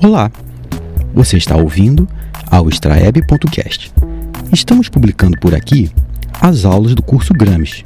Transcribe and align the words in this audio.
Olá, 0.00 0.30
você 1.12 1.36
está 1.36 1.56
ouvindo 1.56 2.08
ao 2.48 2.68
extraeb.cast. 2.68 3.92
Estamos 4.52 4.88
publicando 4.88 5.36
por 5.40 5.56
aqui 5.56 5.90
as 6.40 6.64
aulas 6.64 6.94
do 6.94 7.02
curso 7.02 7.34
Gramsci, 7.34 7.82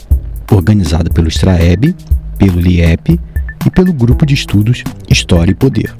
organizado 0.50 1.10
pelo 1.10 1.28
Extraeb, 1.28 1.96
pelo 2.36 2.60
LIEP 2.60 3.18
e 3.64 3.70
pelo 3.70 3.94
Grupo 3.94 4.26
de 4.26 4.34
Estudos 4.34 4.84
História 5.08 5.52
e 5.52 5.54
Poder. 5.54 5.94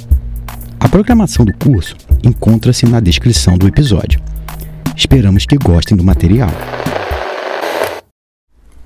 A 0.78 0.86
programação 0.86 1.46
do 1.46 1.54
curso 1.54 1.96
encontra-se 2.22 2.84
na 2.84 3.00
descrição 3.00 3.56
do 3.56 3.66
episódio. 3.66 4.20
Esperamos 4.94 5.46
que 5.46 5.56
gostem 5.56 5.96
do 5.96 6.04
material. 6.04 6.50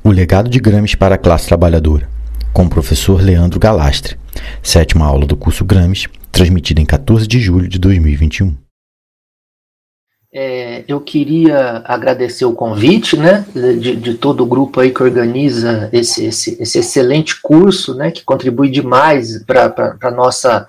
O 0.04 0.12
legado 0.12 0.48
de 0.48 0.60
Gramsci 0.60 0.96
para 0.96 1.16
a 1.16 1.18
classe 1.18 1.48
trabalhadora, 1.48 2.08
com 2.52 2.66
o 2.66 2.70
professor 2.70 3.20
Leandro 3.20 3.58
Galastre, 3.58 4.16
sétima 4.62 5.04
aula 5.04 5.26
do 5.26 5.36
curso 5.36 5.64
Gramsci, 5.64 6.08
transmitida 6.36 6.82
em 6.82 6.84
14 6.84 7.26
de 7.26 7.40
julho 7.40 7.66
de 7.66 7.78
2021. 7.78 8.54
É, 10.30 10.84
eu 10.86 11.00
queria 11.00 11.82
agradecer 11.86 12.44
o 12.44 12.52
convite, 12.52 13.16
né, 13.16 13.46
de, 13.54 13.96
de, 13.96 14.14
todo 14.14 14.42
o 14.42 14.46
grupo 14.46 14.80
aí 14.80 14.90
que 14.90 15.02
organiza 15.02 15.88
esse, 15.94 16.26
esse, 16.26 16.60
esse 16.60 16.78
excelente 16.78 17.40
curso, 17.40 17.94
né, 17.94 18.10
que 18.10 18.22
contribui 18.22 18.68
demais 18.68 19.42
para 19.44 19.96
a 20.02 20.10
nossa 20.10 20.66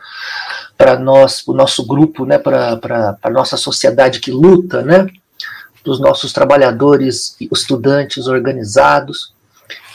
para 0.77 0.98
nós, 0.98 1.45
o 1.45 1.53
nosso 1.53 1.86
grupo, 1.86 2.23
né, 2.23 2.38
para 2.38 3.17
a 3.22 3.30
nossa 3.30 3.58
sociedade 3.58 4.22
que 4.22 4.31
luta, 4.31 4.84
né, 4.84 5.05
dos 5.84 5.99
nossos 5.99 6.31
trabalhadores, 6.31 7.36
estudantes 7.52 8.27
organizados. 8.27 9.34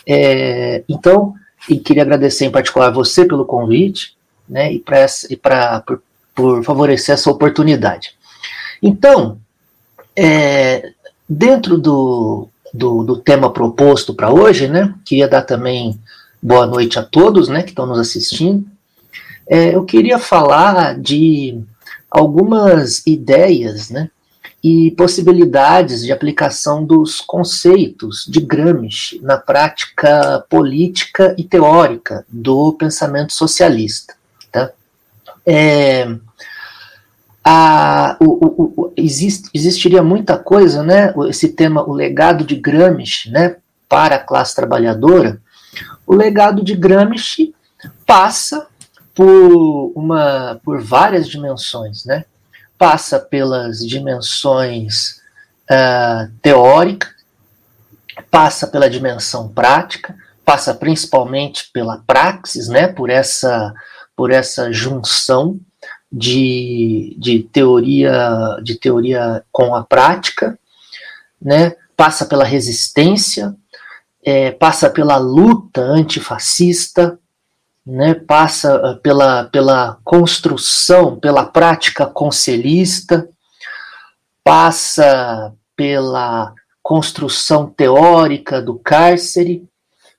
É, 0.06 0.82
então, 0.86 1.34
e 1.66 1.78
queria 1.78 2.02
agradecer 2.02 2.44
em 2.44 2.50
particular 2.50 2.90
você 2.90 3.24
pelo 3.24 3.46
convite, 3.46 4.16
né, 4.52 4.70
e, 4.70 4.78
pra, 4.78 5.06
pra, 5.40 5.80
por, 5.80 6.02
por 6.34 6.62
favorecer 6.62 7.14
essa 7.14 7.30
oportunidade. 7.30 8.10
Então, 8.82 9.38
é, 10.14 10.92
dentro 11.26 11.78
do, 11.78 12.48
do, 12.72 13.02
do, 13.02 13.16
tema 13.16 13.50
proposto 13.50 14.12
para 14.12 14.30
hoje, 14.30 14.68
né, 14.68 14.94
queria 15.06 15.26
dar 15.26 15.42
também 15.42 15.98
boa 16.42 16.66
noite 16.66 16.98
a 16.98 17.02
todos 17.02 17.48
né, 17.48 17.62
que 17.62 17.70
estão 17.70 17.86
nos 17.86 17.98
assistindo. 17.98 18.66
É, 19.48 19.74
eu 19.74 19.84
queria 19.84 20.18
falar 20.18 21.00
de 21.00 21.58
algumas 22.10 23.06
ideias 23.06 23.88
né, 23.88 24.10
e 24.62 24.90
possibilidades 24.90 26.02
de 26.04 26.12
aplicação 26.12 26.84
dos 26.84 27.22
conceitos 27.22 28.26
de 28.28 28.40
Gramsci 28.40 29.18
na 29.22 29.38
prática 29.38 30.44
política 30.50 31.34
e 31.38 31.42
teórica 31.42 32.26
do 32.28 32.74
pensamento 32.74 33.32
socialista. 33.32 34.14
É, 35.46 36.06
a, 37.44 38.16
o, 38.20 38.84
o, 38.84 38.92
exist, 38.96 39.48
existiria 39.52 40.02
muita 40.02 40.38
coisa, 40.38 40.82
né? 40.82 41.12
Esse 41.28 41.48
tema, 41.48 41.82
o 41.82 41.92
legado 41.92 42.44
de 42.44 42.56
Gramsci, 42.56 43.30
né, 43.30 43.56
para 43.88 44.16
a 44.16 44.20
classe 44.20 44.54
trabalhadora. 44.54 45.40
O 46.06 46.14
legado 46.14 46.62
de 46.62 46.74
Gramsci 46.74 47.54
passa 48.06 48.66
por 49.14 49.92
uma, 49.94 50.60
por 50.64 50.80
várias 50.80 51.28
dimensões, 51.28 52.04
né? 52.04 52.24
passa 52.82 53.20
pelas 53.20 53.78
dimensões 53.78 55.20
uh, 55.70 56.28
teóricas, 56.42 57.12
passa 58.28 58.66
pela 58.66 58.90
dimensão 58.90 59.48
prática, 59.48 60.16
passa 60.44 60.74
principalmente 60.74 61.70
pela 61.72 61.98
praxis, 62.04 62.66
né, 62.66 62.88
por 62.88 63.08
essa, 63.08 63.72
por 64.16 64.30
essa 64.30 64.72
junção 64.72 65.58
de, 66.12 67.16
de 67.18 67.42
teoria 67.42 68.58
de 68.62 68.74
teoria 68.74 69.42
com 69.50 69.74
a 69.74 69.82
prática, 69.82 70.58
né, 71.40 71.74
passa 71.96 72.26
pela 72.26 72.44
resistência, 72.44 73.54
é, 74.22 74.50
passa 74.50 74.90
pela 74.90 75.16
luta 75.16 75.80
antifascista, 75.80 77.18
né, 77.84 78.14
passa 78.14 78.74
ah, 78.76 78.96
pela, 79.02 79.44
pela 79.44 79.98
construção, 80.04 81.18
pela 81.18 81.44
prática 81.44 82.06
conselhista, 82.06 83.28
passa 84.44 85.52
pela 85.74 86.52
construção 86.82 87.66
teórica 87.66 88.60
do 88.60 88.78
cárcere, 88.78 89.66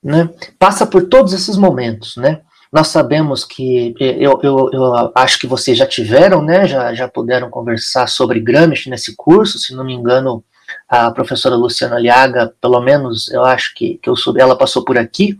né, 0.03 0.29
passa 0.59 0.85
por 0.85 1.07
todos 1.07 1.31
esses 1.33 1.55
momentos, 1.55 2.17
né. 2.17 2.41
Nós 2.73 2.87
sabemos 2.87 3.45
que, 3.45 3.93
eh, 3.99 4.17
eu, 4.19 4.39
eu, 4.41 4.69
eu 4.73 5.11
acho 5.13 5.37
que 5.37 5.45
vocês 5.45 5.77
já 5.77 5.85
tiveram, 5.85 6.41
né, 6.41 6.67
já, 6.67 6.91
já 6.95 7.07
puderam 7.07 7.49
conversar 7.49 8.07
sobre 8.07 8.39
Gramsci 8.39 8.89
nesse 8.89 9.15
curso, 9.15 9.59
se 9.59 9.75
não 9.75 9.85
me 9.85 9.93
engano, 9.93 10.43
a 10.89 11.11
professora 11.11 11.55
Luciana 11.55 11.97
Aliaga, 11.97 12.51
pelo 12.59 12.81
menos 12.81 13.31
eu 13.31 13.43
acho 13.45 13.75
que, 13.75 13.99
que 14.01 14.09
eu 14.09 14.15
soube, 14.15 14.41
ela 14.41 14.57
passou 14.57 14.83
por 14.83 14.97
aqui, 14.97 15.37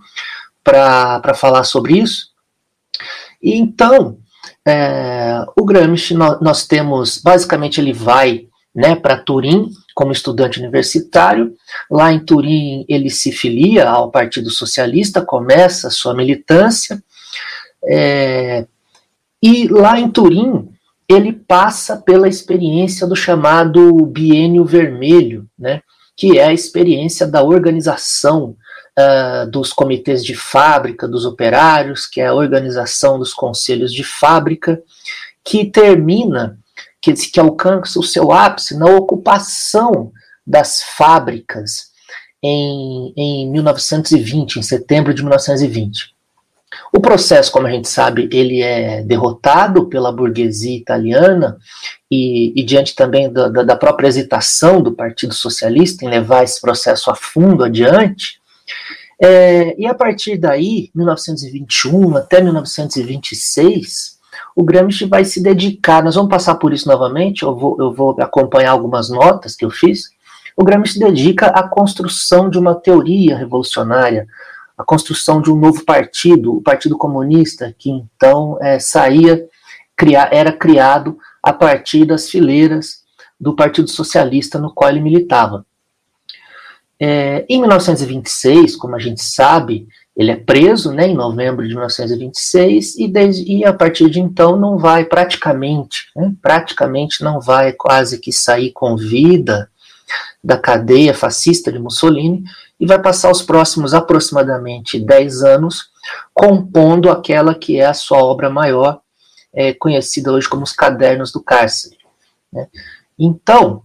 para 0.64 1.34
falar 1.34 1.64
sobre 1.64 1.98
isso. 1.98 2.28
E 3.42 3.58
então, 3.58 4.18
é, 4.66 5.44
o 5.60 5.66
Gramsci, 5.66 6.14
nós, 6.14 6.40
nós, 6.40 6.66
temos, 6.66 7.18
basicamente, 7.18 7.82
ele 7.82 7.92
vai 7.92 8.48
né, 8.74 8.96
para 8.96 9.18
Turim 9.18 9.70
como 9.94 10.12
estudante 10.12 10.60
universitário. 10.60 11.54
Lá 11.92 12.12
em 12.14 12.20
Turim, 12.20 12.86
ele 12.88 13.10
se 13.10 13.32
filia 13.32 13.90
ao 13.90 14.10
Partido 14.10 14.50
Socialista, 14.50 15.22
começa 15.22 15.88
a 15.88 15.92
sua 15.92 16.14
militância. 16.14 17.04
É, 17.88 18.66
e 19.42 19.68
lá 19.68 20.00
em 20.00 20.10
Turim, 20.10 20.70
ele 21.08 21.34
passa 21.34 21.98
pela 21.98 22.28
experiência 22.28 23.06
do 23.06 23.16
chamado 23.16 23.94
Biênio 24.06 24.66
Vermelho, 24.66 25.48
né, 25.58 25.82
que 26.16 26.40
é 26.40 26.46
a 26.46 26.54
experiência 26.54 27.28
da 27.28 27.44
organização 27.44 28.56
uh, 28.98 29.50
dos 29.50 29.74
comitês 29.74 30.24
de 30.24 30.36
fábrica, 30.36 31.08
dos 31.08 31.26
operários, 31.26 32.06
que 32.06 32.22
é 32.22 32.28
a 32.28 32.34
organização 32.34 33.20
dos 33.20 33.34
conselhos 33.34 33.94
de 33.94 34.04
fábrica, 34.04 34.82
que 35.44 35.66
termina, 35.66 36.58
que, 37.02 37.14
que 37.14 37.40
alcança 37.40 38.00
o 38.00 38.04
seu 38.04 38.32
ápice 38.32 38.78
na 38.78 38.86
ocupação 38.86 40.12
das 40.46 40.82
fábricas 40.82 41.92
em, 42.42 43.14
em 43.16 43.52
1920, 43.52 44.58
em 44.58 44.62
setembro 44.62 45.14
de 45.14 45.22
1920. 45.22 46.14
O 46.92 47.00
processo, 47.00 47.52
como 47.52 47.68
a 47.68 47.72
gente 47.72 47.88
sabe, 47.88 48.30
ele 48.32 48.62
é 48.62 49.02
derrotado 49.04 49.88
pela 49.88 50.12
burguesia 50.12 50.78
italiana 50.78 51.58
e, 52.10 52.54
e 52.60 52.64
diante 52.64 52.96
também 52.96 53.32
da, 53.32 53.50
da, 53.50 53.76
própria 53.76 54.08
hesitação 54.08 54.82
do 54.82 54.94
Partido 54.94 55.34
Socialista 55.34 56.06
em 56.06 56.10
levar 56.10 56.44
esse 56.44 56.62
processo 56.62 57.10
a 57.10 57.16
fundo 57.16 57.64
adiante, 57.64 58.42
é, 59.22 59.80
e 59.80 59.86
a 59.86 59.94
partir 59.94 60.38
daí, 60.38 60.90
1921 60.94 62.18
até 62.18 62.42
1926, 62.42 64.20
o 64.56 64.64
Gramsci 64.64 65.06
vai 65.06 65.24
se 65.24 65.42
dedicar, 65.42 66.04
nós 66.04 66.16
vamos 66.16 66.30
passar 66.30 66.56
por 66.56 66.74
isso 66.74 66.88
novamente, 66.88 67.44
eu 67.44 67.56
vou, 67.56 67.78
eu 67.80 67.94
vou 67.94 68.16
acompanhar 68.20 68.72
algumas 68.72 69.10
notas 69.10 69.56
que 69.56 69.64
eu 69.64 69.70
fiz. 69.70 70.10
O 70.58 70.64
Gramsci 70.64 70.94
se 70.94 71.00
dedica 71.00 71.48
à 71.48 71.68
construção 71.68 72.50
de 72.50 72.60
uma 72.60 72.76
teoria 72.76 73.38
revolucionária, 73.38 74.28
a 74.78 74.84
construção 74.84 75.42
de 75.42 75.52
um 75.52 75.56
novo 75.56 75.84
partido, 75.86 76.56
o 76.56 76.62
Partido 76.62 76.98
Comunista, 76.98 77.74
que 77.78 77.90
então 77.90 78.58
é, 78.62 78.80
saía, 78.80 79.46
cria, 79.96 80.30
era 80.32 80.52
criado 80.52 81.18
a 81.42 81.54
partir 81.54 82.06
das 82.06 82.30
fileiras 82.30 83.04
do 83.40 83.56
Partido 83.56 83.90
Socialista 83.90 84.58
no 84.58 84.74
qual 84.74 84.90
ele 84.90 85.02
militava. 85.02 85.66
É, 87.00 87.46
em 87.50 87.60
1926, 87.60 88.76
como 88.76 88.96
a 88.96 89.00
gente 89.00 89.22
sabe, 89.22 89.88
ele 90.16 90.32
é 90.32 90.36
preso 90.36 90.92
né, 90.92 91.08
em 91.08 91.16
novembro 91.16 91.68
de 91.68 91.74
1926 91.74 92.96
e, 92.98 93.08
desde, 93.08 93.52
e 93.52 93.66
a 93.66 93.74
partir 93.74 94.10
de 94.10 94.20
então 94.20 94.56
não 94.56 94.78
vai 94.78 95.06
praticamente, 95.06 96.10
né, 96.16 96.34
praticamente 96.42 97.24
não 97.24 97.42
vai 97.42 97.74
quase 97.74 98.20
que 98.20 98.32
sair 98.32 98.72
com 98.72 98.96
vida 98.96 99.70
da 100.44 100.58
cadeia 100.58 101.14
fascista 101.14 101.72
de 101.72 101.80
Mussolini 101.80 102.44
e 102.84 102.86
vai 102.86 103.02
passar 103.02 103.32
os 103.32 103.42
próximos 103.42 103.94
aproximadamente 103.94 105.00
10 105.00 105.42
anos 105.42 105.86
compondo 106.34 107.10
aquela 107.10 107.56
que 107.56 107.80
é 107.80 107.86
a 107.86 107.94
sua 107.94 108.22
obra 108.22 108.50
maior, 108.50 109.00
é, 109.54 109.74
conhecida 109.74 110.34
hoje 110.34 110.50
como 110.50 110.64
os 110.64 110.74
Cadernos 110.74 111.32
do 111.32 111.42
Cárcere. 111.42 111.98
Né. 112.52 112.68
Então, 113.18 113.84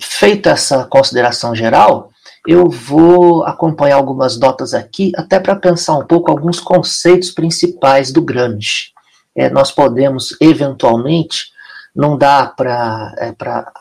feita 0.00 0.50
essa 0.50 0.84
consideração 0.84 1.56
geral, 1.56 2.12
eu 2.46 2.70
vou 2.70 3.42
acompanhar 3.42 3.96
algumas 3.96 4.38
notas 4.38 4.74
aqui, 4.74 5.10
até 5.16 5.40
para 5.40 5.56
pensar 5.56 5.98
um 5.98 6.06
pouco 6.06 6.30
alguns 6.30 6.60
conceitos 6.60 7.32
principais 7.32 8.12
do 8.12 8.22
Gramsci. 8.22 8.92
É, 9.34 9.50
nós 9.50 9.72
podemos, 9.72 10.36
eventualmente, 10.40 11.46
não 11.94 12.18
dá 12.18 12.46
para 12.46 13.14
é, 13.18 13.34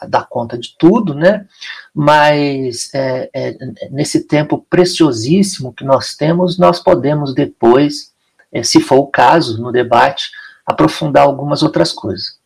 dar 0.07 0.27
conta 0.29 0.57
de 0.57 0.75
tudo, 0.77 1.15
né? 1.15 1.47
mas 1.93 2.93
é, 2.93 3.29
é, 3.33 3.57
nesse 3.89 4.21
tempo 4.27 4.65
preciosíssimo 4.69 5.73
que 5.73 5.83
nós 5.83 6.15
temos, 6.15 6.59
nós 6.59 6.79
podemos 6.79 7.33
depois, 7.33 8.11
é, 8.51 8.61
se 8.61 8.79
for 8.79 8.97
o 8.97 9.07
caso, 9.07 9.61
no 9.61 9.71
debate, 9.71 10.29
aprofundar 10.65 11.23
algumas 11.23 11.63
outras 11.63 11.91
coisas. 11.91 12.37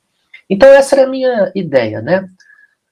Então 0.49 0.69
essa 0.69 0.95
era 0.95 1.05
a 1.05 1.09
minha 1.09 1.51
ideia, 1.53 2.01
né? 2.01 2.27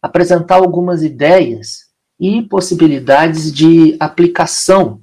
Apresentar 0.01 0.55
algumas 0.55 1.01
ideias 1.01 1.85
e 2.19 2.41
possibilidades 2.41 3.51
de 3.51 3.95
aplicação 3.99 5.01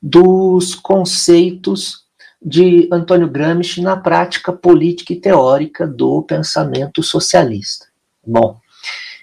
dos 0.00 0.74
conceitos 0.74 1.99
de 2.42 2.88
Antônio 2.90 3.28
Gramsci 3.28 3.82
na 3.82 3.96
prática 3.96 4.52
política 4.52 5.12
e 5.12 5.20
teórica 5.20 5.86
do 5.86 6.22
pensamento 6.22 7.02
socialista. 7.02 7.86
Bom, 8.26 8.58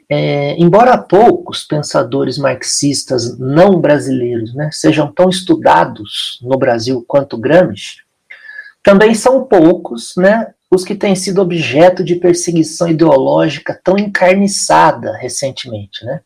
é, 0.09 0.55
embora 0.57 0.97
poucos 0.97 1.63
pensadores 1.63 2.37
marxistas 2.37 3.37
não 3.37 3.79
brasileiros 3.79 4.53
né, 4.53 4.69
sejam 4.71 5.11
tão 5.11 5.29
estudados 5.29 6.39
no 6.41 6.57
Brasil 6.57 7.03
quanto 7.07 7.37
Gramsci, 7.37 7.97
também 8.81 9.13
são 9.13 9.43
poucos 9.43 10.13
né, 10.15 10.53
os 10.71 10.85
que 10.85 10.95
têm 10.95 11.15
sido 11.15 11.41
objeto 11.41 12.03
de 12.03 12.15
perseguição 12.15 12.87
ideológica 12.87 13.79
tão 13.83 13.97
encarniçada 13.97 15.17
recentemente. 15.17 16.05
Né? 16.05 16.21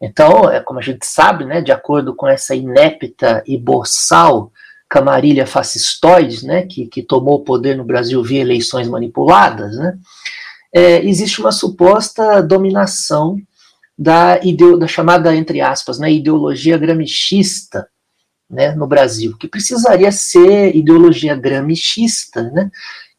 Então, 0.00 0.50
é, 0.50 0.60
como 0.60 0.78
a 0.78 0.82
gente 0.82 1.06
sabe, 1.06 1.46
né, 1.46 1.62
de 1.62 1.72
acordo 1.72 2.14
com 2.14 2.28
essa 2.28 2.54
inépita 2.54 3.42
e 3.46 3.56
boçal 3.56 4.52
camarilha 4.94 5.44
fascistoide, 5.44 6.46
né, 6.46 6.62
que, 6.62 6.86
que 6.86 7.02
tomou 7.02 7.34
o 7.34 7.44
poder 7.44 7.76
no 7.76 7.82
Brasil 7.82 8.22
via 8.22 8.40
eleições 8.40 8.86
manipuladas, 8.86 9.76
né, 9.76 9.98
é, 10.72 11.04
existe 11.04 11.40
uma 11.40 11.50
suposta 11.50 12.40
dominação 12.40 13.36
da, 13.98 14.38
ideo, 14.40 14.78
da 14.78 14.86
chamada, 14.86 15.34
entre 15.34 15.60
aspas, 15.60 15.98
né, 15.98 16.12
ideologia 16.12 16.78
gramscista 16.78 17.88
né, 18.48 18.72
no 18.76 18.86
Brasil, 18.86 19.36
que 19.36 19.48
precisaria 19.48 20.12
ser 20.12 20.76
ideologia 20.76 21.34
gramscista, 21.34 22.44
né, 22.52 22.70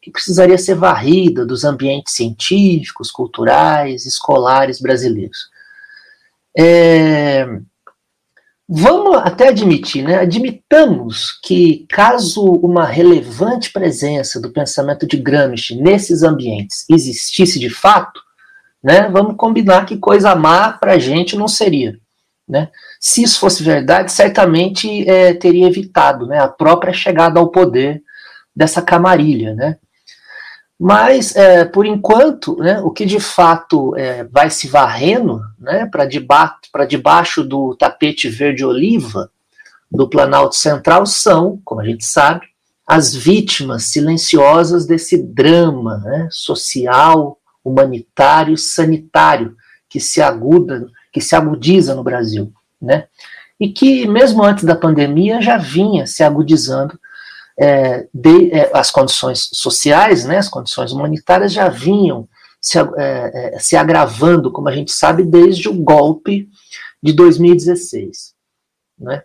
que 0.02 0.10
precisaria 0.10 0.58
ser 0.58 0.76
varrida 0.76 1.46
dos 1.46 1.66
ambientes 1.66 2.14
científicos, 2.14 3.12
culturais, 3.12 4.06
escolares 4.06 4.80
brasileiros. 4.80 5.50
É, 6.58 7.46
vamos 8.68 9.16
até 9.18 9.50
admitir, 9.50 10.04
né? 10.04 10.20
Admitamos 10.20 11.40
que, 11.44 11.86
caso 11.90 12.44
uma 12.44 12.86
relevante 12.86 13.72
presença 13.72 14.42
do 14.42 14.52
pensamento 14.52 15.08
de 15.08 15.18
Gramsci 15.18 15.76
nesses 15.76 16.24
ambientes 16.24 16.86
existisse 16.90 17.60
de 17.60 17.70
fato, 17.70 18.20
né? 18.84 19.10
Vamos 19.10 19.36
combinar 19.38 19.86
que 19.86 19.98
coisa 19.98 20.36
má 20.36 20.72
para 20.74 20.94
a 20.94 21.00
gente 21.00 21.36
não 21.36 21.48
seria, 21.48 21.98
né? 22.48 22.70
Se 23.00 23.24
isso 23.24 23.40
fosse 23.40 23.64
verdade, 23.64 24.12
certamente 24.12 25.08
é, 25.10 25.34
teria 25.34 25.68
evitado, 25.68 26.26
né? 26.26 26.40
A 26.40 26.48
própria 26.48 26.94
chegada 26.94 27.40
ao 27.40 27.50
poder 27.50 28.02
dessa 28.56 28.82
camarilha, 28.82 29.54
né? 29.54 29.78
Mas, 30.80 31.36
é, 31.36 31.64
por 31.64 31.86
enquanto, 31.86 32.58
né, 32.58 32.82
o 32.82 32.92
que 32.92 33.06
de 33.06 33.20
fato 33.20 33.96
é, 33.96 34.26
vai 34.26 34.50
se 34.50 34.68
varrendo 34.68 35.42
né, 35.58 35.86
para 35.86 36.06
deba 36.06 36.58
debaixo 36.88 37.44
do 37.44 37.76
tapete 37.76 38.28
verde-oliva 38.28 39.32
do 39.90 40.10
Planalto 40.10 40.56
Central 40.56 41.06
são, 41.06 41.62
como 41.64 41.80
a 41.80 41.86
gente 41.86 42.06
sabe, 42.06 42.46
as 42.86 43.16
vítimas 43.16 43.86
silenciosas 43.86 44.86
desse 44.86 45.18
drama 45.18 45.98
né, 46.00 46.28
social, 46.30 47.40
humanitário, 47.64 48.58
sanitário 48.58 49.56
que 49.90 50.00
se 50.00 50.22
aguda, 50.22 50.86
que 51.12 51.22
se 51.22 51.36
agudiza 51.36 51.96
no 51.96 52.04
Brasil, 52.04 52.54
né? 52.82 53.08
E 53.58 53.70
que 53.70 54.06
mesmo 54.06 54.44
antes 54.44 54.66
da 54.66 54.76
pandemia 54.76 55.42
já 55.42 55.58
vinha 55.58 56.06
se 56.06 56.22
agudizando 56.22 57.00
é, 57.58 58.08
de, 58.14 58.52
é, 58.52 58.70
as 58.74 58.92
condições 58.92 59.50
sociais, 59.54 60.26
né, 60.26 60.38
as 60.38 60.50
condições 60.50 60.92
humanitárias 60.92 61.54
já 61.54 61.70
vinham 61.70 62.28
se, 62.60 62.78
é, 62.78 63.56
é 63.56 63.60
se 63.60 63.76
agravando, 63.76 64.52
como 64.52 64.68
a 64.70 64.72
gente 64.72 64.92
sabe, 64.92 65.24
desde 65.24 65.70
o 65.70 65.74
golpe 65.74 66.50
de 67.02 67.14
2016. 67.14 68.34
Né? 69.00 69.24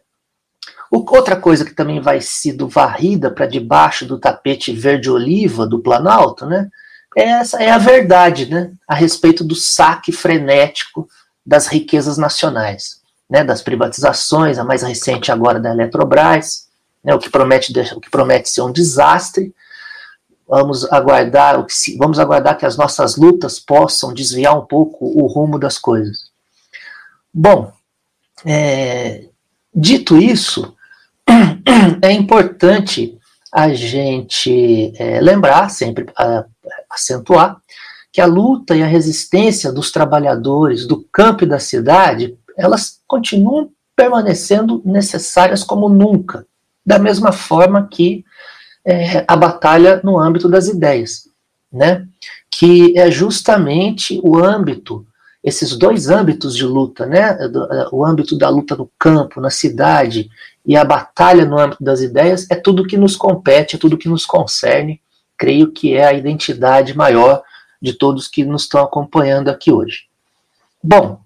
outra 0.90 1.36
coisa 1.36 1.64
que 1.64 1.72
também 1.72 2.00
vai 2.00 2.20
sido 2.20 2.68
varrida 2.68 3.30
para 3.30 3.46
debaixo 3.46 4.04
do 4.04 4.18
tapete 4.18 4.72
verde-oliva 4.72 5.66
do 5.66 5.78
Planalto, 5.80 6.46
né, 6.46 6.68
é, 7.16 7.22
essa, 7.22 7.62
é 7.62 7.70
a 7.70 7.78
verdade 7.78 8.46
né, 8.46 8.72
a 8.86 8.94
respeito 8.94 9.44
do 9.44 9.54
saque 9.54 10.12
frenético 10.12 11.08
das 11.46 11.66
riquezas 11.66 12.18
nacionais, 12.18 13.00
né, 13.28 13.44
das 13.44 13.62
privatizações, 13.62 14.58
a 14.58 14.64
mais 14.64 14.82
recente 14.82 15.30
agora 15.30 15.60
da 15.60 15.70
Eletrobras, 15.70 16.69
né, 17.02 17.14
o, 17.14 17.18
que 17.18 17.30
promete, 17.30 17.72
o 17.94 18.00
que 18.00 18.10
promete 18.10 18.48
ser 18.48 18.62
um 18.62 18.72
desastre. 18.72 19.54
Vamos 20.46 20.84
aguardar, 20.92 21.64
vamos 21.96 22.18
aguardar 22.18 22.58
que 22.58 22.66
as 22.66 22.76
nossas 22.76 23.16
lutas 23.16 23.60
possam 23.60 24.12
desviar 24.12 24.58
um 24.58 24.66
pouco 24.66 25.06
o 25.06 25.26
rumo 25.26 25.58
das 25.58 25.78
coisas. 25.78 26.30
Bom, 27.32 27.72
é, 28.44 29.26
dito 29.72 30.16
isso, 30.16 30.74
é 32.02 32.10
importante 32.10 33.16
a 33.52 33.72
gente 33.72 34.92
é, 34.96 35.20
lembrar, 35.20 35.68
sempre 35.70 36.06
a, 36.16 36.44
acentuar, 36.90 37.60
que 38.12 38.20
a 38.20 38.26
luta 38.26 38.74
e 38.74 38.82
a 38.82 38.86
resistência 38.86 39.72
dos 39.72 39.92
trabalhadores 39.92 40.84
do 40.84 41.04
campo 41.12 41.44
e 41.44 41.48
da 41.48 41.60
cidade, 41.60 42.36
elas 42.56 43.00
continuam 43.06 43.70
permanecendo 43.94 44.82
necessárias 44.84 45.62
como 45.62 45.88
nunca 45.88 46.44
da 46.90 46.98
mesma 46.98 47.30
forma 47.30 47.86
que 47.86 48.24
é, 48.84 49.24
a 49.28 49.36
batalha 49.36 50.00
no 50.02 50.18
âmbito 50.18 50.48
das 50.48 50.66
ideias, 50.66 51.28
né? 51.72 52.04
que 52.50 52.98
é 52.98 53.08
justamente 53.12 54.20
o 54.24 54.36
âmbito, 54.36 55.06
esses 55.42 55.76
dois 55.76 56.10
âmbitos 56.10 56.56
de 56.56 56.66
luta, 56.66 57.06
né? 57.06 57.38
o 57.92 58.04
âmbito 58.04 58.36
da 58.36 58.48
luta 58.48 58.74
no 58.74 58.90
campo, 58.98 59.40
na 59.40 59.50
cidade, 59.50 60.28
e 60.66 60.76
a 60.76 60.84
batalha 60.84 61.44
no 61.44 61.60
âmbito 61.60 61.84
das 61.84 62.00
ideias, 62.00 62.50
é 62.50 62.56
tudo 62.56 62.86
que 62.86 62.96
nos 62.96 63.14
compete, 63.14 63.76
é 63.76 63.78
tudo 63.78 63.96
que 63.96 64.08
nos 64.08 64.26
concerne, 64.26 65.00
creio 65.38 65.70
que 65.70 65.94
é 65.94 66.04
a 66.04 66.12
identidade 66.12 66.96
maior 66.96 67.40
de 67.80 67.92
todos 67.92 68.26
que 68.26 68.44
nos 68.44 68.62
estão 68.62 68.82
acompanhando 68.82 69.48
aqui 69.48 69.70
hoje. 69.70 70.06
Bom, 70.82 71.20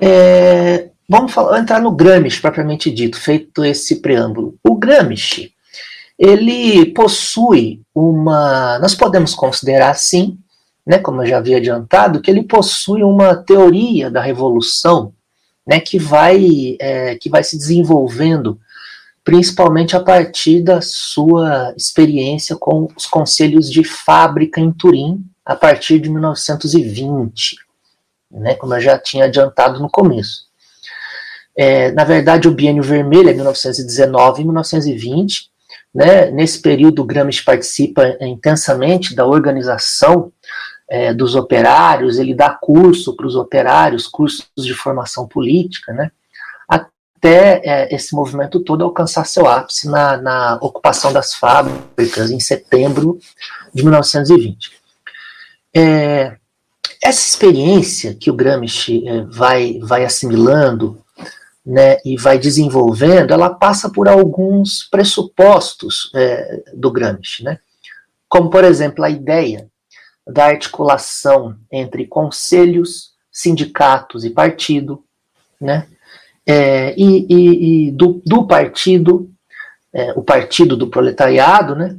é, 0.00 0.89
Vamos 1.12 1.32
falar, 1.32 1.58
entrar 1.58 1.80
no 1.80 1.90
Gramsci, 1.90 2.40
propriamente 2.40 2.88
dito, 2.88 3.20
feito 3.20 3.64
esse 3.64 3.96
preâmbulo. 3.96 4.54
O 4.62 4.76
Gramsci, 4.76 5.52
ele 6.16 6.86
possui 6.92 7.82
uma, 7.92 8.78
nós 8.78 8.94
podemos 8.94 9.34
considerar 9.34 9.90
assim, 9.90 10.38
né, 10.86 11.00
como 11.00 11.20
eu 11.20 11.26
já 11.26 11.38
havia 11.38 11.56
adiantado, 11.56 12.20
que 12.20 12.30
ele 12.30 12.44
possui 12.44 13.02
uma 13.02 13.34
teoria 13.34 14.08
da 14.08 14.20
revolução, 14.20 15.12
né, 15.66 15.80
que 15.80 15.98
vai, 15.98 16.76
é, 16.78 17.16
que 17.16 17.28
vai 17.28 17.42
se 17.42 17.58
desenvolvendo, 17.58 18.60
principalmente 19.24 19.96
a 19.96 20.00
partir 20.00 20.62
da 20.62 20.80
sua 20.80 21.74
experiência 21.76 22.54
com 22.54 22.86
os 22.96 23.06
conselhos 23.06 23.68
de 23.68 23.82
fábrica 23.82 24.60
em 24.60 24.70
Turim, 24.70 25.24
a 25.44 25.56
partir 25.56 25.98
de 25.98 26.08
1920, 26.08 27.56
né, 28.30 28.54
como 28.54 28.74
eu 28.74 28.80
já 28.80 28.96
tinha 28.96 29.24
adiantado 29.24 29.80
no 29.80 29.90
começo. 29.90 30.49
É, 31.56 31.90
na 31.92 32.04
verdade, 32.04 32.48
o 32.48 32.54
biênio 32.54 32.82
vermelho 32.82 33.28
é 33.28 33.34
1919 33.34 34.42
e 34.42 34.44
1920. 34.44 35.50
Né? 35.94 36.30
Nesse 36.30 36.60
período, 36.60 37.04
Gramsci 37.04 37.44
participa 37.44 38.16
intensamente 38.20 39.14
da 39.14 39.26
organização 39.26 40.32
é, 40.88 41.14
dos 41.14 41.36
operários, 41.36 42.18
ele 42.18 42.34
dá 42.34 42.50
curso 42.50 43.14
para 43.14 43.26
os 43.26 43.36
operários, 43.36 44.08
cursos 44.08 44.48
de 44.56 44.74
formação 44.74 45.26
política, 45.26 45.92
né? 45.92 46.10
até 46.68 47.60
é, 47.64 47.94
esse 47.94 48.14
movimento 48.14 48.58
todo 48.60 48.82
alcançar 48.82 49.24
seu 49.24 49.46
ápice 49.46 49.88
na, 49.88 50.16
na 50.16 50.58
ocupação 50.60 51.12
das 51.12 51.34
fábricas 51.34 52.30
em 52.30 52.40
setembro 52.40 53.20
de 53.72 53.82
1920. 53.82 54.72
É, 55.76 56.36
essa 57.02 57.28
experiência 57.28 58.14
que 58.14 58.30
o 58.30 58.34
Gramsci 58.34 59.06
é, 59.06 59.22
vai, 59.22 59.78
vai 59.82 60.04
assimilando 60.04 60.98
né, 61.70 61.98
e 62.04 62.16
vai 62.16 62.36
desenvolvendo, 62.36 63.32
ela 63.32 63.48
passa 63.48 63.88
por 63.88 64.08
alguns 64.08 64.88
pressupostos 64.90 66.10
é, 66.16 66.64
do 66.74 66.90
Gramsci, 66.90 67.44
né? 67.44 67.60
como, 68.28 68.50
por 68.50 68.64
exemplo, 68.64 69.04
a 69.04 69.08
ideia 69.08 69.68
da 70.26 70.46
articulação 70.46 71.56
entre 71.70 72.08
conselhos, 72.08 73.12
sindicatos 73.30 74.24
e 74.24 74.30
partido, 74.30 75.04
né? 75.60 75.86
É, 76.44 76.92
e, 76.96 77.26
e, 77.28 77.86
e 77.86 77.90
do, 77.92 78.20
do, 78.26 78.48
partido, 78.48 79.30
é, 79.92 80.12
o 80.16 80.22
partido 80.22 80.76
do 80.76 80.88
proletariado, 80.88 81.76
né? 81.76 81.96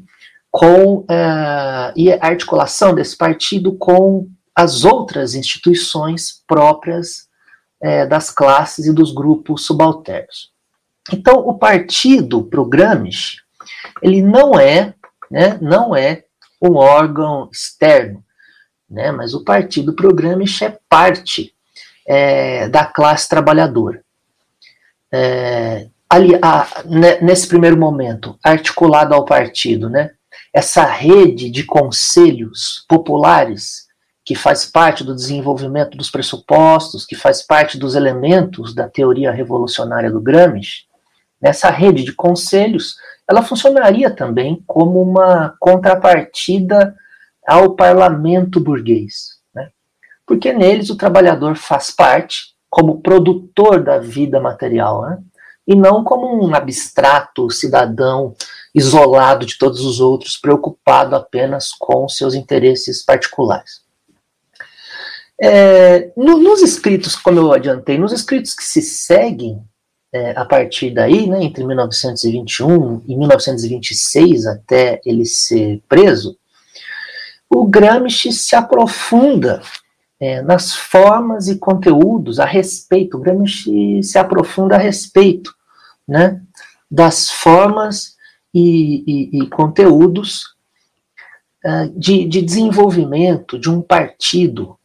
com 0.49 1.05
é, 1.09 1.93
e 1.95 2.11
a 2.11 2.19
articulação 2.19 2.93
desse 2.93 3.15
partido 3.15 3.71
com 3.77 4.27
as 4.53 4.83
outras 4.83 5.33
instituições 5.33 6.43
próprias 6.45 7.30
é, 7.81 8.05
das 8.05 8.29
classes 8.29 8.85
e 8.85 8.93
dos 8.93 9.13
grupos 9.13 9.65
subalternos. 9.65 10.51
Então, 11.11 11.39
o 11.39 11.57
partido 11.57 12.41
Gramsci, 12.69 13.37
ele 14.01 14.21
não 14.21 14.59
é, 14.59 14.93
né, 15.29 15.57
não 15.61 15.95
é 15.95 16.25
um 16.61 16.75
órgão 16.75 17.49
externo, 17.51 18.23
né? 18.89 19.11
mas 19.11 19.33
o 19.33 19.43
Partido 19.43 19.93
Programish 19.93 20.61
é 20.61 20.77
parte 20.87 21.55
é, 22.05 22.67
da 22.69 22.85
classe 22.85 23.27
trabalhadora. 23.27 24.03
É, 25.11 25.87
ali, 26.09 26.35
a, 26.41 26.67
nesse 27.21 27.47
primeiro 27.47 27.77
momento, 27.77 28.37
articulado 28.43 29.15
ao 29.15 29.25
partido, 29.25 29.89
né? 29.89 30.11
essa 30.53 30.83
rede 30.83 31.49
de 31.49 31.63
conselhos 31.63 32.85
populares 32.87 33.87
que 34.23 34.35
faz 34.35 34.65
parte 34.65 35.03
do 35.03 35.15
desenvolvimento 35.15 35.97
dos 35.97 36.11
pressupostos, 36.11 37.05
que 37.05 37.15
faz 37.15 37.41
parte 37.41 37.77
dos 37.77 37.95
elementos 37.95 38.73
da 38.73 38.87
teoria 38.87 39.31
revolucionária 39.31 40.11
do 40.11 40.21
Gramsci, 40.21 40.85
nessa 41.41 41.69
rede 41.71 42.03
de 42.03 42.13
conselhos, 42.13 42.95
ela 43.27 43.41
funcionaria 43.41 44.11
também 44.11 44.63
como 44.67 45.01
uma 45.01 45.55
contrapartida 45.59 46.95
ao 47.47 47.75
parlamento 47.75 48.59
burguês, 48.59 49.39
né? 49.53 49.69
porque 50.25 50.53
neles 50.53 50.89
o 50.89 50.97
trabalhador 50.97 51.55
faz 51.55 51.89
parte 51.89 52.53
como 52.69 53.01
produtor 53.01 53.83
da 53.83 53.97
vida 53.97 54.39
material, 54.39 55.01
né? 55.01 55.17
e 55.67 55.75
não 55.75 56.03
como 56.03 56.45
um 56.45 56.53
abstrato 56.53 57.49
cidadão 57.49 58.35
isolado 58.73 59.45
de 59.45 59.57
todos 59.57 59.83
os 59.83 59.99
outros, 59.99 60.37
preocupado 60.37 61.15
apenas 61.15 61.71
com 61.71 62.07
seus 62.07 62.33
interesses 62.33 63.03
particulares. 63.03 63.80
É, 65.43 66.11
no, 66.15 66.37
nos 66.37 66.61
escritos, 66.61 67.15
como 67.15 67.39
eu 67.39 67.51
adiantei, 67.51 67.97
nos 67.97 68.13
escritos 68.13 68.53
que 68.53 68.63
se 68.63 68.79
seguem 68.79 69.59
é, 70.13 70.37
a 70.37 70.45
partir 70.45 70.91
daí, 70.91 71.27
né, 71.27 71.43
entre 71.43 71.65
1921 71.65 73.01
e 73.07 73.15
1926, 73.15 74.45
até 74.45 75.01
ele 75.03 75.25
ser 75.25 75.81
preso, 75.89 76.37
o 77.49 77.65
Gramsci 77.65 78.31
se 78.31 78.55
aprofunda 78.55 79.63
é, 80.19 80.43
nas 80.43 80.75
formas 80.75 81.47
e 81.47 81.57
conteúdos 81.57 82.39
a 82.39 82.45
respeito, 82.45 83.17
o 83.17 83.19
Gramsci 83.19 84.03
se 84.03 84.19
aprofunda 84.19 84.75
a 84.75 84.79
respeito 84.79 85.55
né, 86.07 86.39
das 86.89 87.31
formas 87.31 88.15
e, 88.53 89.03
e, 89.07 89.41
e 89.41 89.47
conteúdos 89.47 90.55
uh, 91.65 91.89
de, 91.97 92.25
de 92.25 92.41
desenvolvimento 92.41 93.57
de 93.57 93.69
um 93.69 93.81
partido 93.81 94.77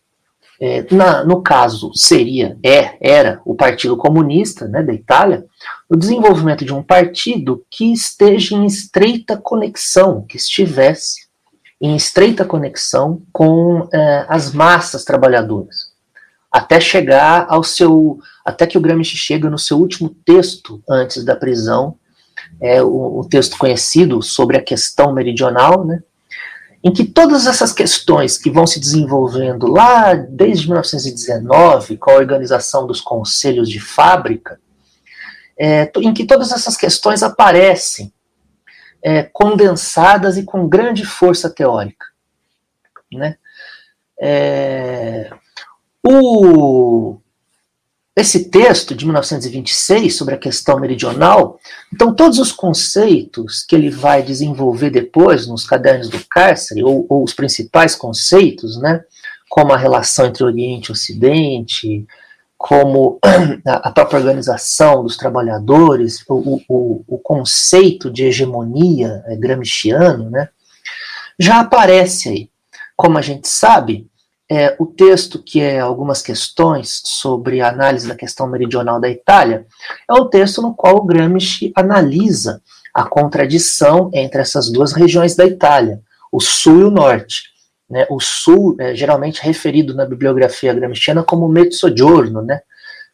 é, 0.61 0.87
na, 0.95 1.23
no 1.23 1.43
caso, 1.43 1.93
seria, 1.95 2.59
é, 2.65 2.97
era 3.01 3.41
o 3.45 3.55
Partido 3.55 3.97
Comunista 3.97 4.67
né, 4.67 4.83
da 4.83 4.93
Itália, 4.93 5.45
o 5.89 5.97
desenvolvimento 5.97 6.65
de 6.65 6.73
um 6.73 6.83
partido 6.83 7.65
que 7.71 7.93
esteja 7.93 8.57
em 8.57 8.65
estreita 8.65 9.37
conexão, 9.37 10.25
que 10.27 10.37
estivesse 10.37 11.27
em 11.81 11.95
estreita 11.95 12.45
conexão 12.45 13.23
com 13.33 13.87
é, 13.93 14.25
as 14.29 14.53
massas 14.53 15.05
trabalhadoras, 15.05 15.93
até 16.51 16.81
chegar 16.81 17.47
ao 17.51 17.63
seu, 17.63 18.19
até 18.45 18.67
que 18.67 18.79
o 18.79 18.81
Gramsci 18.81 19.17
chega 19.17 19.51
no 19.51 19.59
seu 19.59 19.79
último 19.79 20.09
texto 20.25 20.83
antes 20.89 21.23
da 21.23 21.37
prisão, 21.37 21.97
é 22.61 22.83
o, 22.83 23.19
o 23.21 23.29
texto 23.29 23.59
conhecido 23.59 24.23
sobre 24.23 24.57
a 24.57 24.63
questão 24.63 25.13
meridional, 25.13 25.85
né, 25.85 26.03
em 26.87 26.93
que 26.93 27.05
todas 27.05 27.49
essas 27.49 27.73
questões 27.73 28.39
que 28.39 28.49
vão 28.49 28.65
se 28.65 28.79
desenvolvendo 28.79 29.67
lá 29.67 30.15
desde 30.15 30.69
1919, 30.69 31.97
com 31.97 32.13
a 32.13 32.15
organização 32.15 32.87
dos 32.87 33.01
conselhos 33.01 33.69
de 33.69 33.81
fábrica, 33.81 34.61
é, 35.59 35.91
em 35.97 36.15
que 36.15 36.25
todas 36.25 36.53
essas 36.53 36.77
questões 36.77 37.25
aparecem 37.25 38.13
é, 39.03 39.25
condensadas 39.25 40.37
e 40.37 40.45
com 40.45 40.69
grande 40.69 41.05
força 41.05 41.51
teórica. 41.51 42.07
Né? 43.13 43.37
É, 44.21 45.29
o, 46.07 47.19
esse 48.17 48.49
texto 48.49 48.95
de 48.95 49.05
1926 49.05 50.17
sobre 50.17 50.35
a 50.35 50.39
questão 50.39 50.81
meridional, 50.81 51.61
então 51.93 52.15
todos 52.15 52.39
os 52.39 52.51
conceitos 52.51 53.63
que 53.63 53.77
ele 53.77 53.91
vai 53.91 54.23
desenvolver 54.23 54.89
depois 54.89 55.47
nos 55.47 55.67
cadernos 55.67 56.09
do 56.09 56.19
cárcere, 56.31 56.83
ou, 56.83 57.05
ou 57.11 57.23
os 57.23 57.35
principais 57.35 57.95
conceitos, 57.95 58.81
né, 58.81 59.05
como 59.51 59.75
a 59.75 59.77
relação 59.77 60.25
entre 60.25 60.45
Oriente 60.45 60.89
e 60.89 60.93
Ocidente, 60.93 62.07
como 62.57 63.19
a 63.67 63.91
própria 63.91 64.19
organização 64.19 65.03
dos 65.03 65.19
trabalhadores, 65.19 66.25
o, 66.27 66.63
o, 66.67 67.05
o 67.07 67.19
conceito 67.19 68.11
de 68.11 68.25
hegemonia 68.25 69.23
é, 69.27 69.37
gramsciano, 69.37 70.31
né, 70.31 70.49
já 71.39 71.61
aparece 71.61 72.31
aí. 72.31 72.51
Como 72.97 73.19
a 73.19 73.23
gente 73.23 73.47
sabe, 73.47 74.09
é, 74.51 74.77
o 74.79 74.87
texto, 74.87 75.43
que 75.43 75.61
é 75.61 75.81
algumas 75.81 76.23
questões 76.23 77.03
sobre 77.05 77.61
a 77.61 77.69
análise 77.69 78.07
da 78.07 78.15
questão 78.15 78.47
meridional 78.47 79.01
da 79.01 79.09
Itália, 79.09 79.67
é 80.09 80.15
um 80.15 80.29
texto 80.29 80.63
no 80.63 80.75
qual 80.75 80.97
o 80.97 81.05
Gramsci 81.05 81.73
analisa 81.75 82.63
a 82.95 83.05
contradição 83.05 84.11
entre 84.15 84.41
essas 84.41 84.71
duas 84.71 84.93
regiões 84.93 85.35
da 85.35 85.45
Itália, 85.45 86.01
o 86.31 86.41
sul 86.41 86.81
e 86.81 86.85
o 86.85 86.91
norte. 86.91 87.51
Né? 87.91 88.07
O 88.09 88.21
sul 88.21 88.77
é 88.79 88.95
geralmente 88.95 89.43
referido 89.43 89.95
na 89.95 90.07
bibliografia 90.07 90.73
gramsciana 90.73 91.23
como 91.23 91.49
mezzogiorno, 91.49 92.43
né? 92.43 92.61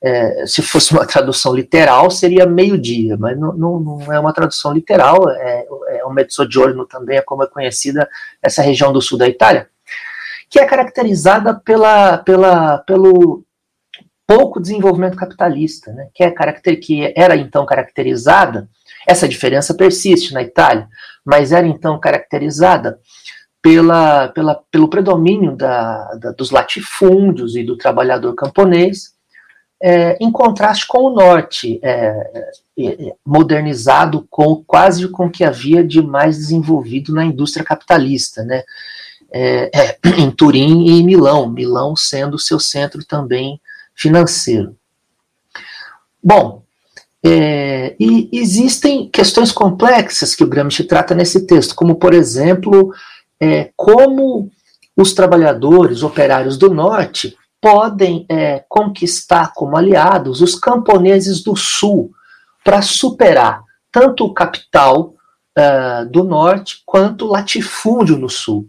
É, 0.05 0.47
se 0.47 0.63
fosse 0.63 0.93
uma 0.93 1.07
tradução 1.07 1.55
literal, 1.55 2.11
seria 2.11 2.45
meio-dia, 2.45 3.17
mas 3.17 3.39
não, 3.39 3.53
não, 3.53 3.79
não, 3.79 4.13
é 4.13 4.19
uma 4.19 4.33
tradução 4.33 4.73
literal, 4.73 5.31
é, 5.31 5.67
é 5.91 6.05
o 6.05 6.11
mezzogiorno 6.11 6.85
também 6.87 7.19
é 7.19 7.23
como 7.23 7.45
é 7.45 7.47
conhecida 7.47 8.09
essa 8.43 8.63
região 8.63 8.93
do 8.93 9.01
sul 9.01 9.17
da 9.17 9.29
Itália 9.29 9.69
que 10.53 10.61
é 10.61 10.67
caracterizada 10.67 11.55
pela, 11.55 12.19
pela, 12.19 12.77
pelo 12.81 13.43
pouco 14.27 14.61
desenvolvimento 14.61 15.17
capitalista, 15.17 15.91
né? 15.95 16.09
que, 16.13 16.23
é 16.23 16.31
caracter, 16.31 16.79
que 16.79 17.11
era 17.17 17.35
então 17.35 17.65
caracterizada, 17.65 18.69
essa 19.09 19.27
diferença 19.27 19.73
persiste 19.73 20.35
na 20.35 20.43
Itália, 20.43 20.87
mas 21.25 21.53
era 21.53 21.67
então 21.67 21.99
caracterizada 21.99 23.01
pela, 23.63 24.29
pela, 24.29 24.63
pelo 24.71 24.89
predomínio 24.89 25.57
da, 25.57 26.15
da, 26.17 26.33
dos 26.33 26.51
latifúndios 26.51 27.57
e 27.57 27.63
do 27.63 27.79
trabalhador 27.79 28.35
camponês, 28.35 29.15
é, 29.83 30.19
em 30.21 30.31
contraste 30.31 30.87
com 30.87 30.99
o 30.99 31.15
norte, 31.15 31.81
é, 31.83 32.53
é, 32.79 33.15
modernizado 33.27 34.27
com 34.29 34.63
quase 34.67 35.09
com 35.09 35.27
o 35.27 35.31
que 35.31 35.45
havia 35.45 35.83
de 35.83 36.03
mais 36.03 36.37
desenvolvido 36.37 37.15
na 37.15 37.25
indústria 37.25 37.65
capitalista, 37.65 38.45
né? 38.45 38.63
É, 39.33 39.71
é, 39.75 39.99
em 40.19 40.31
Turim 40.31 40.87
e 40.87 41.03
Milão, 41.03 41.49
Milão 41.49 41.97
sendo 41.97 42.39
seu 42.39 42.61
centro 42.61 43.05
também 43.05 43.61
financeiro. 43.95 44.77
Bom, 46.23 46.63
é, 47.25 47.95
e 47.99 48.29
existem 48.33 49.09
questões 49.09 49.53
complexas 49.53 50.35
que 50.35 50.45
o 50.45 50.49
Gramsci 50.49 50.85
trata 50.85 51.15
nesse 51.15 51.47
texto, 51.47 51.75
como, 51.75 51.97
por 51.97 52.15
exemplo, 52.15 52.93
é, 53.41 53.71
como 53.77 54.51
os 54.97 55.13
trabalhadores 55.13 56.03
operários 56.03 56.57
do 56.57 56.73
norte 56.73 57.37
podem 57.61 58.27
é, 58.29 58.65
conquistar 58.69 59.53
como 59.55 59.77
aliados 59.77 60.41
os 60.41 60.55
camponeses 60.55 61.43
do 61.43 61.57
sul 61.57 62.11
para 62.65 62.83
superar 62.83 63.63
tanto 63.91 64.25
o 64.25 64.33
capital 64.33 65.15
uh, 65.59 66.11
do 66.11 66.25
norte 66.25 66.83
quanto 66.87 67.27
o 67.27 67.31
latifúndio 67.31 68.17
no 68.17 68.29
sul 68.29 68.67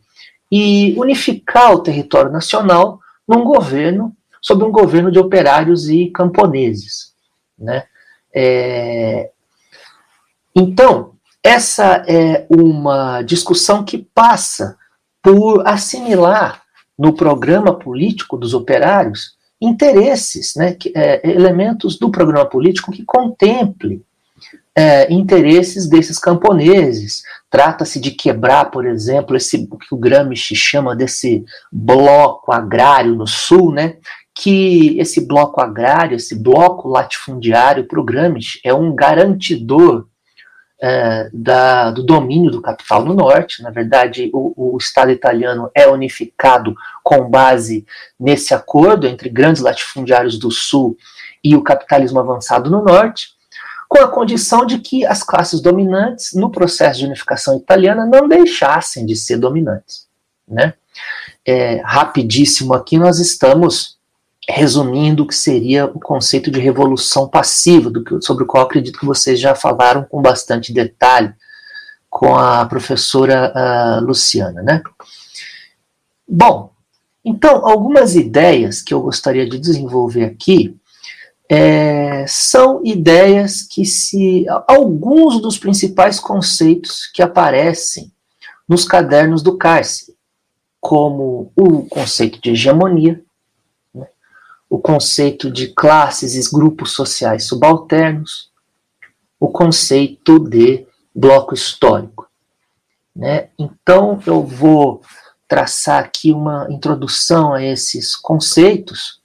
e 0.56 0.94
unificar 1.00 1.74
o 1.74 1.80
território 1.80 2.32
nacional 2.32 3.00
num 3.28 3.44
governo, 3.44 4.16
sob 4.40 4.64
um 4.64 4.72
governo 4.72 5.12
de 5.12 5.18
operários 5.18 5.90
e 5.90 6.12
camponeses. 6.12 7.16
Né? 7.58 7.84
É, 8.32 9.32
então, 10.56 11.14
essa 11.42 12.06
é 12.08 12.46
uma 12.52 13.24
discussão 13.24 13.84
que 13.84 13.98
passa 13.98 14.78
por 15.24 15.68
assimilar 15.68 16.62
no 16.96 17.14
programa 17.14 17.74
político 17.74 18.38
dos 18.38 18.54
operários 18.54 19.36
interesses, 19.60 20.54
né, 20.56 20.76
que, 20.76 20.94
é, 20.96 21.28
elementos 21.28 21.98
do 21.98 22.12
programa 22.12 22.46
político 22.46 22.92
que 22.92 23.04
contemple 23.04 24.06
é, 24.76 25.12
interesses 25.12 25.88
desses 25.88 26.18
camponeses. 26.18 27.22
Trata-se 27.50 28.00
de 28.00 28.12
quebrar, 28.12 28.72
por 28.72 28.86
exemplo, 28.86 29.36
esse 29.36 29.68
o 29.70 29.78
que 29.78 29.94
o 29.94 29.98
Gramsci 29.98 30.56
chama 30.56 30.96
desse 30.96 31.46
bloco 31.72 32.52
agrário 32.52 33.16
no 33.16 33.28
sul, 33.28 33.72
né? 33.72 33.98
Que 34.34 35.00
esse 35.00 35.28
bloco 35.28 35.62
agrário, 35.62 36.16
esse 36.16 36.36
bloco 36.36 36.88
latifundiário 36.88 37.88
para 37.88 38.00
o 38.00 38.04
Gramsci 38.04 38.60
é 38.64 38.74
um 38.74 38.96
garantidor 38.96 40.08
é, 40.82 41.30
da, 41.32 41.92
do 41.92 42.04
domínio 42.04 42.50
do 42.50 42.62
capital 42.62 43.06
no 43.06 43.14
norte. 43.14 43.62
Na 43.62 43.70
verdade, 43.70 44.32
o, 44.34 44.74
o 44.74 44.78
Estado 44.78 45.12
italiano 45.12 45.70
é 45.76 45.88
unificado 45.88 46.76
com 47.04 47.30
base 47.30 47.86
nesse 48.20 48.56
acordo 48.56 49.06
entre 49.06 49.30
grandes 49.30 49.62
latifundiários 49.62 50.40
do 50.40 50.50
sul 50.50 50.98
e 51.44 51.56
o 51.56 51.62
capitalismo 51.62 52.20
avançado 52.20 52.72
no 52.72 52.84
norte 52.84 53.34
com 53.94 54.00
a 54.00 54.08
condição 54.08 54.66
de 54.66 54.80
que 54.80 55.06
as 55.06 55.22
classes 55.22 55.62
dominantes, 55.62 56.34
no 56.34 56.50
processo 56.50 56.98
de 56.98 57.06
unificação 57.06 57.56
italiana, 57.56 58.08
não 58.08 58.28
deixassem 58.28 59.06
de 59.06 59.16
ser 59.16 59.38
dominantes. 59.38 60.08
Né? 60.48 60.74
É, 61.46 61.80
rapidíssimo 61.86 62.74
aqui, 62.74 62.98
nós 62.98 63.20
estamos 63.20 64.00
resumindo 64.50 65.22
o 65.22 65.28
que 65.28 65.36
seria 65.36 65.86
o 65.86 66.00
conceito 66.00 66.50
de 66.50 66.60
revolução 66.60 67.30
passiva, 67.30 67.92
que, 67.94 68.20
sobre 68.20 68.46
o 68.46 68.48
qual 68.48 68.64
acredito 68.64 68.98
que 68.98 69.06
vocês 69.06 69.40
já 69.40 69.54
falaram 69.54 70.04
com 70.06 70.24
bastante 70.24 70.74
detalhe 70.74 71.32
com 72.10 72.36
a 72.36 72.66
professora 72.66 73.54
uh, 73.56 74.04
Luciana. 74.04 74.64
Né? 74.64 74.82
Bom, 76.28 76.72
então, 77.24 77.64
algumas 77.64 78.16
ideias 78.16 78.82
que 78.82 78.92
eu 78.92 79.02
gostaria 79.02 79.48
de 79.48 79.60
desenvolver 79.60 80.24
aqui 80.24 80.76
é, 81.56 82.26
são 82.26 82.82
ideias 82.84 83.62
que 83.62 83.86
se. 83.86 84.44
alguns 84.68 85.40
dos 85.40 85.56
principais 85.56 86.20
conceitos 86.20 87.06
que 87.14 87.22
aparecem 87.22 88.12
nos 88.68 88.86
cadernos 88.86 89.44
do 89.44 89.56
cárcere, 89.56 90.18
como 90.82 91.52
o 91.56 91.86
conceito 91.86 92.42
de 92.42 92.52
hegemonia, 92.52 93.22
né, 93.94 94.08
o 94.68 94.80
conceito 94.80 95.52
de 95.52 95.68
classes 95.68 96.34
e 96.34 96.52
grupos 96.52 96.94
sociais 96.94 97.46
subalternos, 97.46 98.50
o 99.40 99.48
conceito 99.48 100.40
de 100.40 100.88
bloco 101.14 101.54
histórico. 101.54 102.28
Né? 103.16 103.50
Então, 103.60 104.20
eu 104.26 104.44
vou 104.44 105.04
traçar 105.48 106.04
aqui 106.04 106.32
uma 106.32 106.66
introdução 106.72 107.54
a 107.54 107.62
esses 107.64 108.16
conceitos 108.16 109.22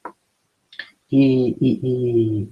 e, 1.11 1.57
e, 1.61 2.49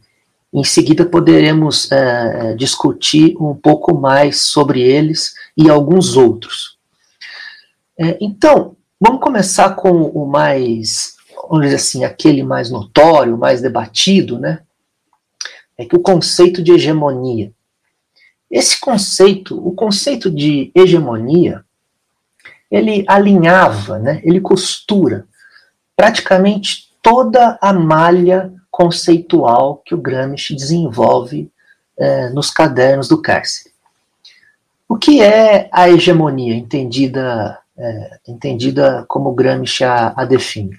em 0.53 0.65
seguida 0.65 1.05
poderemos 1.05 1.91
é, 1.93 2.55
discutir 2.55 3.37
um 3.39 3.55
pouco 3.55 3.95
mais 3.95 4.41
sobre 4.41 4.81
eles 4.81 5.35
e 5.57 5.69
alguns 5.69 6.17
outros. 6.17 6.79
É, 7.99 8.17
então, 8.21 8.77
vamos 9.01 9.21
começar 9.21 9.75
com 9.75 10.03
o 10.05 10.27
mais, 10.27 11.17
vamos 11.49 11.65
dizer 11.65 11.77
assim, 11.77 12.05
aquele 12.05 12.43
mais 12.43 12.71
notório, 12.71 13.37
mais 13.37 13.61
debatido, 13.61 14.39
né? 14.39 14.63
É 15.77 15.85
que 15.85 15.97
o 15.97 16.01
conceito 16.01 16.63
de 16.63 16.73
hegemonia. 16.73 17.53
Esse 18.51 18.81
conceito, 18.81 19.57
o 19.67 19.73
conceito 19.73 20.31
de 20.31 20.71
hegemonia, 20.75 21.65
ele 22.71 23.05
alinhava, 23.07 23.99
né, 23.99 24.21
ele 24.25 24.41
costura 24.41 25.27
praticamente 25.95 26.86
toda 27.07 27.57
a 27.61 27.73
malha 27.73 28.53
conceitual 28.69 29.81
que 29.85 29.95
o 29.95 30.01
Gramsci 30.01 30.57
desenvolve 30.57 31.49
é, 31.97 32.31
nos 32.31 32.51
cadernos 32.51 33.07
do 33.07 33.23
cárcere. 33.23 33.71
O 34.89 34.97
que 34.97 35.23
é 35.23 35.69
a 35.73 35.89
hegemonia, 35.89 36.57
entendida, 36.57 37.61
é, 37.79 38.19
entendida 38.27 39.05
como 39.07 39.33
Gramsci 39.33 39.85
a, 39.85 40.15
a 40.17 40.25
define? 40.25 40.77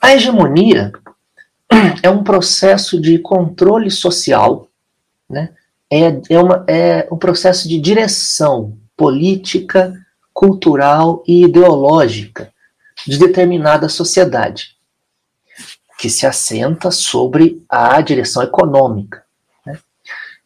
A 0.00 0.14
hegemonia 0.14 0.92
é 2.00 2.08
um 2.08 2.22
processo 2.22 3.00
de 3.00 3.18
controle 3.18 3.90
social, 3.90 4.68
né? 5.28 5.50
é, 5.90 6.20
é, 6.30 6.38
uma, 6.38 6.64
é 6.68 7.08
um 7.10 7.16
processo 7.16 7.68
de 7.68 7.80
direção 7.80 8.78
política 8.96 9.92
cultural 10.32 11.24
e 11.26 11.42
ideológica 11.42 12.52
de 13.04 13.18
determinada 13.18 13.88
sociedade, 13.88 14.73
que 16.04 16.10
se 16.10 16.26
assenta 16.26 16.90
sobre 16.90 17.64
a 17.66 17.98
direção 18.02 18.42
econômica. 18.42 19.24
Né? 19.64 19.78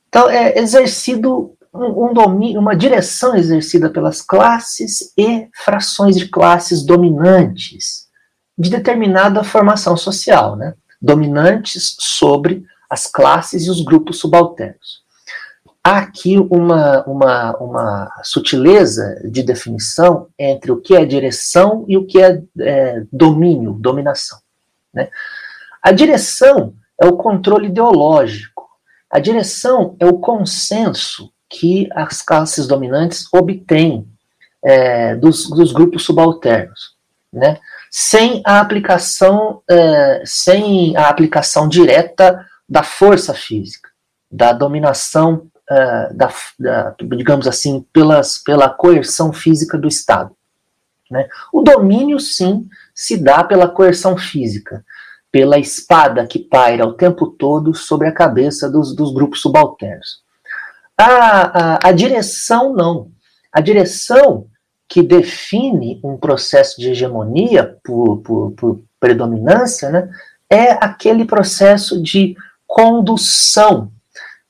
Então, 0.09 0.31
é 0.31 0.57
exercido 0.57 1.53
um, 1.75 2.11
um 2.11 2.15
domínio, 2.15 2.61
uma 2.61 2.77
direção 2.77 3.35
exercida 3.35 3.91
pelas 3.91 4.23
classes 4.23 5.13
e 5.19 5.49
frações 5.53 6.17
de 6.17 6.29
classes 6.29 6.87
dominantes 6.87 8.07
de 8.57 8.71
determinada 8.71 9.43
formação 9.43 9.97
social, 9.97 10.55
né? 10.55 10.75
dominantes 11.03 11.97
sobre 11.99 12.65
as 12.89 13.09
classes 13.09 13.67
e 13.67 13.71
os 13.71 13.81
grupos 13.81 14.21
subalternos 14.21 15.03
há 15.83 15.99
aqui 15.99 16.39
uma, 16.39 17.03
uma, 17.03 17.57
uma 17.57 18.21
sutileza 18.23 19.21
de 19.25 19.43
definição 19.43 20.29
entre 20.39 20.71
o 20.71 20.81
que 20.81 20.95
é 20.95 21.05
direção 21.05 21.85
e 21.89 21.97
o 21.97 22.07
que 22.07 22.23
é, 22.23 22.41
é 22.61 23.03
domínio, 23.13 23.73
dominação. 23.73 24.39
Né? 24.95 25.09
A 25.89 25.91
direção 25.91 26.75
é 27.01 27.07
o 27.07 27.17
controle 27.17 27.69
ideológico, 27.69 28.69
a 29.11 29.19
direção 29.19 29.97
é 29.99 30.05
o 30.05 30.19
consenso 30.19 31.33
que 31.49 31.89
as 31.95 32.21
classes 32.21 32.67
dominantes 32.67 33.27
obtêm 33.33 34.07
é, 34.63 35.17
dos, 35.17 35.49
dos, 35.49 35.73
grupos 35.73 36.05
subalternos, 36.05 36.95
né? 37.33 37.59
sem 37.91 38.43
a 38.45 38.61
aplicação, 38.61 39.63
é, 39.67 40.23
sem 40.27 40.95
a 40.95 41.09
aplicação 41.09 41.67
direta 41.67 42.47
da 42.69 42.83
força 42.83 43.33
física, 43.33 43.89
da 44.31 44.53
dominação 44.53 45.49
uh, 45.71 46.15
da, 46.15 46.31
da, 46.61 46.95
digamos 47.17 47.49
assim, 47.49 47.83
pelas, 47.95 48.37
pela 48.37 48.69
coerção 48.69 49.33
física 49.33 49.79
do 49.79 49.89
Estado. 49.89 50.37
Né? 51.11 51.27
O 51.51 51.63
domínio, 51.63 52.21
sim, 52.21 52.69
se 52.95 53.17
dá 53.17 53.43
pela 53.43 53.67
coerção 53.67 54.19
física, 54.19 54.85
pela 55.31 55.59
espada 55.59 56.27
que 56.27 56.39
paira 56.39 56.87
o 56.87 56.95
tempo 56.95 57.27
todo 57.27 57.75
sobre 57.75 58.09
a 58.09 58.13
cabeça 58.13 58.71
dos, 58.71 58.95
dos 58.95 59.13
grupos 59.13 59.41
subalternos. 59.41 60.23
A, 60.97 61.05
a, 61.05 61.89
a 61.89 61.93
direção, 61.93 62.73
não. 62.73 63.11
A 63.53 63.61
direção 63.61 64.47
que 64.89 65.03
define 65.03 66.01
um 66.03 66.17
processo 66.17 66.81
de 66.81 66.91
hegemonia 66.91 67.77
por, 67.85 68.19
por, 68.19 68.53
por 68.53 68.81
predominância, 68.99 69.91
né, 69.91 70.09
é 70.51 70.73
aquele 70.73 71.25
processo 71.25 72.03
de 72.03 72.35
condução 72.67 73.93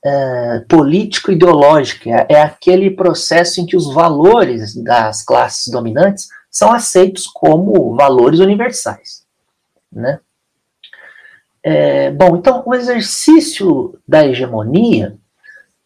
é, 0.05 0.61
político-ideológica, 0.69 2.09
é, 2.09 2.27
é 2.31 2.43
aquele 2.43 2.91
processo 2.91 3.61
em 3.61 3.67
que 3.67 3.77
os 3.77 3.93
valores 3.93 4.75
das 4.77 5.25
classes 5.25 5.73
dominantes 5.73 6.29
são 6.51 6.73
aceitos 6.73 7.27
como 7.27 7.95
valores 7.97 8.39
universais. 8.39 9.25
Né? 9.93 10.21
É, 11.63 12.11
bom, 12.11 12.37
então 12.37 12.63
o 12.65 12.75
exercício 12.75 13.99
da 14.07 14.27
hegemonia 14.27 15.17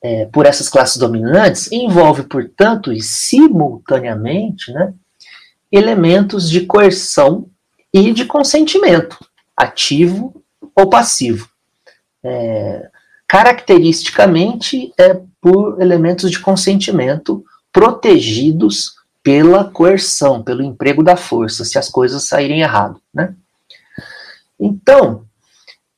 é, 0.02 0.26
por 0.26 0.46
essas 0.46 0.68
classes 0.68 0.96
dominantes 0.96 1.70
envolve, 1.70 2.24
portanto, 2.24 2.92
e 2.92 3.00
simultaneamente, 3.00 4.72
né, 4.72 4.92
elementos 5.70 6.50
de 6.50 6.66
coerção 6.66 7.48
e 7.92 8.12
de 8.12 8.24
consentimento, 8.24 9.18
ativo 9.56 10.42
ou 10.74 10.90
passivo. 10.90 11.48
É, 12.22 12.90
caracteristicamente 13.26 14.92
é 14.98 15.20
por 15.40 15.80
elementos 15.80 16.30
de 16.30 16.38
consentimento 16.38 17.44
protegidos 17.72 18.96
pela 19.22 19.64
coerção, 19.64 20.42
pelo 20.42 20.62
emprego 20.62 21.02
da 21.02 21.16
força, 21.16 21.64
se 21.64 21.78
as 21.78 21.88
coisas 21.88 22.24
saírem 22.24 22.60
errado. 22.60 23.00
Né? 23.14 23.34
Então, 24.58 25.24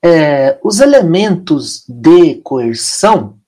é, 0.04 0.58
os 0.62 0.80
elementos 0.80 1.82
de 1.88 2.34
coerção, 2.42 3.38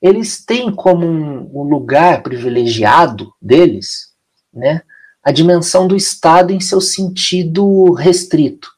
eles 0.00 0.44
têm 0.44 0.70
como 0.70 1.06
um, 1.06 1.50
um 1.54 1.62
lugar 1.62 2.22
privilegiado 2.22 3.32
deles, 3.40 4.12
né, 4.52 4.82
a 5.24 5.32
dimensão 5.32 5.88
do 5.88 5.96
Estado 5.96 6.52
em 6.52 6.60
seu 6.60 6.82
sentido 6.82 7.92
restrito, 7.94 8.68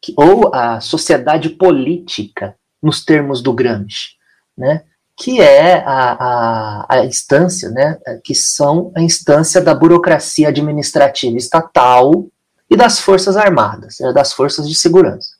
que, 0.00 0.14
ou 0.16 0.54
a 0.54 0.80
sociedade 0.80 1.48
política 1.48 2.54
nos 2.80 3.04
termos 3.04 3.42
do 3.42 3.52
Gramsci, 3.52 4.10
né? 4.56 4.84
que 5.16 5.40
é 5.40 5.76
a, 5.84 6.12
a, 6.12 6.86
a, 6.88 7.04
instância, 7.04 7.70
né, 7.70 7.98
que 8.22 8.34
são 8.34 8.92
a 8.96 9.00
instância 9.00 9.60
da 9.60 9.72
burocracia 9.72 10.48
administrativa 10.48 11.36
estatal 11.36 12.26
e 12.68 12.76
das 12.76 12.98
forças 12.98 13.36
armadas, 13.36 13.98
né, 14.00 14.12
das 14.12 14.32
forças 14.32 14.68
de 14.68 14.74
segurança. 14.74 15.33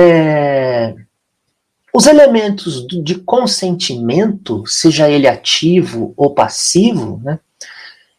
É, 0.00 0.94
os 1.92 2.06
elementos 2.06 2.86
de 2.86 3.16
consentimento, 3.16 4.64
seja 4.64 5.10
ele 5.10 5.26
ativo 5.26 6.14
ou 6.16 6.32
passivo, 6.34 7.20
né, 7.24 7.40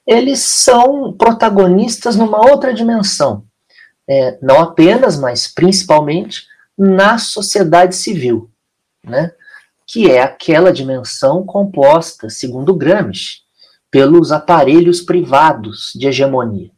eles 0.06 0.40
são 0.40 1.14
protagonistas 1.14 2.18
numa 2.18 2.40
outra 2.50 2.74
dimensão, 2.74 3.46
é, 4.06 4.38
não 4.42 4.60
apenas, 4.60 5.18
mas 5.18 5.48
principalmente 5.48 6.48
na 6.78 7.18
sociedade 7.18 7.96
civil, 7.96 8.50
né? 9.02 9.32
que 9.88 10.12
é 10.12 10.22
aquela 10.22 10.74
dimensão 10.74 11.46
composta, 11.46 12.30
segundo 12.30 12.76
Gramsci, 12.76 13.38
pelos 13.90 14.34
aparelhos 14.34 15.00
privados 15.00 15.94
de 15.96 16.08
hegemonia, 16.08 16.72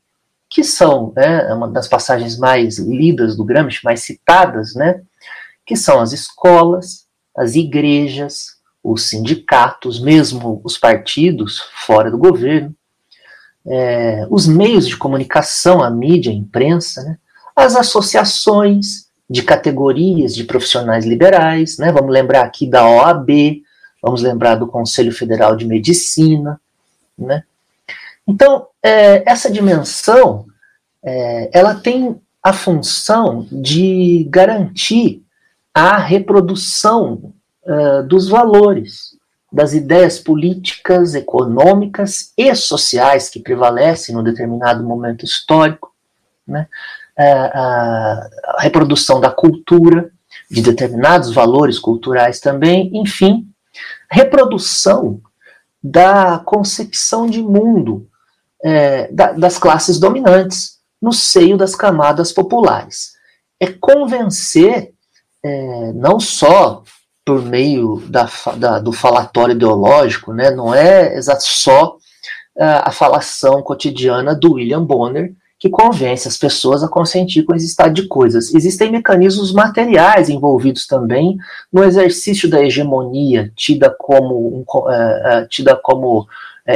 que 0.52 0.66
são 0.66 1.14
né, 1.16 1.46
uma 1.54 1.70
das 1.70 1.88
passagens 1.88 2.38
mais 2.38 2.78
lidas 2.78 3.38
do 3.38 3.46
Gramsci, 3.46 3.86
mais 3.86 4.02
citadas, 4.02 4.76
né, 4.76 5.02
que 5.66 5.78
são 5.78 6.02
as 6.02 6.12
escolas, 6.12 7.06
as 7.36 7.56
igrejas, 7.56 8.58
os 8.84 9.04
sindicatos, 9.04 10.02
mesmo 10.02 10.60
os 10.66 10.78
partidos 10.78 11.64
fora 11.86 12.12
do 12.12 12.18
governo, 12.18 12.76
é, 13.66 14.28
os 14.30 14.46
meios 14.46 14.86
de 14.86 14.98
comunicação, 14.98 15.82
a 15.82 15.90
mídia, 15.90 16.34
a 16.34 16.36
imprensa, 16.36 17.02
né, 17.04 17.18
as 17.56 17.78
associações 17.78 19.10
de 19.30 19.44
categorias 19.44 20.36
de 20.36 20.44
profissionais 20.44 21.06
liberais, 21.06 21.78
né, 21.78 21.94
vamos 21.94 22.12
lembrar 22.12 22.42
aqui 22.42 22.70
da 22.70 22.86
OAB, 22.86 23.62
vamos 24.04 24.22
lembrar 24.22 24.56
do 24.56 24.68
Conselho 24.68 25.14
Federal 25.14 25.56
de 25.56 25.66
Medicina, 25.66 26.60
né. 27.18 27.44
Então, 28.32 28.68
é, 28.82 29.30
essa 29.30 29.52
dimensão, 29.52 30.46
é, 31.04 31.50
ela 31.54 31.76
tem 31.76 32.18
a 32.42 32.54
função 32.54 33.46
de 33.52 34.26
garantir 34.30 35.22
a 35.74 35.98
reprodução 35.98 37.34
uh, 37.64 38.04
dos 38.08 38.30
valores, 38.30 39.18
das 39.52 39.74
ideias 39.74 40.18
políticas, 40.18 41.14
econômicas 41.14 42.32
e 42.38 42.56
sociais 42.56 43.30
que 43.30 43.42
prevalecem 43.42 44.16
num 44.16 44.24
determinado 44.24 44.82
momento 44.82 45.26
histórico, 45.26 45.94
né? 46.48 46.68
Uh, 47.20 47.52
a 47.54 48.58
reprodução 48.60 49.20
da 49.20 49.30
cultura, 49.30 50.10
de 50.50 50.62
determinados 50.62 51.34
valores 51.34 51.78
culturais 51.78 52.40
também, 52.40 52.90
enfim, 52.94 53.46
reprodução 54.10 55.22
da 55.84 56.40
concepção 56.40 57.28
de 57.28 57.42
mundo 57.42 58.08
é, 58.64 59.12
da, 59.12 59.32
das 59.34 59.58
classes 59.58 60.00
dominantes 60.00 60.80
no 61.02 61.12
seio 61.12 61.58
das 61.58 61.76
camadas 61.76 62.32
populares. 62.32 63.14
É 63.60 63.68
convencer, 63.68 64.94
é, 65.44 65.94
não 65.94 66.20
só 66.20 66.84
por 67.26 67.44
meio 67.44 68.02
da, 68.08 68.30
da, 68.58 68.80
do 68.80 68.92
falatório 68.92 69.56
ideológico, 69.56 70.34
né, 70.34 70.52
não 70.52 70.74
é 70.74 71.20
só 71.22 71.96
a, 72.58 72.90
a 72.90 72.92
falação 72.92 73.62
cotidiana 73.62 74.36
do 74.36 74.54
William 74.54 74.84
Bonner 74.84 75.34
que 75.62 75.70
convence 75.70 76.28
as 76.28 76.38
pessoas 76.38 76.84
a 76.84 76.88
consentir 76.88 77.44
com 77.44 77.54
esse 77.54 77.68
estado 77.68 77.94
de 77.94 78.08
coisas. 78.08 78.52
Existem 78.52 78.92
mecanismos 78.92 79.54
materiais 79.54 80.28
envolvidos 80.28 80.88
também 80.88 81.38
no 81.72 81.84
exercício 81.84 82.50
da 82.50 82.64
hegemonia 82.64 83.52
tida 83.56 83.96
como, 83.96 84.36
um, 84.36 84.66
uh, 84.68 84.88
uh, 84.88 85.48
tida 85.48 85.76
como 85.76 86.22
uh, 86.22 86.26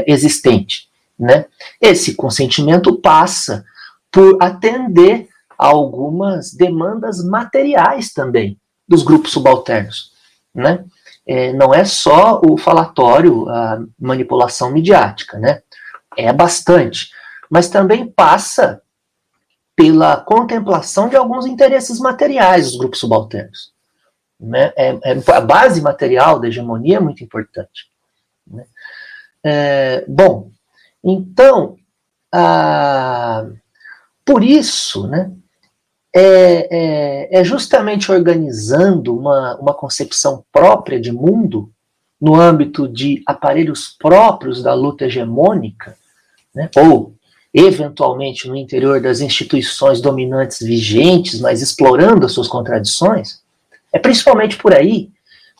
existente. 0.05 0.87
Né? 1.17 1.45
Esse 1.79 2.15
consentimento 2.15 2.99
passa 2.99 3.65
por 4.11 4.37
atender 4.41 5.27
a 5.57 5.67
algumas 5.67 6.53
demandas 6.53 7.23
materiais 7.23 8.11
também 8.13 8.59
dos 8.87 9.03
grupos 9.03 9.31
subalternos. 9.31 10.11
Né? 10.53 10.85
É, 11.27 11.53
não 11.53 11.73
é 11.73 11.85
só 11.85 12.41
o 12.41 12.57
falatório, 12.57 13.49
a 13.49 13.83
manipulação 13.99 14.71
midiática, 14.71 15.39
né? 15.39 15.61
é 16.17 16.31
bastante, 16.31 17.09
mas 17.49 17.69
também 17.69 18.07
passa 18.07 18.81
pela 19.75 20.17
contemplação 20.17 21.09
de 21.09 21.15
alguns 21.15 21.45
interesses 21.45 21.99
materiais 21.99 22.67
dos 22.67 22.77
grupos 22.77 22.99
subalternos. 22.99 23.73
Né? 24.39 24.71
É, 24.75 24.89
é, 25.03 25.31
a 25.33 25.41
base 25.41 25.81
material 25.81 26.39
da 26.39 26.47
hegemonia 26.47 26.97
é 26.97 27.01
muito 27.01 27.23
importante. 27.23 27.89
Né? 28.47 28.65
É, 29.43 30.05
bom, 30.07 30.49
então, 31.05 31.75
a, 32.33 33.45
por 34.25 34.43
isso, 34.43 35.07
né, 35.07 35.31
é, 36.13 36.67
é, 36.71 37.39
é, 37.39 37.43
justamente 37.43 38.11
organizando 38.11 39.15
uma, 39.15 39.55
uma 39.57 39.73
concepção 39.73 40.43
própria 40.51 40.99
de 40.99 41.11
mundo, 41.11 41.69
no 42.19 42.35
âmbito 42.35 42.87
de 42.87 43.21
aparelhos 43.27 43.95
próprios 43.99 44.63
da 44.63 44.73
luta 44.73 45.05
hegemônica, 45.05 45.95
né, 46.55 46.69
ou 46.75 47.13
eventualmente 47.53 48.47
no 48.47 48.55
interior 48.55 48.99
das 48.99 49.21
instituições 49.21 50.01
dominantes 50.01 50.59
vigentes, 50.59 51.39
mas 51.39 51.61
explorando 51.61 52.25
as 52.25 52.31
suas 52.31 52.47
contradições, 52.47 53.41
é 53.93 53.99
principalmente 53.99 54.57
por 54.57 54.73
aí 54.73 55.11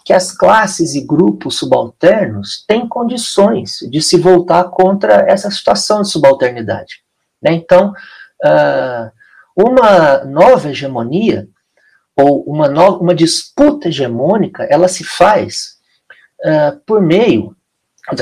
que 0.05 0.13
as 0.13 0.31
classes 0.31 0.93
e 0.93 1.01
grupos 1.01 1.57
subalternos 1.57 2.63
têm 2.67 2.87
condições 2.87 3.79
de 3.89 3.99
se 4.03 4.19
voltar 4.19 4.65
contra 4.65 5.25
essa 5.27 5.49
situação 5.49 6.03
de 6.03 6.11
subalternidade. 6.11 7.03
Né? 7.41 7.53
Então, 7.53 7.91
uh, 8.45 9.11
uma 9.57 10.23
nova 10.25 10.69
hegemonia 10.69 11.47
ou 12.15 12.43
uma, 12.43 12.69
uma 12.91 13.15
disputa 13.15 13.87
hegemônica, 13.87 14.63
ela 14.65 14.87
se 14.87 15.03
faz 15.03 15.77
uh, 16.45 16.79
por 16.85 17.01
meio, 17.01 17.55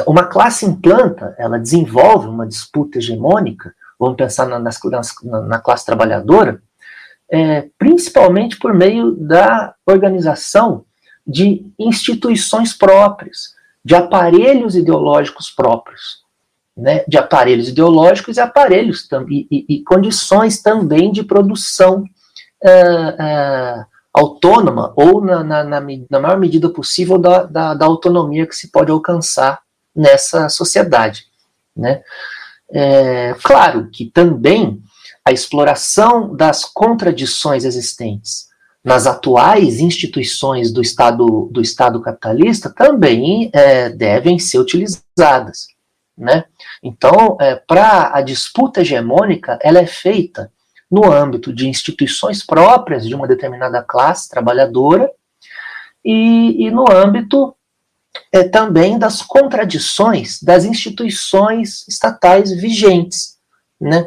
uma 0.08 0.24
classe 0.24 0.65
implanta, 0.65 1.36
ela 1.38 1.60
desenvolve 1.60 2.30
uma 2.30 2.48
disputa 2.48 2.98
hegemônica, 2.98 3.76
vamos 4.00 4.15
pensar 4.15 4.48
na, 4.48 4.58
nas, 4.58 4.80
na, 5.22 5.41
na 5.41 5.60
classe 5.60 5.86
trabalhadora, 5.86 6.63
é, 7.30 7.67
principalmente 7.78 8.58
por 8.58 8.74
meio 8.74 9.12
da 9.12 9.76
organização 9.86 10.86
de 11.26 11.66
instituições 11.80 12.74
próprias, 12.74 13.54
de 13.84 13.96
aparelhos 13.96 14.76
ideológicos 14.76 15.50
próprios, 15.50 16.24
né, 16.76 17.04
de 17.08 17.18
aparelhos 17.18 17.70
ideológicos 17.70 18.38
e 18.38 18.42
aparelhos 18.42 19.08
e, 19.30 19.48
e, 19.52 19.66
e 19.76 19.84
condições 19.84 20.62
também 20.62 21.12
de 21.12 21.24
produção 21.24 22.04
uh, 22.64 23.80
uh, 23.80 23.86
autônoma 24.14 24.94
ou 24.96 25.24
na, 25.24 25.44
na, 25.44 25.64
na, 25.64 25.82
na, 26.10 26.20
maior 26.20 26.40
medida 26.40 26.70
possível 26.70 27.18
da, 27.18 27.44
da, 27.44 27.74
da, 27.74 27.86
autonomia 27.86 28.48
que 28.48 28.56
se 28.56 28.72
pode 28.72 28.92
alcançar 28.92 29.60
nessa 29.96 30.50
sociedade. 30.50 31.26
Né? 31.76 32.02
É, 32.72 33.36
claro 33.44 33.90
que 33.92 34.06
também 34.06 34.82
a 35.26 35.32
exploração 35.32 36.36
das 36.36 36.66
contradições 36.66 37.66
existentes 37.66 38.48
nas 38.84 39.08
atuais 39.08 39.80
instituições 39.80 40.72
do 40.72 40.82
Estado, 40.82 41.48
do 41.52 41.62
Estado 41.62 42.02
capitalista 42.02 42.69
também 42.69 43.50
é, 43.54 43.89
devem 43.89 44.38
ser 44.38 44.60
utilizadas. 44.60 45.67
Né? 46.17 46.43
Então, 46.82 47.38
é, 47.39 47.56
para 47.56 48.12
a 48.13 48.22
disputa 48.22 48.82
hegemônica, 48.82 49.58
ela 49.62 49.80
é 49.80 49.86
feita 49.86 50.52
no 50.91 51.12
âmbito 51.12 51.54
de 51.54 51.67
instituições 51.67 52.46
próprias 52.46 53.08
de 53.08 53.15
uma 53.15 53.28
determinada 53.28 53.82
classe 53.82 54.30
trabalhadora 54.30 55.10
e, 56.06 56.67
e 56.67 56.69
no 56.69 56.86
âmbito 56.91 57.56
é, 58.32 58.43
também 58.43 59.00
das 59.00 59.22
contradições 59.22 60.41
das 60.43 60.65
instituições 60.65 61.88
estatais 61.88 62.52
vigentes. 62.52 63.38
Né? 63.80 64.06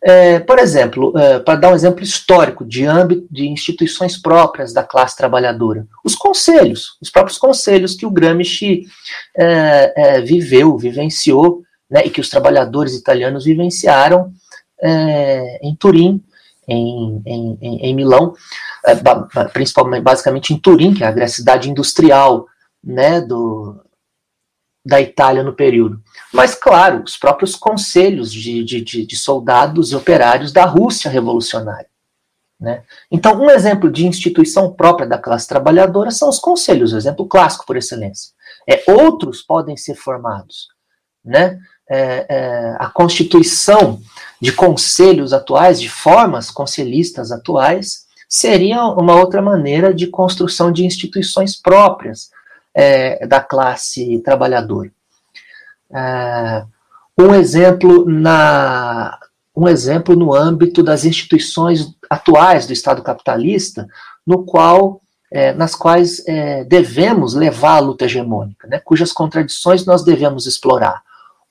É, 0.00 0.38
por 0.38 0.58
exemplo, 0.60 1.12
é, 1.18 1.40
para 1.40 1.58
dar 1.58 1.72
um 1.72 1.74
exemplo 1.74 2.04
histórico 2.04 2.64
de 2.64 2.84
âmbito 2.84 3.26
de 3.30 3.48
instituições 3.48 4.16
próprias 4.16 4.72
da 4.72 4.84
classe 4.84 5.16
trabalhadora, 5.16 5.86
os 6.04 6.14
conselhos, 6.14 6.96
os 7.00 7.10
próprios 7.10 7.36
conselhos 7.36 7.96
que 7.96 8.06
o 8.06 8.10
Gramsci 8.10 8.86
é, 9.36 9.92
é 9.96 10.20
viveu, 10.20 10.78
vivenciou, 10.78 11.62
né, 11.90 12.02
e 12.04 12.10
que 12.10 12.20
os 12.20 12.28
trabalhadores 12.28 12.94
italianos 12.94 13.44
vivenciaram 13.44 14.32
é, 14.80 15.66
em 15.66 15.74
Turim, 15.74 16.22
em, 16.68 17.22
em, 17.26 17.58
em 17.60 17.94
Milão, 17.94 18.34
é, 18.86 18.94
principalmente, 19.52 20.02
basicamente 20.02 20.52
em 20.52 20.58
Turim, 20.58 20.94
que 20.94 21.02
é 21.02 21.08
a 21.08 21.28
cidade 21.28 21.68
industrial 21.68 22.46
né, 22.84 23.20
do, 23.20 23.80
da 24.84 25.00
Itália 25.00 25.42
no 25.42 25.52
período. 25.52 26.02
Mas, 26.32 26.54
claro, 26.54 27.02
os 27.04 27.16
próprios 27.16 27.54
conselhos 27.54 28.32
de, 28.32 28.62
de, 28.64 29.06
de 29.06 29.16
soldados 29.16 29.92
e 29.92 29.96
operários 29.96 30.52
da 30.52 30.64
Rússia 30.64 31.10
revolucionária. 31.10 31.88
Né? 32.60 32.82
Então, 33.10 33.40
um 33.40 33.50
exemplo 33.50 33.90
de 33.90 34.06
instituição 34.06 34.72
própria 34.72 35.06
da 35.06 35.18
classe 35.18 35.46
trabalhadora 35.46 36.10
são 36.10 36.28
os 36.28 36.38
conselhos, 36.38 36.92
exemplo 36.92 37.26
clássico 37.26 37.64
por 37.64 37.76
excelência. 37.76 38.32
É, 38.68 38.82
outros 38.90 39.42
podem 39.42 39.76
ser 39.76 39.94
formados. 39.94 40.68
Né? 41.24 41.58
É, 41.88 42.26
é, 42.28 42.76
a 42.78 42.88
constituição 42.88 44.00
de 44.40 44.52
conselhos 44.52 45.32
atuais, 45.32 45.80
de 45.80 45.88
formas 45.88 46.50
conselhistas 46.50 47.30
atuais, 47.30 48.06
seria 48.28 48.84
uma 48.84 49.14
outra 49.14 49.40
maneira 49.40 49.94
de 49.94 50.06
construção 50.08 50.70
de 50.70 50.84
instituições 50.84 51.56
próprias, 51.56 52.30
é, 52.78 53.26
da 53.26 53.40
classe 53.40 54.20
trabalhadora. 54.20 54.92
É, 55.92 56.64
um 57.18 57.34
exemplo 57.34 58.08
na 58.08 59.18
um 59.56 59.66
exemplo 59.66 60.14
no 60.14 60.32
âmbito 60.32 60.84
das 60.84 61.04
instituições 61.04 61.92
atuais 62.08 62.64
do 62.64 62.72
Estado 62.72 63.02
capitalista, 63.02 63.88
no 64.24 64.44
qual 64.44 65.00
é, 65.32 65.52
nas 65.52 65.74
quais 65.74 66.22
é, 66.28 66.62
devemos 66.62 67.34
levar 67.34 67.78
a 67.78 67.80
luta 67.80 68.04
hegemônica, 68.04 68.68
né, 68.68 68.78
cujas 68.78 69.12
contradições 69.12 69.84
nós 69.84 70.04
devemos 70.04 70.46
explorar. 70.46 71.02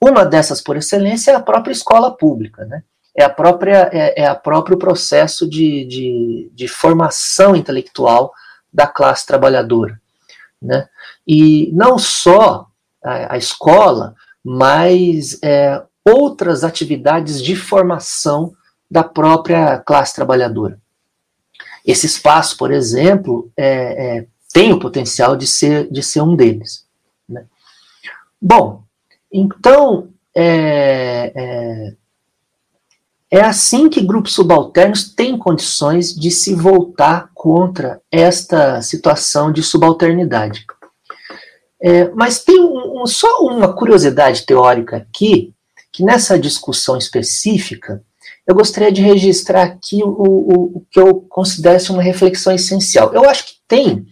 Uma 0.01 0.23
dessas, 0.23 0.61
por 0.61 0.77
excelência, 0.77 1.31
é 1.31 1.35
a 1.35 1.41
própria 1.41 1.73
escola 1.73 2.15
pública, 2.15 2.63
né? 2.65 2.81
é 3.13 3.23
a 3.23 3.29
própria 3.29 3.89
é, 3.91 4.21
é 4.21 4.25
a 4.27 4.35
próprio 4.35 4.77
processo 4.77 5.49
de, 5.49 5.83
de, 5.85 6.51
de 6.53 6.67
formação 6.67 7.55
intelectual 7.55 8.31
da 8.71 8.87
classe 8.87 9.25
trabalhadora 9.25 9.99
Né? 10.61 10.87
E 11.27 11.71
não 11.73 11.97
só 11.97 12.67
a, 13.03 13.33
a 13.33 13.37
escola, 13.37 14.15
mas 14.43 15.37
é, 15.43 15.83
outras 16.05 16.63
atividades 16.63 17.41
de 17.43 17.55
formação 17.55 18.53
da 18.89 19.03
própria 19.03 19.77
classe 19.79 20.15
trabalhadora. 20.15 20.79
Esse 21.85 22.05
espaço, 22.05 22.57
por 22.57 22.71
exemplo, 22.71 23.51
é, 23.57 24.19
é, 24.19 24.27
tem 24.53 24.71
o 24.71 24.79
potencial 24.79 25.35
de 25.35 25.45
ser, 25.45 25.91
de 25.91 26.01
ser 26.01 26.21
um 26.21 26.35
deles. 26.35 26.85
Né? 27.27 27.45
Bom, 28.41 28.83
então, 29.31 30.09
é, 30.33 31.31
é, 31.35 31.93
é 33.29 33.41
assim 33.41 33.89
que 33.89 34.05
grupos 34.05 34.33
subalternos 34.33 35.13
têm 35.13 35.37
condições 35.37 36.15
de 36.15 36.31
se 36.31 36.55
voltar 36.55 37.29
contra 37.33 38.01
esta 38.09 38.81
situação 38.81 39.51
de 39.51 39.61
subalternidade. 39.61 40.65
É, 41.81 42.09
mas 42.09 42.43
tem 42.43 42.59
um, 42.59 43.01
um, 43.01 43.05
só 43.05 43.41
uma 43.41 43.73
curiosidade 43.73 44.45
teórica 44.45 44.97
aqui, 44.97 45.53
que 45.91 46.03
nessa 46.03 46.37
discussão 46.37 46.97
específica, 46.97 48.01
eu 48.45 48.55
gostaria 48.55 48.91
de 48.91 49.01
registrar 49.01 49.63
aqui 49.63 50.03
o, 50.03 50.07
o, 50.07 50.77
o 50.77 50.85
que 50.89 50.99
eu 50.99 51.21
considero 51.29 51.93
uma 51.93 52.01
reflexão 52.01 52.53
essencial. 52.53 53.13
Eu 53.13 53.29
acho 53.29 53.45
que 53.45 53.53
tem 53.67 54.05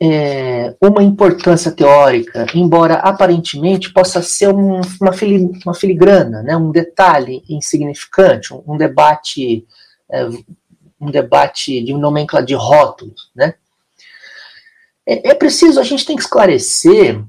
é, 0.00 0.74
uma 0.80 1.02
importância 1.02 1.70
teórica, 1.70 2.46
embora 2.54 2.94
aparentemente 2.94 3.92
possa 3.92 4.20
ser 4.20 4.48
um, 4.48 4.80
uma, 5.00 5.12
fili, 5.12 5.50
uma, 5.64 5.74
filigrana, 5.74 6.42
né, 6.42 6.56
um 6.56 6.70
detalhe 6.70 7.42
insignificante, 7.48 8.52
um, 8.52 8.62
um 8.66 8.76
debate 8.76 9.66
é, 10.10 10.28
um 11.02 11.10
debate 11.10 11.82
de 11.82 11.92
nomenclatura 11.94 12.46
de 12.46 12.54
rótulos, 12.54 13.30
né? 13.34 13.54
É, 15.06 15.30
é, 15.30 15.34
preciso, 15.34 15.80
a 15.80 15.84
gente 15.84 16.06
tem 16.06 16.16
que 16.16 16.22
esclarecer, 16.22 17.22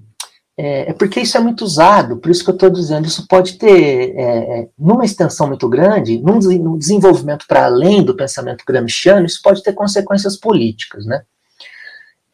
é, 0.55 0.91
é, 0.91 0.93
porque 0.93 1.19
isso 1.19 1.35
é 1.35 1.39
muito 1.39 1.63
usado, 1.63 2.17
por 2.17 2.29
isso 2.29 2.43
que 2.43 2.49
eu 2.51 2.53
estou 2.53 2.69
dizendo, 2.69 3.07
isso 3.07 3.27
pode 3.27 3.57
ter, 3.57 4.15
é, 4.15 4.59
é, 4.59 4.69
numa 4.77 5.03
extensão 5.03 5.47
muito 5.47 5.67
grande, 5.67 6.19
num, 6.19 6.37
num 6.39 6.77
desenvolvimento 6.77 7.45
para 7.47 7.65
além 7.65 8.03
do 8.03 8.15
pensamento 8.15 8.63
gramsciano, 8.65 9.25
isso 9.25 9.41
pode 9.43 9.63
ter 9.63 9.73
consequências 9.73 10.37
políticas, 10.37 11.05
né? 11.05 11.23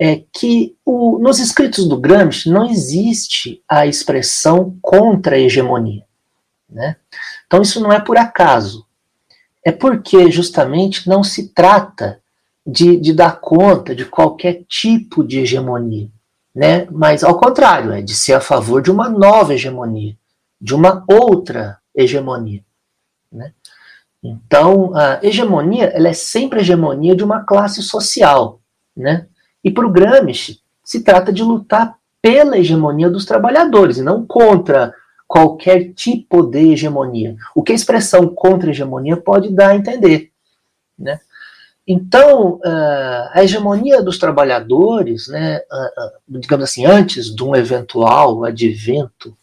É 0.01 0.23
que 0.33 0.77
o, 0.85 1.19
nos 1.19 1.39
escritos 1.39 1.87
do 1.87 1.99
Gramsci 1.99 2.49
não 2.49 2.69
existe 2.69 3.61
a 3.67 3.85
expressão 3.85 4.77
contra 4.81 5.35
a 5.35 5.39
hegemonia, 5.39 6.05
né? 6.69 6.97
Então 7.47 7.61
isso 7.61 7.81
não 7.81 7.91
é 7.91 7.99
por 7.99 8.17
acaso, 8.17 8.85
é 9.65 9.71
porque 9.71 10.29
justamente 10.31 11.07
não 11.07 11.23
se 11.23 11.53
trata 11.53 12.18
de, 12.71 12.97
de 12.97 13.13
dar 13.13 13.39
conta 13.39 13.95
de 13.95 14.05
qualquer 14.05 14.63
tipo 14.67 15.23
de 15.23 15.39
hegemonia, 15.39 16.09
né? 16.53 16.87
Mas 16.91 17.23
ao 17.23 17.37
contrário, 17.37 17.91
é 17.91 18.01
de 18.01 18.15
ser 18.15 18.33
a 18.33 18.41
favor 18.41 18.81
de 18.81 18.91
uma 18.91 19.09
nova 19.09 19.53
hegemonia, 19.53 20.15
de 20.61 20.75
uma 20.75 21.03
outra 21.07 21.77
hegemonia, 21.95 22.63
né? 23.31 23.53
Então, 24.21 24.93
a 24.95 25.19
hegemonia, 25.23 25.85
ela 25.85 26.09
é 26.09 26.13
sempre 26.13 26.59
a 26.59 26.61
hegemonia 26.61 27.15
de 27.15 27.23
uma 27.23 27.43
classe 27.43 27.81
social, 27.81 28.59
né? 28.95 29.27
E 29.63 29.71
para 29.71 29.87
o 29.87 29.91
Gramsci, 29.91 30.59
se 30.83 31.01
trata 31.01 31.31
de 31.31 31.41
lutar 31.41 31.97
pela 32.21 32.57
hegemonia 32.57 33.09
dos 33.09 33.25
trabalhadores, 33.25 33.97
e 33.97 34.01
não 34.01 34.25
contra 34.25 34.93
qualquer 35.25 35.93
tipo 35.93 36.43
de 36.43 36.73
hegemonia. 36.73 37.37
O 37.55 37.63
que 37.63 37.71
a 37.71 37.75
expressão 37.75 38.27
contra-hegemonia 38.27 39.15
pode 39.15 39.49
dar 39.53 39.69
a 39.69 39.75
entender, 39.75 40.31
né? 40.97 41.19
Então, 41.91 42.59
uh, 42.63 43.29
a 43.31 43.43
hegemonia 43.43 43.99
dos 44.03 44.19
trabalhadores, 44.19 45.27
né, 45.27 45.57
uh, 45.57 46.35
uh, 46.35 46.39
digamos 46.39 46.65
assim, 46.65 46.85
antes 46.85 47.33
de 47.33 47.43
um 47.43 47.55
eventual 47.55 48.45
advento 48.45 49.35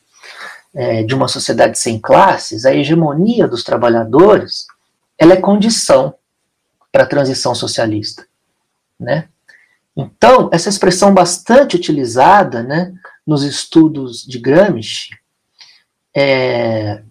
eh, 0.72 1.02
de 1.02 1.14
uma 1.14 1.26
sociedade 1.26 1.76
sem 1.78 1.98
classes, 1.98 2.64
a 2.64 2.72
hegemonia 2.72 3.48
dos 3.48 3.64
trabalhadores, 3.64 4.66
ela 5.18 5.32
é 5.32 5.40
condição 5.40 6.14
para 6.92 7.02
a 7.02 7.06
transição 7.06 7.54
socialista, 7.54 8.26
né? 9.00 9.26
Então, 9.96 10.50
essa 10.52 10.68
expressão 10.68 11.14
bastante 11.14 11.76
utilizada, 11.76 12.62
né, 12.62 12.92
nos 13.26 13.42
estudos 13.42 14.22
de 14.22 14.38
Gramsci, 14.38 15.08
é, 16.14 17.02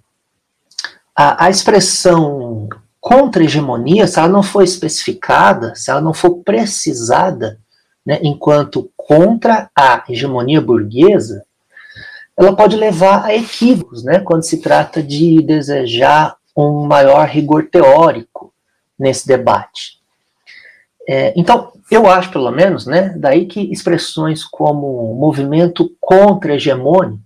a, 1.16 1.46
a 1.46 1.50
expressão 1.50 2.70
contra-hegemonia, 3.06 4.08
se 4.08 4.18
ela 4.18 4.28
não 4.28 4.42
for 4.42 4.64
especificada, 4.64 5.76
se 5.76 5.92
ela 5.92 6.02
não 6.02 6.12
for 6.12 6.38
precisada, 6.38 7.60
né, 8.04 8.18
enquanto 8.24 8.90
contra 8.98 9.70
a 9.78 10.04
hegemonia 10.10 10.60
burguesa, 10.60 11.46
ela 12.36 12.56
pode 12.56 12.76
levar 12.76 13.24
a 13.24 13.36
equívocos, 13.36 14.04
né, 14.04 14.22
quando 14.22 14.42
se 14.42 14.60
trata 14.60 15.04
de 15.04 15.40
desejar 15.44 16.36
um 16.58 16.88
maior 16.88 17.28
rigor 17.28 17.68
teórico 17.72 18.52
nesse 18.98 19.28
debate. 19.28 20.00
É, 21.08 21.32
então, 21.38 21.74
eu 21.92 22.10
acho, 22.10 22.32
pelo 22.32 22.50
menos, 22.50 22.88
né, 22.88 23.14
daí 23.16 23.46
que 23.46 23.72
expressões 23.72 24.44
como 24.44 25.14
movimento 25.14 25.96
contra-hegemônico 26.02 27.25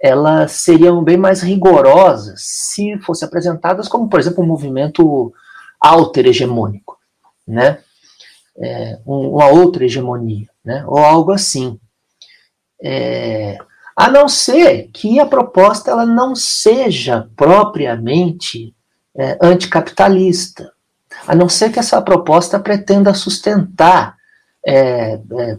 elas 0.00 0.52
seriam 0.52 1.04
bem 1.04 1.18
mais 1.18 1.42
rigorosas 1.42 2.40
se 2.42 2.98
fossem 3.00 3.26
apresentadas 3.26 3.86
como, 3.86 4.08
por 4.08 4.18
exemplo, 4.18 4.42
um 4.42 4.46
movimento 4.46 5.32
alter-hegemônico, 5.78 6.98
né? 7.46 7.78
É, 8.58 8.98
uma 9.06 9.48
outra 9.48 9.84
hegemonia, 9.84 10.48
né? 10.64 10.84
ou 10.86 10.98
algo 10.98 11.32
assim. 11.32 11.78
É, 12.82 13.58
a 13.96 14.10
não 14.10 14.28
ser 14.28 14.88
que 14.92 15.20
a 15.20 15.26
proposta 15.26 15.90
ela 15.90 16.06
não 16.06 16.34
seja 16.34 17.28
propriamente 17.36 18.74
é, 19.16 19.38
anticapitalista, 19.40 20.72
a 21.26 21.34
não 21.34 21.48
ser 21.48 21.70
que 21.70 21.78
essa 21.78 22.00
proposta 22.00 22.58
pretenda 22.58 23.14
sustentar 23.14 24.16
é, 24.64 25.20
é, 25.38 25.58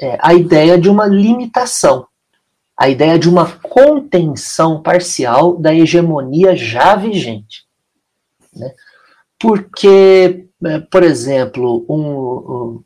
é 0.00 0.18
a 0.20 0.34
ideia 0.34 0.78
de 0.78 0.88
uma 0.88 1.06
limitação 1.06 2.06
a 2.76 2.88
ideia 2.88 3.18
de 3.18 3.28
uma 3.28 3.50
contenção 3.58 4.82
parcial 4.82 5.56
da 5.56 5.74
hegemonia 5.74 6.56
já 6.56 6.96
vigente. 6.96 7.64
Né? 8.52 8.74
Porque, 9.38 10.46
é, 10.64 10.78
por 10.80 11.02
exemplo, 11.02 11.84
um, 11.88 12.00
um, 12.00 12.84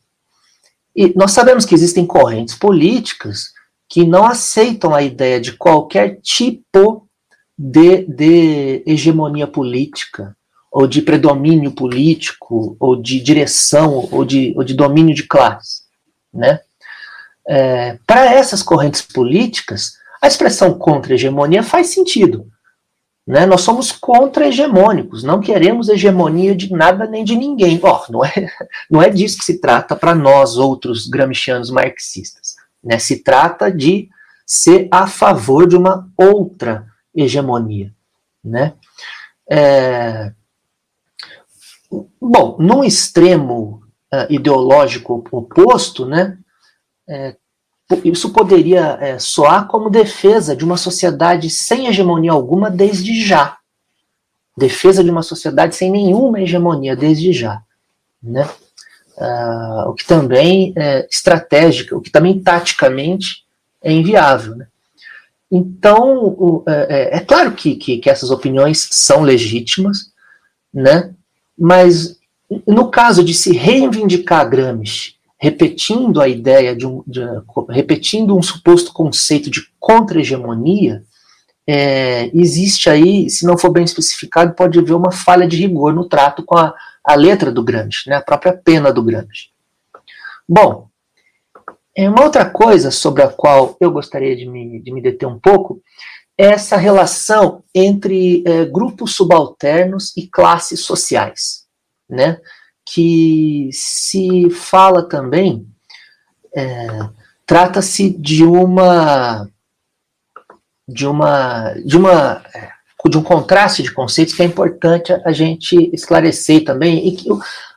nós 1.15 1.33
sabemos 1.33 1.65
que 1.65 1.75
existem 1.75 2.07
correntes 2.07 2.55
políticas 2.55 3.53
que 3.89 4.05
não 4.05 4.27
aceitam 4.27 4.95
a 4.95 5.03
ideia 5.03 5.41
de 5.41 5.53
qualquer 5.53 6.21
tipo 6.21 7.09
de, 7.57 8.05
de 8.05 8.83
hegemonia 8.87 9.47
política, 9.47 10.37
ou 10.71 10.87
de 10.87 11.01
predomínio 11.01 11.73
político, 11.73 12.77
ou 12.79 12.95
de 12.95 13.21
direção, 13.21 14.07
ou 14.13 14.25
de, 14.25 14.53
ou 14.55 14.63
de 14.63 14.75
domínio 14.75 15.15
de 15.15 15.27
classe. 15.27 15.83
Né? 16.33 16.61
É, 17.49 17.99
para 18.07 18.27
essas 18.27 18.63
correntes 18.63 19.01
políticas, 19.01 19.95
a 20.21 20.27
expressão 20.27 20.79
contra-hegemonia 20.79 21.63
faz 21.63 21.89
sentido. 21.89 22.47
Né? 23.27 23.47
Nós 23.47 23.63
somos 23.63 23.91
contra-hegemônicos, 23.91 25.23
não 25.23 25.41
queremos 25.41 25.89
hegemonia 25.89 26.55
de 26.55 26.73
nada 26.73 27.07
nem 27.07 27.25
de 27.25 27.37
ninguém. 27.37 27.81
Oh, 27.83 28.13
não, 28.13 28.25
é, 28.25 28.33
não 28.91 29.03
é 29.03 29.09
disso 29.09 29.39
que 29.39 29.45
se 29.45 29.61
trata 29.61 29.97
para 29.97 30.15
nós, 30.15 30.57
outros 30.57 31.07
gramscianos 31.07 31.71
marxistas. 31.71 32.57
Né? 32.85 32.99
Se 32.99 33.23
trata 33.23 33.73
de 33.73 34.09
ser 34.47 34.89
a 34.91 35.07
favor 35.07 35.67
de 35.67 35.77
uma 35.77 36.09
outra 36.17 36.87
hegemonia. 37.15 37.93
Né? 38.45 38.75
É, 39.51 40.33
bom, 42.21 42.57
num 42.59 42.85
extremo 42.85 43.83
uh, 44.13 44.27
ideológico 44.31 45.25
oposto, 45.31 46.07
né, 46.07 46.39
é, 47.09 47.37
isso 48.05 48.31
poderia 48.33 48.99
é, 49.01 49.19
soar 49.19 49.67
como 49.67 49.89
defesa 49.89 50.55
de 50.55 50.65
uma 50.65 50.77
sociedade 50.77 51.49
sem 51.49 51.87
hegemonia 51.87 52.33
alguma 52.33 52.71
desde 52.71 53.25
já. 53.25 53.57
Defesa 54.57 55.03
de 55.03 55.11
uma 55.11 55.23
sociedade 55.23 55.75
sem 55.75 55.91
nenhuma 55.91 56.41
hegemonia 56.41 56.95
desde 56.95 57.33
já. 57.33 57.63
Né? 58.23 58.47
Uh, 59.17 59.89
o 59.89 59.95
que 59.95 60.05
também 60.05 60.73
é 60.77 61.07
estratégico, 61.11 61.97
o 61.97 62.01
que 62.01 62.11
também 62.11 62.39
taticamente 62.41 63.45
é 63.83 63.91
inviável. 63.91 64.55
Né? 64.57 64.67
Então, 65.51 66.27
o, 66.27 66.65
é, 66.69 66.73
é, 66.91 67.17
é, 67.17 67.21
claro 67.21 67.53
que, 67.53 67.75
que, 67.77 67.99
que, 67.99 68.11
essas 68.11 68.31
opiniões 68.31 68.87
são 68.91 69.23
legítimas, 69.23 70.13
né? 70.75 71.15
mas 71.57 72.19
no 72.67 72.91
caso 72.91 73.25
de 73.25 73.33
se 73.33 73.57
reivindicar 73.57 74.49
Gramsci 74.49 75.18
repetindo 75.41 76.21
a 76.21 76.29
ideia 76.29 76.75
de 76.75 76.87
um, 76.87 77.03
de, 77.07 77.21
repetindo 77.71 78.37
um 78.37 78.43
suposto 78.43 78.93
conceito 78.93 79.51
de 79.51 79.63
contra-hegemonia, 79.79 81.05
é, 81.67 82.31
existe 82.35 82.89
aí, 82.91 83.29
se 83.31 83.47
não 83.47 83.57
for 83.57 83.71
bem 83.71 83.85
especificado, 83.85 84.55
pode 84.55 84.79
haver 84.79 84.95
uma 84.95 85.13
falha 85.13 85.47
de 85.47 85.57
rigor 85.57 85.95
no 85.95 86.09
trato 86.09 86.43
com 86.43 86.57
a, 86.57 86.75
a 87.05 87.15
letra 87.15 87.53
do 87.53 87.63
Gramsci, 87.63 88.09
né, 88.09 88.17
a 88.17 88.23
própria 88.23 88.53
pena 88.53 88.93
do 88.93 89.03
Gramsci. 89.03 89.51
Bom, 90.49 90.89
É 91.95 92.09
uma 92.09 92.23
outra 92.23 92.49
coisa 92.49 92.93
sobre 92.93 93.23
a 93.23 93.29
qual 93.29 93.77
eu 93.81 93.91
gostaria 93.91 94.37
de 94.37 94.47
me, 94.47 94.81
de 94.81 94.93
me 94.93 95.03
deter 95.03 95.27
um 95.29 95.39
pouco 95.39 95.83
é 96.39 96.47
essa 96.53 96.77
relação 96.77 97.65
entre 97.75 98.45
é, 98.47 98.65
grupos 98.65 99.17
subalternos 99.17 100.17
e 100.17 100.29
classes 100.29 100.81
sociais, 100.81 101.67
né? 102.09 102.41
Que 102.91 103.69
se 103.73 104.49
fala 104.51 105.03
também, 105.07 105.67
é, 106.55 107.09
trata-se 107.47 108.11
de 108.11 108.45
uma 108.45 109.49
de 110.89 111.07
uma 111.07 111.75
de 111.85 111.97
uma 111.99 112.43
é, 112.55 112.71
de 113.09 113.19
um 113.19 113.23
contraste 113.23 113.83
de 113.83 113.93
conceitos 113.93 114.35
que 114.35 114.43
é 114.43 114.47
importante 114.47 115.13
a 115.25 115.33
gente 115.33 115.91
esclarecer 115.93 116.65
também 116.65 117.07
e 117.07 117.13
que 117.13 117.29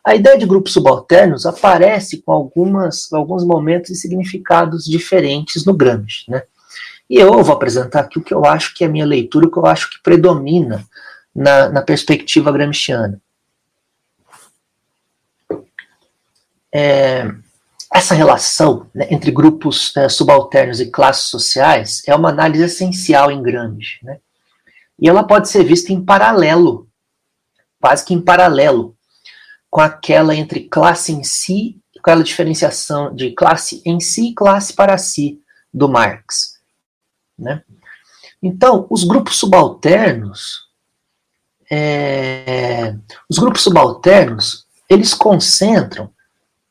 a 0.04 0.15
ideia 0.15 0.38
de 0.38 0.45
grupos 0.45 0.74
subalternos 0.74 1.45
aparece 1.45 2.21
com 2.24 2.32
algumas, 2.32 3.12
alguns 3.13 3.45
momentos 3.45 3.91
e 3.91 3.95
significados 3.95 4.86
diferentes 4.86 5.63
no 5.63 5.74
Gramsci, 5.74 6.30
né? 6.30 6.43
E 7.10 7.17
eu 7.17 7.43
vou 7.43 7.54
apresentar 7.54 8.02
aqui 8.02 8.17
o 8.17 8.24
que 8.24 8.34
eu 8.34 8.45
acho 8.45 8.74
que 8.74 8.84
é 8.84 8.88
a 8.88 8.89
minha 8.89 9.06
leitura, 9.06 9.45
o 9.45 9.52
que 9.52 9.60
eu 9.60 9.65
acho 9.65 9.89
que 9.89 10.02
predomina 10.02 10.86
na, 11.36 11.69
na 11.69 11.82
perspectiva 11.82 12.52
gramsciana. 12.52 13.21
É, 16.74 17.30
essa 17.94 18.16
relação 18.16 18.88
né, 18.94 19.08
entre 19.12 19.32
grupos 19.32 19.96
é, 19.98 20.08
subalternos 20.08 20.80
e 20.80 20.90
classes 20.90 21.26
sociais 21.26 22.02
é 22.08 22.16
uma 22.16 22.30
análise 22.30 22.64
essencial 22.64 23.30
em 23.30 23.42
Gramsci, 23.44 24.00
né? 24.04 24.20
E 25.00 25.10
ela 25.10 25.24
pode 25.24 25.50
ser 25.50 25.64
vista 25.64 25.92
em 25.92 26.04
paralelo, 26.04 26.88
quase 27.82 28.06
que 28.06 28.14
em 28.14 28.22
paralelo, 28.22 28.96
com 29.70 29.82
aquela 29.82 30.36
entre 30.36 30.62
classe 30.62 31.12
em 31.12 31.24
si, 31.24 31.82
aquela 31.98 32.24
diferenciação 32.24 33.14
de 33.14 33.32
classe 33.32 33.82
em 33.84 34.00
si 34.00 34.30
e 34.30 34.34
classe 34.36 34.74
para 34.74 34.98
si 34.98 35.42
do 35.74 35.90
Marx. 35.90 36.60
Né? 37.38 37.64
Então, 38.42 38.86
os 38.90 39.04
grupos 39.04 39.38
subalternos, 39.38 40.68
é, 41.70 42.96
os 43.30 43.40
grupos 43.40 43.64
subalternos, 43.64 44.68
eles 44.90 45.14
concentram 45.14 46.12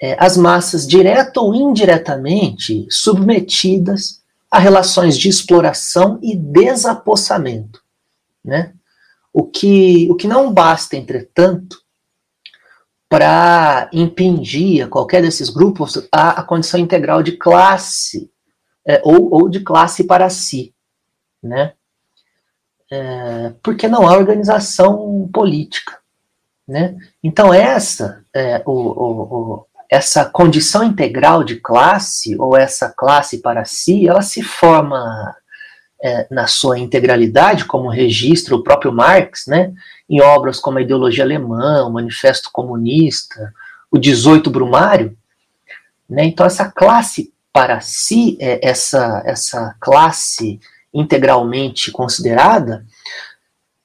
é, 0.01 0.17
as 0.19 0.37
massas 0.37 0.87
direta 0.87 1.41
ou 1.41 1.55
indiretamente 1.55 2.87
submetidas 2.91 4.23
a 4.51 4.59
relações 4.59 5.17
de 5.17 5.29
exploração 5.29 6.19
e 6.23 6.35
desapossamento. 6.35 7.83
Né? 8.45 8.73
O, 9.33 9.45
que, 9.45 10.09
o 10.11 10.17
que 10.17 10.27
não 10.27 10.53
basta, 10.53 10.97
entretanto, 10.97 11.81
para 13.09 13.91
impedir 13.93 14.83
a 14.83 14.89
qualquer 14.89 15.21
desses 15.21 15.51
grupos 15.51 16.09
a, 16.11 16.41
a 16.41 16.43
condição 16.43 16.81
integral 16.81 17.23
de 17.23 17.33
classe, 17.33 18.31
é, 18.87 19.01
ou, 19.05 19.33
ou 19.33 19.49
de 19.49 19.61
classe 19.61 20.05
para 20.05 20.31
si, 20.31 20.75
né? 21.43 21.75
É, 22.93 23.53
porque 23.63 23.87
não 23.87 24.09
há 24.09 24.17
organização 24.17 25.29
política, 25.33 25.99
né? 26.67 26.97
Então 27.23 27.53
essa, 27.55 28.25
é, 28.35 28.63
o, 28.67 28.73
o, 28.73 29.67
essa 29.91 30.25
condição 30.25 30.85
integral 30.85 31.43
de 31.43 31.57
classe, 31.57 32.37
ou 32.39 32.57
essa 32.57 32.89
classe 32.89 33.39
para 33.39 33.65
si, 33.65 34.07
ela 34.07 34.23
se 34.23 34.41
forma 34.41 35.35
é, 36.01 36.29
na 36.31 36.47
sua 36.47 36.79
integralidade, 36.79 37.65
como 37.65 37.91
registra 37.91 38.55
o 38.55 38.63
próprio 38.63 38.93
Marx, 38.93 39.47
né, 39.49 39.73
em 40.09 40.21
obras 40.23 40.61
como 40.61 40.79
a 40.79 40.83
Ideologia 40.83 41.25
Alemã, 41.25 41.85
o 41.85 41.93
Manifesto 41.93 42.51
Comunista, 42.53 43.53
o 43.91 43.99
18 43.99 44.49
Brumário. 44.49 45.19
Né, 46.09 46.25
então, 46.25 46.47
essa 46.47 46.71
classe 46.71 47.35
para 47.53 47.81
si, 47.81 48.39
é, 48.41 48.61
essa, 48.67 49.23
essa 49.27 49.75
classe 49.81 50.61
integralmente 50.95 51.91
considerada, 51.91 52.87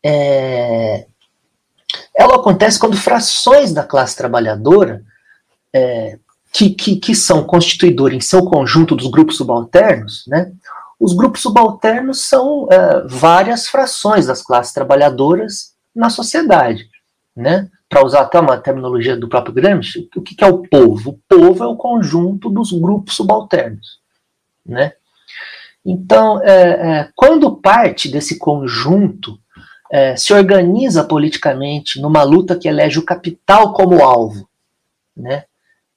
é, 0.03 1.07
ela 2.15 2.35
acontece 2.35 2.77
quando 2.77 2.95
frações 2.95 3.73
da 3.73 3.83
classe 3.83 4.15
trabalhadora, 4.15 5.03
é, 5.75 6.17
que, 6.53 6.69
que, 6.69 6.95
que, 6.95 7.13
são 7.13 7.43
constituidoras 7.43 8.15
em 8.15 8.21
seu 8.21 8.45
conjunto 8.45 8.95
dos 8.95 9.07
grupos 9.07 9.35
subalternos, 9.35 10.23
né, 10.27 10.53
os 10.99 11.13
grupos 11.13 11.41
subalternos 11.41 12.21
são 12.21 12.67
é, 12.71 13.05
várias 13.07 13.67
frações 13.67 14.25
das 14.25 14.41
classes 14.41 14.73
trabalhadoras 14.73 15.73
na 15.93 16.09
sociedade. 16.09 16.89
Né? 17.35 17.69
Para 17.89 18.05
usar 18.05 18.21
até 18.21 18.39
uma 18.39 18.57
terminologia 18.57 19.17
do 19.17 19.27
próprio 19.27 19.53
Gramsci, 19.53 20.09
o 20.15 20.21
que, 20.21 20.33
que 20.35 20.43
é 20.43 20.47
o 20.47 20.59
povo? 20.59 21.11
O 21.11 21.19
povo 21.27 21.63
é 21.63 21.67
o 21.67 21.75
conjunto 21.75 22.49
dos 22.49 22.71
grupos 22.71 23.15
subalternos. 23.15 23.99
Né? 24.65 24.93
Então, 25.85 26.41
é, 26.41 26.51
é, 26.51 27.09
quando 27.13 27.57
parte 27.57 28.09
desse 28.09 28.39
conjunto 28.39 29.37
é, 29.91 30.15
se 30.15 30.33
organiza 30.33 31.03
politicamente 31.03 32.01
numa 32.01 32.23
luta 32.23 32.57
que 32.57 32.67
elege 32.67 32.97
o 32.97 33.05
capital 33.05 33.73
como 33.73 34.03
alvo, 34.03 34.49
né? 35.15 35.43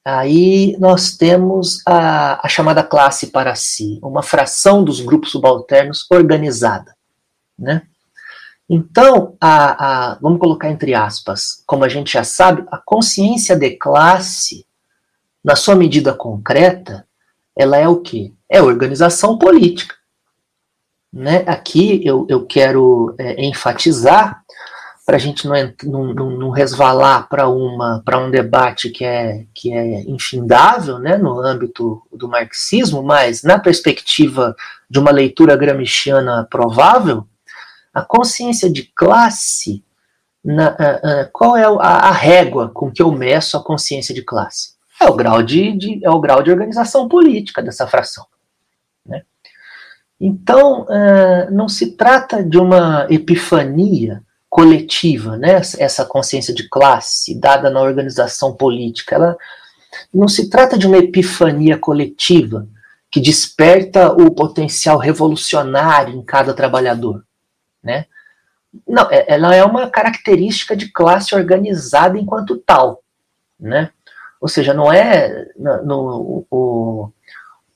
Aí 0.04 0.76
nós 0.78 1.16
temos 1.16 1.82
a, 1.87 2.46
a, 2.46 2.48
chamada 2.48 2.82
classe 2.82 3.28
para 3.28 3.54
si, 3.54 3.98
uma 4.02 4.22
fração 4.22 4.82
dos 4.82 5.00
grupos 5.00 5.30
subalternos 5.30 6.06
organizada. 6.11 6.96
Né? 7.58 7.82
Então, 8.68 9.37
a, 9.40 10.12
a, 10.12 10.18
vamos 10.20 10.38
colocar 10.38 10.70
entre 10.70 10.94
aspas, 10.94 11.62
como 11.66 11.84
a 11.84 11.88
gente 11.88 12.12
já 12.12 12.24
sabe, 12.24 12.64
a 12.70 12.78
consciência 12.78 13.56
de 13.56 13.70
classe, 13.72 14.66
na 15.44 15.56
sua 15.56 15.74
medida 15.74 16.14
concreta, 16.14 17.06
ela 17.56 17.76
é 17.76 17.88
o 17.88 18.00
quê? 18.00 18.32
É 18.48 18.62
organização 18.62 19.38
política. 19.38 19.94
Né? 21.12 21.44
Aqui 21.46 22.00
eu, 22.06 22.26
eu 22.28 22.46
quero 22.46 23.14
é, 23.18 23.44
enfatizar 23.44 24.42
para 25.08 25.16
a 25.16 25.18
gente 25.18 25.48
não, 25.48 26.12
não, 26.12 26.30
não 26.32 26.50
resvalar 26.50 27.30
para 27.30 27.48
uma 27.48 28.02
para 28.04 28.18
um 28.18 28.30
debate 28.30 28.90
que 28.90 29.06
é 29.06 29.46
que 29.54 29.72
é 29.72 30.02
infindável, 30.02 30.98
né, 30.98 31.16
no 31.16 31.40
âmbito 31.40 32.02
do 32.12 32.28
marxismo, 32.28 33.02
mas 33.02 33.42
na 33.42 33.58
perspectiva 33.58 34.54
de 34.88 34.98
uma 34.98 35.10
leitura 35.10 35.56
gramsciana 35.56 36.46
provável, 36.50 37.26
a 37.94 38.02
consciência 38.02 38.70
de 38.70 38.82
classe, 38.82 39.82
na, 40.44 40.76
qual 41.32 41.56
é 41.56 41.64
a, 41.64 41.70
a, 41.70 42.12
régua 42.12 42.68
com 42.68 42.92
que 42.92 43.00
eu 43.00 43.10
meço 43.10 43.56
a 43.56 43.64
consciência 43.64 44.14
de 44.14 44.20
classe? 44.20 44.74
É 45.00 45.06
o 45.06 45.16
grau 45.16 45.42
de, 45.42 45.72
de 45.72 46.04
é 46.04 46.10
o 46.10 46.20
grau 46.20 46.42
de 46.42 46.50
organização 46.50 47.08
política 47.08 47.62
dessa 47.62 47.86
fração. 47.86 48.26
Né? 49.06 49.22
Então, 50.20 50.82
uh, 50.82 51.50
não 51.50 51.66
se 51.66 51.96
trata 51.96 52.44
de 52.44 52.58
uma 52.58 53.06
epifania 53.08 54.22
coletiva, 54.48 55.37
né? 55.37 55.56
essa 55.78 56.04
consciência 56.04 56.54
de 56.54 56.68
classe 56.68 57.38
dada 57.38 57.70
na 57.70 57.80
organização 57.80 58.54
política, 58.54 59.14
ela 59.14 59.37
não 60.12 60.28
se 60.28 60.48
trata 60.48 60.78
de 60.78 60.87
uma 60.87 60.98
epifania 60.98 61.76
coletiva 61.76 62.66
que 63.11 63.20
desperta 63.20 64.12
o 64.12 64.30
potencial 64.30 64.98
revolucionário 64.98 66.14
em 66.14 66.22
cada 66.22 66.52
trabalhador, 66.52 67.24
né? 67.82 68.06
Não, 68.87 69.11
é, 69.11 69.24
ela 69.26 69.54
é 69.54 69.64
uma 69.64 69.88
característica 69.88 70.76
de 70.76 70.92
classe 70.92 71.34
organizada 71.34 72.18
enquanto 72.18 72.58
tal, 72.58 73.02
né? 73.58 73.90
Ou 74.40 74.48
seja, 74.48 74.74
não 74.74 74.92
é 74.92 75.48
no, 75.56 75.84
no 75.84 76.46
o, 76.50 77.11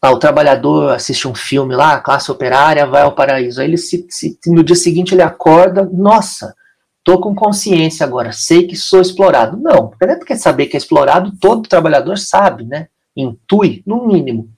ah, 0.00 0.10
o 0.10 0.18
trabalhador 0.18 0.92
assiste 0.92 1.26
um 1.26 1.34
filme 1.34 1.74
lá, 1.74 1.94
a 1.94 2.00
classe 2.00 2.30
operária 2.30 2.86
vai 2.86 3.02
ao 3.02 3.14
paraíso. 3.14 3.60
Aí 3.60 3.68
ele 3.68 3.78
se, 3.78 4.06
se, 4.10 4.38
no 4.46 4.62
dia 4.62 4.76
seguinte 4.76 5.14
ele 5.14 5.22
acorda, 5.22 5.88
nossa, 5.92 6.54
Estou 7.04 7.20
com 7.20 7.34
consciência 7.34 8.06
agora, 8.06 8.30
sei 8.30 8.64
que 8.64 8.76
sou 8.76 9.00
explorado. 9.00 9.56
Não, 9.56 9.88
porque 9.88 10.06
porque 10.14 10.36
saber 10.36 10.66
que 10.66 10.76
é 10.76 10.78
explorado, 10.78 11.32
todo 11.40 11.68
trabalhador 11.68 12.16
sabe, 12.16 12.64
né? 12.64 12.86
Intui, 13.16 13.82
no 13.84 14.06
mínimo. 14.06 14.48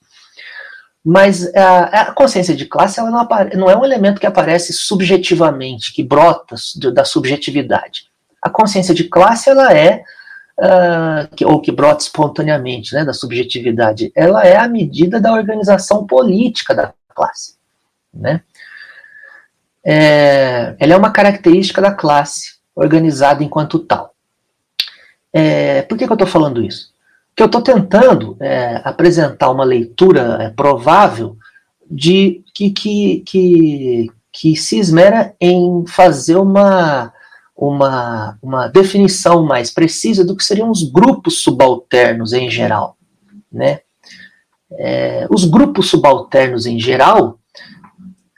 Mas 1.02 1.54
a, 1.54 1.84
a 1.84 2.12
consciência 2.12 2.54
de 2.54 2.66
classe 2.66 3.00
ela 3.00 3.10
não, 3.10 3.26
não, 3.54 3.70
é 3.70 3.76
um 3.76 3.84
elemento 3.84 4.20
que 4.20 4.26
aparece 4.26 4.74
subjetivamente, 4.74 5.92
que 5.92 6.04
brota 6.04 6.54
da 6.92 7.04
subjetividade. 7.04 8.10
A 8.42 8.50
consciência 8.50 8.94
de 8.94 9.04
classe 9.04 9.48
ela 9.48 9.74
é, 9.74 10.02
uh, 10.58 11.34
que, 11.34 11.46
ou 11.46 11.62
que 11.62 11.72
brota 11.72 12.04
espontaneamente 12.04 12.94
né, 12.94 13.06
da 13.06 13.14
subjetividade, 13.14 14.12
ela 14.14 14.46
é 14.46 14.56
a 14.56 14.68
medida 14.68 15.18
da 15.18 15.32
organização 15.32 16.06
política 16.06 16.74
da 16.74 16.92
classe. 17.14 17.54
Né? 18.12 18.42
É, 19.84 20.74
ela 20.78 20.94
é 20.94 20.96
uma 20.96 21.10
característica 21.10 21.80
da 21.80 21.92
classe 21.92 22.54
organizada 22.74 23.42
enquanto 23.42 23.78
tal. 23.78 24.14
É, 25.32 25.82
por 25.82 25.98
que, 25.98 26.06
que 26.06 26.12
eu 26.12 26.14
estou 26.14 26.28
falando 26.28 26.62
isso? 26.62 26.92
Porque 27.30 27.42
eu 27.42 27.46
estou 27.46 27.62
tentando 27.62 28.36
é, 28.40 28.80
apresentar 28.84 29.50
uma 29.50 29.64
leitura 29.64 30.38
é, 30.40 30.50
provável 30.50 31.36
de 31.90 32.42
que, 32.54 32.70
que, 32.70 33.22
que, 33.26 34.10
que 34.32 34.56
se 34.56 34.78
esmera 34.78 35.34
em 35.40 35.84
fazer 35.86 36.36
uma, 36.36 37.12
uma, 37.56 38.38
uma 38.40 38.68
definição 38.68 39.44
mais 39.44 39.70
precisa 39.70 40.24
do 40.24 40.36
que 40.36 40.44
seriam 40.44 40.70
os 40.70 40.82
grupos 40.82 41.42
subalternos 41.42 42.32
em 42.32 42.48
geral. 42.48 42.96
Né? 43.52 43.80
é, 44.78 45.26
os 45.30 45.44
grupos 45.44 45.88
subalternos 45.90 46.66
em 46.66 46.78
geral 46.78 47.38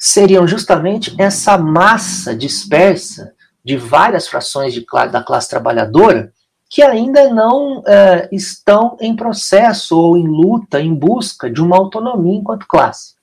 seriam 0.07 0.47
justamente 0.47 1.15
essa 1.19 1.59
massa 1.59 2.35
dispersa 2.35 3.35
de 3.65 3.77
várias 3.77 4.29
frações 4.29 4.73
de, 4.73 4.87
da 5.11 5.23
classe 5.23 5.49
trabalhadora 5.49 6.33
que 6.69 6.83
ainda 6.83 7.29
não 7.29 7.83
é, 7.87 8.29
estão 8.31 8.97
em 9.01 9.17
processo 9.17 9.99
ou 9.99 10.17
em 10.17 10.27
luta, 10.27 10.81
em 10.81 10.95
busca 10.95 11.51
de 11.51 11.61
uma 11.61 11.77
autonomia 11.77 12.39
enquanto 12.39 12.67
classe, 12.69 13.15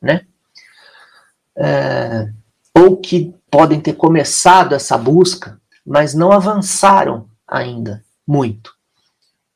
né? 0.00 0.26
É, 1.56 2.28
ou 2.74 2.98
que 2.98 3.34
podem 3.50 3.80
ter 3.80 3.94
começado 3.94 4.74
essa 4.74 4.98
busca, 4.98 5.58
mas 5.86 6.14
não 6.14 6.32
avançaram 6.32 7.28
ainda 7.46 8.04
muito. 8.26 8.74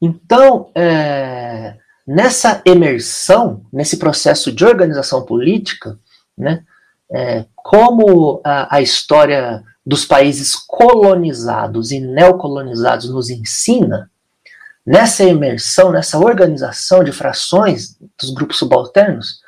Então, 0.01 0.70
é, 0.74 1.76
nessa 2.07 2.62
emersão, 2.64 3.66
nesse 3.70 3.99
processo 3.99 4.51
de 4.51 4.64
organização 4.64 5.22
política, 5.26 5.99
né, 6.37 6.64
é, 7.12 7.44
como 7.56 8.40
a, 8.44 8.76
a, 8.76 8.80
história 8.80 9.62
dos 9.84 10.04
países 10.04 10.54
colonizados 10.54 11.90
e 11.90 12.00
neocolonizados 12.00 13.11
nos 13.11 13.30
ensina, 13.30 14.11
nessa 14.86 15.24
emersão, 15.24 15.90
nessa 15.90 16.18
organização 16.18 17.02
de 17.02 17.12
frações 17.12 17.96
dos 18.18 18.30
grupos 18.30 18.58
subalternos, 18.58 19.40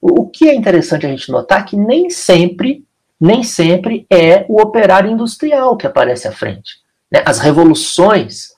o, 0.00 0.28
que 0.28 0.48
é 0.48 0.54
interessante 0.54 1.06
a 1.06 1.08
gente 1.08 1.30
notar 1.30 1.60
é 1.60 1.64
que 1.64 1.76
nem 1.76 2.10
sempre, 2.10 2.84
nem 3.18 3.42
sempre 3.42 4.06
é 4.10 4.44
o 4.48 4.60
operário 4.60 5.10
industrial 5.10 5.76
que 5.76 5.86
aparece 5.86 6.28
à 6.28 6.32
frente. 6.32 6.74
Né? 7.10 7.22
As 7.24 7.38
revoluções 7.38 8.48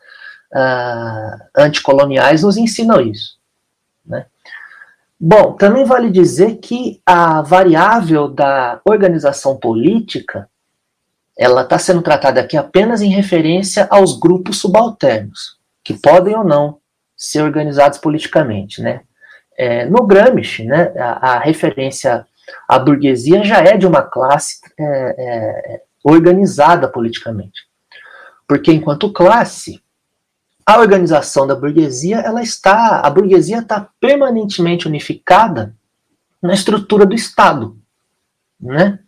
uh, 0.52 1.44
anticoloniais 1.56 2.42
nos 2.42 2.56
ensinam 2.56 3.00
isso. 3.00 3.35
Bom, 5.18 5.54
também 5.54 5.84
vale 5.84 6.10
dizer 6.10 6.56
que 6.56 7.00
a 7.06 7.40
variável 7.40 8.28
da 8.28 8.80
organização 8.84 9.56
política 9.56 10.48
ela 11.38 11.62
está 11.62 11.78
sendo 11.78 12.02
tratada 12.02 12.40
aqui 12.40 12.56
apenas 12.56 13.02
em 13.02 13.10
referência 13.10 13.86
aos 13.90 14.18
grupos 14.18 14.58
subalternos, 14.58 15.58
que 15.84 15.94
podem 15.94 16.34
ou 16.34 16.44
não 16.44 16.78
ser 17.16 17.42
organizados 17.42 17.98
politicamente. 17.98 18.80
Né? 18.82 19.02
É, 19.56 19.86
no 19.86 20.06
Gramsci, 20.06 20.64
né, 20.64 20.92
a, 20.98 21.34
a, 21.34 21.38
referência 21.38 22.26
à 22.68 22.78
burguesia 22.78 23.44
já 23.44 23.58
é 23.58 23.76
de 23.76 23.86
uma 23.86 24.02
classe 24.02 24.60
é, 24.78 24.84
é, 24.84 25.82
organizada 26.04 26.88
politicamente. 26.88 27.62
Porque 28.46 28.72
enquanto 28.72 29.12
classe, 29.12 29.82
a 30.66 30.80
organização 30.80 31.46
da 31.46 31.54
burguesia, 31.54 32.16
ela 32.18 32.42
está, 32.42 33.00
a 33.00 33.08
burguesia 33.08 33.58
está 33.58 33.88
permanentemente 34.00 34.88
unificada 34.88 35.72
na 36.42 36.52
estrutura 36.52 37.06
do 37.06 37.14
Estado, 37.14 37.76
né? 38.60 38.98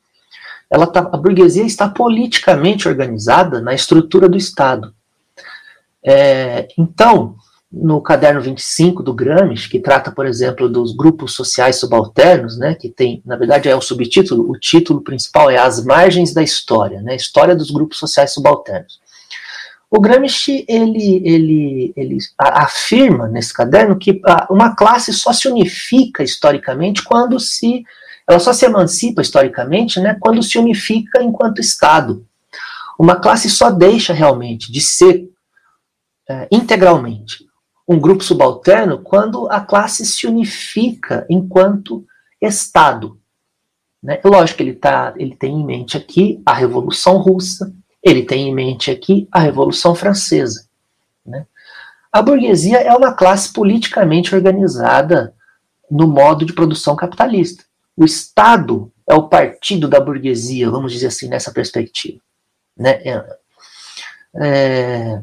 Ela 0.71 0.87
tá, 0.87 1.01
a 1.01 1.17
burguesia 1.17 1.65
está 1.65 1.89
politicamente 1.89 2.87
organizada 2.87 3.61
na 3.61 3.75
estrutura 3.75 4.29
do 4.29 4.37
Estado. 4.37 4.95
É, 6.05 6.69
então, 6.79 7.37
no 7.73 8.01
caderno 8.01 8.41
25 8.41 9.03
do 9.03 9.13
Gramsci, 9.13 9.69
que 9.69 9.81
trata, 9.81 10.13
por 10.13 10.27
exemplo, 10.27 10.69
dos 10.69 10.95
grupos 10.95 11.35
sociais 11.35 11.77
subalternos, 11.77 12.57
né, 12.57 12.75
que 12.75 12.89
tem, 12.89 13.23
na 13.25 13.37
verdade, 13.37 13.69
é 13.69 13.75
o 13.75 13.81
subtítulo, 13.81 14.51
o 14.51 14.59
título 14.59 15.03
principal 15.03 15.51
é 15.51 15.59
As 15.59 15.85
Margens 15.85 16.33
da 16.33 16.43
História, 16.43 17.03
né, 17.03 17.17
História 17.17 17.57
dos 17.57 17.71
Grupos 17.71 17.99
Sociais 17.99 18.33
Subalternos. 18.33 19.01
O 19.91 20.01
Gramsci 20.01 20.67
ele, 20.69 21.23
ele, 21.25 21.93
ele 21.97 22.19
afirma 22.39 23.27
nesse 23.27 23.55
caderno 23.55 23.99
que 23.99 24.21
uma 24.51 24.77
classe 24.77 25.13
só 25.13 25.33
se 25.33 25.49
unifica 25.49 26.23
historicamente 26.23 27.03
quando 27.03 27.41
se 27.41 27.85
ela 28.29 28.39
só 28.39 28.53
se 28.53 28.67
emancipa 28.67 29.23
historicamente, 29.23 29.99
né, 29.99 30.15
quando 30.21 30.43
se 30.43 30.59
unifica 30.59 31.23
enquanto 31.23 31.63
Estado. 31.63 32.27
Uma 32.99 33.17
classe 33.17 33.49
só 33.49 33.71
deixa 33.71 34.13
realmente 34.13 34.71
de 34.71 34.83
ser 34.83 35.31
é, 36.29 36.47
integralmente 36.53 37.49
um 37.89 37.99
grupo 37.99 38.23
subalterno 38.23 38.99
quando 38.99 39.51
a 39.51 39.63
classe 39.63 40.05
se 40.05 40.27
unifica 40.27 41.25
enquanto 41.31 42.05
Estado. 42.39 43.19
Né? 44.03 44.21
Lógico 44.23 44.59
que 44.59 44.63
ele, 44.63 44.75
tá, 44.75 45.15
ele 45.17 45.35
tem 45.35 45.55
em 45.55 45.65
mente 45.65 45.97
aqui 45.97 46.43
a 46.45 46.53
Revolução 46.53 47.17
Russa, 47.17 47.75
ele 48.03 48.23
tem 48.25 48.49
em 48.49 48.55
mente 48.55 48.91
aqui 48.91 49.29
a 49.31 49.41
Revolução 49.41 49.95
Francesa. 49.95 50.67
Né? 51.25 51.47
A 52.13 52.23
burguesia 52.23 52.79
é 52.79 52.95
uma 52.95 53.13
classe 53.13 53.53
politicamente 53.53 54.35
organizada 54.35 55.35
no 55.91 56.07
modo 56.07 56.45
de 56.45 56.53
produção 56.53 56.97
capitalista. 56.97 57.65
O 57.97 58.05
Estado 58.05 58.93
é 59.07 59.15
o 59.15 59.29
partido 59.29 59.89
da 59.89 60.01
burguesia, 60.01 60.71
vamos 60.71 60.93
dizer 60.93 61.09
assim, 61.09 61.29
nessa 61.29 61.53
perspectiva. 61.53 62.21
Né? 62.77 63.01
É, 63.05 63.25
é 64.37 65.21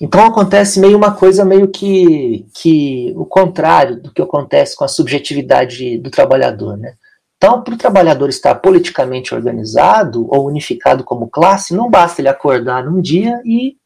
então 0.00 0.24
acontece 0.24 0.78
meio 0.78 0.96
uma 0.96 1.12
coisa 1.12 1.44
meio 1.44 1.68
que, 1.68 2.46
que 2.54 3.12
o 3.16 3.26
contrário 3.26 4.00
do 4.00 4.12
que 4.12 4.22
acontece 4.22 4.76
com 4.76 4.84
a 4.84 4.88
subjetividade 4.88 5.98
do 5.98 6.10
trabalhador. 6.10 6.76
Né? 6.76 6.94
Então, 7.38 7.62
para 7.62 7.74
o 7.74 7.78
trabalhador 7.78 8.28
estar 8.28 8.56
politicamente 8.56 9.32
organizado 9.32 10.26
ou 10.28 10.46
unificado 10.48 11.04
como 11.04 11.30
classe, 11.30 11.72
não 11.72 11.88
basta 11.88 12.20
ele 12.20 12.28
acordar 12.28 12.84
num 12.84 13.00
dia 13.00 13.40
e 13.44 13.76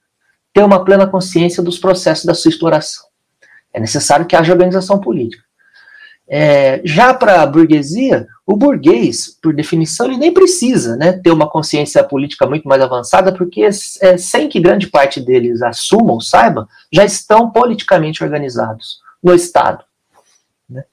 ter 0.55 0.65
uma 0.65 0.83
plena 0.83 1.07
consciência 1.07 1.63
dos 1.63 1.79
processos 1.79 2.25
da 2.25 2.35
sua 2.35 2.49
exploração. 2.49 3.05
É 3.71 3.79
necessário 3.79 4.25
que 4.25 4.35
haja 4.35 4.53
organização 4.53 4.99
política. 4.99 5.45
É, 6.27 6.81
já 6.83 7.13
para 7.13 7.43
a 7.43 7.47
burguesia, 7.47 8.27
o 8.47 8.57
burguês, 8.57 9.37
por 9.43 9.55
definição, 9.55 10.07
ele 10.07 10.17
nem 10.17 10.33
precisa 10.33 10.97
né, 10.97 11.13
ter 11.13 11.31
uma 11.31 11.49
consciência 11.49 12.03
política 12.03 12.47
muito 12.47 12.67
mais 12.67 12.81
avançada, 12.81 13.35
porque 13.35 13.69
é, 14.01 14.17
sem 14.17 14.49
que 14.49 14.61
grande 14.61 14.87
parte 14.87 15.21
deles 15.21 15.61
assumam, 15.61 16.21
saibam, 16.21 16.67
já 16.91 17.05
estão 17.05 17.51
politicamente 17.51 18.25
organizados 18.25 19.01
no 19.23 19.35
Estado. 19.35 19.85
Né? 20.71 20.85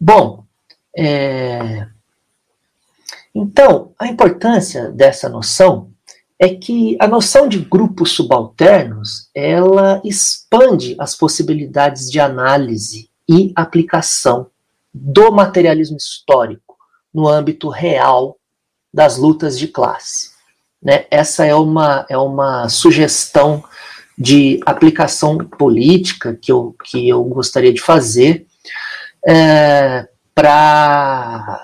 Bom, 0.00 0.44
é... 0.96 1.86
Então, 3.34 3.92
a 3.98 4.06
importância 4.06 4.90
dessa 4.90 5.28
noção 5.28 5.90
é 6.38 6.48
que 6.48 6.96
a 7.00 7.06
noção 7.06 7.48
de 7.48 7.58
grupos 7.58 8.12
subalternos 8.12 9.28
ela 9.34 10.00
expande 10.04 10.96
as 10.98 11.14
possibilidades 11.14 12.10
de 12.10 12.20
análise 12.20 13.10
e 13.28 13.52
aplicação 13.54 14.48
do 14.94 15.30
materialismo 15.32 15.96
histórico 15.96 16.76
no 17.12 17.28
âmbito 17.28 17.68
real 17.68 18.36
das 18.92 19.16
lutas 19.16 19.58
de 19.58 19.68
classe. 19.68 20.30
Né? 20.82 21.06
Essa 21.10 21.44
é 21.44 21.54
uma, 21.54 22.06
é 22.08 22.16
uma 22.16 22.68
sugestão 22.68 23.62
de 24.16 24.60
aplicação 24.64 25.38
política 25.38 26.34
que 26.34 26.50
eu, 26.50 26.74
que 26.84 27.08
eu 27.08 27.22
gostaria 27.24 27.72
de 27.72 27.80
fazer. 27.80 28.46
É, 29.26 30.08
para 30.38 31.60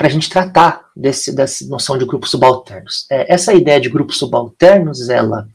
a 0.00 0.08
gente 0.08 0.28
tratar 0.28 0.90
desse, 0.96 1.32
dessa 1.32 1.64
noção 1.68 1.96
de 1.96 2.04
grupos 2.04 2.30
subalternos. 2.30 3.06
É, 3.08 3.32
essa 3.32 3.54
ideia 3.54 3.80
de 3.80 3.88
grupos 3.88 4.18
subalternos, 4.18 5.08
ela 5.08 5.48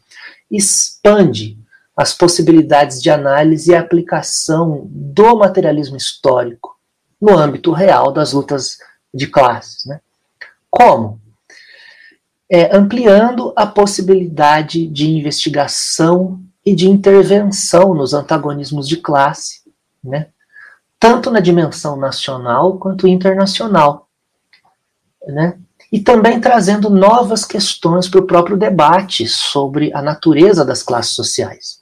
expande 0.50 1.58
as 1.96 2.14
possibilidades 2.14 3.02
de 3.02 3.10
análise 3.10 3.72
e 3.72 3.76
aplicação 3.76 4.88
do 4.90 5.36
materialismo 5.36 5.98
histórico 5.98 6.78
no 7.22 7.38
âmbito 7.38 7.72
real 7.74 8.14
das 8.14 8.32
lutas 8.32 8.78
de 9.14 9.28
classes. 9.28 9.86
Né? 9.86 10.00
Como? 10.70 11.20
É, 12.50 12.76
ampliando 12.76 13.52
a 13.58 13.68
possibilidade 13.68 14.88
de 14.88 15.10
investigação 15.10 16.42
e 16.66 16.74
de 16.74 16.88
intervenção 16.88 17.94
nos 17.94 18.14
antagonismos 18.14 18.88
de 18.88 18.98
classe, 18.98 19.64
né? 20.02 20.28
Tanto 21.04 21.30
na 21.30 21.42
dimensão 21.42 21.98
nacional 21.98 22.78
quanto 22.78 23.10
internacional. 23.10 24.08
Né? 25.28 25.60
E 25.92 26.00
também 26.00 26.40
trazendo 26.40 26.90
novas 26.90 27.44
questões 27.44 28.08
para 28.08 28.22
o 28.22 28.26
próprio 28.26 28.56
debate 28.56 29.28
sobre 29.28 29.94
a 29.94 30.02
natureza 30.02 30.64
das 30.64 30.82
classes 30.82 31.14
sociais. 31.14 31.82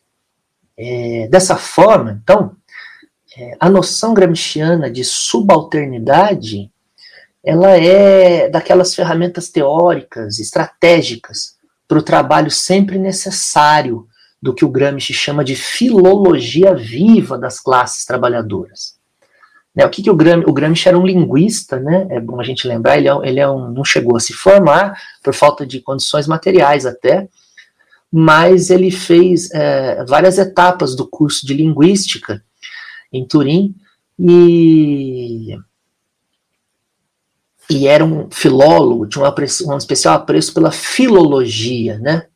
É, 0.75 1.27
dessa 1.29 1.55
forma, 1.55 2.19
então, 2.23 2.55
é, 3.37 3.55
a 3.59 3.69
noção 3.69 4.11
gramsciana 4.15 4.89
de 4.89 5.03
subalternidade 5.03 6.71
ela 7.43 7.77
é 7.77 8.49
daquelas 8.49 8.95
ferramentas 8.95 9.49
teóricas, 9.49 10.39
estratégicas, 10.39 11.57
para 11.87 11.99
o 11.99 12.03
trabalho 12.03 12.49
sempre 12.49 12.97
necessário 12.97 14.07
do 14.41 14.51
que 14.51 14.65
o 14.65 14.69
Gramsci 14.69 15.13
chama 15.13 15.43
de 15.43 15.55
filologia 15.55 16.73
viva 16.73 17.37
das 17.37 17.59
classes 17.59 18.03
trabalhadoras. 18.03 18.99
Né, 19.73 19.85
o 19.85 19.89
que, 19.89 20.03
que 20.03 20.09
o, 20.09 20.15
Gram, 20.15 20.43
o 20.45 20.51
Gramsci 20.51 20.89
era 20.89 20.99
um 20.99 21.05
linguista, 21.05 21.79
né, 21.79 22.05
é 22.09 22.19
bom 22.19 22.39
a 22.39 22.43
gente 22.43 22.67
lembrar, 22.67 22.97
ele, 22.97 23.07
é, 23.07 23.13
ele 23.23 23.39
é 23.39 23.49
um, 23.49 23.71
não 23.71 23.85
chegou 23.85 24.17
a 24.17 24.19
se 24.19 24.33
formar 24.33 24.99
por 25.23 25.33
falta 25.33 25.65
de 25.65 25.79
condições 25.79 26.27
materiais 26.27 26.85
até, 26.85 27.29
mas 28.11 28.69
ele 28.69 28.91
fez 28.91 29.49
é, 29.51 30.03
várias 30.03 30.37
etapas 30.37 30.93
do 30.93 31.07
curso 31.07 31.47
de 31.47 31.53
linguística 31.53 32.43
em 33.13 33.25
Turim, 33.25 33.73
e, 34.19 35.57
e 37.69 37.87
era 37.87 38.03
um 38.03 38.29
filólogo, 38.29 39.07
tinha 39.07 39.23
um, 39.23 39.73
um 39.73 39.77
especial 39.77 40.15
apreço 40.15 40.53
pela 40.53 40.71
filologia, 40.71 41.97
né? 41.97 42.27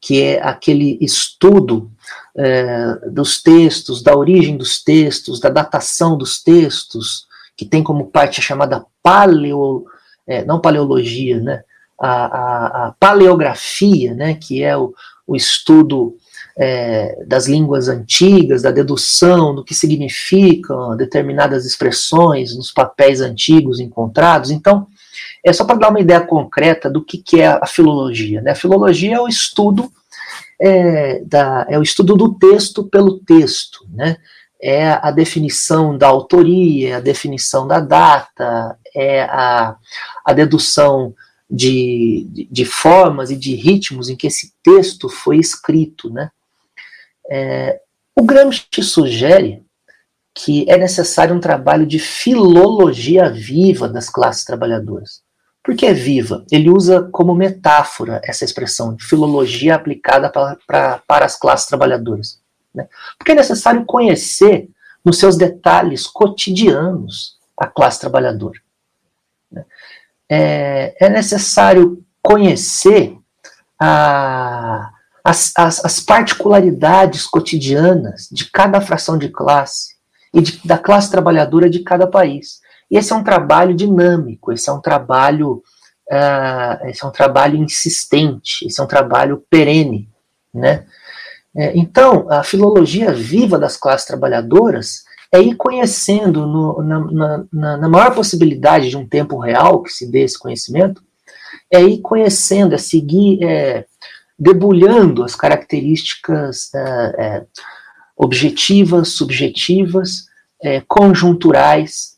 que 0.00 0.22
é 0.22 0.40
aquele 0.40 0.98
estudo 1.00 1.90
é, 2.38 2.98
dos 3.10 3.42
textos, 3.42 4.02
da 4.02 4.16
origem 4.16 4.56
dos 4.56 4.82
textos, 4.82 5.40
da 5.40 5.48
datação 5.48 6.16
dos 6.16 6.42
textos, 6.42 7.26
que 7.56 7.64
tem 7.64 7.82
como 7.82 8.06
parte 8.06 8.40
a 8.40 8.42
chamada 8.42 8.84
paleo, 9.02 9.86
é, 10.26 10.44
não 10.44 10.60
paleologia, 10.60 11.40
né? 11.40 11.62
A, 11.98 12.08
a, 12.08 12.86
a, 12.86 12.94
paleografia, 13.00 14.12
né? 14.12 14.34
que 14.34 14.62
é 14.62 14.76
o, 14.76 14.92
o 15.26 15.34
estudo 15.34 16.14
é, 16.58 17.24
das 17.26 17.46
línguas 17.46 17.88
antigas, 17.88 18.60
da 18.60 18.70
dedução 18.70 19.54
do 19.54 19.64
que 19.64 19.74
significam 19.74 20.94
determinadas 20.94 21.64
expressões 21.64 22.54
nos 22.54 22.70
papéis 22.70 23.22
antigos 23.22 23.80
encontrados. 23.80 24.50
Então, 24.50 24.86
é 25.42 25.52
só 25.54 25.64
para 25.64 25.78
dar 25.78 25.88
uma 25.88 26.00
ideia 26.00 26.20
concreta 26.20 26.90
do 26.90 27.02
que, 27.02 27.16
que 27.16 27.40
é 27.40 27.46
a 27.46 27.66
filologia. 27.66 28.42
Né? 28.42 28.50
A 28.50 28.56
filologia 28.56 29.16
é 29.16 29.20
o 29.20 29.28
estudo 29.28 29.90
é, 30.60 31.20
da, 31.24 31.66
é 31.68 31.78
o 31.78 31.82
estudo 31.82 32.16
do 32.16 32.34
texto 32.34 32.84
pelo 32.84 33.18
texto, 33.20 33.86
né? 33.92 34.16
É 34.60 34.88
a 34.88 35.10
definição 35.10 35.96
da 35.96 36.06
autoria, 36.06 36.96
a 36.96 37.00
definição 37.00 37.68
da 37.68 37.78
data, 37.78 38.78
é 38.94 39.22
a, 39.22 39.76
a 40.24 40.32
dedução 40.32 41.14
de, 41.48 42.26
de, 42.30 42.48
de 42.50 42.64
formas 42.64 43.30
e 43.30 43.36
de 43.36 43.54
ritmos 43.54 44.08
em 44.08 44.16
que 44.16 44.26
esse 44.26 44.54
texto 44.62 45.08
foi 45.08 45.36
escrito, 45.36 46.10
né? 46.10 46.30
É, 47.30 47.80
o 48.14 48.22
Gramsci 48.22 48.82
sugere 48.82 49.62
que 50.34 50.64
é 50.68 50.76
necessário 50.76 51.34
um 51.34 51.40
trabalho 51.40 51.86
de 51.86 51.98
filologia 51.98 53.30
viva 53.30 53.88
das 53.88 54.08
classes 54.08 54.44
trabalhadoras. 54.44 55.22
Por 55.66 55.74
que 55.74 55.84
é 55.84 55.92
viva? 55.92 56.44
Ele 56.48 56.70
usa 56.70 57.08
como 57.10 57.34
metáfora 57.34 58.20
essa 58.22 58.44
expressão 58.44 58.94
de 58.94 59.04
filologia 59.04 59.74
aplicada 59.74 60.30
pra, 60.30 60.56
pra, 60.64 61.02
para 61.04 61.24
as 61.24 61.36
classes 61.36 61.66
trabalhadoras. 61.66 62.38
Né? 62.72 62.86
Porque 63.18 63.32
é 63.32 63.34
necessário 63.34 63.84
conhecer 63.84 64.70
nos 65.04 65.18
seus 65.18 65.36
detalhes 65.36 66.06
cotidianos 66.06 67.36
a 67.58 67.66
classe 67.66 67.98
trabalhadora. 67.98 68.60
Né? 69.50 69.64
É, 70.28 70.96
é, 71.00 71.08
necessário 71.08 72.00
conhecer 72.22 73.18
a, 73.76 74.92
as, 75.24 75.52
as, 75.56 75.84
as, 75.84 75.98
particularidades 75.98 77.26
cotidianas 77.26 78.28
de 78.30 78.48
cada 78.52 78.80
fração 78.80 79.18
de 79.18 79.30
classe 79.30 79.96
e 80.32 80.40
de, 80.40 80.64
da 80.64 80.78
classe 80.78 81.10
trabalhadora 81.10 81.68
de 81.68 81.80
cada 81.80 82.06
país. 82.06 82.60
E 82.90 82.96
esse 82.96 83.12
é 83.12 83.16
um 83.16 83.24
trabalho 83.24 83.74
dinâmico, 83.74 84.52
esse 84.52 84.68
é 84.68 84.72
um 84.72 84.80
trabalho, 84.80 85.62
uh, 86.10 86.86
esse 86.86 87.04
é 87.04 87.06
um 87.06 87.12
trabalho 87.12 87.56
insistente, 87.56 88.66
esse 88.66 88.80
é 88.80 88.84
um 88.84 88.86
trabalho 88.86 89.42
perene, 89.50 90.08
né? 90.54 90.86
É, 91.56 91.76
então, 91.76 92.30
a 92.30 92.42
filologia 92.42 93.12
viva 93.12 93.58
das 93.58 93.78
classes 93.78 94.06
trabalhadoras 94.06 95.04
é 95.32 95.40
ir 95.40 95.56
conhecendo 95.56 96.46
no, 96.46 96.82
na, 96.82 97.46
na, 97.50 97.76
na, 97.78 97.88
maior 97.88 98.14
possibilidade 98.14 98.90
de 98.90 98.96
um 98.96 99.08
tempo 99.08 99.38
real 99.38 99.82
que 99.82 99.90
se 99.90 100.10
dê 100.10 100.20
esse 100.22 100.38
conhecimento, 100.38 101.02
é 101.72 101.82
ir 101.82 102.02
conhecendo, 102.02 102.74
é 102.74 102.78
seguir 102.78 103.42
é, 103.42 103.86
debulhando 104.38 105.24
as 105.24 105.34
características 105.34 106.72
é, 106.74 107.14
é 107.18 107.46
objetivas, 108.16 109.08
subjetivas, 109.08 110.26
é, 110.62 110.82
conjunturais 110.86 112.15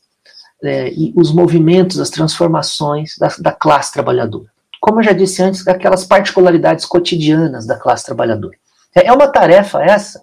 é, 0.63 0.91
e 0.93 1.13
os 1.15 1.31
movimentos, 1.31 1.99
as 1.99 2.09
transformações 2.09 3.15
da, 3.17 3.29
da, 3.39 3.51
classe 3.51 3.93
trabalhadora. 3.93 4.51
Como 4.81 4.99
eu 4.99 5.03
já 5.03 5.11
disse 5.11 5.41
antes, 5.41 5.67
aquelas 5.67 6.05
particularidades 6.05 6.85
cotidianas 6.85 7.65
da 7.65 7.77
classe 7.77 8.05
trabalhadora. 8.05 8.57
É, 8.95 9.07
é 9.07 9.13
uma 9.13 9.27
tarefa 9.27 9.83
essa 9.83 10.21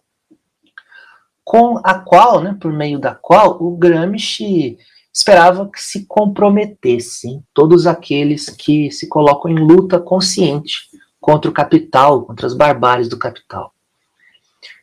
com 1.45 1.78
a 1.84 1.95
qual, 1.95 2.41
né, 2.41 2.57
por 2.61 2.72
meio 2.72 2.99
da 2.99 3.14
qual, 3.14 3.57
o 3.62 3.76
Gramsci 3.76 4.76
esperava 5.12 5.70
que 5.70 5.80
se 5.80 6.05
comprometessem 6.05 7.43
todos 7.55 7.87
aqueles 7.87 8.51
que 8.51 8.91
se 8.91 9.09
colocam 9.09 9.51
em 9.51 9.55
luta 9.55 10.01
consciente 10.01 10.91
contra 11.20 11.49
o 11.49 11.55
capital, 11.55 12.24
contra 12.24 12.47
as 12.47 12.53
barbáries 12.53 13.09
do 13.09 13.16
capital. 13.16 13.72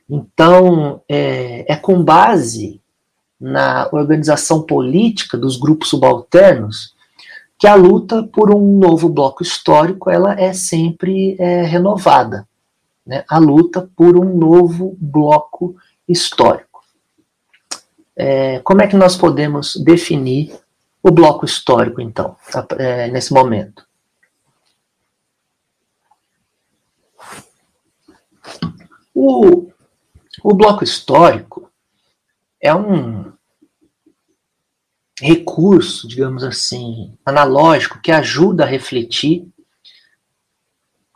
Então, 0.09 1.01
é, 1.07 1.71
é 1.71 1.75
com 1.75 2.01
base 2.03 2.81
na 3.43 3.89
organização 3.91 4.61
política 4.61 5.37
dos 5.37 5.57
grupos 5.57 5.89
subalternos 5.89 6.95
que 7.59 7.67
a 7.67 7.75
luta 7.75 8.23
por 8.23 8.55
um 8.55 8.79
novo 8.79 9.09
bloco 9.09 9.43
histórico 9.43 10.09
ela 10.09 10.33
é 10.39 10.53
sempre 10.53 11.35
é, 11.37 11.63
renovada. 11.63 12.47
Né? 13.05 13.25
A 13.29 13.37
luta 13.39 13.89
por 13.97 14.17
um 14.17 14.37
novo 14.37 14.95
bloco 14.97 15.75
histórico. 16.07 16.85
É, 18.15 18.59
como 18.59 18.81
é 18.81 18.87
que 18.87 18.95
nós 18.95 19.17
podemos 19.17 19.75
definir 19.75 20.57
o 21.01 21.11
bloco 21.11 21.43
histórico, 21.43 21.99
então, 21.99 22.37
é, 22.77 23.09
nesse 23.09 23.33
momento? 23.33 23.85
O, 29.13 29.67
o 30.41 30.53
bloco 30.53 30.81
histórico 30.81 31.69
é 32.61 32.73
um 32.73 33.32
recurso, 35.21 36.07
digamos 36.07 36.43
assim, 36.43 37.13
analógico 37.25 37.99
que 38.01 38.11
ajuda 38.11 38.63
a 38.63 38.67
refletir. 38.67 39.47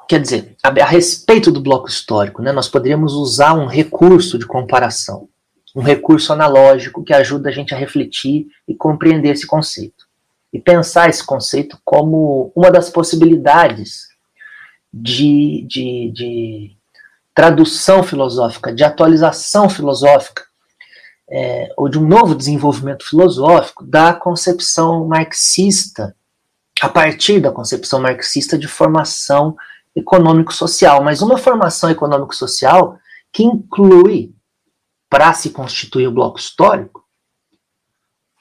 Quer 0.08 0.22
dizer, 0.22 0.56
a, 0.64 0.70
a 0.70 0.86
respeito 0.86 1.52
do 1.52 1.62
bloco 1.62 1.90
histórico, 1.90 2.42
né, 2.42 2.52
nós 2.52 2.70
poderíamos 2.70 3.14
usar 3.14 3.54
um 3.54 3.66
recurso 3.66 4.38
de 4.38 4.46
comparação, 4.46 5.28
um 5.76 5.82
recurso 5.82 6.32
analógico 6.32 7.04
que 7.04 7.14
ajuda 7.14 7.50
a 7.50 7.52
gente 7.52 7.74
a 7.74 7.78
refletir 7.78 8.48
e 8.68 8.76
compreender 8.76 9.32
esse 9.32 9.46
conceito. 9.46 10.06
E 10.54 10.60
pensar 10.60 11.10
esse 11.10 11.26
conceito 11.26 11.78
como 11.84 12.52
uma 12.56 12.72
das 12.72 12.90
possibilidades 12.90 14.08
de, 14.94 15.66
de, 15.68 16.12
de 16.14 16.78
tradução 17.36 18.02
filosófica, 18.02 18.74
de 18.74 18.84
atualização 18.84 19.70
filosófica 19.70 20.47
é, 21.30 21.74
ou 21.76 21.90
de 21.90 22.00
um 22.00 22.08
novo 22.08 22.36
desenvolvimento 22.36 23.06
filosófico 23.06 23.86
da 23.86 24.14
concepção 24.14 25.06
marxista, 25.08 26.16
a 26.82 26.88
partir 26.88 27.40
da 27.40 27.52
concepção 27.52 28.00
marxista 28.00 28.58
de 28.58 28.68
formação 28.68 29.56
econômico-social, 29.96 31.04
mas 31.04 31.22
uma 31.22 31.38
formação 31.38 31.90
econômico-social 31.90 33.00
que 33.32 33.44
inclui, 33.44 34.34
para 35.10 35.34
se 35.34 35.50
constituir 35.50 36.08
o 36.08 36.12
bloco 36.12 36.38
histórico, 36.38 37.06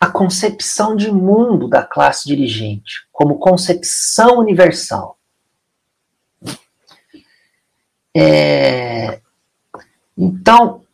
a 0.01 0.09
concepção 0.09 0.95
de 0.95 1.11
mundo 1.11 1.69
da 1.69 1.83
classe 1.83 2.27
dirigente 2.27 3.07
como 3.11 3.39
concepção 3.39 4.39
universal. 4.39 5.19
É, 8.15 9.21
então, 10.17 10.86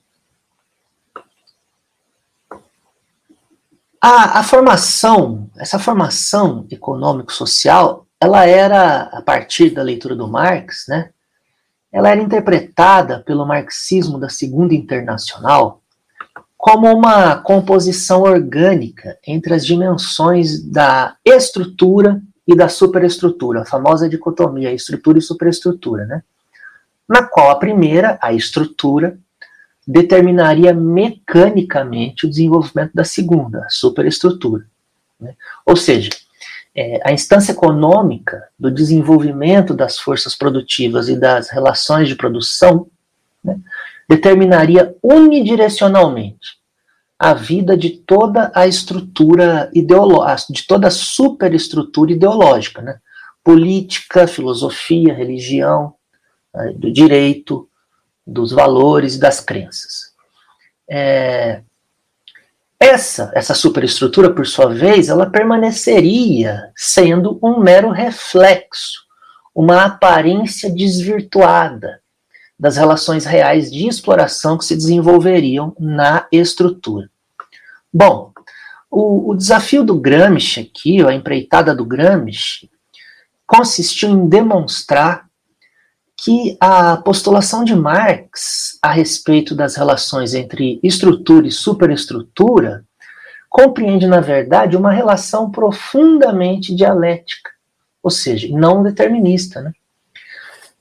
A, 4.04 4.40
a 4.40 4.42
formação, 4.42 5.48
essa 5.56 5.78
formação 5.78 6.66
econômico-social, 6.68 8.04
ela 8.20 8.44
era, 8.44 9.02
a 9.02 9.22
partir 9.22 9.70
da 9.70 9.80
leitura 9.80 10.16
do 10.16 10.26
Marx, 10.26 10.86
né, 10.88 11.10
ela 11.92 12.10
era 12.10 12.20
interpretada 12.20 13.20
pelo 13.20 13.46
marxismo 13.46 14.18
da 14.18 14.28
Segunda 14.28 14.74
Internacional 14.74 15.80
como 16.56 16.92
uma 16.92 17.36
composição 17.36 18.22
orgânica 18.22 19.18
entre 19.24 19.54
as 19.54 19.64
dimensões 19.64 20.60
da 20.60 21.16
estrutura 21.24 22.20
e 22.46 22.56
da 22.56 22.68
superestrutura, 22.68 23.62
a 23.62 23.66
famosa 23.66 24.08
dicotomia 24.08 24.72
estrutura 24.72 25.18
e 25.18 25.22
superestrutura, 25.22 26.06
né? 26.06 26.22
Na 27.08 27.24
qual 27.24 27.50
a 27.50 27.56
primeira, 27.56 28.18
a 28.20 28.32
estrutura, 28.32 29.18
determinaria 29.86 30.72
mecanicamente 30.72 32.26
o 32.26 32.30
desenvolvimento 32.30 32.92
da 32.94 33.04
segunda, 33.04 33.66
superestrutura. 33.68 34.66
Né? 35.20 35.34
Ou 35.66 35.76
seja, 35.76 36.10
é, 36.74 37.00
a 37.04 37.12
instância 37.12 37.52
econômica 37.52 38.48
do 38.58 38.70
desenvolvimento 38.70 39.74
das 39.74 39.98
forças 39.98 40.34
produtivas 40.34 41.08
e 41.08 41.18
das 41.18 41.50
relações 41.50 42.08
de 42.08 42.14
produção 42.14 42.86
né, 43.44 43.58
determinaria 44.08 44.94
unidirecionalmente 45.02 46.60
a 47.18 47.34
vida 47.34 47.76
de 47.76 47.90
toda 47.90 48.50
a 48.54 48.66
estrutura 48.66 49.70
ideológica, 49.72 50.52
de 50.52 50.66
toda 50.66 50.88
a 50.88 50.90
superestrutura 50.90 52.10
ideológica, 52.10 52.82
né? 52.82 52.98
política, 53.44 54.26
filosofia, 54.26 55.14
religião, 55.14 55.94
né, 56.54 56.72
do 56.76 56.92
direito, 56.92 57.68
dos 58.32 58.50
valores 58.50 59.14
e 59.14 59.20
das 59.20 59.40
crenças. 59.40 60.12
É, 60.90 61.62
Essa, 62.80 63.30
essa 63.32 63.54
superestrutura, 63.54 64.34
por 64.34 64.44
sua 64.44 64.74
vez, 64.74 65.08
ela 65.08 65.30
permaneceria 65.30 66.72
sendo 66.74 67.38
um 67.40 67.60
mero 67.60 67.90
reflexo, 67.90 69.02
uma 69.54 69.84
aparência 69.84 70.68
desvirtuada 70.68 72.00
das 72.58 72.76
relações 72.76 73.24
reais 73.24 73.70
de 73.70 73.86
exploração 73.86 74.58
que 74.58 74.64
se 74.64 74.74
desenvolveriam 74.74 75.76
na 75.78 76.26
estrutura. 76.32 77.08
Bom, 77.92 78.32
o, 78.90 79.30
o 79.30 79.36
desafio 79.36 79.84
do 79.84 79.94
Gramsci 79.94 80.60
aqui, 80.60 81.00
a 81.06 81.12
empreitada 81.12 81.74
do 81.74 81.84
Gramsci, 81.84 82.68
consistiu 83.46 84.10
em 84.10 84.28
demonstrar 84.28 85.28
que 86.22 86.56
a 86.60 86.96
postulação 86.98 87.64
de 87.64 87.74
Marx 87.74 88.78
a 88.80 88.92
respeito 88.92 89.56
das 89.56 89.74
relações 89.74 90.34
entre 90.34 90.78
estrutura 90.80 91.48
e 91.48 91.50
superestrutura 91.50 92.84
compreende, 93.50 94.06
na 94.06 94.20
verdade, 94.20 94.76
uma 94.76 94.92
relação 94.92 95.50
profundamente 95.50 96.72
dialética, 96.76 97.50
ou 98.00 98.10
seja, 98.10 98.46
não 98.56 98.84
determinista. 98.84 99.62
Né? 99.62 99.72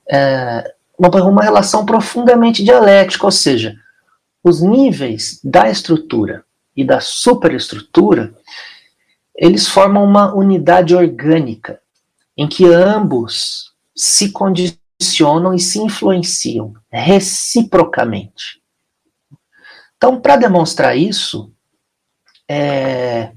É, 0.08 0.74
uma, 0.96 1.42
relação 1.42 1.84
profundamente 1.84 2.62
dialética, 2.62 3.26
ou 3.26 3.32
seja, 3.32 3.74
os 4.44 4.62
níveis 4.62 5.40
da 5.42 5.68
estrutura 5.68 6.44
e 6.76 6.84
da 6.84 7.00
superestrutura, 7.00 8.32
eles 9.34 9.66
formam 9.66 10.04
uma 10.04 10.32
unidade 10.32 10.94
orgânica, 10.94 11.80
em 12.36 12.46
que 12.46 12.64
ambos 12.64 13.72
se 13.92 14.30
condicionam 14.30 14.81
funcionam 15.02 15.52
e 15.52 15.58
se 15.58 15.80
influenciam 15.80 16.74
reciprocamente. 16.90 18.62
Então, 19.96 20.20
para 20.20 20.36
demonstrar 20.36 20.96
isso, 20.96 21.52
é, 22.48 23.32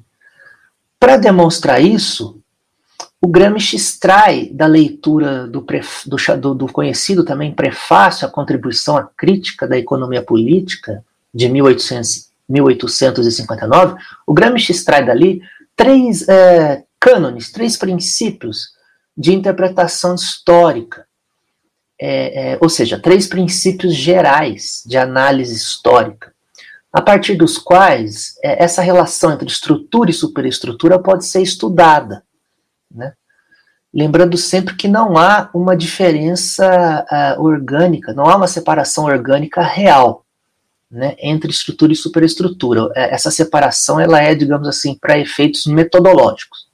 para 1.00 1.18
demonstrar 1.18 1.82
isso, 1.82 2.40
o 3.20 3.28
Gramsci 3.28 3.76
extrai 3.76 4.50
da 4.52 4.68
leitura 4.68 5.48
do, 5.48 5.66
do, 6.40 6.54
do, 6.54 6.68
conhecido 6.68 7.26
também 7.26 7.54
prefácio 7.54 8.28
à 8.28 8.32
contribuição 8.32 8.96
à 8.98 9.04
crítica 9.04 9.68
da 9.68 9.78
economia 9.78 10.22
política 10.22 11.04
de 11.34 11.50
1800, 11.50 12.30
1859, 12.48 13.96
o 14.28 14.34
Gramsci 14.34 14.72
extrai 14.72 15.04
dali 15.04 15.42
três 15.76 16.28
é, 16.30 16.84
cânones, 17.00 17.52
três 17.52 17.76
princípios 17.76 18.76
de 19.18 19.34
interpretação 19.34 20.14
histórica 20.16 21.06
é, 22.00 22.54
é, 22.54 22.58
ou 22.62 22.70
seja, 22.70 23.00
três 23.00 23.28
princípios 23.28 23.94
gerais 23.96 24.84
de 24.86 24.98
análise 24.98 25.56
histórica, 25.56 26.34
a 26.92 27.02
partir 27.02 27.36
dos 27.36 27.58
quais 27.58 28.36
é, 28.44 28.64
essa 28.64 28.82
relação 28.82 29.32
entre 29.32 29.48
estrutura 29.48 30.10
e 30.10 30.14
superestrutura 30.14 30.98
pode 31.02 31.26
ser 31.26 31.42
estudada. 31.42 32.24
Né? 32.92 33.14
Lembrando 33.94 34.38
sempre 34.38 34.76
que 34.76 34.88
não 34.88 35.18
há 35.18 35.50
uma 35.54 35.76
diferença 35.76 37.06
uh, 37.10 37.42
orgânica, 37.42 38.14
não 38.14 38.26
há 38.26 38.36
uma 38.36 38.48
separação 38.48 39.06
orgânica 39.06 39.62
real 39.62 40.26
né, 40.92 41.16
entre 41.20 41.50
estrutura 41.50 41.94
e 41.94 41.96
superestrutura. 41.96 42.92
É, 42.96 43.14
essa 43.14 43.32
separação 43.32 44.00
ela 44.00 44.22
é, 44.22 44.36
digamos 44.36 44.68
assim, 44.68 44.96
para 44.96 45.18
efeitos 45.18 45.66
metodológicos, 45.66 46.68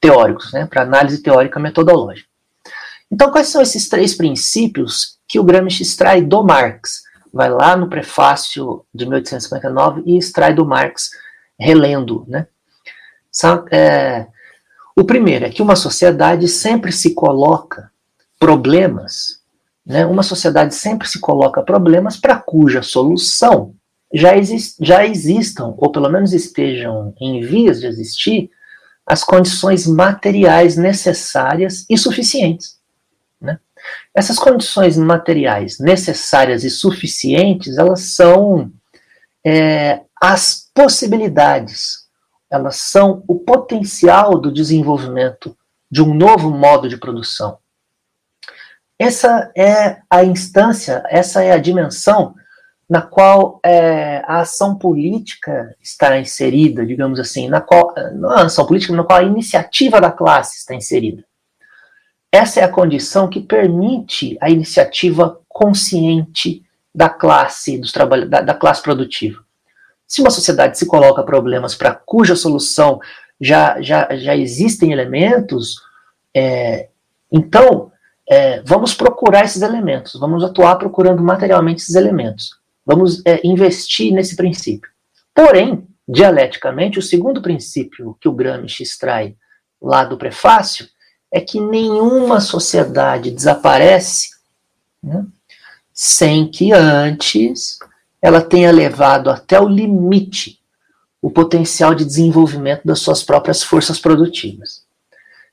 teóricos, 0.00 0.52
né, 0.52 0.66
para 0.66 0.82
análise 0.82 1.22
teórica 1.22 1.60
metodológica. 1.60 2.28
Então, 3.10 3.30
quais 3.30 3.48
são 3.48 3.62
esses 3.62 3.88
três 3.88 4.14
princípios 4.14 5.18
que 5.28 5.38
o 5.38 5.44
Gramsci 5.44 5.82
extrai 5.82 6.22
do 6.22 6.42
Marx? 6.42 7.02
Vai 7.32 7.50
lá 7.50 7.76
no 7.76 7.88
prefácio 7.88 8.84
de 8.94 9.04
1859 9.04 10.02
e 10.06 10.16
extrai 10.16 10.54
do 10.54 10.64
Marx, 10.64 11.10
relendo. 11.58 12.24
Né? 12.28 12.46
É, 13.70 14.26
o 14.96 15.04
primeiro 15.04 15.44
é 15.44 15.50
que 15.50 15.62
uma 15.62 15.76
sociedade 15.76 16.48
sempre 16.48 16.92
se 16.92 17.14
coloca 17.14 17.90
problemas, 18.38 19.40
né? 19.84 20.06
uma 20.06 20.22
sociedade 20.22 20.74
sempre 20.74 21.08
se 21.08 21.18
coloca 21.18 21.62
problemas 21.62 22.16
para 22.16 22.36
cuja 22.36 22.82
solução 22.82 23.74
já, 24.14 24.36
exist, 24.36 24.76
já 24.80 25.04
existam, 25.04 25.74
ou 25.76 25.90
pelo 25.90 26.08
menos 26.08 26.32
estejam 26.32 27.12
em 27.20 27.40
vias 27.40 27.80
de 27.80 27.86
existir, 27.86 28.50
as 29.04 29.24
condições 29.24 29.86
materiais 29.86 30.76
necessárias 30.76 31.84
e 31.90 31.98
suficientes. 31.98 32.78
Essas 34.14 34.38
condições 34.38 34.96
materiais 34.96 35.80
necessárias 35.80 36.62
e 36.62 36.70
suficientes, 36.70 37.76
elas 37.76 38.14
são 38.14 38.70
é, 39.44 40.02
as 40.22 40.70
possibilidades, 40.72 42.04
elas 42.48 42.76
são 42.76 43.24
o 43.26 43.34
potencial 43.40 44.38
do 44.38 44.52
desenvolvimento 44.52 45.56
de 45.90 46.00
um 46.00 46.14
novo 46.14 46.50
modo 46.50 46.88
de 46.88 46.96
produção. 46.96 47.58
Essa 48.96 49.50
é 49.56 49.98
a 50.08 50.24
instância, 50.24 51.02
essa 51.08 51.42
é 51.42 51.50
a 51.50 51.58
dimensão 51.58 52.34
na 52.88 53.02
qual 53.02 53.60
é, 53.64 54.22
a 54.26 54.40
ação 54.40 54.76
política 54.76 55.74
está 55.80 56.16
inserida, 56.18 56.86
digamos 56.86 57.18
assim, 57.18 57.48
na 57.48 57.60
qual, 57.60 57.92
não 58.12 58.30
a 58.30 58.42
ação 58.44 58.64
política, 58.66 58.94
na 58.94 59.02
qual 59.02 59.18
a 59.18 59.24
iniciativa 59.24 60.00
da 60.00 60.12
classe 60.12 60.58
está 60.58 60.74
inserida. 60.74 61.24
Essa 62.34 62.58
é 62.58 62.64
a 62.64 62.68
condição 62.68 63.28
que 63.28 63.38
permite 63.38 64.36
a 64.40 64.50
iniciativa 64.50 65.40
consciente 65.48 66.64
da 66.92 67.08
classe 67.08 67.78
dos 67.78 67.92
trabalhos 67.92 68.28
da, 68.28 68.40
da 68.40 68.52
classe 68.52 68.82
produtiva. 68.82 69.44
Se 70.04 70.20
uma 70.20 70.32
sociedade 70.32 70.76
se 70.76 70.84
coloca 70.84 71.22
problemas 71.22 71.76
para 71.76 71.94
cuja 71.94 72.34
solução 72.34 72.98
já, 73.40 73.80
já, 73.80 74.08
já 74.16 74.36
existem 74.36 74.90
elementos, 74.90 75.76
é, 76.34 76.88
então 77.30 77.92
é, 78.28 78.60
vamos 78.62 78.94
procurar 78.94 79.44
esses 79.44 79.62
elementos, 79.62 80.18
vamos 80.18 80.42
atuar 80.42 80.74
procurando 80.74 81.22
materialmente 81.22 81.82
esses 81.82 81.94
elementos, 81.94 82.58
vamos 82.84 83.24
é, 83.24 83.46
investir 83.46 84.12
nesse 84.12 84.34
princípio. 84.34 84.90
Porém, 85.32 85.86
dialeticamente, 86.08 86.98
o 86.98 87.02
segundo 87.02 87.40
princípio 87.40 88.16
que 88.20 88.28
o 88.28 88.32
Gramsci 88.32 88.82
extrai 88.82 89.36
lá 89.80 90.04
do 90.04 90.18
prefácio 90.18 90.88
é 91.34 91.40
que 91.40 91.60
nenhuma 91.60 92.40
sociedade 92.40 93.32
desaparece 93.32 94.28
né, 95.02 95.26
sem 95.92 96.48
que 96.48 96.72
antes 96.72 97.76
ela 98.22 98.40
tenha 98.40 98.70
levado 98.70 99.28
até 99.28 99.60
o 99.60 99.66
limite 99.66 100.60
o 101.20 101.28
potencial 101.28 101.92
de 101.92 102.04
desenvolvimento 102.04 102.82
das 102.84 103.00
suas 103.00 103.20
próprias 103.20 103.64
forças 103.64 103.98
produtivas. 103.98 104.84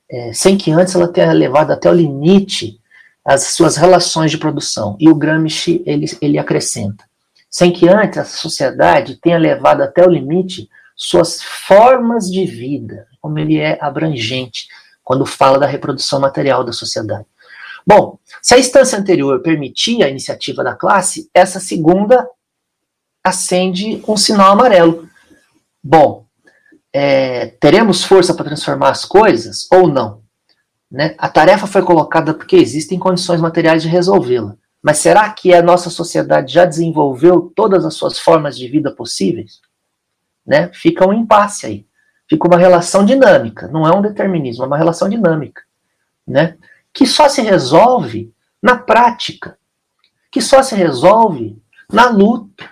É, 0.08 0.32
sem 0.32 0.56
que 0.56 0.70
antes 0.70 0.94
ela 0.94 1.08
tenha 1.08 1.32
levado 1.32 1.72
até 1.72 1.90
o 1.90 1.94
limite 1.94 2.78
as 3.24 3.48
suas 3.48 3.76
relações 3.76 4.30
de 4.30 4.38
produção. 4.38 4.96
E 5.00 5.08
o 5.08 5.14
Gramsci 5.16 5.82
ele, 5.84 6.06
ele 6.20 6.38
acrescenta: 6.38 7.02
sem 7.50 7.72
que 7.72 7.88
antes 7.88 8.18
a 8.18 8.24
sociedade 8.24 9.16
tenha 9.16 9.38
levado 9.38 9.80
até 9.80 10.06
o 10.06 10.10
limite 10.10 10.70
suas 10.94 11.42
formas 11.42 12.30
de 12.30 12.44
vida, 12.44 13.08
como 13.20 13.38
ele 13.38 13.56
é 13.56 13.78
abrangente, 13.80 14.68
quando 15.02 15.26
fala 15.26 15.58
da 15.58 15.66
reprodução 15.66 16.20
material 16.20 16.64
da 16.64 16.72
sociedade. 16.72 17.26
Bom, 17.86 18.18
se 18.40 18.54
a 18.54 18.58
instância 18.58 18.98
anterior 18.98 19.40
permitia 19.42 20.06
a 20.06 20.08
iniciativa 20.08 20.62
da 20.62 20.74
classe, 20.74 21.28
essa 21.34 21.58
segunda 21.58 22.28
acende 23.24 24.02
um 24.06 24.16
sinal 24.16 24.52
amarelo. 24.52 25.08
Bom, 25.82 26.26
é, 26.92 27.46
teremos 27.60 28.04
força 28.04 28.34
para 28.34 28.44
transformar 28.44 28.90
as 28.90 29.04
coisas 29.04 29.66
ou 29.72 29.88
não? 29.88 30.22
Né? 30.90 31.14
A 31.18 31.28
tarefa 31.28 31.66
foi 31.66 31.82
colocada 31.82 32.34
porque 32.34 32.56
existem 32.56 32.98
condições 32.98 33.40
materiais 33.40 33.82
de 33.82 33.88
resolvê-la. 33.88 34.56
Mas 34.80 34.98
será 34.98 35.30
que 35.30 35.54
a 35.54 35.62
nossa 35.62 35.90
sociedade 35.90 36.52
já 36.52 36.64
desenvolveu 36.64 37.52
todas 37.54 37.84
as 37.84 37.94
suas 37.94 38.18
formas 38.18 38.56
de 38.56 38.68
vida 38.68 38.92
possíveis? 38.92 39.60
Né? 40.44 40.70
Fica 40.72 41.06
um 41.06 41.12
impasse 41.12 41.66
aí 41.66 41.86
fica 42.32 42.48
uma 42.48 42.56
relação 42.56 43.04
dinâmica, 43.04 43.68
não 43.68 43.86
é 43.86 43.94
um 43.94 44.00
determinismo, 44.00 44.64
é 44.64 44.66
uma 44.66 44.78
relação 44.78 45.06
dinâmica, 45.06 45.60
né? 46.26 46.56
Que 46.90 47.06
só 47.06 47.28
se 47.28 47.42
resolve 47.42 48.32
na 48.62 48.74
prática, 48.74 49.58
que 50.30 50.40
só 50.40 50.62
se 50.62 50.74
resolve 50.74 51.60
na 51.92 52.08
luta. 52.08 52.70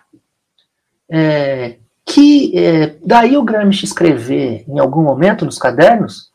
É, 1.11 1.76
que 2.06 2.56
é, 2.56 2.96
daí 3.04 3.36
o 3.36 3.42
Gramsci 3.42 3.84
escrever 3.84 4.64
em 4.66 4.78
algum 4.78 5.02
momento 5.02 5.44
nos 5.44 5.58
cadernos 5.58 6.30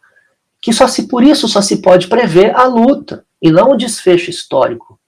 que 0.62 0.72
só 0.72 0.88
se 0.88 1.08
por 1.08 1.24
isso 1.24 1.48
só 1.48 1.62
se 1.62 1.82
pode 1.82 2.08
prever 2.08 2.56
a 2.56 2.66
luta 2.66 3.26
e 3.42 3.50
não 3.50 3.72
o 3.72 3.78
desfecho 3.78 4.30
histórico 4.30 5.00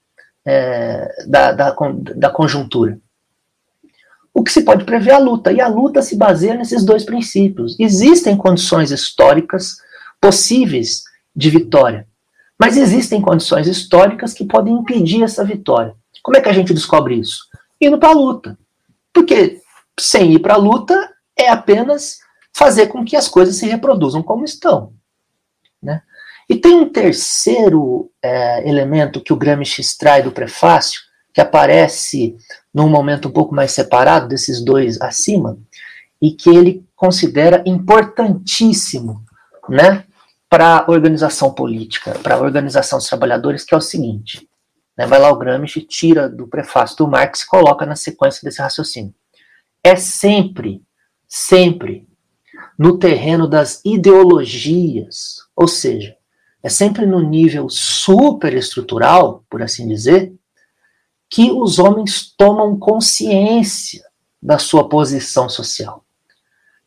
é, 0.44 1.26
da, 1.26 1.52
da, 1.52 1.76
da 2.16 2.30
conjuntura 2.30 2.98
o 4.32 4.42
que 4.42 4.52
se 4.52 4.62
pode 4.62 4.84
prever 4.84 5.10
é 5.10 5.14
a 5.14 5.18
luta. 5.18 5.52
E 5.52 5.60
a 5.60 5.68
luta 5.68 6.02
se 6.02 6.16
baseia 6.16 6.54
nesses 6.54 6.84
dois 6.84 7.04
princípios. 7.04 7.76
Existem 7.78 8.36
condições 8.36 8.90
históricas 8.90 9.76
possíveis 10.20 11.02
de 11.34 11.50
vitória, 11.50 12.06
mas 12.58 12.76
existem 12.76 13.20
condições 13.20 13.66
históricas 13.66 14.32
que 14.32 14.44
podem 14.44 14.74
impedir 14.74 15.22
essa 15.22 15.44
vitória. 15.44 15.94
Como 16.22 16.36
é 16.36 16.40
que 16.40 16.48
a 16.48 16.52
gente 16.52 16.74
descobre 16.74 17.14
isso? 17.14 17.46
Indo 17.80 17.98
para 17.98 18.10
a 18.10 18.14
luta. 18.14 18.58
Porque 19.12 19.60
sem 19.98 20.32
ir 20.32 20.40
para 20.40 20.54
a 20.54 20.58
luta 20.58 21.12
é 21.36 21.48
apenas 21.48 22.18
fazer 22.52 22.88
com 22.88 23.04
que 23.04 23.16
as 23.16 23.28
coisas 23.28 23.56
se 23.56 23.66
reproduzam 23.66 24.22
como 24.22 24.44
estão. 24.44 24.92
Né? 25.80 26.02
E 26.48 26.56
tem 26.56 26.74
um 26.74 26.88
terceiro 26.88 28.10
é, 28.22 28.68
elemento 28.68 29.22
que 29.22 29.32
o 29.32 29.36
Gramsci 29.36 29.80
extrai 29.80 30.22
do 30.22 30.32
prefácio, 30.32 31.00
que 31.32 31.40
aparece 31.40 32.36
num 32.72 32.88
momento 32.88 33.28
um 33.28 33.32
pouco 33.32 33.54
mais 33.54 33.72
separado 33.72 34.28
desses 34.28 34.62
dois 34.62 35.00
acima, 35.00 35.58
e 36.20 36.32
que 36.32 36.50
ele 36.50 36.84
considera 36.94 37.62
importantíssimo 37.64 39.24
né, 39.68 40.04
para 40.48 40.78
a 40.78 40.90
organização 40.90 41.52
política, 41.52 42.12
para 42.22 42.34
a 42.34 42.40
organização 42.40 42.98
dos 42.98 43.08
trabalhadores, 43.08 43.64
que 43.64 43.74
é 43.74 43.76
o 43.76 43.82
seguinte. 43.82 44.48
Né, 44.96 45.06
vai 45.06 45.18
lá 45.18 45.30
o 45.30 45.36
Gramsci, 45.36 45.82
tira 45.82 46.28
do 46.28 46.48
prefácio 46.48 46.96
do 46.96 47.08
Marx 47.08 47.42
e 47.42 47.46
coloca 47.46 47.86
na 47.86 47.94
sequência 47.94 48.40
desse 48.42 48.60
raciocínio. 48.60 49.14
É 49.82 49.94
sempre, 49.94 50.82
sempre 51.26 52.08
no 52.78 52.98
terreno 52.98 53.46
das 53.48 53.80
ideologias, 53.84 55.36
ou 55.54 55.68
seja, 55.68 56.16
é 56.62 56.68
sempre 56.68 57.06
no 57.06 57.20
nível 57.20 57.68
superestrutural, 57.68 59.44
por 59.48 59.62
assim 59.62 59.86
dizer, 59.86 60.32
que 61.30 61.50
os 61.50 61.78
homens 61.78 62.34
tomam 62.36 62.78
consciência 62.78 64.02
da 64.42 64.58
sua 64.58 64.88
posição 64.88 65.48
social. 65.48 66.04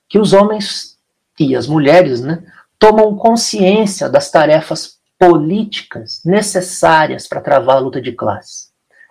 Que 0.10 0.20
os 0.20 0.34
homens 0.34 0.98
e 1.40 1.56
as 1.56 1.68
mulheres 1.68 2.22
né, 2.22 2.44
tomam 2.78 3.16
consciência 3.16 4.10
das 4.10 4.30
tarefas 4.30 5.00
políticas 5.18 6.22
necessárias 6.26 7.28
para 7.28 7.42
travar 7.42 7.78
a 7.78 7.80
luta 7.80 8.02
de 8.02 8.12
classe. 8.12 8.70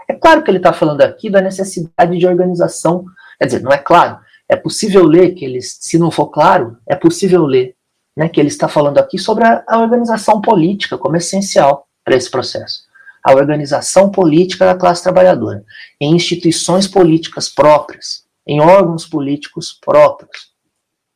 É 0.08 0.14
claro 0.14 0.42
que 0.42 0.50
ele 0.50 0.58
está 0.58 0.72
falando 0.72 1.02
aqui 1.02 1.30
da 1.30 1.40
necessidade 1.40 2.18
de 2.18 2.26
organização. 2.26 3.04
Quer 3.38 3.46
dizer, 3.46 3.62
não 3.62 3.72
é 3.72 3.78
claro. 3.78 4.18
É 4.48 4.56
possível 4.56 5.04
ler 5.04 5.34
que 5.34 5.44
ele, 5.44 5.60
se 5.62 5.98
não 5.98 6.10
for 6.10 6.26
claro, 6.26 6.76
é 6.86 6.96
possível 6.96 7.46
ler 7.46 7.76
né, 8.16 8.28
que 8.28 8.40
ele 8.40 8.48
está 8.48 8.66
falando 8.66 8.98
aqui 8.98 9.18
sobre 9.18 9.44
a, 9.44 9.64
a 9.68 9.78
organização 9.78 10.40
política 10.40 10.98
como 10.98 11.16
essencial 11.16 11.86
para 12.04 12.16
esse 12.16 12.28
processo 12.28 12.89
a 13.22 13.34
organização 13.34 14.10
política 14.10 14.64
da 14.64 14.74
classe 14.74 15.02
trabalhadora, 15.02 15.64
em 16.00 16.14
instituições 16.14 16.86
políticas 16.88 17.48
próprias, 17.48 18.24
em 18.46 18.60
órgãos 18.60 19.06
políticos 19.06 19.72
próprios. 19.72 20.50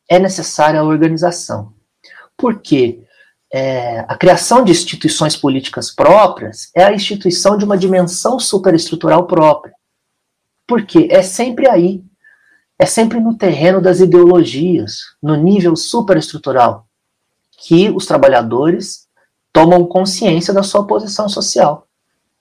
É 0.09 0.19
necessária 0.19 0.81
a 0.81 0.85
organização. 0.85 1.73
Porque 2.37 3.03
é, 3.53 4.01
a 4.01 4.17
criação 4.17 4.65
de 4.65 4.73
instituições 4.73 5.37
políticas 5.37 5.91
próprias 5.91 6.71
é 6.75 6.85
a 6.85 6.93
instituição 6.93 7.57
de 7.57 7.65
uma 7.65 7.79
dimensão 7.79 8.39
superestrutural 8.39 9.27
própria. 9.27 9.75
Porque 10.67 11.09
é 11.11 11.23
sempre 11.23 11.69
aí, 11.69 12.03
é 12.79 12.85
sempre 12.85 13.21
no 13.21 13.37
terreno 13.37 13.81
das 13.81 14.01
ideologias, 14.01 15.01
no 15.23 15.37
nível 15.37 15.77
superestrutural, 15.77 16.87
que 17.67 17.89
os 17.91 18.07
trabalhadores 18.07 19.07
tomam 19.53 19.87
consciência 19.87 20.53
da 20.53 20.63
sua 20.63 20.87
posição 20.87 21.29
social 21.29 21.87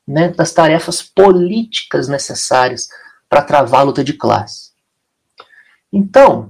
né, 0.08 0.30
das 0.30 0.52
tarefas 0.52 1.02
políticas 1.02 2.08
necessárias 2.08 2.88
para 3.30 3.42
travar 3.42 3.82
a 3.82 3.84
luta 3.84 4.04
de 4.04 4.14
classe. 4.14 4.72
Então, 5.92 6.50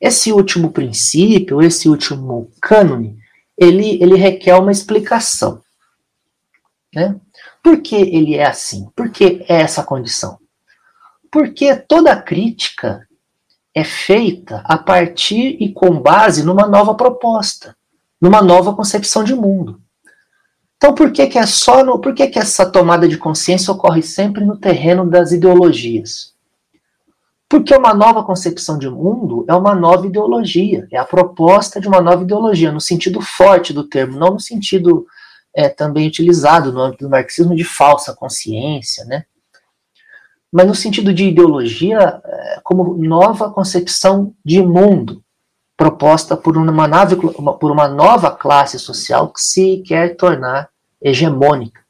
esse 0.00 0.32
último 0.32 0.70
princípio, 0.70 1.62
esse 1.62 1.88
último 1.88 2.50
cânone, 2.60 3.18
ele, 3.56 4.02
ele 4.02 4.16
requer 4.16 4.54
uma 4.54 4.72
explicação. 4.72 5.62
Né? 6.94 7.16
Por 7.62 7.80
que 7.80 7.96
ele 7.96 8.34
é 8.34 8.46
assim? 8.46 8.88
Por 8.94 9.10
que 9.10 9.44
é 9.48 9.60
essa 9.60 9.82
condição? 9.82 10.38
Porque 11.30 11.74
toda 11.76 12.20
crítica 12.20 13.06
é 13.74 13.84
feita 13.84 14.62
a 14.64 14.78
partir 14.78 15.56
e 15.60 15.72
com 15.72 16.00
base 16.00 16.44
numa 16.44 16.66
nova 16.66 16.94
proposta, 16.94 17.76
numa 18.20 18.40
nova 18.40 18.74
concepção 18.74 19.22
de 19.22 19.34
mundo. 19.34 19.80
Então, 20.78 20.94
por 20.94 21.10
que, 21.10 21.26
que 21.26 21.38
é 21.38 21.44
só 21.44 21.84
no, 21.84 21.98
por 21.98 22.14
que, 22.14 22.28
que 22.28 22.38
essa 22.38 22.64
tomada 22.64 23.08
de 23.08 23.18
consciência 23.18 23.72
ocorre 23.72 24.00
sempre 24.00 24.44
no 24.44 24.56
terreno 24.56 25.10
das 25.10 25.32
ideologias? 25.32 26.32
Porque 27.48 27.74
uma 27.74 27.92
nova 27.92 28.22
concepção 28.22 28.78
de 28.78 28.88
mundo 28.88 29.44
é 29.48 29.54
uma 29.54 29.74
nova 29.74 30.06
ideologia, 30.06 30.86
é 30.92 30.96
a 30.96 31.04
proposta 31.04 31.80
de 31.80 31.88
uma 31.88 32.00
nova 32.00 32.22
ideologia, 32.22 32.70
no 32.70 32.80
sentido 32.80 33.20
forte 33.20 33.72
do 33.72 33.82
termo, 33.82 34.16
não 34.16 34.34
no 34.34 34.40
sentido 34.40 35.04
é, 35.52 35.68
também 35.68 36.06
utilizado 36.06 36.72
no 36.72 36.80
âmbito 36.80 37.04
do 37.06 37.10
marxismo 37.10 37.56
de 37.56 37.64
falsa 37.64 38.14
consciência, 38.14 39.04
né? 39.04 39.24
Mas 40.52 40.66
no 40.66 40.74
sentido 40.74 41.12
de 41.12 41.24
ideologia, 41.24 42.22
é, 42.24 42.60
como 42.62 42.96
nova 42.96 43.50
concepção 43.50 44.32
de 44.44 44.62
mundo, 44.62 45.24
proposta 45.78 46.36
por 46.36 46.56
uma, 46.58 46.88
nave, 46.88 47.14
por 47.14 47.70
uma 47.70 47.86
nova 47.86 48.32
classe 48.32 48.80
social 48.80 49.28
que 49.28 49.40
se 49.40 49.80
quer 49.86 50.16
tornar 50.16 50.68
hegemônica. 51.00 51.80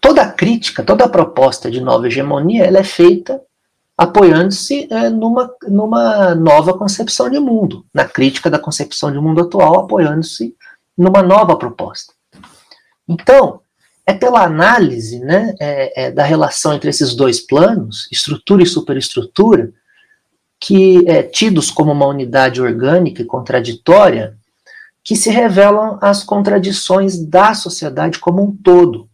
Toda 0.00 0.28
crítica, 0.28 0.82
toda 0.82 1.08
proposta 1.08 1.70
de 1.70 1.80
nova 1.80 2.08
hegemonia, 2.08 2.64
ela 2.66 2.78
é 2.78 2.84
feita 2.84 3.40
apoiando-se 3.96 4.88
é, 4.90 5.08
numa, 5.08 5.54
numa 5.68 6.34
nova 6.34 6.76
concepção 6.76 7.30
de 7.30 7.38
mundo, 7.38 7.86
na 7.94 8.04
crítica 8.04 8.50
da 8.50 8.58
concepção 8.58 9.12
de 9.12 9.18
mundo 9.18 9.42
atual, 9.42 9.84
apoiando-se 9.84 10.56
numa 10.98 11.22
nova 11.22 11.54
proposta. 11.56 12.12
Então, 13.08 13.60
é 14.04 14.12
pela 14.12 14.42
análise 14.42 15.20
né, 15.20 15.54
é, 15.60 16.06
é, 16.06 16.10
da 16.10 16.24
relação 16.24 16.74
entre 16.74 16.90
esses 16.90 17.14
dois 17.14 17.40
planos, 17.40 18.08
estrutura 18.10 18.64
e 18.64 18.66
superestrutura, 18.66 19.72
que 20.60 21.08
é, 21.08 21.22
tidos 21.22 21.70
como 21.70 21.90
uma 21.90 22.06
unidade 22.06 22.60
orgânica 22.60 23.22
e 23.22 23.24
contraditória, 23.24 24.36
que 25.02 25.16
se 25.16 25.30
revelam 25.30 25.98
as 26.02 26.22
contradições 26.22 27.18
da 27.18 27.54
sociedade 27.54 28.18
como 28.18 28.44
um 28.44 28.54
todo. 28.54 29.08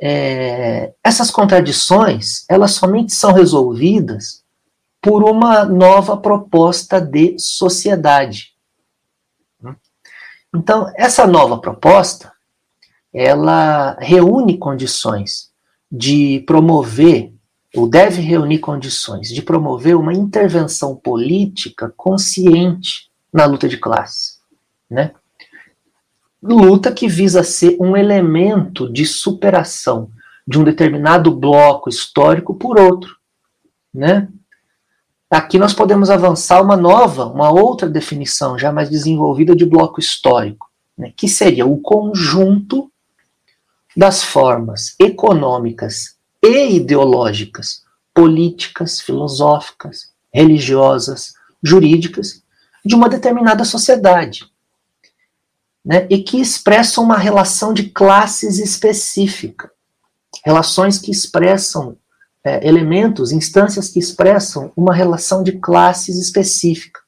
É, 0.00 0.92
essas 1.02 1.30
contradições, 1.30 2.44
elas 2.48 2.72
somente 2.72 3.12
são 3.12 3.32
resolvidas 3.32 4.44
por 5.02 5.24
uma 5.24 5.64
nova 5.64 6.16
proposta 6.16 7.00
de 7.00 7.36
sociedade. 7.38 8.54
Então, 10.54 10.90
essa 10.96 11.26
nova 11.26 11.58
proposta, 11.58 12.32
ela 13.12 13.96
reúne 14.00 14.56
condições 14.56 15.50
de 15.90 16.42
promover 16.46 17.35
ou 17.76 17.86
deve 17.86 18.22
reunir 18.22 18.58
condições 18.58 19.28
de 19.28 19.42
promover 19.42 19.96
uma 19.96 20.14
intervenção 20.14 20.96
política 20.96 21.92
consciente 21.94 23.10
na 23.32 23.44
luta 23.44 23.68
de 23.68 23.76
classe, 23.76 24.38
né? 24.90 25.12
Luta 26.42 26.90
que 26.90 27.06
visa 27.06 27.42
ser 27.42 27.76
um 27.78 27.96
elemento 27.96 28.90
de 28.90 29.04
superação 29.04 30.10
de 30.46 30.58
um 30.58 30.64
determinado 30.64 31.30
bloco 31.30 31.90
histórico 31.90 32.54
por 32.54 32.80
outro, 32.80 33.16
né? 33.92 34.28
Aqui 35.28 35.58
nós 35.58 35.74
podemos 35.74 36.08
avançar 36.08 36.62
uma 36.62 36.76
nova, 36.76 37.26
uma 37.26 37.50
outra 37.50 37.88
definição 37.88 38.58
já 38.58 38.72
mais 38.72 38.88
desenvolvida 38.88 39.56
de 39.56 39.66
bloco 39.66 40.00
histórico, 40.00 40.70
né? 40.96 41.12
que 41.16 41.28
seria 41.28 41.66
o 41.66 41.78
conjunto 41.78 42.90
das 43.96 44.22
formas 44.22 44.94
econômicas 45.00 46.15
e 46.46 46.76
ideológicas, 46.76 47.84
políticas, 48.14 49.00
filosóficas, 49.00 50.12
religiosas, 50.32 51.34
jurídicas, 51.62 52.42
de 52.84 52.94
uma 52.94 53.08
determinada 53.08 53.64
sociedade. 53.64 54.46
Né, 55.84 56.06
e 56.10 56.20
que 56.20 56.40
expressam 56.40 57.04
uma 57.04 57.16
relação 57.16 57.72
de 57.72 57.90
classes 57.90 58.58
específica. 58.58 59.70
Relações 60.44 60.98
que 60.98 61.12
expressam 61.12 61.96
é, 62.42 62.66
elementos, 62.66 63.30
instâncias 63.30 63.88
que 63.88 63.98
expressam 63.98 64.72
uma 64.76 64.92
relação 64.92 65.42
de 65.44 65.52
classes 65.52 66.16
específica. 66.16 67.00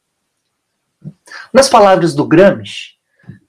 Nas 1.53 1.68
palavras 1.68 2.14
do 2.14 2.26
Gramsci, 2.26 2.95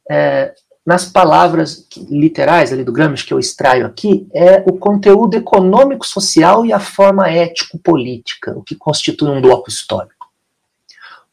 é, 0.09 0.53
nas 0.89 1.05
palavras 1.05 1.85
literais 2.09 2.73
ali 2.73 2.83
do 2.83 2.91
Gramsci 2.91 3.23
que 3.23 3.31
eu 3.31 3.37
extraio 3.37 3.85
aqui, 3.85 4.27
é 4.33 4.63
o 4.67 4.75
conteúdo 4.75 5.37
econômico-social 5.37 6.65
e 6.65 6.73
a 6.73 6.79
forma 6.79 7.29
ético-política, 7.29 8.57
o 8.57 8.63
que 8.63 8.73
constitui 8.73 9.29
um 9.29 9.39
bloco 9.39 9.69
histórico. 9.69 10.31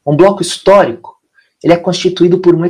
Um 0.05 0.15
bloco 0.15 0.43
histórico 0.43 1.17
ele 1.65 1.73
é 1.73 1.77
constituído 1.79 2.39
por 2.39 2.55
um, 2.55 2.65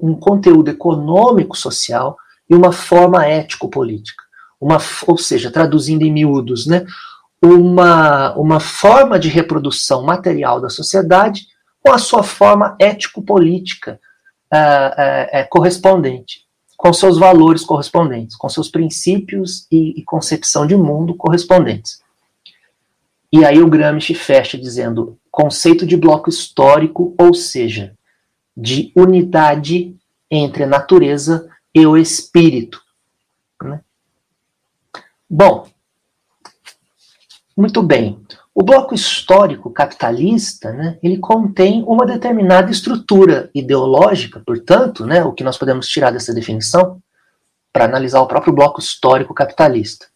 um 0.00 0.14
conteúdo 0.14 0.70
econômico-social 0.70 2.16
e 2.48 2.54
uma 2.54 2.70
forma 2.70 3.26
ético-política. 3.26 4.22
Uma, 4.60 4.78
ou 5.08 5.18
seja, 5.18 5.50
traduzindo 5.50 6.02
em 6.02 6.12
miúdos, 6.12 6.68
né, 6.68 6.86
uma, 7.42 8.32
uma 8.36 8.60
forma 8.60 9.18
de 9.18 9.28
reprodução 9.28 10.04
material 10.04 10.60
da 10.60 10.68
sociedade 10.68 11.48
com 11.82 11.90
a 11.90 11.98
sua 11.98 12.22
forma 12.22 12.76
ético-política, 12.78 13.98
uh, 14.52 15.44
uh, 15.44 15.48
correspondente, 15.48 16.46
com 16.76 16.92
seus 16.92 17.18
valores 17.18 17.64
correspondentes, 17.64 18.36
com 18.36 18.48
seus 18.48 18.68
princípios 18.68 19.66
e, 19.70 19.98
e 19.98 20.04
concepção 20.04 20.66
de 20.66 20.76
mundo 20.76 21.14
correspondentes. 21.14 22.02
E 23.32 23.44
aí 23.44 23.60
o 23.60 23.68
Gramsci 23.68 24.14
fecha 24.14 24.56
dizendo 24.56 25.18
conceito 25.30 25.86
de 25.86 25.96
bloco 25.96 26.30
histórico, 26.30 27.14
ou 27.18 27.34
seja, 27.34 27.94
de 28.56 28.90
unidade 28.96 29.94
entre 30.30 30.64
a 30.64 30.66
natureza 30.66 31.48
e 31.74 31.86
o 31.86 31.96
espírito. 31.96 32.82
Né? 33.62 33.80
Bom, 35.28 35.68
muito 37.56 37.82
bem. 37.82 38.20
O 38.60 38.64
bloco 38.64 38.92
histórico 38.92 39.70
capitalista, 39.70 40.72
né, 40.72 40.98
ele 41.00 41.18
contém 41.18 41.84
uma 41.86 42.04
determinada 42.04 42.72
estrutura 42.72 43.48
ideológica, 43.54 44.42
portanto, 44.44 45.06
né, 45.06 45.22
o 45.22 45.32
que 45.32 45.44
nós 45.44 45.56
podemos 45.56 45.86
tirar 45.86 46.10
dessa 46.10 46.34
definição 46.34 47.00
para 47.72 47.84
analisar 47.84 48.20
o 48.20 48.26
próprio 48.26 48.52
bloco 48.52 48.80
histórico 48.80 49.32
capitalista. 49.32 50.06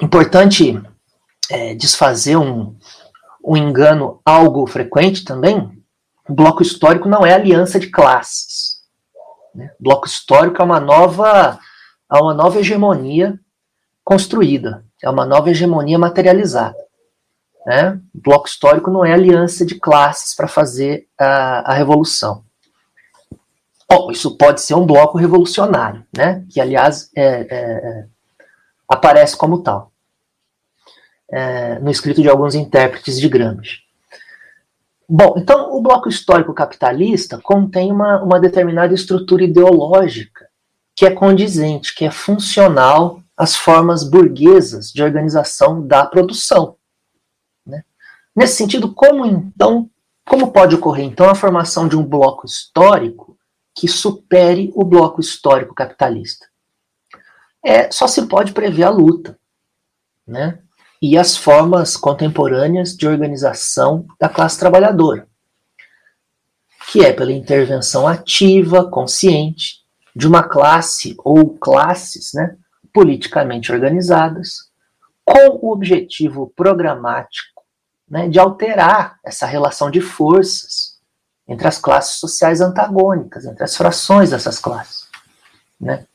Importante 0.00 0.80
é, 1.50 1.74
desfazer 1.74 2.36
um, 2.36 2.76
um 3.44 3.56
engano 3.56 4.20
algo 4.24 4.64
frequente 4.68 5.24
também. 5.24 5.82
O 6.28 6.32
bloco 6.32 6.62
histórico 6.62 7.08
não 7.08 7.26
é 7.26 7.34
aliança 7.34 7.80
de 7.80 7.90
classes. 7.90 8.82
Né? 9.52 9.72
O 9.80 9.82
bloco 9.82 10.06
histórico 10.06 10.62
é 10.62 10.64
uma 10.64 10.78
nova, 10.78 11.58
é 12.08 12.18
uma 12.18 12.34
nova 12.34 12.60
hegemonia 12.60 13.36
construída 14.04 14.84
é 15.02 15.08
uma 15.08 15.26
nova 15.26 15.50
hegemonia 15.50 15.98
materializada. 15.98 16.78
Né? 17.66 18.00
O 18.14 18.20
bloco 18.20 18.48
histórico 18.48 18.90
não 18.90 19.04
é 19.04 19.12
aliança 19.12 19.64
de 19.64 19.76
classes 19.76 20.34
para 20.34 20.48
fazer 20.48 21.06
a, 21.18 21.72
a 21.72 21.74
revolução. 21.74 22.44
Oh, 23.90 24.10
isso 24.10 24.36
pode 24.36 24.60
ser 24.60 24.74
um 24.74 24.86
bloco 24.86 25.18
revolucionário, 25.18 26.04
né? 26.16 26.44
que, 26.48 26.60
aliás, 26.60 27.10
é, 27.14 27.24
é, 27.24 27.46
é, 27.50 28.06
aparece 28.88 29.36
como 29.36 29.62
tal, 29.62 29.92
é, 31.30 31.78
no 31.78 31.90
escrito 31.90 32.22
de 32.22 32.28
alguns 32.28 32.54
intérpretes 32.54 33.20
de 33.20 33.28
Gramsci. 33.28 33.82
Bom, 35.08 35.34
então 35.36 35.76
o 35.76 35.82
bloco 35.82 36.08
histórico 36.08 36.54
capitalista 36.54 37.38
contém 37.42 37.92
uma, 37.92 38.22
uma 38.22 38.40
determinada 38.40 38.94
estrutura 38.94 39.44
ideológica 39.44 40.48
que 40.94 41.04
é 41.04 41.10
condizente, 41.10 41.94
que 41.94 42.04
é 42.04 42.10
funcional 42.10 43.21
as 43.36 43.56
formas 43.56 44.04
burguesas 44.04 44.92
de 44.92 45.02
organização 45.02 45.86
da 45.86 46.06
produção. 46.06 46.76
Né? 47.66 47.84
Nesse 48.34 48.56
sentido, 48.56 48.92
como 48.92 49.24
então, 49.26 49.90
como 50.24 50.52
pode 50.52 50.74
ocorrer 50.74 51.04
então 51.04 51.28
a 51.28 51.34
formação 51.34 51.88
de 51.88 51.96
um 51.96 52.04
bloco 52.04 52.46
histórico 52.46 53.36
que 53.74 53.88
supere 53.88 54.70
o 54.74 54.84
bloco 54.84 55.20
histórico 55.20 55.74
capitalista? 55.74 56.46
É, 57.64 57.90
só 57.90 58.06
se 58.06 58.26
pode 58.26 58.52
prever 58.52 58.84
a 58.84 58.90
luta, 58.90 59.38
né? 60.26 60.58
E 61.00 61.18
as 61.18 61.36
formas 61.36 61.96
contemporâneas 61.96 62.96
de 62.96 63.08
organização 63.08 64.06
da 64.20 64.28
classe 64.28 64.58
trabalhadora, 64.58 65.28
que 66.88 67.04
é 67.04 67.12
pela 67.12 67.32
intervenção 67.32 68.06
ativa, 68.06 68.88
consciente, 68.88 69.82
de 70.14 70.28
uma 70.28 70.42
classe 70.42 71.16
ou 71.24 71.56
classes, 71.56 72.32
né, 72.34 72.56
politicamente 72.92 73.72
organizadas, 73.72 74.70
com 75.24 75.58
o 75.62 75.72
objetivo 75.72 76.52
programático 76.54 77.62
né, 78.08 78.28
de 78.28 78.38
alterar 78.38 79.18
essa 79.24 79.46
relação 79.46 79.90
de 79.90 80.00
forças 80.00 81.00
entre 81.48 81.66
as 81.66 81.78
classes 81.78 82.16
sociais 82.16 82.60
antagônicas, 82.60 83.44
entre 83.44 83.64
as 83.64 83.76
frações 83.76 84.30
dessas 84.30 84.58
classes. 84.58 85.08
Né? 85.80 86.06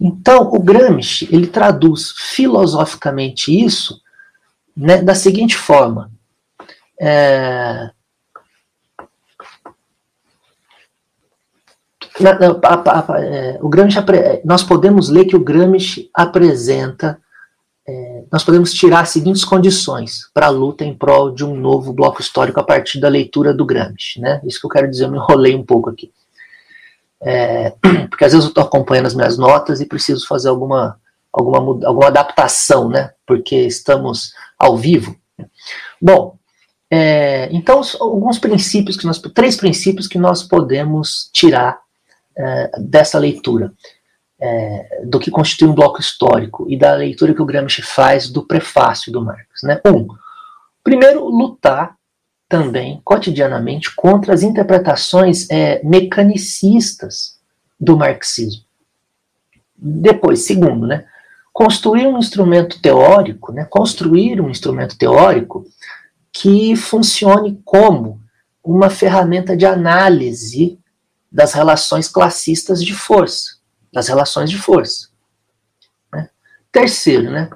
Então, 0.00 0.52
o 0.52 0.60
Gramsci 0.60 1.28
ele 1.32 1.46
traduz 1.46 2.10
filosoficamente 2.10 3.52
isso 3.52 4.00
né, 4.76 5.02
da 5.02 5.14
seguinte 5.14 5.56
forma: 5.56 6.10
é, 7.00 7.90
na, 12.20 12.38
na, 12.38 12.58
a, 12.62 13.14
a, 13.14 13.20
é, 13.20 13.58
o 13.60 13.68
Gramsci, 13.68 13.98
nós 14.44 14.62
podemos 14.62 15.08
ler 15.08 15.24
que 15.24 15.36
o 15.36 15.42
Gramsci 15.42 16.10
apresenta, 16.12 17.18
é, 17.86 18.24
nós 18.30 18.44
podemos 18.44 18.72
tirar 18.72 19.00
as 19.00 19.10
seguintes 19.10 19.44
condições 19.44 20.30
para 20.32 20.46
a 20.46 20.50
luta 20.50 20.84
em 20.84 20.94
prol 20.94 21.30
de 21.32 21.44
um 21.44 21.56
novo 21.56 21.92
bloco 21.92 22.20
histórico 22.20 22.60
a 22.60 22.64
partir 22.64 23.00
da 23.00 23.08
leitura 23.08 23.52
do 23.52 23.66
Gramsci, 23.66 24.20
né? 24.20 24.40
Isso 24.44 24.60
que 24.60 24.66
eu 24.66 24.70
quero 24.70 24.90
dizer, 24.90 25.04
eu 25.04 25.10
me 25.10 25.16
enrolei 25.16 25.54
um 25.54 25.64
pouco 25.64 25.90
aqui. 25.90 26.12
É, 27.20 27.74
porque 28.08 28.24
às 28.24 28.32
vezes 28.32 28.44
eu 28.44 28.50
estou 28.50 28.64
acompanhando 28.64 29.06
as 29.06 29.14
minhas 29.14 29.36
notas 29.38 29.80
e 29.80 29.86
preciso 29.86 30.26
fazer 30.26 30.48
alguma, 30.48 30.98
alguma, 31.32 31.58
alguma 31.86 32.06
adaptação, 32.06 32.88
né? 32.88 33.10
Porque 33.26 33.56
estamos 33.56 34.32
ao 34.58 34.76
vivo. 34.76 35.16
Bom, 36.00 36.36
é, 36.90 37.48
então, 37.50 37.80
alguns 38.00 38.38
princípios 38.38 38.96
que 38.98 39.06
nós, 39.06 39.18
três 39.34 39.56
princípios 39.56 40.06
que 40.06 40.18
nós 40.18 40.42
podemos 40.42 41.30
tirar 41.32 41.80
é, 42.36 42.70
dessa 42.78 43.18
leitura, 43.18 43.72
é, 44.40 45.02
do 45.04 45.18
que 45.18 45.30
constitui 45.30 45.68
um 45.68 45.74
bloco 45.74 46.00
histórico 46.00 46.66
e 46.68 46.76
da 46.76 46.94
leitura 46.94 47.34
que 47.34 47.42
o 47.42 47.46
Gramsci 47.46 47.82
faz 47.82 48.28
do 48.28 48.46
prefácio 48.46 49.12
do 49.12 49.24
Marx. 49.24 49.62
Né? 49.62 49.80
Um, 49.86 50.06
primeiro, 50.82 51.24
lutar 51.28 51.96
também 52.48 53.00
cotidianamente 53.04 53.94
contra 53.94 54.34
as 54.34 54.42
interpretações 54.42 55.48
é, 55.48 55.82
mecanicistas 55.82 57.38
do 57.80 57.96
marxismo. 57.96 58.64
Depois, 59.74 60.40
segundo, 60.40 60.86
né, 60.86 61.06
construir 61.52 62.06
um 62.06 62.18
instrumento 62.18 62.80
teórico, 62.80 63.52
né, 63.52 63.64
construir 63.64 64.40
um 64.40 64.50
instrumento 64.50 64.98
teórico 64.98 65.64
que 66.32 66.76
funcione 66.76 67.60
como 67.64 68.20
uma 68.64 68.90
ferramenta 68.90 69.56
de 69.56 69.66
análise 69.66 70.78
das 71.32 71.54
relações 71.54 72.08
classistas 72.08 72.84
de 72.84 72.94
força, 72.94 73.56
das 73.92 74.08
relações 74.08 74.50
de 74.50 74.58
força. 74.58 75.08
Né? 76.12 76.28
Terceiro, 76.70 77.30
né, 77.30 77.48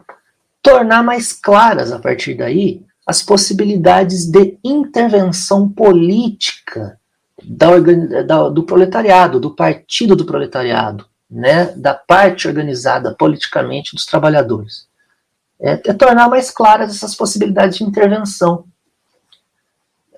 tornar 0.63 1.03
mais 1.03 1.33
claras 1.33 1.93
a 1.93 1.99
partir 1.99 2.35
daí 2.35 2.85
as 3.07 3.23
possibilidades 3.23 4.27
de 4.27 4.59
intervenção 4.65 5.69
política 5.69 6.99
da, 7.43 7.69
da, 8.27 8.49
do 8.49 8.65
proletariado, 8.65 9.39
do 9.39 9.55
partido 9.55 10.17
do 10.17 10.25
proletariado, 10.25 11.07
né, 11.31 11.67
da 11.77 11.95
parte 11.95 12.49
organizada 12.49 13.15
politicamente 13.15 13.95
dos 13.95 14.07
trabalhadores. 14.07 14.89
É, 15.61 15.73
é 15.73 15.95
tornar 15.95 16.29
mais 16.29 16.51
claras 16.51 16.91
essas 16.91 17.15
possibilidades 17.15 17.79
de 17.79 17.85
intervenção 17.85 18.65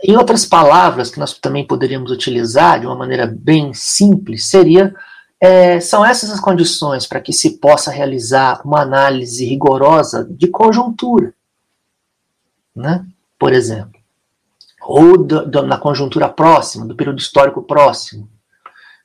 em 0.03 0.17
outras 0.17 0.45
palavras, 0.45 1.11
que 1.11 1.19
nós 1.19 1.35
também 1.35 1.67
poderíamos 1.67 2.11
utilizar 2.11 2.81
de 2.81 2.87
uma 2.87 2.95
maneira 2.95 3.27
bem 3.27 3.73
simples, 3.75 4.47
seria 4.47 4.95
é, 5.41 5.79
são 5.81 6.05
essas 6.05 6.31
as 6.31 6.41
condições 6.41 7.07
para 7.07 7.21
que 7.21 7.33
se 7.33 7.59
possa 7.59 7.91
realizar 7.91 8.61
uma 8.65 8.81
análise 8.81 9.45
rigorosa 9.45 10.25
de 10.29 10.49
conjuntura, 10.49 11.33
né? 12.75 13.07
por 13.39 13.53
exemplo, 13.53 14.01
ou 14.81 15.17
do, 15.17 15.47
do, 15.47 15.63
na 15.63 15.79
conjuntura 15.79 16.29
próxima, 16.29 16.87
do 16.87 16.97
período 16.97 17.19
histórico 17.19 17.63
próximo. 17.63 18.29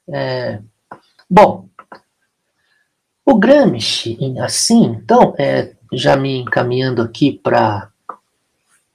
É, 0.08 0.60
bom, 1.30 1.70
o 3.26 3.38
Gramsci, 3.38 4.18
assim, 4.40 4.86
então, 4.86 5.36
é, 5.38 5.76
já 5.94 6.16
me 6.16 6.40
encaminhando 6.40 7.02
aqui 7.02 7.32
para 7.32 7.93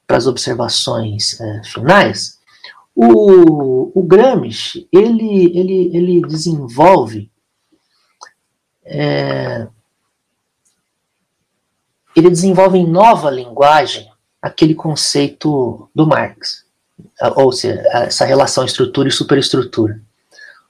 para 0.09 0.17
as 0.17 0.27
observações 0.27 1.39
é, 1.39 1.63
finais, 1.65 2.39
o, 2.97 3.93
o 3.95 4.03
Gramsci 4.03 4.89
ele, 4.91 5.57
ele, 5.57 5.97
ele 5.97 6.23
desenvolve 6.23 7.31
é, 8.85 9.69
ele 12.17 12.31
desenvolve 12.31 12.79
em 12.79 12.87
nova 12.87 13.31
linguagem 13.31 14.11
aquele 14.41 14.75
conceito 14.75 15.89
do 15.95 16.07
Marx, 16.07 16.65
ou 17.37 17.53
seja, 17.53 17.81
essa 17.93 18.25
relação 18.25 18.65
estrutura 18.65 19.09
e 19.09 19.13
superestrutura. 19.13 20.01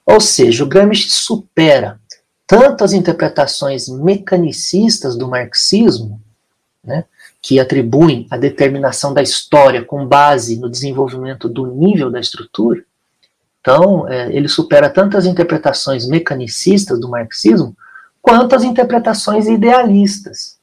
Ou 0.05 0.19
seja, 0.19 0.63
o 0.63 0.67
Gramsci 0.67 1.09
supera 1.09 1.99
tanto 2.45 2.83
as 2.83 2.91
interpretações 2.93 3.87
mecanicistas 3.87 5.15
do 5.15 5.27
marxismo, 5.27 6.21
né, 6.83 7.05
que 7.41 7.59
atribuem 7.59 8.27
a 8.29 8.37
determinação 8.37 9.13
da 9.13 9.21
história 9.21 9.83
com 9.83 10.05
base 10.05 10.59
no 10.59 10.69
desenvolvimento 10.69 11.47
do 11.47 11.67
nível 11.67 12.11
da 12.11 12.19
estrutura, 12.19 12.83
então 13.61 14.07
é, 14.07 14.33
ele 14.35 14.47
supera 14.47 14.89
tanto 14.89 15.17
as 15.17 15.25
interpretações 15.25 16.07
mecanicistas 16.07 16.99
do 16.99 17.09
marxismo, 17.09 17.75
quanto 18.21 18.55
as 18.55 18.63
interpretações 18.63 19.47
idealistas, 19.47 20.57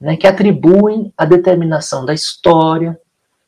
né, 0.00 0.16
que 0.16 0.26
atribuem 0.26 1.12
a 1.16 1.24
determinação 1.24 2.04
da 2.04 2.14
história 2.14 2.98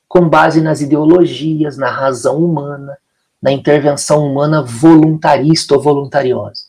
com 0.09 0.29
base 0.29 0.61
nas 0.61 0.81
ideologias, 0.81 1.77
na 1.77 1.91
razão 1.91 2.43
humana, 2.43 2.97
na 3.41 3.53
intervenção 3.53 4.27
humana 4.27 4.63
voluntarista 4.63 5.75
ou 5.75 5.83
voluntariosa. 5.83 6.63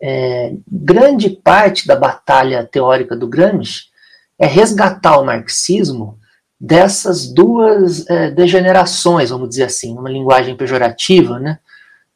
É, 0.00 0.54
grande 0.70 1.28
parte 1.30 1.86
da 1.86 1.96
batalha 1.96 2.64
teórica 2.64 3.16
do 3.16 3.26
Gramsci 3.26 3.88
é 4.38 4.46
resgatar 4.46 5.18
o 5.18 5.24
marxismo 5.24 6.18
dessas 6.60 7.26
duas 7.26 8.08
é, 8.08 8.30
degenerações, 8.30 9.30
vamos 9.30 9.48
dizer 9.48 9.64
assim, 9.64 9.96
uma 9.96 10.10
linguagem 10.10 10.56
pejorativa, 10.56 11.38
né? 11.38 11.58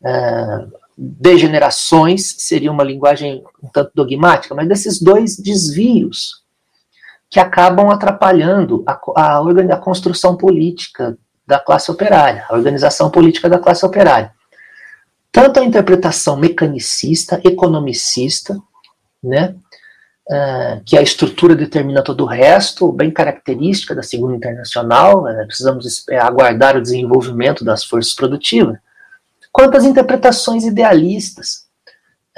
É, 0.04 0.66
degenerações 0.96 2.34
seria 2.38 2.70
uma 2.70 2.84
linguagem 2.84 3.42
um 3.62 3.68
tanto 3.68 3.90
dogmática, 3.94 4.54
mas 4.54 4.68
desses 4.68 5.00
dois 5.00 5.36
desvios 5.36 6.42
que 7.30 7.40
acabam 7.40 7.88
atrapalhando 7.90 8.84
a, 8.86 9.00
a, 9.16 9.38
a 9.38 9.76
construção 9.78 10.36
política 10.36 11.16
da 11.46 11.58
classe 11.58 11.90
operária, 11.90 12.44
a 12.48 12.54
organização 12.54 13.10
política 13.10 13.48
da 13.48 13.58
classe 13.58 13.84
operária. 13.86 14.32
Tanto 15.30 15.58
a 15.58 15.64
interpretação 15.64 16.36
mecanicista, 16.36 17.40
economicista, 17.42 18.60
né, 19.22 19.54
uh, 20.30 20.82
que 20.84 20.96
a 20.96 21.02
estrutura 21.02 21.54
determina 21.54 22.02
todo 22.02 22.22
o 22.22 22.26
resto, 22.26 22.92
bem 22.92 23.10
característica 23.10 23.94
da 23.94 24.02
Segunda 24.02 24.36
Internacional, 24.36 25.24
uh, 25.24 25.46
precisamos 25.46 26.04
aguardar 26.20 26.76
o 26.76 26.82
desenvolvimento 26.82 27.64
das 27.64 27.84
forças 27.84 28.14
produtivas, 28.14 28.78
quanto 29.50 29.76
as 29.76 29.84
interpretações 29.84 30.64
idealistas, 30.64 31.66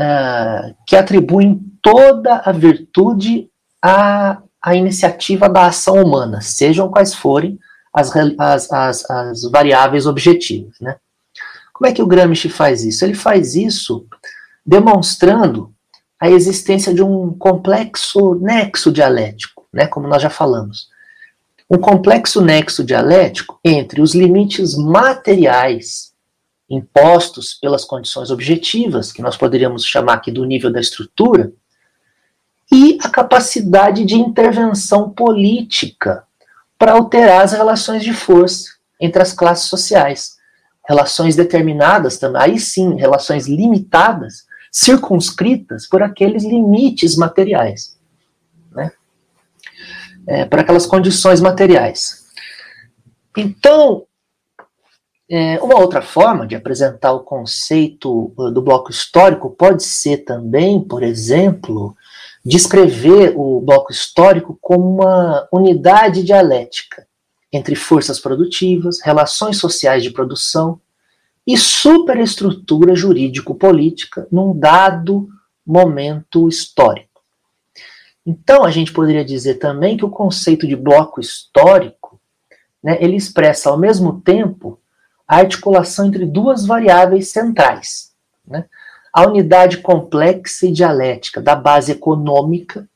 uh, 0.01 0.75
que 0.87 0.97
atribuem 0.97 1.61
toda 1.83 2.37
a 2.45 2.53
virtude 2.53 3.49
à, 3.83 4.39
à 4.61 4.75
iniciativa 4.75 5.49
da 5.49 5.67
ação 5.67 6.03
humana, 6.03 6.41
sejam 6.41 6.89
quais 6.89 7.15
forem 7.15 7.59
as, 7.93 8.11
as, 8.39 8.73
as, 8.73 9.11
as 9.11 9.43
variáveis 9.51 10.07
objetivas. 10.07 10.75
Né? 10.81 10.97
Como 11.73 11.89
é 11.89 11.93
que 11.93 12.03
o 12.03 12.07
Gramsci 12.07 12.49
faz 12.49 12.83
isso? 12.85 13.05
Ele 13.05 13.15
faz 13.15 13.55
isso 13.55 14.07
demonstrando 14.65 15.74
a 16.25 16.31
existência 16.31 16.95
de 16.95 17.03
um 17.03 17.35
complexo 17.35 18.37
nexo 18.37 18.91
dialético, 18.91 19.67
né, 19.71 19.87
como 19.87 20.09
nós 20.09 20.23
já 20.23 20.31
falamos. 20.31 20.89
Um 21.71 21.77
complexo 21.77 22.41
nexo 22.41 22.83
dialético 22.83 23.61
entre 23.63 24.01
os 24.01 24.15
limites 24.15 24.75
materiais 24.75 26.15
impostos 26.71 27.59
pelas 27.61 27.85
condições 27.85 28.31
objetivas, 28.31 29.13
que 29.13 29.21
nós 29.21 29.37
poderíamos 29.37 29.85
chamar 29.85 30.15
aqui 30.15 30.33
do 30.33 30.47
nível 30.47 30.73
da 30.73 30.81
estrutura, 30.81 31.53
e 32.73 32.99
a 33.03 33.11
capacidade 33.11 34.03
de 34.07 34.15
intervenção 34.15 35.11
política 35.11 36.25
para 36.79 36.93
alterar 36.93 37.43
as 37.43 37.53
relações 37.53 38.03
de 38.03 38.15
força 38.15 38.71
entre 38.99 39.21
as 39.21 39.35
classes 39.35 39.69
sociais. 39.69 40.37
Relações 40.89 41.37
determinadas, 41.37 42.19
aí 42.35 42.59
sim, 42.59 42.95
relações 42.95 43.47
limitadas, 43.47 44.47
circunscritas 44.75 45.87
por 45.87 46.03
aqueles 46.03 46.43
limites 46.43 47.17
materiais, 47.17 47.97
né? 48.73 48.91
É, 50.27 50.45
por 50.45 50.59
aquelas 50.59 50.85
condições 50.85 51.41
materiais. 51.41 52.25
Então, 53.37 54.05
é, 55.31 55.61
uma 55.63 55.79
outra 55.79 56.03
forma 56.03 56.45
de 56.45 56.57
apresentar 56.57 57.13
o 57.13 57.21
conceito 57.21 58.33
uh, 58.37 58.51
do 58.51 58.61
bloco 58.61 58.91
histórico 58.91 59.51
pode 59.51 59.85
ser 59.85 60.25
também, 60.25 60.81
por 60.81 61.05
exemplo, 61.05 61.97
descrever 62.45 63.33
o 63.37 63.61
bloco 63.61 63.93
histórico 63.93 64.59
como 64.61 65.03
uma 65.03 65.47
unidade 65.53 66.25
dialética 66.25 67.07
entre 67.53 67.77
forças 67.77 68.19
produtivas, 68.19 69.01
relações 69.01 69.57
sociais 69.59 70.03
de 70.03 70.11
produção 70.11 70.81
e 71.47 71.57
superestrutura 71.59 72.95
jurídico-política 72.95 74.27
num 74.31 74.59
dado 74.59 75.29
momento 75.67 76.49
histórico. 76.49 77.23
Então, 78.27 78.65
a 78.65 78.71
gente 78.71 78.93
poderia 78.93 79.25
dizer 79.25 79.57
também 79.57 79.97
que 79.97 80.05
o 80.05 80.11
conceito 80.11 80.67
de 80.67 80.75
bloco 80.75 81.21
histórico, 81.21 82.19
né, 82.83 82.97
ele 83.01 83.17
expressa 83.17 83.69
ao 83.69 83.79
mesmo 83.79 84.21
tempo 84.23 84.81
a 85.29 85.37
articulação 85.37 86.07
entre 86.07 86.25
duas 86.25 86.65
variáveis 86.65 87.29
centrais. 87.29 88.13
Né? 88.47 88.65
A 89.13 89.27
unidade 89.27 89.79
complexa 89.79 90.67
e 90.67 90.73
dialética 90.73 91.41
da 91.41 91.55
base 91.55 91.93
econômica 91.93 92.89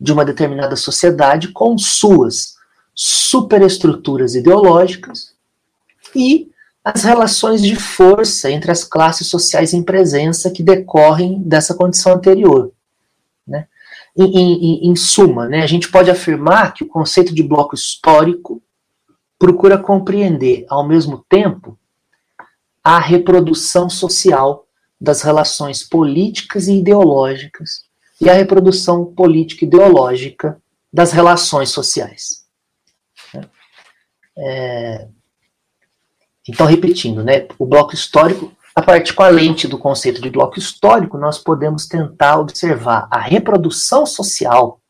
de 0.00 0.12
uma 0.12 0.24
determinada 0.24 0.74
sociedade 0.74 1.48
com 1.48 1.76
suas 1.78 2.56
superestruturas 2.94 4.34
ideológicas 4.34 5.34
e 6.14 6.51
as 6.84 7.04
relações 7.04 7.62
de 7.62 7.76
força 7.76 8.50
entre 8.50 8.70
as 8.70 8.82
classes 8.82 9.28
sociais 9.28 9.72
em 9.72 9.82
presença 9.82 10.50
que 10.50 10.62
decorrem 10.62 11.40
dessa 11.42 11.74
condição 11.74 12.14
anterior. 12.14 12.72
Né? 13.46 13.66
Em, 14.16 14.24
em, 14.24 14.90
em 14.90 14.96
suma, 14.96 15.48
né, 15.48 15.62
a 15.62 15.66
gente 15.66 15.90
pode 15.90 16.10
afirmar 16.10 16.74
que 16.74 16.82
o 16.84 16.88
conceito 16.88 17.34
de 17.34 17.42
bloco 17.42 17.74
histórico 17.74 18.62
procura 19.38 19.78
compreender, 19.78 20.66
ao 20.68 20.86
mesmo 20.86 21.24
tempo, 21.28 21.78
a 22.82 22.98
reprodução 22.98 23.88
social 23.88 24.66
das 25.00 25.22
relações 25.22 25.82
políticas 25.82 26.68
e 26.68 26.78
ideológicas 26.78 27.84
e 28.20 28.28
a 28.28 28.34
reprodução 28.34 29.04
política 29.04 29.64
e 29.64 29.68
ideológica 29.68 30.60
das 30.92 31.12
relações 31.12 31.70
sociais. 31.70 32.42
É, 34.36 35.08
então, 36.48 36.66
repetindo, 36.66 37.22
né, 37.22 37.46
o 37.58 37.66
bloco 37.66 37.94
histórico, 37.94 38.52
a 38.74 38.82
partir 38.82 39.12
com 39.12 39.22
a 39.22 39.28
lente 39.28 39.68
do 39.68 39.78
conceito 39.78 40.20
de 40.20 40.30
bloco 40.30 40.58
histórico, 40.58 41.18
nós 41.18 41.38
podemos 41.38 41.86
tentar 41.86 42.38
observar 42.38 43.06
a 43.10 43.18
reprodução 43.18 44.06
social 44.06 44.80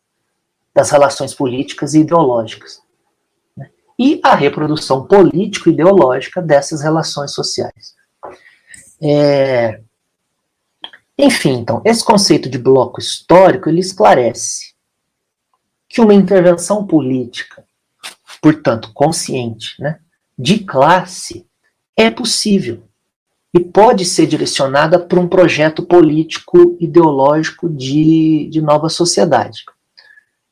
das 0.74 0.90
relações 0.90 1.34
políticas 1.34 1.94
e 1.94 2.00
ideológicas 2.00 2.80
e 3.98 4.20
a 4.22 4.34
reprodução 4.34 5.06
político-ideológica 5.06 6.40
dessas 6.40 6.82
relações 6.82 7.32
sociais. 7.32 7.94
É... 9.00 9.80
Enfim, 11.18 11.58
então, 11.58 11.82
esse 11.84 12.04
conceito 12.04 12.48
de 12.48 12.58
bloco 12.58 13.00
histórico, 13.00 13.68
ele 13.68 13.80
esclarece 13.80 14.74
que 15.88 16.00
uma 16.00 16.14
intervenção 16.14 16.86
política, 16.86 17.64
portanto, 18.40 18.90
consciente, 18.94 19.80
né, 19.80 20.00
de 20.42 20.58
classe, 20.58 21.46
é 21.96 22.10
possível 22.10 22.82
e 23.54 23.60
pode 23.60 24.04
ser 24.04 24.26
direcionada 24.26 24.98
para 24.98 25.20
um 25.20 25.28
projeto 25.28 25.84
político 25.84 26.76
ideológico 26.80 27.68
de, 27.68 28.48
de 28.50 28.60
nova 28.60 28.88
sociedade, 28.88 29.64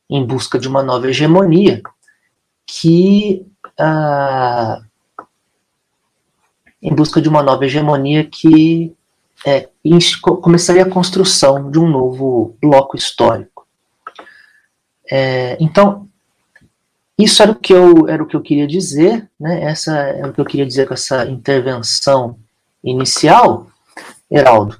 em 0.09 0.25
busca 0.25 0.57
de 0.57 0.67
uma 0.67 0.81
nova 0.81 1.09
hegemonia 1.09 1.81
que 2.65 3.45
ah, 3.77 4.81
em 6.81 6.93
busca 6.93 7.21
de 7.21 7.27
uma 7.27 7.43
nova 7.43 7.65
hegemonia 7.65 8.23
que 8.23 8.95
é, 9.45 9.67
começaria 10.21 10.83
a 10.83 10.89
construção 10.89 11.69
de 11.69 11.79
um 11.79 11.89
novo 11.89 12.55
bloco 12.61 12.95
histórico. 12.95 13.67
É, 15.11 15.57
então, 15.59 16.07
isso 17.17 17.41
era 17.41 17.51
o 17.51 17.55
que 17.55 17.73
eu 17.73 18.07
era 18.07 18.21
o 18.23 18.25
que 18.25 18.35
eu 18.35 18.41
queria 18.41 18.67
dizer, 18.67 19.29
né? 19.39 19.63
Essa 19.63 19.97
é 19.97 20.25
o 20.25 20.33
que 20.33 20.41
eu 20.41 20.45
queria 20.45 20.65
dizer 20.65 20.87
com 20.87 20.93
essa 20.93 21.25
intervenção 21.25 22.37
inicial, 22.83 23.67
Heraldo. 24.29 24.79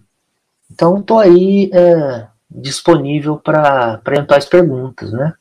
Então, 0.72 1.00
estou 1.00 1.20
aí 1.20 1.70
é, 1.74 2.28
disponível 2.50 3.38
para 3.38 4.02
as 4.30 4.46
perguntas, 4.46 5.12
né? 5.12 5.34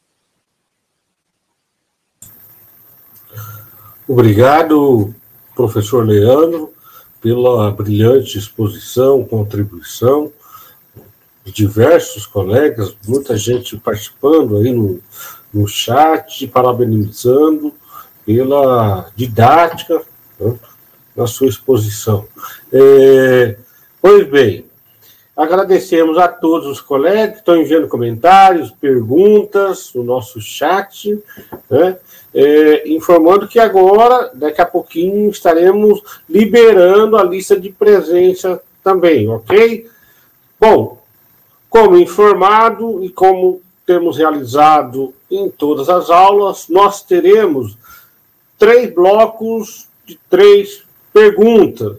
Obrigado, 4.07 5.15
professor 5.55 6.05
Leandro, 6.05 6.75
pela 7.21 7.71
brilhante 7.71 8.37
exposição, 8.37 9.25
contribuição 9.25 10.33
diversos 11.51 12.27
colegas, 12.27 12.95
muita 13.07 13.37
gente 13.37 13.77
participando 13.77 14.57
aí 14.57 14.73
no, 14.73 15.01
no 15.53 15.67
chat, 15.67 16.47
parabenizando 16.49 17.75
pela 18.25 19.11
didática 19.17 20.03
né, 20.39 20.55
na 21.17 21.27
sua 21.27 21.49
exposição. 21.49 22.27
É, 22.73 23.57
pois 24.01 24.29
bem, 24.29 24.65
agradecemos 25.37 26.19
a 26.19 26.29
todos 26.29 26.67
os 26.69 26.81
colegas 26.81 27.33
que 27.33 27.39
estão 27.39 27.57
enviando 27.57 27.89
comentários, 27.89 28.71
perguntas 28.71 29.91
no 29.95 30.05
nosso 30.05 30.41
chat, 30.41 31.19
né? 31.69 31.97
é, 32.35 32.89
informando 32.89 33.49
que 33.49 33.59
agora, 33.59 34.31
daqui 34.35 34.61
a 34.61 34.67
pouquinho, 34.67 35.31
estaremos 35.31 36.01
liberando 36.29 37.17
a 37.17 37.25
lista 37.25 37.59
de 37.59 37.71
presença 37.71 38.63
também, 38.83 39.29
ok? 39.29 39.89
Bom, 40.59 41.03
como 41.69 41.97
informado 41.97 43.05
e 43.05 43.09
como 43.09 43.61
temos 43.91 44.17
realizado 44.17 45.13
em 45.29 45.51
todas 45.51 45.89
as 45.89 46.11
aulas, 46.11 46.69
nós 46.69 47.03
teremos 47.03 47.77
três 48.57 48.95
blocos 48.95 49.89
de 50.07 50.17
três 50.31 50.85
perguntas. 51.13 51.97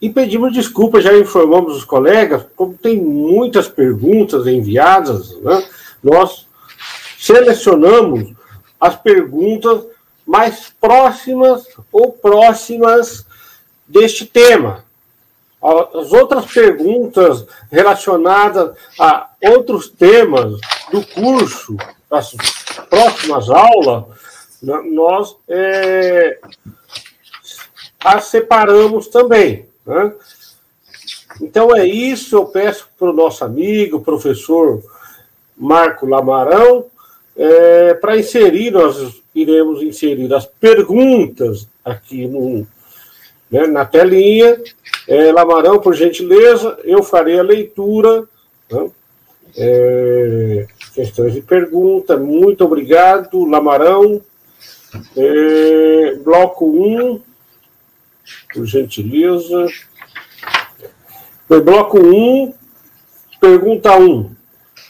E 0.00 0.08
pedimos 0.08 0.52
desculpas, 0.52 1.02
já 1.02 1.18
informamos 1.18 1.76
os 1.76 1.84
colegas, 1.84 2.44
como 2.54 2.74
tem 2.74 2.96
muitas 2.96 3.66
perguntas 3.66 4.46
enviadas, 4.46 5.36
né? 5.38 5.66
nós 6.00 6.46
selecionamos 7.18 8.32
as 8.80 8.94
perguntas 8.94 9.82
mais 10.24 10.72
próximas 10.80 11.66
ou 11.90 12.12
próximas 12.12 13.26
deste 13.88 14.26
tema. 14.26 14.84
As 15.62 16.12
outras 16.12 16.46
perguntas 16.46 17.46
relacionadas 17.70 18.76
a 18.98 19.30
outros 19.44 19.88
temas 19.88 20.58
do 20.90 21.06
curso, 21.06 21.76
das 22.10 22.34
próximas 22.90 23.48
aulas, 23.48 24.04
nós 24.62 25.36
é, 25.48 26.38
as 28.04 28.24
separamos 28.24 29.06
também. 29.06 29.66
Né? 29.86 30.12
Então 31.40 31.74
é 31.74 31.86
isso, 31.86 32.36
eu 32.36 32.46
peço 32.46 32.88
para 32.98 33.10
o 33.10 33.12
nosso 33.12 33.44
amigo, 33.44 34.02
professor 34.02 34.82
Marco 35.56 36.06
Lamarão, 36.06 36.86
é, 37.36 37.94
para 37.94 38.18
inserir, 38.18 38.70
nós 38.70 39.22
iremos 39.34 39.82
inserir 39.82 40.32
as 40.34 40.44
perguntas 40.44 41.66
aqui 41.84 42.26
no, 42.26 42.66
né, 43.50 43.66
na 43.66 43.84
telinha. 43.84 44.60
É, 45.06 45.32
Lamarão, 45.32 45.80
por 45.80 45.94
gentileza, 45.94 46.78
eu 46.84 47.02
farei 47.02 47.38
a 47.38 47.42
leitura. 47.42 48.24
Né? 48.70 48.90
É, 49.56 50.66
questões 50.94 51.34
de 51.34 51.42
pergunta, 51.42 52.16
muito 52.16 52.64
obrigado, 52.64 53.44
Lamarão. 53.44 54.20
É, 55.16 56.14
bloco 56.22 56.66
1, 56.66 57.20
por 58.54 58.66
gentileza. 58.66 59.66
bloco 61.48 61.98
1, 61.98 62.54
pergunta 63.40 63.96
1. 63.96 64.30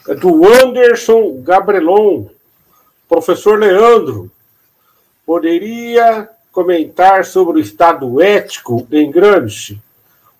É 0.08 0.14
do 0.14 0.44
Anderson 0.46 1.40
Gabrelon. 1.42 2.26
Professor 3.08 3.58
Leandro, 3.58 4.30
poderia 5.24 6.28
comentar 6.50 7.24
sobre 7.24 7.58
o 7.58 7.60
Estado 7.60 8.20
ético 8.20 8.86
em 8.90 9.10
Gramsci? 9.10 9.80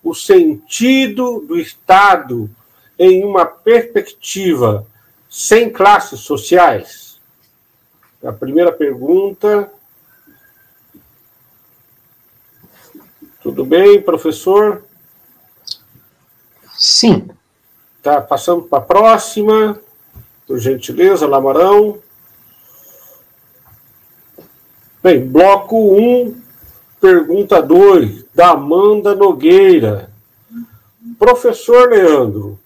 O 0.03 0.14
sentido 0.14 1.40
do 1.46 1.59
Estado 1.59 2.50
em 2.98 3.24
uma 3.24 3.46
perspectiva 3.46 4.86
sem 5.30 5.70
classes 5.70 6.20
sociais? 6.20 7.20
A 8.24 8.32
primeira 8.32 8.72
pergunta. 8.72 9.70
Tudo 13.42 13.64
bem, 13.64 14.00
professor? 14.00 14.84
Sim. 16.74 17.28
Tá, 18.03 18.20
passando 18.20 18.62
para 18.62 18.78
a 18.78 18.86
próxima, 18.86 19.80
por 20.46 20.59
gentileza, 20.59 21.26
Lamarão. 21.26 22.00
Bem, 25.03 25.26
bloco 25.26 25.76
1, 25.76 26.00
um, 26.00 26.42
pergunta 27.00 27.61
2, 27.61 28.21
da 28.35 28.51
Amanda 28.51 29.14
Nogueira. 29.14 30.11
Professor 31.18 31.91
Leandro, 31.91 32.59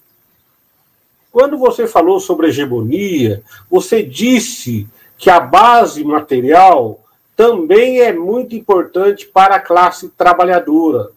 quando 1.32 1.58
você 1.58 1.86
falou 1.86 2.20
sobre 2.20 2.48
hegemonia, 2.48 3.42
você 3.70 4.02
disse 4.02 4.88
que 5.18 5.28
a 5.28 5.40
base 5.40 6.04
material 6.04 7.00
também 7.36 8.00
é 8.00 8.12
muito 8.12 8.56
importante 8.56 9.26
para 9.26 9.56
a 9.56 9.60
classe 9.60 10.08
trabalhadora. 10.08 11.10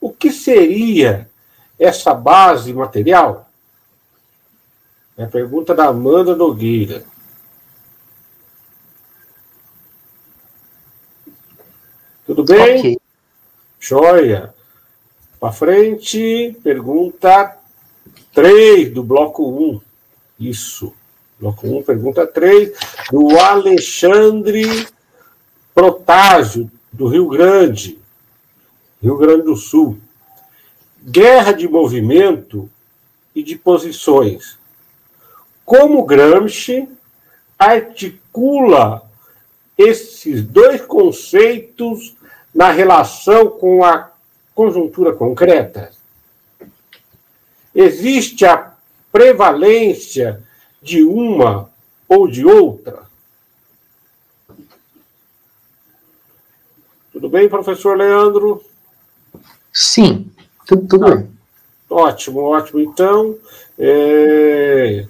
O 0.00 0.12
que 0.12 0.30
seria 0.30 1.28
essa 1.78 2.14
base 2.14 2.72
material? 2.72 3.48
É 5.16 5.24
a 5.24 5.28
pergunta 5.28 5.74
da 5.74 5.86
Amanda 5.86 6.36
Nogueira. 6.36 7.02
Tudo 12.28 12.44
bem? 12.44 12.78
Okay. 12.78 12.98
Joia. 13.80 14.54
Para 15.40 15.52
frente, 15.52 16.56
pergunta 16.62 17.58
3 18.32 18.92
do 18.92 19.02
bloco 19.02 19.48
1. 19.48 19.80
Isso. 20.38 20.94
Bloco 21.40 21.66
1, 21.66 21.82
pergunta 21.82 22.26
3, 22.26 22.72
do 23.10 23.38
Alexandre 23.38 24.86
Protásio, 25.74 26.70
do 26.92 27.08
Rio 27.08 27.28
Grande, 27.28 27.98
Rio 29.00 29.16
Grande 29.16 29.42
do 29.42 29.56
Sul 29.56 29.98
guerra 31.02 31.52
de 31.52 31.66
movimento 31.66 32.68
e 33.34 33.42
de 33.42 33.56
posições. 33.56 34.58
Como 35.64 36.04
Gramsci 36.04 36.88
articula 37.58 39.08
esses 39.76 40.42
dois 40.42 40.80
conceitos 40.82 42.16
na 42.58 42.72
relação 42.72 43.50
com 43.50 43.84
a 43.84 44.10
conjuntura 44.52 45.12
concreta? 45.12 45.92
Existe 47.72 48.44
a 48.44 48.72
prevalência 49.12 50.42
de 50.82 51.04
uma 51.04 51.70
ou 52.08 52.26
de 52.26 52.44
outra? 52.44 53.04
Tudo 57.12 57.28
bem, 57.28 57.48
professor 57.48 57.96
Leandro? 57.96 58.64
Sim. 59.72 60.28
Tudo, 60.66 60.88
tudo 60.88 61.06
ah, 61.06 61.14
bem. 61.14 61.30
Ótimo, 61.88 62.40
ótimo. 62.40 62.80
Então, 62.80 63.38
é... 63.78 65.06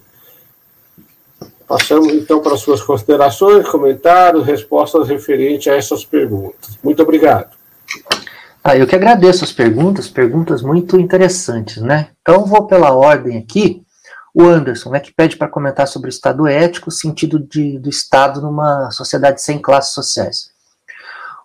passamos 1.69 2.13
então 2.15 2.41
para 2.41 2.55
as 2.55 2.61
suas 2.61 2.83
considerações, 2.83 3.69
comentários, 3.69 4.47
respostas 4.47 5.09
referentes 5.09 5.71
a 5.71 5.77
essas 5.77 6.05
perguntas. 6.05 6.79
Muito 6.83 7.03
obrigado. 7.03 7.57
Ah, 8.65 8.77
eu 8.77 8.87
que 8.87 8.97
agradeço 8.97 9.45
as 9.45 9.53
perguntas, 9.53 10.09
perguntas 10.09 10.63
muito 10.63 10.99
interessantes, 10.99 11.81
né? 11.81 12.09
Então, 12.23 12.45
vou 12.45 12.67
pela 12.67 12.93
ordem 12.93 13.39
aqui. 13.39 13.83
O 14.35 14.43
Anderson, 14.43 14.91
né, 14.91 15.01
que 15.01 15.13
pede 15.13 15.37
para 15.37 15.49
comentar 15.49 15.89
sobre 15.89 16.09
o 16.09 16.11
Estado 16.11 16.47
ético, 16.47 16.91
o 16.91 16.93
sentido 16.93 17.39
de, 17.39 17.79
do 17.79 17.89
Estado 17.89 18.41
numa 18.41 18.91
sociedade 18.91 19.43
sem 19.43 19.59
classes 19.61 19.95
sociais. 19.95 20.51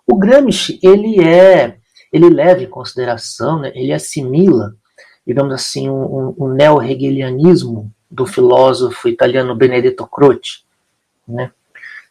O 0.06 0.16
Gramsci, 0.16 0.78
ele 0.82 1.22
é 1.22 1.78
ele 2.14 2.30
leva 2.30 2.62
em 2.62 2.70
consideração, 2.70 3.58
né, 3.58 3.72
ele 3.74 3.92
assimila, 3.92 4.72
digamos 5.26 5.52
assim, 5.52 5.90
um, 5.90 6.32
um 6.38 6.48
neo-hegelianismo 6.48 7.90
do 8.14 8.26
filósofo 8.26 9.08
italiano 9.08 9.56
Benedetto 9.56 10.06
Croce, 10.06 10.62
né, 11.26 11.50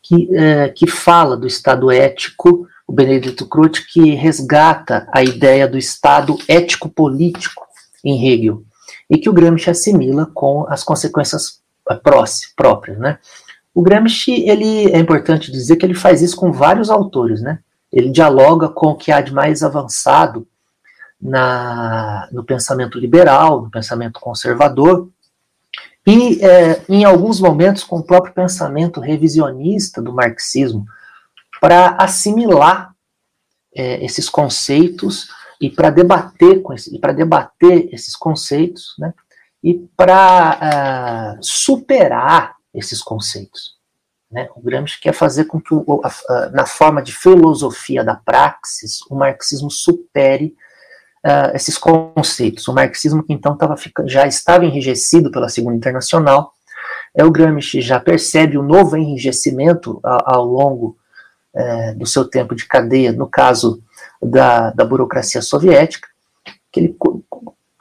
que, 0.02 0.30
é, 0.36 0.68
que 0.68 0.86
fala 0.86 1.38
do 1.38 1.48
Estado 1.48 1.90
ético, 1.90 2.68
o 2.86 2.92
Benedetto 2.92 3.48
Croce 3.48 3.88
que 3.88 4.14
resgata 4.16 5.08
a 5.14 5.24
ideia 5.24 5.66
do 5.66 5.78
Estado 5.78 6.38
ético-político 6.48 7.66
em 8.04 8.28
Hegel, 8.28 8.64
e 9.10 9.18
que 9.18 9.30
o 9.30 9.34
Gramsci 9.34 9.70
assimila 9.70 10.30
com 10.34 10.66
as 10.68 10.84
consequências 10.84 11.62
é, 11.90 11.96
próprias, 12.56 13.00
né. 13.00 13.18
O 13.74 13.82
Gramsci, 13.82 14.48
ele, 14.48 14.92
é 14.92 15.00
importante 15.00 15.52
dizer 15.52 15.78
que 15.78 15.86
ele 15.86 15.96
faz 15.96 16.22
isso 16.22 16.36
com 16.36 16.52
vários 16.52 16.90
autores, 16.90 17.42
né, 17.42 17.60
ele 17.92 18.10
dialoga 18.10 18.68
com 18.68 18.88
o 18.88 18.96
que 18.96 19.12
há 19.12 19.22
de 19.22 19.34
mais 19.34 19.64
avançado 19.64 20.46
na, 21.22 22.28
no 22.32 22.44
pensamento 22.44 23.00
liberal, 23.00 23.62
no 23.62 23.72
pensamento 23.72 24.20
conservador, 24.20 25.08
e 26.06 26.44
é, 26.44 26.84
em 26.90 27.06
alguns 27.06 27.40
momentos 27.40 27.84
com 27.84 28.00
o 28.00 28.04
próprio 28.04 28.34
pensamento 28.34 29.00
revisionista 29.00 30.02
do 30.02 30.14
marxismo, 30.14 30.86
para 31.62 31.96
assimilar 31.98 32.94
é, 33.74 34.04
esses 34.04 34.28
conceitos 34.30 35.30
e 35.62 35.70
para 35.70 35.90
debater 35.90 36.62
com 36.62 36.74
esse, 36.74 37.00
para 37.00 37.14
debater 37.14 37.88
esses 37.94 38.16
conceitos, 38.16 38.96
né, 39.00 39.14
e 39.64 39.76
para 39.96 41.38
uh, 41.40 41.44
superar 41.44 42.58
esses 42.74 43.02
conceitos. 43.02 43.78
Né? 44.30 44.50
O 44.56 44.62
Gramsci 44.62 45.00
quer 45.00 45.14
fazer 45.14 45.46
com 45.46 45.62
que, 45.62 45.74
na 46.52 46.66
forma 46.66 47.02
de 47.02 47.16
filosofia 47.16 48.04
da 48.04 48.16
praxis, 48.16 49.00
o 49.10 49.16
marxismo 49.16 49.72
supere 49.72 50.54
uh, 51.26 51.56
esses 51.56 51.78
conceitos. 51.78 52.68
O 52.68 52.74
marxismo 52.74 53.24
que 53.24 53.34
então 53.34 53.56
tava, 53.58 53.76
já 54.06 54.28
estava 54.28 54.66
enrijecido 54.66 55.32
pela 55.32 55.50
Segunda 55.50 55.76
Internacional, 55.76 56.54
é, 57.16 57.24
o 57.24 57.32
Gramsci 57.32 57.82
já 57.82 58.00
percebe 58.00 58.58
o 58.58 58.64
novo 58.64 58.98
enrijecimento 58.98 60.00
a, 60.04 60.36
ao 60.36 60.46
longo 60.46 60.98
é, 61.54 61.94
do 61.94 62.06
seu 62.06 62.26
tempo 62.26 62.56
de 62.56 62.66
cadeia, 62.68 63.12
no 63.12 63.28
caso 63.28 63.82
da, 64.22 64.72
da 64.72 64.84
burocracia 64.84 65.42
soviética, 65.42 66.08
que 66.72 66.80
ele, 66.80 66.98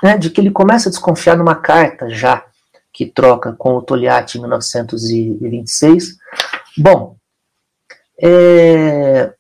né, 0.02 0.18
de 0.18 0.30
que 0.30 0.40
ele 0.40 0.50
começa 0.50 0.88
a 0.88 0.90
desconfiar 0.90 1.36
numa 1.36 1.54
carta 1.54 2.10
já 2.10 2.44
que 2.92 3.06
troca 3.06 3.54
com 3.54 3.74
o 3.74 3.82
Togliatti 3.82 4.36
em 4.36 4.42
1926. 4.42 6.18
Bom, 6.76 7.16
é, 8.20 9.32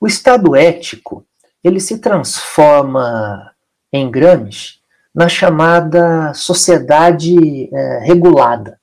o 0.00 0.06
Estado 0.08 0.56
ético 0.56 1.24
ele 1.62 1.80
se 1.80 1.98
transforma 1.98 3.52
em 3.92 4.10
Gramsci 4.10 4.80
na 5.14 5.28
chamada 5.28 6.32
sociedade 6.34 7.68
é, 7.72 7.98
regulada. 8.04 8.78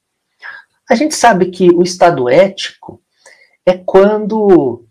A 0.89 0.95
gente 0.95 1.15
sabe 1.15 1.47
que 1.47 1.69
o 1.69 1.81
Estado 1.81 2.29
ético 2.29 3.01
é 3.65 3.73
quando 3.73 4.85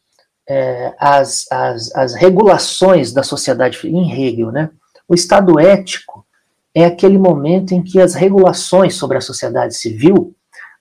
é, 0.48 0.94
as, 0.98 1.46
as, 1.50 1.94
as 1.94 2.14
regulações 2.14 3.12
da 3.12 3.22
sociedade, 3.22 3.78
em 3.88 4.12
Hegel, 4.12 4.52
né? 4.52 4.70
O 5.08 5.14
Estado 5.14 5.58
ético 5.58 6.26
é 6.74 6.84
aquele 6.84 7.18
momento 7.18 7.72
em 7.72 7.82
que 7.82 7.98
as 7.98 8.14
regulações 8.14 8.94
sobre 8.94 9.16
a 9.16 9.22
sociedade 9.22 9.74
civil 9.74 10.35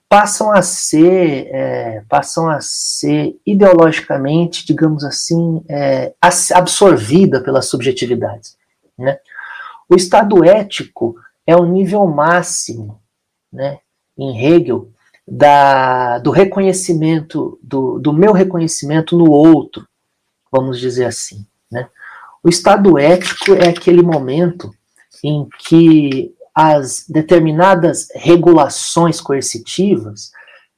passam 0.08 0.52
a 0.52 0.62
ser 0.62 1.48
é, 1.50 2.04
passam 2.08 2.48
a 2.48 2.58
ser 2.60 3.36
ideologicamente, 3.44 4.64
digamos 4.64 5.04
assim, 5.04 5.64
é, 5.68 6.14
absorvida 6.54 7.40
pelas 7.40 7.66
subjetividades. 7.66 8.56
Né? 8.96 9.18
O 9.88 9.94
Estado 9.94 10.44
ético 10.44 11.16
é 11.46 11.56
o 11.56 11.64
nível 11.64 12.06
máximo, 12.06 13.00
né, 13.52 13.78
em 14.18 14.44
Hegel, 14.44 14.90
da, 15.26 16.18
do 16.18 16.30
reconhecimento, 16.30 17.58
do, 17.62 17.98
do 17.98 18.12
meu 18.12 18.32
reconhecimento 18.32 19.16
no 19.16 19.30
outro, 19.30 19.86
vamos 20.52 20.78
dizer 20.78 21.06
assim. 21.06 21.44
Né? 21.70 21.88
O 22.42 22.48
estado 22.48 22.98
ético 22.98 23.54
é 23.54 23.68
aquele 23.68 24.02
momento 24.02 24.72
em 25.24 25.48
que 25.58 26.32
as 26.56 27.04
determinadas 27.06 28.08
regulações 28.14 29.20
coercitivas 29.20 30.32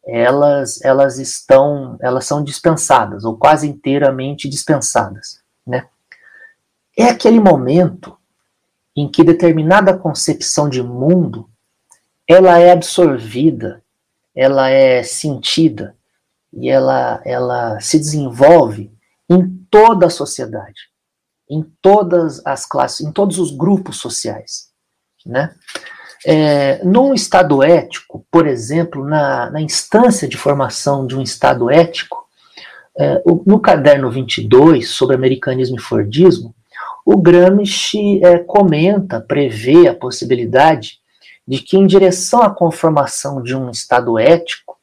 elas, 0.04 0.82
elas 0.82 1.18
estão 1.18 1.96
elas 2.00 2.24
são 2.24 2.42
dispensadas 2.42 3.24
ou 3.24 3.36
quase 3.36 3.68
inteiramente 3.68 4.48
dispensadas 4.48 5.40
né 5.66 5.86
é 6.96 7.04
aquele 7.04 7.38
momento 7.38 8.16
em 8.96 9.08
que 9.08 9.22
determinada 9.22 9.96
concepção 9.96 10.68
de 10.68 10.82
mundo 10.82 11.48
ela 12.26 12.58
é 12.58 12.72
absorvida 12.72 13.82
ela 14.34 14.68
é 14.68 15.02
sentida 15.02 15.96
e 16.52 16.68
ela, 16.68 17.20
ela 17.24 17.80
se 17.80 17.98
desenvolve 17.98 18.92
em 19.28 19.66
toda 19.70 20.06
a 20.06 20.10
sociedade, 20.10 20.88
em 21.50 21.62
todas 21.82 22.44
as 22.46 22.64
classes, 22.64 23.06
em 23.06 23.12
todos 23.12 23.38
os 23.38 23.50
grupos 23.50 23.98
sociais. 23.98 24.67
Né? 25.28 25.54
É, 26.26 26.82
num 26.82 27.12
estado 27.12 27.62
ético, 27.62 28.26
por 28.30 28.46
exemplo, 28.46 29.04
na, 29.04 29.50
na 29.50 29.60
instância 29.60 30.26
de 30.26 30.36
formação 30.36 31.06
de 31.06 31.14
um 31.14 31.22
estado 31.22 31.70
ético, 31.70 32.26
é, 32.98 33.22
no 33.46 33.60
caderno 33.60 34.10
22, 34.10 34.88
sobre 34.88 35.14
americanismo 35.14 35.76
e 35.76 35.82
fordismo, 35.82 36.54
o 37.06 37.16
Gramsci 37.16 38.20
é, 38.24 38.38
comenta, 38.38 39.20
prevê 39.20 39.86
a 39.86 39.94
possibilidade 39.94 40.98
de 41.46 41.58
que, 41.58 41.78
em 41.78 41.86
direção 41.86 42.42
à 42.42 42.50
conformação 42.50 43.42
de 43.42 43.56
um 43.56 43.70
Estado 43.70 44.18
ético, 44.18 44.76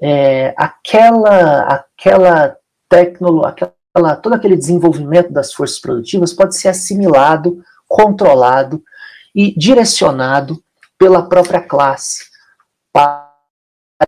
é, 0.00 0.54
aquela, 0.56 1.60
aquela 1.60 2.56
tecnologia, 2.88 3.50
aquela, 3.94 4.16
todo 4.16 4.32
aquele 4.32 4.56
desenvolvimento 4.56 5.30
das 5.30 5.52
forças 5.52 5.78
produtivas 5.78 6.32
pode 6.32 6.56
ser 6.56 6.68
assimilado, 6.68 7.62
controlado 7.86 8.82
e 9.38 9.56
direcionado 9.56 10.60
pela 10.98 11.28
própria 11.28 11.60
classe 11.60 12.24
para 12.92 13.30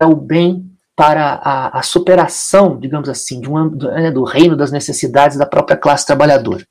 o 0.03 0.13
bem, 0.13 0.69
para 0.93 1.35
a, 1.35 1.79
a 1.79 1.81
superação, 1.83 2.77
digamos 2.77 3.07
assim, 3.07 3.39
de 3.39 3.49
um, 3.49 3.69
do, 3.69 3.89
né, 3.89 4.11
do 4.11 4.25
reino 4.25 4.57
das 4.57 4.73
necessidades 4.73 5.37
da 5.37 5.45
própria 5.45 5.77
classe 5.77 6.05
trabalhadora. 6.05 6.67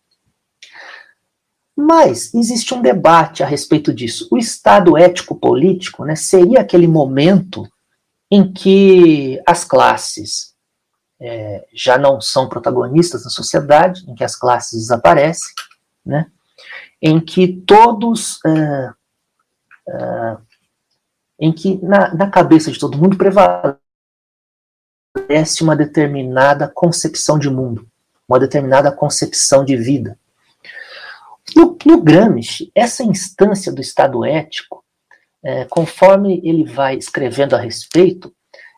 Mas 1.74 2.34
existe 2.34 2.74
um 2.74 2.82
debate 2.82 3.42
a 3.42 3.46
respeito 3.46 3.94
disso. 3.94 4.28
O 4.30 4.36
Estado 4.36 4.94
ético-político 4.98 6.04
né, 6.04 6.14
seria 6.14 6.60
aquele 6.60 6.86
momento 6.86 7.66
em 8.30 8.52
que 8.52 9.40
as 9.46 9.64
classes 9.64 10.54
é, 11.18 11.66
já 11.72 11.96
não 11.96 12.20
são 12.20 12.46
protagonistas 12.46 13.24
na 13.24 13.30
sociedade, 13.30 14.04
em 14.06 14.14
que 14.14 14.22
as 14.22 14.36
classes 14.36 14.80
desaparecem, 14.80 15.50
né, 16.04 16.30
em 17.00 17.20
que 17.20 17.48
todos. 17.66 18.38
É, 18.44 18.92
é, 19.88 20.36
em 21.42 21.52
que 21.52 21.82
na, 21.82 22.14
na 22.14 22.30
cabeça 22.30 22.70
de 22.70 22.78
todo 22.78 22.98
mundo 22.98 23.16
prevalece 23.16 23.78
uma 25.62 25.74
determinada 25.74 26.68
concepção 26.68 27.38
de 27.38 27.48
mundo, 27.48 27.88
uma 28.28 28.38
determinada 28.38 28.92
concepção 28.92 29.64
de 29.64 29.74
vida. 29.74 30.18
No, 31.56 31.78
no 31.86 32.02
Gramsci, 32.02 32.70
essa 32.74 33.02
instância 33.02 33.72
do 33.72 33.80
Estado 33.80 34.22
ético, 34.24 34.84
é, 35.42 35.64
conforme 35.64 36.42
ele 36.44 36.64
vai 36.64 36.96
escrevendo 36.96 37.56
a 37.56 37.58
respeito, 37.58 38.32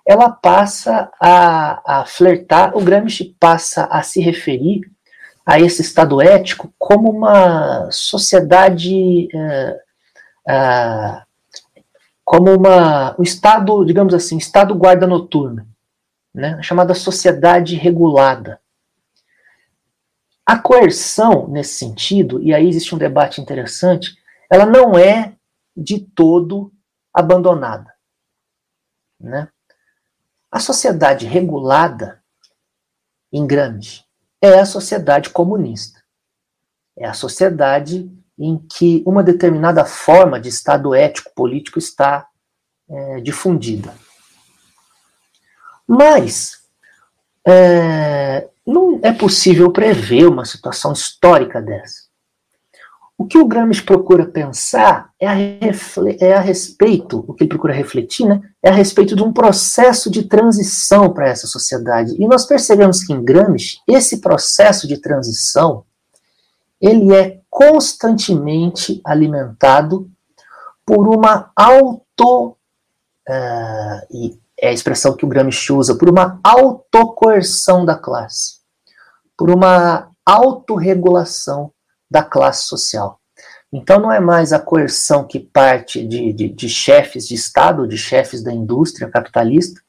ela 0.07 0.31
passa 0.31 1.11
a, 1.20 2.01
a 2.01 2.05
flertar, 2.07 2.77
o 2.77 2.81
Gramsci 2.81 3.36
passa 3.39 3.86
a 3.86 4.03
se 4.03 4.20
referir 4.20 4.90
a 5.44 5.59
esse 5.60 5.82
Estado 5.82 6.20
ético 6.20 6.73
como 6.78 7.10
uma 7.10 7.90
sociedade, 7.90 9.28
é, 9.35 9.81
é, 10.48 11.23
como 12.24 12.55
uma, 12.55 13.19
um 13.19 13.23
Estado, 13.23 13.85
digamos 13.85 14.14
assim, 14.14 14.36
Estado 14.36 14.74
guarda 14.74 15.06
noturna, 15.06 15.66
né, 16.35 16.62
chamada 16.62 16.94
sociedade 16.94 17.77
regulada. 17.77 18.60
A 20.44 20.59
coerção, 20.59 21.47
nesse 21.48 21.74
sentido, 21.74 22.43
e 22.43 22.52
aí 22.55 22.69
existe 22.69 22.94
um 22.94 22.98
debate 22.98 23.40
interessante, 23.40 24.16
ela 24.51 24.66
não 24.66 24.98
é 24.98 25.35
de 25.77 26.01
todo 26.01 26.73
abandonada. 27.12 27.93
Né? 29.20 29.48
A 30.51 30.59
sociedade 30.59 31.27
regulada, 31.27 32.23
em 33.32 33.47
Gramsci, 33.47 34.05
é 34.43 34.59
a 34.59 34.66
sociedade 34.66 35.31
comunista. 35.31 36.02
É 36.98 37.06
a 37.06 37.14
sociedade 37.14 38.10
em 38.36 38.59
que 38.59 39.02
uma 39.06 39.23
determinada 39.23 39.85
forma 39.85 40.40
de 40.40 40.48
Estado 40.48 40.94
ético 40.94 41.31
político 41.35 41.78
está 41.78 42.27
é, 42.90 43.20
difundida. 43.20 43.94
Mas 45.86 46.62
é, 47.47 48.48
não 48.66 48.98
é 49.02 49.12
possível 49.12 49.70
prever 49.70 50.27
uma 50.27 50.44
situação 50.44 50.93
histórica 50.93 51.62
dessa. 51.62 52.12
O 53.17 53.27
que 53.27 53.39
o 53.39 53.47
Gramsci 53.47 53.83
procura 53.83 54.27
pensar 54.27 55.11
é 55.21 55.29
a, 55.29 55.35
é 56.19 56.35
a 56.35 56.41
respeito, 56.41 57.25
o 57.29 57.35
que 57.35 57.45
ele 57.45 57.49
procura 57.49 57.73
refletir, 57.73 58.27
né, 58.27 58.41
é 58.63 58.71
a 58.71 58.75
respeito 58.75 59.15
de 59.15 59.23
um 59.23 59.33
processo 59.33 60.11
de 60.11 60.25
transição 60.25 61.13
para 61.13 61.29
essa 61.29 61.47
sociedade. 61.47 62.17
E 62.19 62.27
nós 62.27 62.47
percebemos 62.47 63.05
que 63.05 63.13
em 63.13 63.23
Gramsci, 63.23 63.79
esse 63.87 64.21
processo 64.21 64.89
de 64.89 64.97
transição, 64.97 65.85
ele 66.81 67.15
é 67.15 67.41
constantemente 67.49 69.01
alimentado 69.05 70.11
por 70.85 71.07
uma 71.07 71.53
auto, 71.55 72.57
uh, 73.29 74.07
e 74.11 74.37
é 74.59 74.69
a 74.69 74.73
expressão 74.73 75.17
que 75.17 75.25
o 75.25 75.29
Gramsci 75.29 75.73
usa, 75.73 75.97
por 75.97 76.09
uma 76.09 76.41
autocoerção 76.43 77.85
da 77.85 77.95
classe, 77.95 78.57
por 79.37 79.51
uma 79.51 80.11
autorregulação 80.27 81.73
da 82.13 82.23
classe 82.23 82.67
social. 82.67 83.19
Então 83.73 83.99
não 83.99 84.13
é 84.13 84.21
mais 84.21 84.53
a 84.53 84.61
coerção 84.61 85.27
que 85.27 85.41
parte 85.41 86.07
de, 86.07 86.31
de, 86.35 86.49
de 86.51 86.69
chefes 86.69 87.27
de 87.27 87.35
Estado, 87.35 87.89
de 87.89 87.97
chefes 87.97 88.43
da 88.43 88.53
indústria 88.53 89.09
capitalista, 89.09 89.81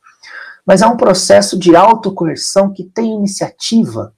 mas 0.66 0.82
é 0.82 0.88
um 0.88 0.96
processo 0.96 1.60
de 1.60 1.76
autocoerção 1.76 2.72
que 2.72 2.86
tem 2.86 3.14
iniciativa 3.14 4.16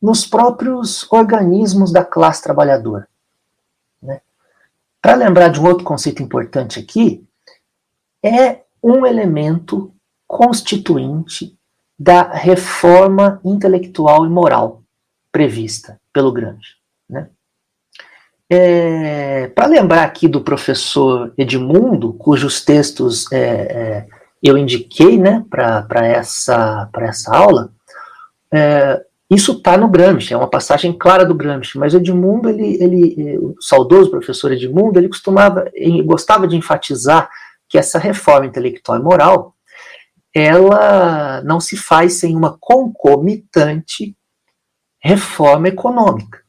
nos 0.00 0.24
próprios 0.24 1.12
organismos 1.12 1.90
da 1.90 2.04
classe 2.04 2.40
trabalhadora. 2.40 3.08
Né? 4.00 4.20
Para 5.02 5.16
lembrar 5.16 5.48
de 5.48 5.60
um 5.60 5.66
outro 5.66 5.84
conceito 5.84 6.22
importante 6.22 6.78
aqui, 6.78 7.26
é 8.22 8.60
um 8.80 9.04
elemento 9.04 9.92
constituinte 10.28 11.58
da 11.98 12.22
reforma 12.22 13.40
intelectual 13.44 14.24
e 14.24 14.28
moral 14.28 14.84
prevista 15.38 16.00
pelo 16.12 16.32
Gramsci. 16.32 16.74
Né? 17.08 17.28
É, 18.50 19.46
Para 19.54 19.68
lembrar 19.68 20.02
aqui 20.02 20.26
do 20.26 20.40
professor 20.40 21.32
Edmundo, 21.38 22.12
cujos 22.14 22.64
textos 22.64 23.30
é, 23.30 23.38
é, 23.38 24.06
eu 24.42 24.58
indiquei 24.58 25.16
né, 25.16 25.44
para 25.48 26.04
essa, 26.04 26.90
essa 27.02 27.36
aula, 27.36 27.72
é, 28.52 29.00
isso 29.30 29.52
está 29.52 29.76
no 29.76 29.86
Gramsci, 29.86 30.34
é 30.34 30.36
uma 30.36 30.50
passagem 30.50 30.92
clara 30.92 31.24
do 31.24 31.36
Gramsci, 31.36 31.78
mas 31.78 31.94
Edmundo, 31.94 32.48
ele, 32.48 32.82
ele, 32.82 33.38
o 33.38 33.54
saudoso 33.60 34.10
professor 34.10 34.50
Edmundo, 34.50 34.98
ele 34.98 35.08
costumava, 35.08 35.70
ele 35.72 36.02
gostava 36.02 36.48
de 36.48 36.56
enfatizar 36.56 37.30
que 37.68 37.78
essa 37.78 37.98
reforma 38.00 38.46
intelectual 38.46 38.98
e 38.98 39.02
moral, 39.02 39.54
ela 40.34 41.42
não 41.44 41.60
se 41.60 41.76
faz 41.76 42.14
sem 42.14 42.34
uma 42.34 42.56
concomitante 42.58 44.17
reforma 45.08 45.68
econômica. 45.68 46.40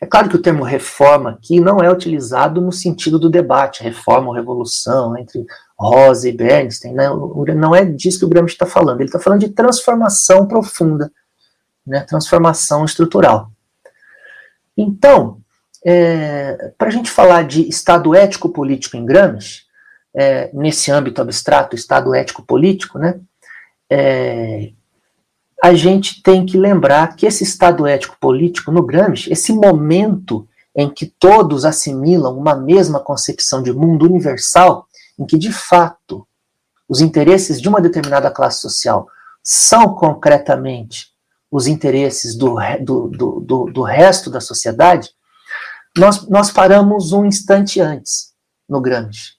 É 0.00 0.06
claro 0.06 0.28
que 0.28 0.36
o 0.36 0.42
termo 0.42 0.64
reforma 0.64 1.30
aqui 1.30 1.60
não 1.60 1.78
é 1.78 1.90
utilizado 1.90 2.60
no 2.60 2.72
sentido 2.72 3.18
do 3.18 3.30
debate, 3.30 3.82
reforma 3.82 4.28
ou 4.28 4.34
revolução, 4.34 5.16
entre 5.16 5.46
Rosa 5.78 6.28
e 6.28 6.32
Bernstein, 6.32 6.94
né? 6.94 7.08
não 7.54 7.74
é 7.74 7.84
disso 7.84 8.18
que 8.18 8.24
o 8.24 8.28
Gramsci 8.28 8.54
está 8.54 8.66
falando, 8.66 9.00
ele 9.00 9.08
está 9.08 9.18
falando 9.18 9.40
de 9.40 9.50
transformação 9.50 10.46
profunda, 10.46 11.10
né? 11.86 12.00
transformação 12.00 12.84
estrutural. 12.84 13.50
Então, 14.76 15.38
é, 15.84 16.72
para 16.76 16.88
a 16.88 16.90
gente 16.90 17.10
falar 17.10 17.44
de 17.44 17.68
Estado 17.68 18.14
ético-político 18.14 18.96
em 18.96 19.04
Gramsci, 19.04 19.64
é, 20.14 20.50
nesse 20.52 20.90
âmbito 20.90 21.20
abstrato, 21.20 21.74
Estado 21.74 22.14
ético-político, 22.14 22.98
né, 22.98 23.20
é, 23.90 24.72
a 25.64 25.72
gente 25.72 26.22
tem 26.22 26.44
que 26.44 26.58
lembrar 26.58 27.16
que 27.16 27.24
esse 27.24 27.42
Estado 27.42 27.86
ético-político 27.86 28.70
no 28.70 28.82
Gramsci, 28.82 29.32
esse 29.32 29.50
momento 29.50 30.46
em 30.76 30.90
que 30.90 31.06
todos 31.06 31.64
assimilam 31.64 32.36
uma 32.36 32.54
mesma 32.54 33.00
concepção 33.00 33.62
de 33.62 33.72
mundo 33.72 34.04
universal, 34.04 34.86
em 35.18 35.24
que 35.24 35.38
de 35.38 35.50
fato 35.50 36.28
os 36.86 37.00
interesses 37.00 37.62
de 37.62 37.66
uma 37.66 37.80
determinada 37.80 38.30
classe 38.30 38.60
social 38.60 39.08
são 39.42 39.94
concretamente 39.94 41.06
os 41.50 41.66
interesses 41.66 42.36
do, 42.36 42.56
do, 42.82 43.08
do, 43.40 43.64
do, 43.72 43.82
resto 43.82 44.28
da 44.28 44.42
sociedade, 44.42 45.12
nós, 45.96 46.28
nós 46.28 46.50
paramos 46.50 47.10
um 47.10 47.24
instante 47.24 47.80
antes 47.80 48.34
no 48.68 48.82
Gramsci. 48.82 49.32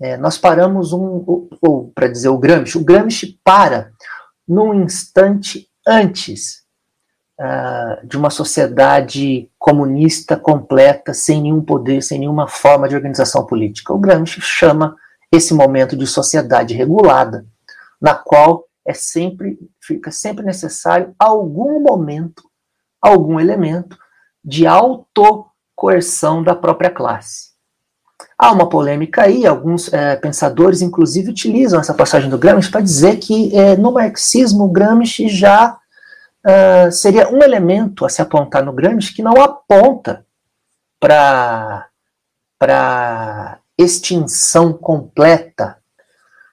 É, 0.00 0.16
nós 0.16 0.38
paramos 0.38 0.92
um, 0.92 1.24
ou, 1.26 1.48
ou 1.60 1.90
para 1.92 2.06
dizer 2.06 2.28
o 2.28 2.38
Gramsci, 2.38 2.78
o 2.78 2.84
Gramsci 2.84 3.40
para 3.42 3.90
num 4.48 4.72
instante 4.74 5.68
antes 5.86 6.62
uh, 7.38 8.06
de 8.06 8.16
uma 8.16 8.30
sociedade 8.30 9.50
comunista 9.58 10.36
completa, 10.36 11.12
sem 11.12 11.42
nenhum 11.42 11.62
poder, 11.62 12.02
sem 12.02 12.18
nenhuma 12.18 12.48
forma 12.48 12.88
de 12.88 12.96
organização 12.96 13.44
política. 13.46 13.92
O 13.92 13.98
Gramsci 13.98 14.40
chama 14.40 14.96
esse 15.30 15.52
momento 15.52 15.96
de 15.96 16.06
sociedade 16.06 16.74
regulada, 16.74 17.44
na 18.00 18.14
qual 18.14 18.64
é 18.86 18.94
sempre 18.94 19.58
fica 19.80 20.10
sempre 20.10 20.44
necessário 20.44 21.14
algum 21.18 21.80
momento, 21.82 22.42
algum 23.02 23.38
elemento 23.38 23.98
de 24.42 24.66
autocoerção 24.66 26.42
da 26.42 26.54
própria 26.54 26.90
classe. 26.90 27.47
Há 28.38 28.52
uma 28.52 28.68
polêmica 28.68 29.22
aí, 29.22 29.44
alguns 29.44 29.92
é, 29.92 30.14
pensadores, 30.14 30.80
inclusive, 30.80 31.30
utilizam 31.30 31.80
essa 31.80 31.92
passagem 31.92 32.30
do 32.30 32.38
Gramsci 32.38 32.70
para 32.70 32.80
dizer 32.80 33.16
que 33.16 33.56
é, 33.56 33.76
no 33.76 33.92
marxismo 33.92 34.68
Gramsci 34.68 35.28
já 35.28 35.76
uh, 36.46 36.92
seria 36.92 37.28
um 37.28 37.42
elemento 37.42 38.04
a 38.06 38.08
se 38.08 38.22
apontar 38.22 38.64
no 38.64 38.72
Gramsci 38.72 39.12
que 39.12 39.22
não 39.22 39.42
aponta 39.42 40.24
para 41.00 41.88
extinção 43.76 44.72
completa 44.72 45.78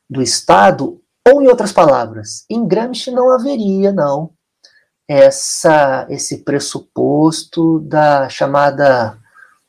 do 0.10 0.22
Estado 0.22 1.02
ou, 1.28 1.42
em 1.42 1.48
outras 1.48 1.72
palavras, 1.72 2.46
em 2.50 2.68
Gramsci 2.68 3.10
não 3.10 3.32
haveria, 3.32 3.92
não, 3.92 4.30
essa, 5.08 6.06
esse 6.10 6.44
pressuposto 6.44 7.80
da 7.80 8.30
chamada 8.30 9.18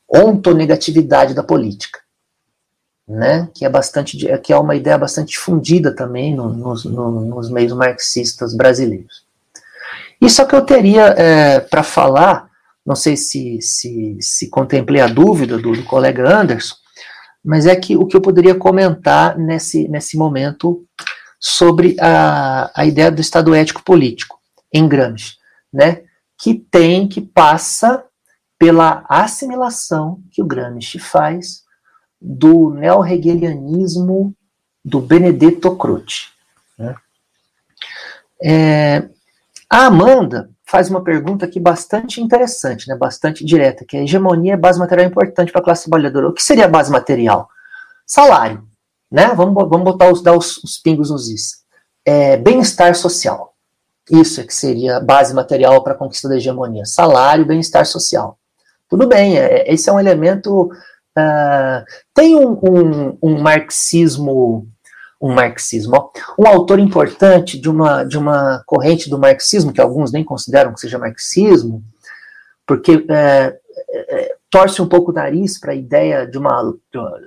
ontonegatividade 0.07 1.33
da 1.33 1.43
política, 1.43 1.99
né? 3.07 3.49
que, 3.53 3.65
é 3.65 3.69
bastante, 3.69 4.17
que 4.39 4.51
é 4.51 4.57
uma 4.57 4.75
ideia 4.75 4.97
bastante 4.97 5.31
difundida 5.31 5.95
também 5.95 6.35
no, 6.35 6.49
nos, 6.49 6.83
no, 6.83 7.21
nos 7.21 7.49
meios 7.49 7.73
marxistas 7.73 8.53
brasileiros. 8.53 9.25
Isso 10.19 10.45
que 10.45 10.55
eu 10.55 10.65
teria 10.65 11.05
é, 11.17 11.59
para 11.59 11.83
falar, 11.83 12.49
não 12.85 12.95
sei 12.95 13.15
se, 13.15 13.61
se, 13.61 14.17
se 14.19 14.49
contemplei 14.49 15.01
a 15.01 15.07
dúvida 15.07 15.57
do, 15.57 15.71
do 15.71 15.83
colega 15.83 16.27
Anderson, 16.41 16.75
mas 17.45 17.65
é 17.65 17.75
que 17.75 17.95
o 17.95 18.05
que 18.05 18.17
eu 18.17 18.21
poderia 18.21 18.55
comentar 18.55 19.37
nesse, 19.37 19.87
nesse 19.87 20.17
momento 20.17 20.83
sobre 21.39 21.95
a, 21.99 22.71
a 22.75 22.85
ideia 22.85 23.11
do 23.11 23.21
Estado 23.21 23.53
ético 23.55 23.83
político 23.83 24.39
em 24.73 24.87
Gramsci, 24.87 25.35
né, 25.71 26.01
que 26.37 26.55
tem, 26.55 27.07
que 27.07 27.21
passa 27.21 28.03
pela 28.59 29.05
assimilação 29.07 30.19
que 30.31 30.41
o 30.41 30.45
Gramsci 30.45 30.99
faz 30.99 31.61
do 32.19 32.71
neo-hegelianismo 32.71 34.33
do 34.83 34.99
Benedetto 34.99 35.75
Croce. 35.75 36.27
Né. 36.77 36.95
É, 38.41 39.09
a 39.69 39.85
Amanda 39.85 40.49
faz 40.65 40.89
uma 40.89 41.03
pergunta 41.03 41.45
aqui 41.45 41.59
bastante 41.59 42.21
interessante, 42.21 42.87
né, 42.87 42.95
bastante 42.95 43.45
direta, 43.45 43.85
que 43.85 43.97
a 43.97 44.03
hegemonia 44.03 44.53
é 44.53 44.57
base 44.57 44.79
material 44.79 45.07
importante 45.07 45.51
para 45.51 45.61
a 45.61 45.63
classe 45.63 45.89
trabalhadora. 45.89 46.29
O 46.29 46.33
que 46.33 46.43
seria 46.43 46.67
base 46.67 46.91
material? 46.91 47.49
Salário 48.05 48.67
né? 49.11 49.33
Vamos, 49.33 49.55
vamos 49.69 49.83
botar 49.83 50.11
os, 50.11 50.21
dar 50.21 50.37
os, 50.37 50.57
os 50.57 50.77
pingos 50.77 51.09
nos 51.09 51.29
is. 51.29 51.63
É, 52.05 52.37
Bem-estar 52.37 52.93
social. 52.95 53.53
Isso 54.09 54.39
é 54.39 54.43
que 54.43 54.53
seria 54.53 54.99
base 54.99 55.33
material 55.33 55.83
para 55.83 55.93
a 55.93 55.97
conquista 55.97 56.29
da 56.29 56.37
hegemonia. 56.37 56.85
Salário, 56.85 57.45
bem-estar 57.45 57.85
social. 57.85 58.37
Tudo 58.89 59.05
bem, 59.05 59.37
é, 59.37 59.71
esse 59.71 59.89
é 59.89 59.93
um 59.93 59.99
elemento. 59.99 60.69
Uh, 61.17 61.83
tem 62.13 62.35
um, 62.35 62.51
um, 62.61 63.17
um, 63.23 63.41
marxismo, 63.41 64.67
um 65.19 65.33
marxismo, 65.33 65.95
ó, 65.95 66.11
um 66.37 66.47
autor 66.47 66.77
importante 66.77 67.59
de 67.59 67.67
uma, 67.67 68.03
de 68.03 68.19
uma 68.19 68.61
corrente 68.67 69.09
do 69.09 69.17
marxismo, 69.17 69.73
que 69.73 69.81
alguns 69.81 70.11
nem 70.11 70.23
consideram 70.23 70.73
que 70.75 70.79
seja 70.79 70.99
marxismo, 70.99 71.81
porque 72.67 73.03
é, 73.09 73.57
é, 73.89 74.35
torce 74.47 74.79
um 74.79 74.87
pouco 74.87 75.09
o 75.09 75.13
nariz 75.13 75.59
para 75.59 75.71
a 75.71 75.75
ideia 75.75 76.27
de 76.27 76.37
uma 76.37 76.75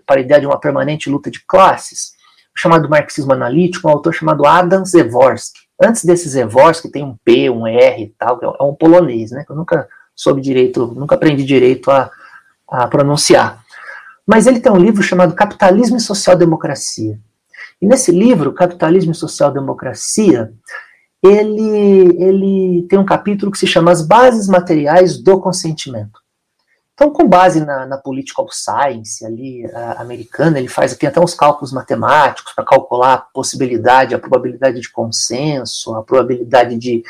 para 0.07 0.19
a 0.19 0.21
ideia 0.21 0.41
de 0.41 0.47
uma 0.47 0.61
permanente 0.61 1.11
luta 1.11 1.29
de 1.29 1.45
classes, 1.45 2.13
chamado 2.55 2.89
marxismo 2.89 3.33
analítico, 3.33 3.89
um 3.89 3.91
autor 3.91 4.15
chamado 4.15 4.47
Adam 4.47 4.85
Zevorsky. 4.85 5.61
Antes 5.83 6.05
desse 6.05 6.29
Zevorsky 6.29 6.91
tem 6.91 7.03
um 7.03 7.17
P, 7.25 7.51
um 7.51 7.67
R 7.67 8.05
e 8.05 8.15
tal, 8.17 8.39
é 8.41 8.63
um 8.63 8.75
polonês, 8.75 9.33
né? 9.33 9.43
Que 9.45 9.51
eu 9.51 9.57
nunca 9.57 9.89
soube 10.15 10.41
direito, 10.41 10.87
nunca 10.95 11.17
aprendi 11.17 11.43
direito 11.43 11.91
a, 11.91 12.11
a 12.69 12.87
pronunciar. 12.87 13.65
Mas 14.31 14.47
ele 14.47 14.61
tem 14.61 14.71
um 14.71 14.77
livro 14.77 15.03
chamado 15.03 15.35
Capitalismo 15.35 15.97
e 15.97 16.01
Social 16.01 16.37
Democracia. 16.37 17.19
E 17.83 17.87
nesse 17.87 18.13
livro, 18.13 18.53
Capitalismo 18.53 19.11
e 19.11 19.15
Social 19.15 19.51
Democracia, 19.51 20.53
ele, 21.21 22.15
ele 22.17 22.87
tem 22.89 22.97
um 22.97 23.05
capítulo 23.05 23.51
que 23.51 23.59
se 23.59 23.67
chama 23.67 23.91
As 23.91 24.07
Bases 24.07 24.47
Materiais 24.47 25.21
do 25.21 25.41
Consentimento. 25.41 26.21
Então, 26.95 27.11
com 27.11 27.27
base 27.27 27.65
na, 27.65 27.85
na 27.87 27.99
political 27.99 28.47
science 28.53 29.27
ali 29.27 29.67
a, 29.75 30.01
americana, 30.01 30.61
ele 30.61 30.69
faz 30.69 30.95
tem 30.95 31.09
até 31.09 31.19
uns 31.19 31.35
cálculos 31.35 31.73
matemáticos 31.73 32.53
para 32.53 32.65
calcular 32.65 33.15
a 33.15 33.19
possibilidade, 33.19 34.15
a 34.15 34.19
probabilidade 34.21 34.81
de 34.81 34.93
consenso, 34.93 35.93
a 35.97 36.05
probabilidade 36.05 36.77
de, 36.77 37.03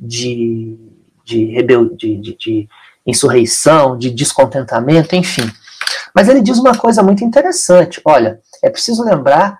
de, 0.00 0.76
de, 1.24 1.44
rebel, 1.52 1.94
de, 1.94 2.16
de, 2.16 2.36
de 2.36 2.68
insurreição, 3.06 3.96
de 3.96 4.10
descontentamento, 4.10 5.14
enfim. 5.14 5.48
Mas 6.14 6.28
ele 6.28 6.40
diz 6.40 6.58
uma 6.58 6.76
coisa 6.76 7.02
muito 7.02 7.24
interessante. 7.24 8.00
Olha, 8.04 8.40
é 8.62 8.70
preciso 8.70 9.04
lembrar 9.04 9.58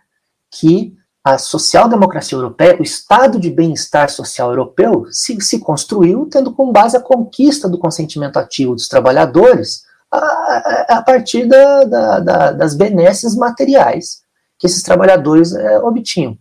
que 0.50 0.94
a 1.24 1.38
social-democracia 1.38 2.36
europeia, 2.36 2.76
o 2.78 2.82
estado 2.82 3.40
de 3.40 3.50
bem-estar 3.50 4.10
social 4.10 4.50
europeu, 4.50 5.06
se, 5.10 5.40
se 5.40 5.58
construiu 5.58 6.26
tendo 6.26 6.52
como 6.52 6.70
base 6.70 6.96
a 6.96 7.00
conquista 7.00 7.68
do 7.68 7.78
consentimento 7.78 8.36
ativo 8.36 8.74
dos 8.74 8.88
trabalhadores 8.88 9.84
a, 10.12 10.96
a 10.98 11.02
partir 11.02 11.46
da, 11.46 11.84
da, 11.84 12.20
da, 12.20 12.52
das 12.52 12.74
benesses 12.74 13.34
materiais 13.34 14.22
que 14.58 14.66
esses 14.66 14.82
trabalhadores 14.82 15.54
é, 15.54 15.78
obtinham. 15.78 16.38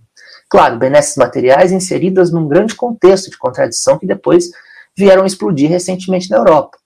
Claro, 0.50 0.78
benesses 0.78 1.16
materiais 1.16 1.72
inseridas 1.72 2.32
num 2.32 2.48
grande 2.48 2.76
contexto 2.76 3.32
de 3.32 3.38
contradição 3.38 3.98
que 3.98 4.06
depois 4.06 4.52
vieram 4.96 5.26
explodir 5.26 5.70
recentemente 5.70 6.30
na 6.30 6.38
Europa. 6.38 6.78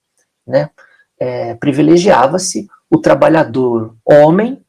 Né? 0.46 0.70
É, 1.20 1.56
Privilegiava-se 1.56 2.68
o 2.90 2.98
trabalhador 2.98 3.96
homem, 4.06 4.64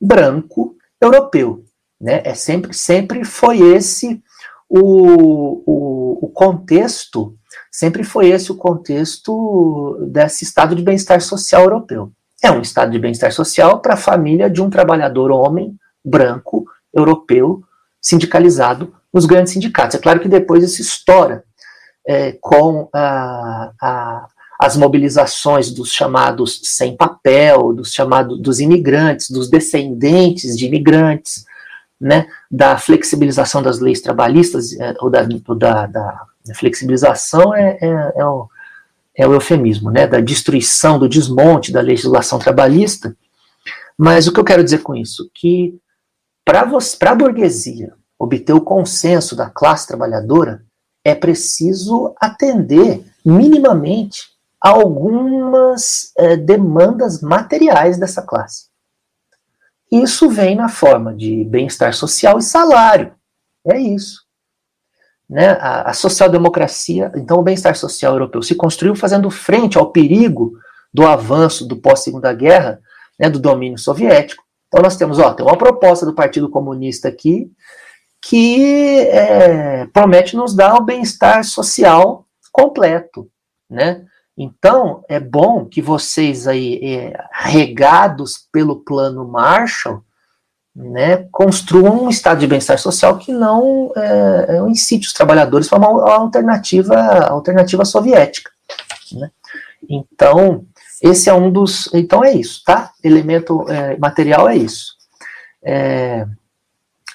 branco, 0.00 0.76
europeu 1.00 1.64
né? 2.04 2.20
É 2.22 2.34
sempre, 2.34 2.74
sempre 2.74 3.24
foi 3.24 3.60
esse 3.60 4.22
o, 4.68 5.62
o, 5.64 6.26
o 6.26 6.28
contexto, 6.28 7.34
sempre 7.72 8.04
foi 8.04 8.28
esse 8.28 8.52
o 8.52 8.56
contexto 8.56 9.98
desse 10.10 10.44
estado 10.44 10.74
de 10.74 10.82
bem-estar 10.82 11.20
social 11.22 11.62
europeu. 11.62 12.12
É 12.42 12.50
um 12.50 12.60
estado 12.60 12.92
de 12.92 12.98
bem-estar 12.98 13.32
social 13.32 13.80
para 13.80 13.94
a 13.94 13.96
família 13.96 14.50
de 14.50 14.60
um 14.60 14.68
trabalhador 14.68 15.30
homem, 15.30 15.74
branco, 16.04 16.66
europeu, 16.92 17.62
sindicalizado 18.02 18.94
nos 19.10 19.24
grandes 19.24 19.54
sindicatos. 19.54 19.96
É 19.96 19.98
claro 19.98 20.20
que 20.20 20.28
depois 20.28 20.62
isso 20.62 20.82
estoura 20.82 21.42
é, 22.06 22.36
com 22.38 22.90
a, 22.92 23.72
a, 23.80 24.28
as 24.58 24.76
mobilizações 24.76 25.70
dos 25.70 25.90
chamados 25.90 26.60
sem 26.62 26.96
papel, 26.96 27.72
dos 27.72 27.92
chamados 27.92 28.40
dos 28.40 28.60
imigrantes, 28.60 29.30
dos 29.30 29.48
descendentes 29.48 30.56
de 30.56 30.66
imigrantes, 30.66 31.44
né, 32.00 32.26
da 32.50 32.76
flexibilização 32.76 33.62
das 33.62 33.80
leis 33.80 34.00
trabalhistas, 34.00 34.78
é, 34.78 34.94
ou 35.00 35.10
da, 35.10 35.26
ou 35.48 35.54
da, 35.54 35.86
da 35.86 36.26
flexibilização 36.54 37.54
é, 37.54 37.78
é, 37.80 38.12
é, 38.16 38.24
o, 38.24 38.48
é 39.16 39.26
o 39.26 39.32
eufemismo, 39.32 39.90
né, 39.90 40.06
da 40.06 40.20
destruição, 40.20 40.98
do 40.98 41.08
desmonte 41.08 41.72
da 41.72 41.80
legislação 41.80 42.38
trabalhista. 42.38 43.16
Mas 43.96 44.26
o 44.26 44.32
que 44.32 44.40
eu 44.40 44.44
quero 44.44 44.64
dizer 44.64 44.82
com 44.82 44.94
isso? 44.94 45.30
Que 45.34 45.78
para 46.44 46.60
a 46.60 47.14
burguesia 47.14 47.94
obter 48.18 48.52
o 48.52 48.60
consenso 48.60 49.34
da 49.34 49.48
classe 49.48 49.86
trabalhadora, 49.86 50.62
é 51.04 51.14
preciso 51.14 52.14
atender 52.20 53.04
minimamente 53.24 54.33
algumas 54.64 56.10
é, 56.16 56.38
demandas 56.38 57.20
materiais 57.20 57.98
dessa 57.98 58.22
classe. 58.22 58.68
Isso 59.92 60.30
vem 60.30 60.56
na 60.56 60.70
forma 60.70 61.14
de 61.14 61.44
bem-estar 61.44 61.92
social 61.92 62.38
e 62.38 62.42
salário. 62.42 63.14
É 63.70 63.78
isso. 63.78 64.22
Né? 65.28 65.50
A, 65.60 65.90
a 65.90 65.92
social-democracia, 65.92 67.12
então 67.14 67.40
o 67.40 67.42
bem-estar 67.42 67.76
social 67.76 68.14
europeu 68.14 68.42
se 68.42 68.54
construiu 68.54 68.96
fazendo 68.96 69.30
frente 69.30 69.76
ao 69.76 69.92
perigo 69.92 70.54
do 70.92 71.06
avanço 71.06 71.68
do 71.68 71.76
pós-segunda 71.76 72.32
guerra, 72.32 72.80
né, 73.20 73.28
do 73.28 73.38
domínio 73.38 73.78
soviético. 73.78 74.42
Então 74.68 74.82
nós 74.82 74.96
temos, 74.96 75.18
ó, 75.18 75.34
tem 75.34 75.44
uma 75.44 75.58
proposta 75.58 76.06
do 76.06 76.14
Partido 76.14 76.48
Comunista 76.48 77.08
aqui 77.08 77.52
que 78.22 79.00
é, 79.08 79.86
promete 79.92 80.34
nos 80.34 80.56
dar 80.56 80.76
o 80.76 80.84
bem-estar 80.84 81.44
social 81.44 82.26
completo, 82.50 83.28
né? 83.68 84.06
Então 84.36 85.04
é 85.08 85.20
bom 85.20 85.64
que 85.64 85.80
vocês 85.80 86.48
aí 86.48 86.80
é, 86.82 87.24
regados 87.32 88.48
pelo 88.52 88.80
plano 88.80 89.26
Marshall 89.26 90.02
né, 90.74 91.28
construam 91.30 92.04
um 92.04 92.10
estado 92.10 92.40
de 92.40 92.46
bem-estar 92.48 92.78
social 92.78 93.16
que 93.16 93.32
não 93.32 93.92
é, 93.96 94.56
é 94.56 94.68
incite 94.68 95.06
os 95.06 95.12
trabalhadores 95.12 95.68
para 95.68 95.78
uma 95.78 96.12
alternativa, 96.12 96.96
alternativa 97.28 97.84
soviética. 97.84 98.50
Né? 99.12 99.30
Então, 99.88 100.66
esse 101.00 101.28
é 101.28 101.34
um 101.34 101.50
dos. 101.50 101.92
Então 101.94 102.24
é 102.24 102.32
isso, 102.32 102.62
tá? 102.64 102.90
Elemento 103.02 103.70
é, 103.70 103.96
material 103.98 104.48
é 104.48 104.56
isso. 104.56 104.94
É, 105.62 106.26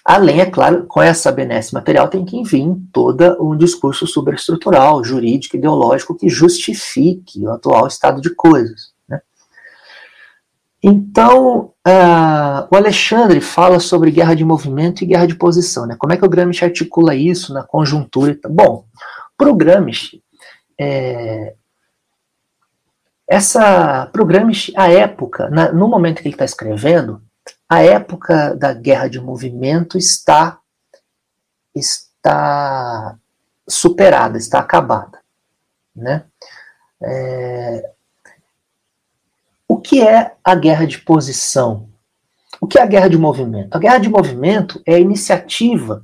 além, 0.03 0.41
é 0.41 0.45
claro, 0.45 0.85
com 0.85 1.01
essa 1.01 1.31
benesse 1.31 1.73
material 1.73 2.07
tem 2.07 2.25
que 2.25 2.43
vir 2.43 2.75
todo 2.91 3.37
um 3.41 3.55
discurso 3.55 4.07
superestrutural, 4.07 5.03
jurídico, 5.03 5.57
ideológico 5.57 6.15
que 6.15 6.29
justifique 6.29 7.45
o 7.45 7.51
atual 7.51 7.87
estado 7.87 8.21
de 8.21 8.33
coisas. 8.33 8.93
Então, 10.81 11.73
uh, 11.85 12.67
o 12.71 12.75
Alexandre 12.75 13.41
fala 13.41 13.81
sobre 13.81 14.11
guerra 14.11 14.33
de 14.33 14.45
movimento 14.45 15.03
e 15.03 15.07
guerra 15.07 15.27
de 15.27 15.35
posição. 15.35 15.85
Né? 15.85 15.97
Como 15.99 16.13
é 16.13 16.17
que 16.17 16.25
o 16.25 16.29
Gramsci 16.29 16.63
articula 16.63 17.13
isso 17.13 17.53
na 17.53 17.63
conjuntura? 17.63 18.37
Bom, 18.49 18.85
para 19.37 19.49
o 19.49 19.55
Gramsci, 19.55 20.23
é, 20.79 21.53
essa, 23.27 24.07
pro 24.13 24.25
Gramsci, 24.25 24.73
a 24.75 24.89
época, 24.89 25.49
na, 25.49 25.71
no 25.71 25.87
momento 25.87 26.21
que 26.21 26.27
ele 26.27 26.35
está 26.35 26.45
escrevendo, 26.45 27.21
a 27.69 27.83
época 27.83 28.55
da 28.55 28.73
guerra 28.73 29.07
de 29.07 29.21
movimento 29.21 29.95
está, 29.95 30.59
está 31.75 33.15
superada, 33.67 34.39
está 34.39 34.59
acabada. 34.59 35.19
Né? 35.95 36.25
É, 37.01 37.91
o 39.67 39.77
que 39.77 40.01
é 40.01 40.33
a 40.43 40.55
guerra 40.55 40.87
de 40.87 40.97
posição? 40.97 41.87
O 42.59 42.67
que 42.67 42.79
é 42.79 42.81
a 42.81 42.87
guerra 42.87 43.07
de 43.07 43.17
movimento? 43.17 43.75
A 43.75 43.79
guerra 43.79 43.99
de 43.99 44.09
movimento 44.09 44.81
é 44.83 44.95
a 44.95 44.99
iniciativa 44.99 46.03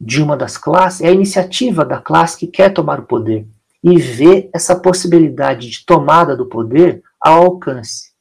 de 0.00 0.22
uma 0.22 0.36
das 0.36 0.56
classes, 0.56 1.02
é 1.02 1.08
a 1.08 1.12
iniciativa 1.12 1.84
da 1.84 2.00
classe 2.00 2.38
que 2.38 2.46
quer 2.46 2.72
tomar 2.72 2.98
o 2.98 3.06
poder 3.06 3.46
e 3.84 3.98
vê 3.98 4.48
essa 4.52 4.74
possibilidade 4.74 5.68
de 5.68 5.84
tomada 5.84 6.34
do 6.36 6.46
poder 6.46 7.02
ao 7.20 7.42
alcance. 7.44 8.12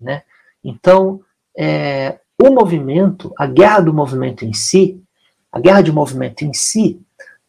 Né? 0.00 0.22
Então, 0.62 1.20
é, 1.58 2.18
o 2.42 2.50
movimento, 2.50 3.32
a 3.38 3.46
guerra 3.46 3.80
do 3.80 3.94
movimento 3.94 4.44
em 4.44 4.52
si, 4.52 5.00
a 5.50 5.58
guerra 5.58 5.80
de 5.80 5.90
movimento 5.90 6.44
em 6.44 6.52
si, 6.52 7.00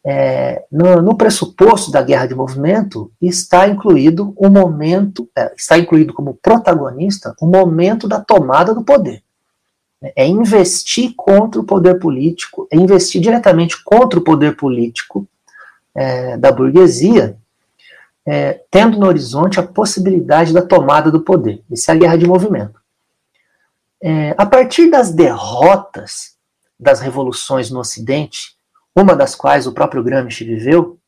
é, 0.04 0.64
no, 0.72 1.02
no, 1.02 1.16
pressuposto 1.16 1.90
da 1.90 2.00
guerra 2.00 2.26
de 2.26 2.34
movimento 2.34 3.12
está 3.20 3.68
incluído 3.68 4.32
o 4.36 4.48
momento, 4.48 5.28
é, 5.36 5.52
está 5.54 5.76
incluído 5.76 6.14
como 6.14 6.38
protagonista 6.40 7.34
o 7.40 7.46
momento 7.46 8.08
da 8.08 8.20
tomada 8.20 8.74
do 8.74 8.82
poder. 8.82 9.22
É 10.16 10.26
investir 10.26 11.12
contra 11.16 11.60
o 11.60 11.64
poder 11.64 11.98
político, 11.98 12.68
é 12.72 12.76
investir 12.76 13.20
diretamente 13.20 13.82
contra 13.84 14.18
o 14.18 14.22
poder 14.22 14.56
político 14.56 15.28
é, 15.94 16.36
da 16.36 16.52
burguesia, 16.52 17.36
é, 18.24 18.60
tendo 18.70 18.98
no 18.98 19.06
horizonte 19.06 19.58
a 19.58 19.62
possibilidade 19.62 20.54
da 20.54 20.62
tomada 20.62 21.10
do 21.10 21.20
poder. 21.20 21.62
Isso 21.70 21.90
é 21.90 21.94
a 21.94 21.98
guerra 21.98 22.16
de 22.16 22.26
movimento. 22.26 22.77
É, 24.00 24.34
a 24.38 24.46
partir 24.46 24.90
das 24.90 25.12
derrotas 25.12 26.36
das 26.78 27.00
revoluções 27.00 27.70
no 27.70 27.80
Ocidente, 27.80 28.56
uma 28.94 29.16
das 29.16 29.34
quais 29.34 29.66
o 29.66 29.72
próprio 29.72 30.02
Gramsci 30.02 30.44
viveu, 30.44 30.98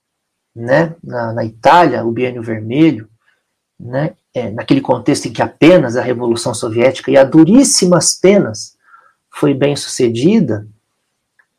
né, 0.54 0.94
na, 1.02 1.32
na 1.32 1.44
Itália, 1.44 2.04
o 2.04 2.10
Biênio 2.10 2.42
Vermelho, 2.42 3.08
né, 3.78 4.14
é, 4.34 4.50
naquele 4.50 4.80
contexto 4.80 5.26
em 5.26 5.32
que 5.32 5.42
apenas 5.42 5.96
a 5.96 6.02
Revolução 6.02 6.52
Soviética 6.52 7.10
e 7.10 7.16
a 7.16 7.24
duríssimas 7.24 8.14
penas 8.14 8.76
foi 9.30 9.54
bem 9.54 9.76
sucedida, 9.76 10.66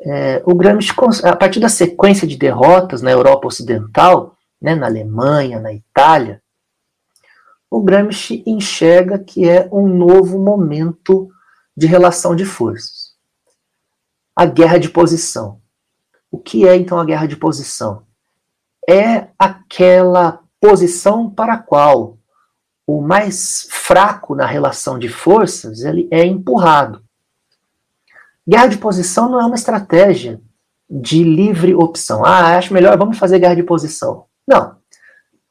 é, 0.03 0.41
o 0.45 0.55
Gramsci, 0.55 0.91
a 1.23 1.35
partir 1.35 1.59
da 1.59 1.69
sequência 1.69 2.27
de 2.27 2.35
derrotas 2.35 3.01
na 3.01 3.11
Europa 3.11 3.47
Ocidental, 3.47 4.35
né, 4.61 4.75
na 4.75 4.87
Alemanha, 4.87 5.59
na 5.59 5.71
Itália, 5.71 6.40
o 7.71 7.81
Gramsci 7.81 8.43
enxerga 8.45 9.17
que 9.17 9.47
é 9.47 9.69
um 9.71 9.87
novo 9.87 10.37
momento 10.37 11.31
de 11.75 11.87
relação 11.87 12.35
de 12.35 12.43
forças. 12.43 13.13
A 14.35 14.45
guerra 14.45 14.77
de 14.77 14.89
posição. 14.89 15.61
O 16.29 16.37
que 16.37 16.67
é 16.67 16.75
então 16.75 16.99
a 16.99 17.05
guerra 17.05 17.25
de 17.27 17.37
posição? 17.37 18.03
É 18.87 19.29
aquela 19.39 20.41
posição 20.59 21.29
para 21.29 21.53
a 21.53 21.57
qual 21.57 22.17
o 22.85 23.01
mais 23.01 23.67
fraco 23.69 24.35
na 24.35 24.45
relação 24.45 24.99
de 24.99 25.07
forças 25.07 25.81
ele 25.81 26.09
é 26.11 26.25
empurrado. 26.25 27.01
Guerra 28.45 28.67
de 28.67 28.77
posição 28.77 29.29
não 29.29 29.39
é 29.39 29.45
uma 29.45 29.55
estratégia 29.55 30.41
de 30.89 31.23
livre 31.23 31.73
opção. 31.73 32.25
Ah, 32.25 32.57
acho 32.57 32.73
melhor, 32.73 32.97
vamos 32.97 33.17
fazer 33.17 33.39
guerra 33.39 33.55
de 33.55 33.63
posição. 33.63 34.25
Não. 34.45 34.80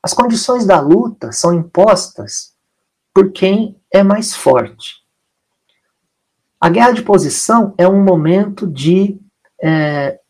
As 0.02 0.14
condições 0.14 0.64
da 0.64 0.80
luta 0.80 1.30
são 1.32 1.52
impostas 1.52 2.54
por 3.12 3.32
quem 3.32 3.76
é 3.92 4.02
mais 4.02 4.34
forte. 4.34 5.00
A 6.60 6.68
guerra 6.68 6.92
de 6.92 7.02
posição 7.02 7.74
é 7.76 7.88
um 7.88 8.02
momento 8.02 8.66
de 8.66 9.18
é, 9.62 10.20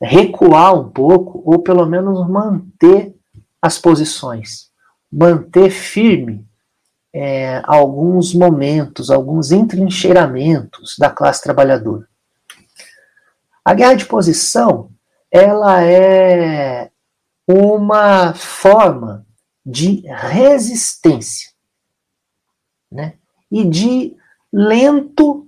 recuar 0.00 0.74
um 0.74 0.90
pouco, 0.90 1.42
ou 1.44 1.62
pelo 1.62 1.86
menos 1.86 2.26
manter 2.28 3.14
as 3.60 3.78
posições, 3.78 4.70
manter 5.10 5.70
firme 5.70 6.46
é, 7.12 7.60
alguns 7.64 8.32
momentos, 8.34 9.10
alguns 9.10 9.52
entrincheiramentos 9.52 10.96
da 10.98 11.10
classe 11.10 11.42
trabalhadora. 11.42 12.08
A 13.64 13.74
guerra 13.74 13.94
de 13.94 14.06
posição, 14.06 14.90
ela 15.30 15.82
é 15.82 16.91
uma 17.46 18.34
forma 18.34 19.26
de 19.64 20.02
resistência, 20.06 21.50
né? 22.90 23.14
E 23.50 23.64
de 23.64 24.16
lento 24.52 25.46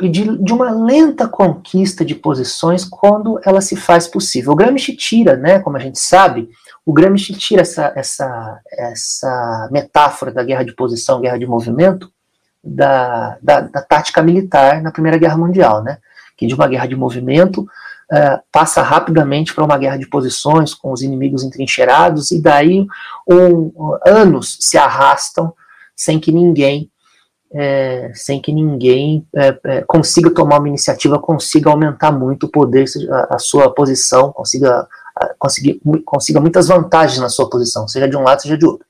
de, 0.00 0.36
de 0.38 0.52
uma 0.52 0.70
lenta 0.70 1.28
conquista 1.28 2.04
de 2.04 2.14
posições 2.14 2.84
quando 2.84 3.40
ela 3.44 3.60
se 3.60 3.76
faz 3.76 4.08
possível. 4.08 4.52
O 4.52 4.56
Gramsci 4.56 4.96
tira, 4.96 5.36
né, 5.36 5.60
como 5.60 5.76
a 5.76 5.80
gente 5.80 6.00
sabe, 6.00 6.50
o 6.84 6.92
Gramsci 6.92 7.32
tira 7.34 7.62
essa, 7.62 7.92
essa, 7.94 8.60
essa 8.72 9.68
metáfora 9.70 10.32
da 10.32 10.42
guerra 10.42 10.64
de 10.64 10.74
posição, 10.74 11.20
guerra 11.20 11.38
de 11.38 11.46
movimento, 11.46 12.10
da, 12.62 13.38
da, 13.42 13.60
da 13.60 13.82
tática 13.82 14.22
militar 14.22 14.82
na 14.82 14.90
Primeira 14.90 15.18
Guerra 15.18 15.36
Mundial, 15.36 15.82
né, 15.82 15.98
que 16.36 16.46
de 16.46 16.54
uma 16.54 16.66
guerra 16.66 16.86
de 16.86 16.96
movimento 16.96 17.66
uh, 18.12 18.42
passa 18.50 18.82
rapidamente 18.82 19.54
para 19.54 19.64
uma 19.64 19.78
guerra 19.78 19.96
de 19.96 20.08
posições 20.08 20.74
com 20.74 20.92
os 20.92 21.02
inimigos 21.02 21.42
entrincheirados 21.42 22.30
e 22.30 22.40
daí 22.40 22.86
um, 23.28 23.72
anos 24.06 24.58
se 24.60 24.76
arrastam 24.78 25.52
sem 25.96 26.18
que 26.18 26.32
ninguém 26.32 26.90
é, 27.56 28.10
sem 28.14 28.42
que 28.42 28.52
ninguém 28.52 29.24
é, 29.32 29.56
é, 29.64 29.82
consiga 29.82 30.28
tomar 30.28 30.58
uma 30.58 30.68
iniciativa, 30.68 31.20
consiga 31.20 31.70
aumentar 31.70 32.10
muito 32.10 32.46
o 32.46 32.48
poder, 32.48 32.84
a, 33.08 33.36
a 33.36 33.38
sua 33.38 33.72
posição, 33.72 34.32
consiga, 34.32 34.88
a, 35.14 35.34
consiga, 35.38 35.78
consiga 36.04 36.40
muitas 36.40 36.66
vantagens 36.66 37.20
na 37.20 37.28
sua 37.28 37.48
posição, 37.48 37.86
seja 37.86 38.08
de 38.08 38.16
um 38.16 38.22
lado, 38.22 38.42
seja 38.42 38.58
de 38.58 38.66
outro. 38.66 38.84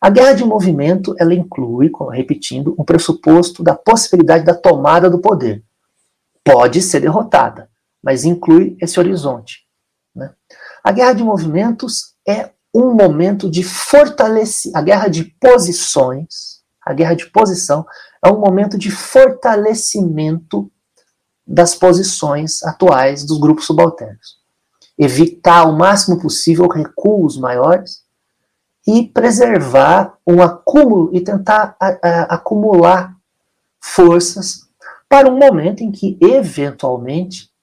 A 0.00 0.08
guerra 0.08 0.32
de 0.32 0.44
movimento, 0.44 1.14
ela 1.18 1.34
inclui, 1.34 1.90
repetindo, 2.12 2.74
um 2.78 2.84
pressuposto 2.84 3.62
da 3.62 3.74
possibilidade 3.74 4.44
da 4.44 4.54
tomada 4.54 5.10
do 5.10 5.18
poder. 5.18 5.62
Pode 6.42 6.80
ser 6.80 7.00
derrotada, 7.00 7.68
mas 8.04 8.24
inclui 8.24 8.76
esse 8.80 9.00
horizonte. 9.00 9.64
Né? 10.14 10.30
A 10.84 10.92
guerra 10.92 11.14
de 11.14 11.24
movimentos 11.24 12.14
é 12.28 12.50
um 12.74 12.92
momento 12.92 13.50
de 13.50 13.62
fortalecimento. 13.62 14.78
A 14.78 14.82
guerra 14.82 15.08
de 15.08 15.24
posições, 15.40 16.62
a 16.84 16.92
guerra 16.92 17.14
de 17.14 17.30
posição, 17.30 17.86
é 18.22 18.30
um 18.30 18.38
momento 18.38 18.76
de 18.76 18.90
fortalecimento 18.90 20.70
das 21.46 21.74
posições 21.74 22.62
atuais 22.62 23.24
dos 23.24 23.38
grupos 23.38 23.66
subalternos. 23.66 24.38
Evitar 24.98 25.64
o 25.64 25.76
máximo 25.76 26.20
possível 26.20 26.68
recuos 26.68 27.38
maiores 27.38 28.04
e 28.86 29.08
preservar 29.08 30.18
um 30.26 30.42
acúmulo 30.42 31.10
e 31.14 31.20
tentar 31.22 31.74
a, 31.80 31.86
a, 32.02 32.22
acumular 32.34 33.16
forças 33.80 34.68
para 35.08 35.28
um 35.28 35.38
momento 35.38 35.82
em 35.82 35.90
que, 35.90 36.18
eventualmente, 36.20 37.53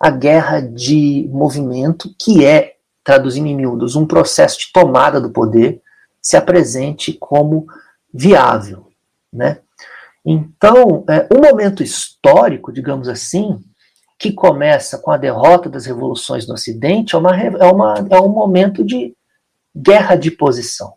a 0.00 0.10
guerra 0.10 0.60
de 0.60 1.28
movimento, 1.32 2.14
que 2.18 2.44
é, 2.44 2.74
traduzindo 3.02 3.46
em 3.46 3.56
miúdos, 3.56 3.96
um 3.96 4.06
processo 4.06 4.58
de 4.58 4.72
tomada 4.72 5.20
do 5.20 5.30
poder, 5.30 5.80
se 6.20 6.36
apresente 6.36 7.12
como 7.12 7.66
viável. 8.12 8.88
Né? 9.32 9.58
Então, 10.24 11.04
é, 11.08 11.28
momento 11.32 11.82
histórico, 11.82 12.72
digamos 12.72 13.08
assim, 13.08 13.60
que 14.18 14.32
começa 14.32 14.98
com 14.98 15.10
a 15.10 15.16
derrota 15.16 15.68
das 15.68 15.86
revoluções 15.86 16.46
no 16.46 16.54
Ocidente, 16.54 17.14
é, 17.14 17.18
uma, 17.18 17.36
é, 17.36 17.64
uma, 17.64 17.94
é 18.10 18.20
um 18.20 18.28
momento 18.28 18.84
de 18.84 19.14
guerra 19.74 20.16
de 20.16 20.30
posição. 20.30 20.94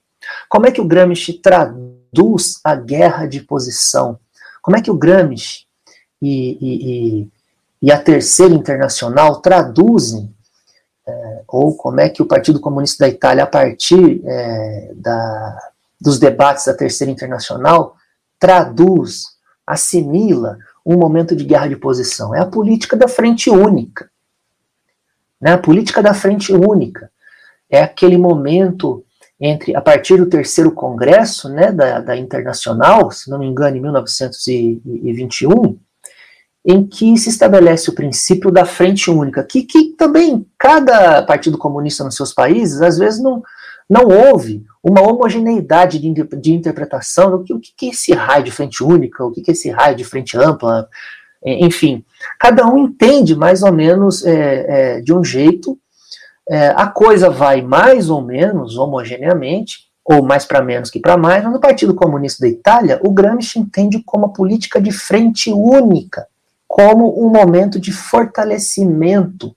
Como 0.48 0.66
é 0.66 0.72
que 0.72 0.82
o 0.82 0.86
Gramsci 0.86 1.34
traduz 1.34 2.60
a 2.64 2.76
guerra 2.76 3.26
de 3.26 3.42
posição? 3.42 4.20
Como 4.62 4.78
é 4.78 4.82
que 4.82 4.92
o 4.92 4.98
Gramsci 4.98 5.66
e, 6.22 6.58
e, 6.60 7.22
e, 7.22 7.28
e 7.82 7.92
a 7.92 8.02
Terceira 8.02 8.54
Internacional 8.54 9.42
traduzem, 9.42 10.34
é, 11.08 11.42
ou 11.48 11.76
como 11.76 12.00
é 12.00 12.10
que 12.10 12.22
o 12.22 12.26
Partido 12.26 12.60
Comunista 12.60 13.06
da 13.06 13.10
Itália, 13.10 13.44
a 13.44 13.48
partir 13.48 14.22
é, 14.26 14.92
da, 14.96 15.72
dos 16.00 16.20
debates 16.20 16.66
da 16.66 16.74
Terceira 16.74 17.12
Internacional, 17.12 17.96
traduz, 18.38 19.24
assimila 19.66 20.58
um 20.86 20.98
momento 20.98 21.36
de 21.36 21.46
guerra 21.46 21.68
de 21.68 21.76
posição? 21.76 22.36
É 22.36 22.40
a 22.40 22.46
política 22.46 22.98
da 22.98 23.08
frente 23.08 23.50
única. 23.50 24.10
Né? 25.40 25.54
A 25.54 25.58
política 25.58 26.04
da 26.04 26.14
frente 26.14 26.54
única 26.54 27.10
é 27.70 27.82
aquele 27.82 28.18
momento 28.18 29.06
entre, 29.40 29.74
a 29.74 29.80
partir 29.80 30.18
do 30.18 30.26
terceiro 30.26 30.72
congresso 30.72 31.48
né, 31.48 31.72
da, 31.72 32.02
da 32.02 32.18
Internacional, 32.18 33.10
se 33.10 33.30
não 33.30 33.40
me 33.40 33.46
engano, 33.46 33.78
em 33.78 33.82
1921, 33.82 35.80
em 36.72 36.86
que 36.86 37.18
se 37.18 37.30
estabelece 37.30 37.90
o 37.90 37.96
princípio 37.96 38.52
da 38.52 38.64
frente 38.64 39.10
única, 39.10 39.44
que, 39.44 39.64
que 39.64 39.96
também 39.98 40.46
cada 40.58 41.24
partido 41.24 41.58
comunista 41.58 42.04
nos 42.04 42.16
seus 42.16 42.32
países, 42.32 42.80
às 42.82 43.00
vezes, 43.00 43.22
não, 43.22 43.42
não 43.90 44.08
houve 44.08 44.64
uma 44.84 45.02
homogeneidade 45.02 45.98
de, 45.98 46.14
de 46.14 46.54
interpretação 46.54 47.32
do 47.32 47.44
que, 47.44 47.54
o 47.54 47.60
que 47.60 47.88
é 47.88 47.90
esse 47.90 48.14
raio 48.14 48.44
de 48.44 48.52
frente 48.52 48.84
única, 48.84 49.26
o 49.26 49.32
que 49.32 49.44
é 49.48 49.52
esse 49.52 49.72
raio 49.72 49.96
de 49.96 50.04
frente 50.04 50.38
ampla, 50.38 50.88
enfim, 51.44 52.06
cada 52.40 52.68
um 52.68 52.78
entende 52.78 53.36
mais 53.36 53.64
ou 53.64 53.72
menos 53.72 54.24
é, 54.24 54.98
é, 54.98 55.02
de 55.02 55.12
um 55.12 55.24
jeito 55.24 55.76
é, 56.48 56.68
a 56.70 56.88
coisa 56.88 57.30
vai 57.30 57.62
mais 57.62 58.10
ou 58.10 58.22
menos 58.22 58.78
homogeneamente, 58.78 59.90
ou 60.04 60.24
mais 60.24 60.46
para 60.46 60.64
menos 60.64 60.90
que 60.90 61.00
para 61.00 61.16
mais, 61.16 61.44
mas 61.44 61.54
no 61.54 61.60
Partido 61.60 61.94
Comunista 61.94 62.42
da 62.42 62.52
Itália, 62.52 63.00
o 63.04 63.12
Gramsci 63.12 63.60
entende 63.60 64.02
como 64.04 64.26
a 64.26 64.30
política 64.30 64.82
de 64.82 64.92
frente 64.92 65.52
única, 65.52 66.28
como 66.70 67.26
um 67.26 67.32
momento 67.32 67.80
de 67.80 67.92
fortalecimento 67.92 69.56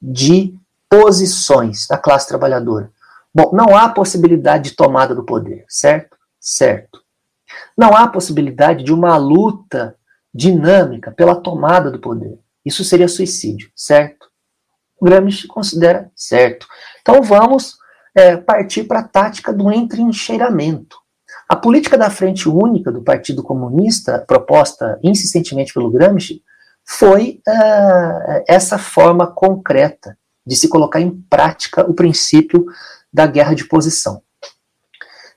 de 0.00 0.54
posições 0.86 1.86
da 1.88 1.96
classe 1.96 2.28
trabalhadora. 2.28 2.92
Bom, 3.34 3.50
não 3.54 3.74
há 3.74 3.88
possibilidade 3.88 4.70
de 4.70 4.76
tomada 4.76 5.14
do 5.14 5.24
poder, 5.24 5.64
certo? 5.66 6.14
Certo. 6.38 7.00
Não 7.74 7.96
há 7.96 8.06
possibilidade 8.06 8.84
de 8.84 8.92
uma 8.92 9.16
luta 9.16 9.96
dinâmica 10.32 11.10
pela 11.10 11.34
tomada 11.34 11.90
do 11.90 11.98
poder. 11.98 12.38
Isso 12.62 12.84
seria 12.84 13.08
suicídio, 13.08 13.70
certo? 13.74 14.30
Gramsci 15.00 15.48
considera 15.48 16.12
certo. 16.14 16.66
Então 17.00 17.22
vamos 17.22 17.78
é, 18.14 18.36
partir 18.36 18.84
para 18.84 19.00
a 19.00 19.08
tática 19.08 19.54
do 19.54 19.72
entrincheiramento. 19.72 20.98
A 21.52 21.56
política 21.56 21.98
da 21.98 22.08
frente 22.08 22.48
única 22.48 22.90
do 22.90 23.02
Partido 23.02 23.42
Comunista, 23.42 24.24
proposta 24.26 24.98
insistentemente 25.02 25.74
pelo 25.74 25.90
Gramsci, 25.90 26.42
foi 26.82 27.42
uh, 27.46 28.42
essa 28.48 28.78
forma 28.78 29.26
concreta 29.26 30.16
de 30.46 30.56
se 30.56 30.66
colocar 30.66 30.98
em 30.98 31.10
prática 31.28 31.84
o 31.84 31.92
princípio 31.92 32.64
da 33.12 33.26
guerra 33.26 33.52
de 33.52 33.64
posição. 33.64 34.22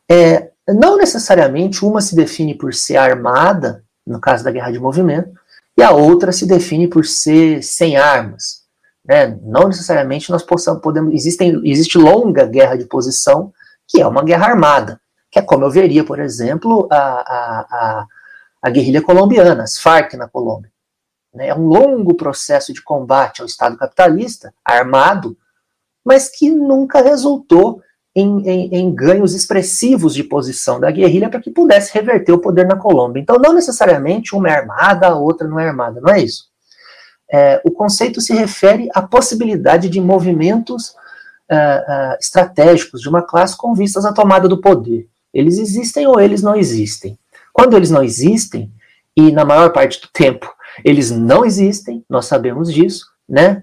É, 0.10 0.52
não 0.70 0.96
necessariamente 0.96 1.84
uma 1.84 2.00
se 2.00 2.16
define 2.16 2.56
por 2.56 2.74
ser 2.74 2.96
armada, 2.96 3.84
no 4.08 4.22
caso 4.22 4.42
da 4.42 4.52
guerra 4.52 4.72
de 4.72 4.80
movimento, 4.80 5.38
e 5.78 5.84
a 5.84 5.92
outra 5.92 6.32
se 6.32 6.48
define 6.48 6.88
por 6.88 7.06
ser 7.06 7.62
sem 7.62 7.98
armas, 7.98 8.62
né? 9.04 9.38
Não 9.44 9.68
necessariamente 9.68 10.32
nós 10.32 10.44
possamos, 10.44 10.82
podemos. 10.82 11.14
Existem, 11.14 11.60
existe 11.66 11.98
longa 11.98 12.46
guerra 12.46 12.78
de 12.78 12.86
posição, 12.86 13.52
que 13.86 14.00
é 14.00 14.08
uma 14.08 14.24
guerra 14.24 14.48
armada, 14.48 15.02
que 15.36 15.40
é 15.40 15.42
como 15.42 15.66
eu 15.66 15.70
veria, 15.70 16.02
por 16.02 16.18
exemplo, 16.18 16.88
a, 16.90 16.96
a, 16.98 17.60
a, 17.70 18.08
a 18.62 18.70
guerrilha 18.70 19.02
colombiana, 19.02 19.64
as 19.64 19.78
Farc 19.78 20.14
na 20.14 20.30
Colômbia. 20.30 20.72
Né? 21.34 21.50
É 21.50 21.54
um 21.54 21.68
longo 21.68 22.16
processo 22.16 22.72
de 22.72 22.82
combate 22.82 23.42
ao 23.42 23.46
Estado 23.46 23.76
capitalista, 23.76 24.54
armado, 24.64 25.38
mas 26.06 26.30
que 26.30 26.50
nunca 26.50 27.02
resultou 27.02 27.82
em, 28.16 28.48
em, 28.48 28.76
em, 28.76 28.96
ganhos 28.96 29.34
expressivos 29.34 30.14
de 30.14 30.24
posição 30.24 30.80
da 30.80 30.90
guerrilha 30.90 31.30
para 31.30 31.42
que 31.42 31.52
pudesse 31.52 31.94
reverter 31.94 32.32
o 32.32 32.40
poder 32.40 32.66
na 32.66 32.78
Colômbia. 32.78 33.20
Então, 33.20 33.36
não 33.38 33.52
necessariamente 33.52 34.34
uma 34.34 34.48
é 34.48 34.56
armada, 34.56 35.08
a 35.08 35.16
outra 35.16 35.46
não 35.46 35.60
é 35.60 35.68
armada, 35.68 36.00
não 36.00 36.14
é 36.14 36.22
isso. 36.22 36.46
É, 37.30 37.62
o 37.66 37.72
conceito 37.72 38.22
se 38.22 38.34
refere 38.34 38.88
à 38.96 39.02
possibilidade 39.02 39.90
de 39.90 40.00
movimentos 40.00 40.92
uh, 41.52 42.14
uh, 42.14 42.18
estratégicos 42.22 43.02
de 43.02 43.10
uma 43.10 43.22
classe 43.22 43.58
com 43.58 43.76
vistas 43.76 44.06
à 44.06 44.14
tomada 44.14 44.48
do 44.48 44.62
poder. 44.62 45.10
Eles 45.36 45.60
existem 45.60 46.08
ou 46.08 46.20
eles 46.20 46.42
não 46.42 46.56
existem. 46.56 47.20
Quando 47.54 47.76
eles 47.76 47.92
não 47.92 48.02
existem, 48.02 48.72
e 49.16 49.32
na 49.32 49.46
maior 49.46 49.72
parte 49.72 50.02
do 50.02 50.08
tempo 50.12 50.52
eles 50.84 51.12
não 51.12 51.46
existem, 51.46 52.04
nós 52.10 52.26
sabemos 52.26 52.74
disso, 52.74 53.06
né? 53.28 53.62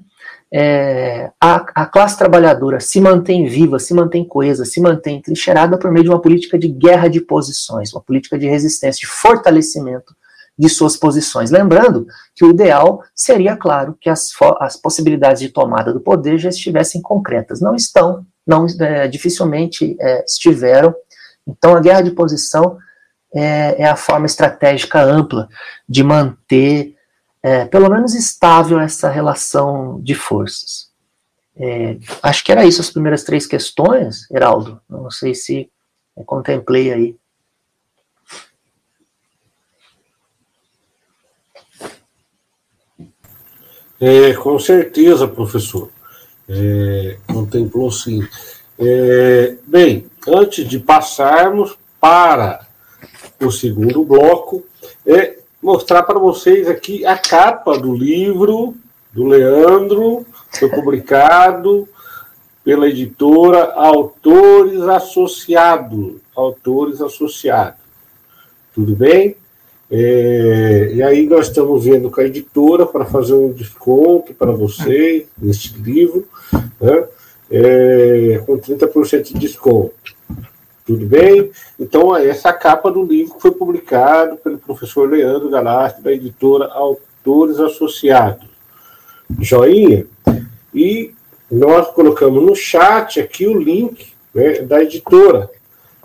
É, 0.54 1.30
a, 1.40 1.64
a, 1.82 1.86
classe 1.86 2.18
trabalhadora 2.18 2.78
se 2.78 3.00
mantém 3.00 3.46
viva, 3.46 3.78
se 3.78 3.94
mantém 3.94 4.22
coesa, 4.22 4.66
se 4.66 4.82
mantém 4.82 5.20
trincheirada 5.20 5.78
por 5.78 5.90
meio 5.90 6.04
de 6.04 6.10
uma 6.10 6.20
política 6.20 6.58
de 6.58 6.68
guerra 6.68 7.08
de 7.08 7.22
posições, 7.22 7.90
uma 7.90 8.02
política 8.02 8.38
de 8.38 8.46
resistência, 8.46 9.00
de 9.00 9.06
fortalecimento 9.06 10.14
de 10.58 10.68
suas 10.68 10.94
posições. 10.94 11.50
Lembrando 11.50 12.06
que 12.34 12.44
o 12.44 12.50
ideal 12.50 13.02
seria, 13.14 13.56
claro, 13.56 13.96
que 13.98 14.10
as, 14.10 14.28
as 14.60 14.76
possibilidades 14.76 15.40
de 15.40 15.48
tomada 15.48 15.90
do 15.90 16.00
poder 16.00 16.36
já 16.36 16.50
estivessem 16.50 17.00
concretas. 17.00 17.62
Não 17.62 17.74
estão, 17.74 18.26
não 18.46 18.66
é, 18.80 19.08
dificilmente 19.08 19.96
é, 19.98 20.22
estiveram. 20.24 20.94
Então, 21.46 21.74
a 21.74 21.80
guerra 21.80 22.02
de 22.02 22.10
posição 22.12 22.78
é, 23.34 23.82
é 23.82 23.88
a 23.88 23.96
forma 23.96 24.26
estratégica 24.26 25.02
ampla 25.02 25.48
de 25.88 26.02
manter, 26.02 26.94
é, 27.42 27.64
pelo 27.64 27.88
menos 27.88 28.14
estável, 28.14 28.78
essa 28.78 29.08
relação 29.08 30.00
de 30.02 30.14
forças. 30.14 30.90
É, 31.56 31.98
acho 32.22 32.44
que 32.44 32.52
era 32.52 32.64
isso 32.64 32.80
as 32.80 32.90
primeiras 32.90 33.24
três 33.24 33.46
questões, 33.46 34.30
Heraldo. 34.30 34.80
Não 34.88 35.10
sei 35.10 35.34
se 35.34 35.70
contemplei 36.26 36.92
aí. 36.92 37.16
É, 44.00 44.34
com 44.34 44.58
certeza, 44.58 45.28
professor. 45.28 45.88
É, 46.48 47.18
contemplou 47.28 47.90
sim. 47.90 48.20
É, 48.84 49.54
bem, 49.64 50.06
antes 50.26 50.68
de 50.68 50.80
passarmos 50.80 51.78
para 52.00 52.66
o 53.40 53.48
segundo 53.48 54.04
bloco, 54.04 54.64
é 55.06 55.36
mostrar 55.62 56.02
para 56.02 56.18
vocês 56.18 56.68
aqui 56.68 57.06
a 57.06 57.16
capa 57.16 57.78
do 57.78 57.94
livro 57.94 58.74
do 59.12 59.24
Leandro, 59.24 60.26
foi 60.58 60.68
publicado 60.68 61.88
pela 62.64 62.88
editora 62.88 63.72
Autores 63.72 64.80
Associados. 64.82 66.14
Autores 66.34 67.00
Associados. 67.00 67.80
Tudo 68.74 68.96
bem? 68.96 69.36
É, 69.88 70.90
e 70.92 71.02
aí 71.04 71.24
nós 71.26 71.46
estamos 71.46 71.84
vendo 71.84 72.10
com 72.10 72.20
a 72.20 72.24
editora 72.24 72.84
para 72.84 73.04
fazer 73.04 73.34
um 73.34 73.52
desconto 73.52 74.34
para 74.34 74.50
vocês 74.50 75.26
neste 75.38 75.78
livro, 75.78 76.26
né, 76.80 77.06
é, 77.52 78.42
com 78.46 78.58
30% 78.58 79.24
de 79.24 79.34
desconto. 79.34 79.92
Tudo 80.86 81.06
bem? 81.06 81.50
Então, 81.78 82.16
essa 82.16 82.48
é 82.48 82.50
a 82.50 82.54
capa 82.54 82.90
do 82.90 83.04
livro 83.04 83.34
que 83.34 83.42
foi 83.42 83.52
publicado 83.52 84.36
pelo 84.38 84.58
professor 84.58 85.08
Leandro 85.08 85.50
Galastro, 85.50 86.02
da 86.02 86.12
editora 86.12 86.66
Autores 86.66 87.60
Associados. 87.60 88.48
Joinha? 89.38 90.06
E 90.74 91.14
nós 91.50 91.88
colocamos 91.90 92.42
no 92.42 92.56
chat 92.56 93.20
aqui 93.20 93.46
o 93.46 93.58
link 93.58 94.12
né, 94.34 94.62
da 94.62 94.82
editora. 94.82 95.50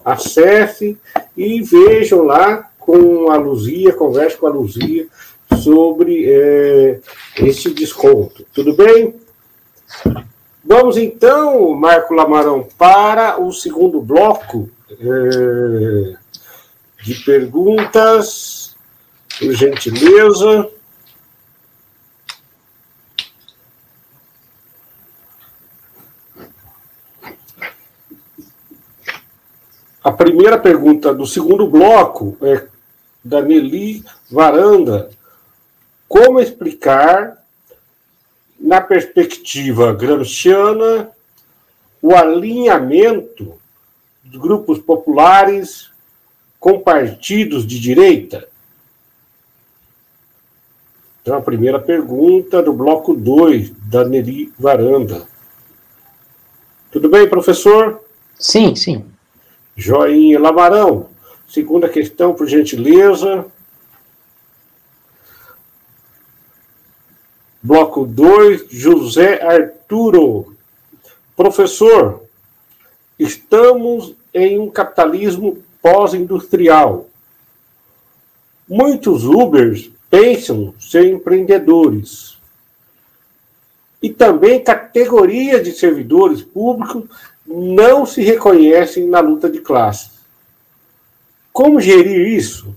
Acesse 0.04 0.98
e 1.36 1.62
vejam 1.62 2.24
lá 2.24 2.70
com 2.78 3.32
a 3.32 3.38
Luzia, 3.38 3.94
converse 3.94 4.38
com 4.38 4.48
a 4.48 4.52
Luzia 4.52 5.08
sobre 5.62 6.26
é, 6.30 7.00
esse 7.38 7.70
desconto. 7.72 8.46
Tudo 8.54 8.74
bem? 8.74 9.16
Vamos 10.68 10.98
então, 10.98 11.74
Marco 11.76 12.14
Lamarão, 12.14 12.68
para 12.78 13.42
o 13.42 13.54
segundo 13.54 14.02
bloco 14.02 14.70
é, 14.92 16.18
de 17.02 17.16
perguntas, 17.24 18.76
por 19.40 19.54
gentileza. 19.54 20.70
A 30.04 30.12
primeira 30.12 30.60
pergunta 30.60 31.14
do 31.14 31.26
segundo 31.26 31.66
bloco 31.66 32.38
é 32.42 32.68
da 33.24 33.42
Nelly 33.42 34.04
Varanda. 34.30 35.12
Como 36.10 36.42
explicar, 36.42 37.42
na 38.60 38.82
perspectiva 38.82 39.94
gramsciana, 39.94 41.10
o 42.02 42.16
alinhamento 42.16 43.54
dos 44.24 44.40
grupos 44.40 44.80
populares 44.80 45.92
com 46.60 46.80
partidos 46.80 47.66
de 47.66 47.80
direita? 47.80 48.48
Então, 51.22 51.36
a 51.36 51.42
primeira 51.42 51.78
pergunta 51.78 52.64
do 52.64 52.72
bloco 52.72 53.14
2, 53.14 53.72
da 53.90 54.06
Nelly 54.06 54.54
Varanda. 54.58 55.28
Tudo 56.90 57.10
bem, 57.10 57.28
professor? 57.28 58.02
Sim, 58.40 58.76
sim. 58.76 59.04
Joinha 59.76 60.40
Lamarão. 60.40 61.10
Segunda 61.48 61.90
questão, 61.90 62.34
por 62.34 62.48
gentileza. 62.48 63.46
Bloco 67.68 68.06
2, 68.06 68.68
José 68.70 69.44
Arturo. 69.46 70.56
Professor, 71.36 72.24
estamos 73.20 74.14
em 74.34 74.58
um 74.58 74.70
capitalismo 74.70 75.62
pós-industrial. 75.82 77.10
Muitos 78.70 79.26
Ubers 79.26 79.92
pensam 80.10 80.74
ser 80.80 81.12
empreendedores. 81.12 82.38
E 84.02 84.12
também 84.12 84.64
categorias 84.64 85.62
de 85.66 85.74
servidores 85.74 86.42
públicos 86.42 87.04
não 87.46 88.06
se 88.06 88.22
reconhecem 88.22 89.10
na 89.10 89.20
luta 89.20 89.50
de 89.50 89.60
classes. 89.60 90.12
Como 91.52 91.82
gerir 91.82 92.30
isso? 92.30 92.74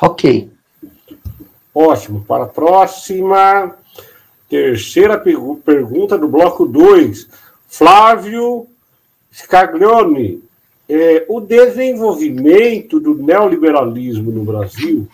Ok. 0.00 0.50
Ótimo. 1.74 2.24
Para 2.24 2.44
a 2.44 2.48
próxima, 2.48 3.76
terceira 4.48 5.18
pergunta 5.18 6.18
do 6.18 6.28
bloco 6.28 6.66
2. 6.66 7.28
Flávio 7.68 8.66
Scaglione, 9.32 10.42
é, 10.88 11.26
o 11.28 11.40
desenvolvimento 11.40 13.00
do 13.00 13.14
neoliberalismo 13.14 14.30
no 14.30 14.44
Brasil 14.44 15.08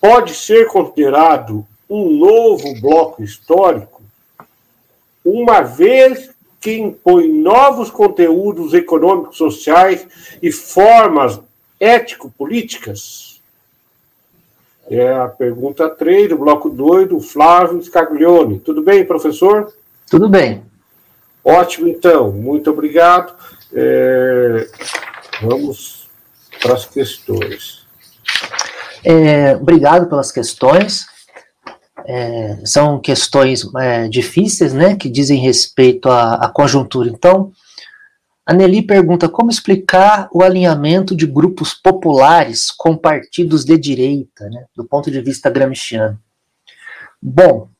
pode 0.00 0.34
ser 0.34 0.66
considerado 0.66 1.66
um 1.88 2.10
novo 2.10 2.80
bloco 2.80 3.22
histórico, 3.22 4.02
uma 5.24 5.62
vez 5.62 6.30
que 6.60 6.78
impõe 6.78 7.28
novos 7.28 7.90
conteúdos 7.90 8.72
econômicos, 8.72 9.36
sociais 9.36 10.06
e 10.40 10.52
formas 10.52 11.40
ético-políticas? 11.80 13.31
É 14.90 15.12
a 15.12 15.28
pergunta 15.28 15.88
3 15.88 16.30
do 16.30 16.38
bloco 16.38 16.68
2 16.68 17.08
do 17.08 17.20
Flávio 17.20 17.82
Scaglione. 17.82 18.58
Tudo 18.58 18.82
bem, 18.82 19.04
professor? 19.04 19.72
Tudo 20.10 20.28
bem. 20.28 20.62
Ótimo, 21.44 21.88
então. 21.88 22.30
Muito 22.32 22.70
obrigado. 22.70 23.34
É, 23.72 24.68
vamos 25.40 26.08
para 26.60 26.74
as 26.74 26.84
questões. 26.84 27.82
É, 29.04 29.56
obrigado 29.56 30.08
pelas 30.08 30.30
questões. 30.30 31.06
É, 32.06 32.58
são 32.64 32.98
questões 33.00 33.64
é, 33.76 34.08
difíceis, 34.08 34.72
né, 34.72 34.96
que 34.96 35.08
dizem 35.08 35.38
respeito 35.38 36.08
à, 36.08 36.34
à, 36.34 36.48
conjuntura. 36.48 37.08
Então, 37.08 37.52
a 38.52 38.54
Nelly 38.54 38.82
pergunta 38.82 39.30
como 39.30 39.50
explicar 39.50 40.28
o 40.30 40.42
alinhamento 40.42 41.16
de 41.16 41.26
grupos 41.26 41.72
populares 41.72 42.70
com 42.70 42.94
partidos 42.94 43.64
de 43.64 43.78
direita, 43.78 44.46
né, 44.50 44.66
do 44.76 44.84
ponto 44.84 45.10
de 45.10 45.22
vista 45.22 45.48
gramsciano. 45.48 46.20
Bom, 47.20 47.70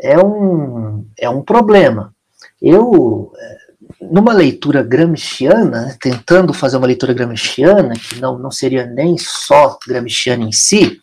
é 0.00 0.18
um, 0.18 1.06
é 1.16 1.30
um 1.30 1.42
problema. 1.42 2.12
Eu, 2.60 3.32
é, 3.38 3.56
numa 4.00 4.32
leitura 4.32 4.82
gramsciana, 4.82 5.96
tentando 6.00 6.52
fazer 6.52 6.76
uma 6.76 6.88
leitura 6.88 7.14
gramsciana, 7.14 7.94
que 7.94 8.20
não, 8.20 8.36
não 8.36 8.50
seria 8.50 8.86
nem 8.86 9.16
só 9.16 9.78
gramsciana 9.86 10.42
em 10.42 10.50
si, 10.50 11.00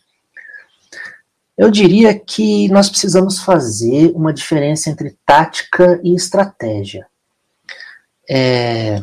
eu 1.58 1.72
diria 1.72 2.14
que 2.14 2.68
nós 2.68 2.90
precisamos 2.90 3.40
fazer 3.40 4.12
uma 4.14 4.34
diferença 4.34 4.90
entre 4.90 5.18
tática 5.26 5.98
e 6.04 6.14
estratégia. 6.14 7.08
É, 8.30 9.02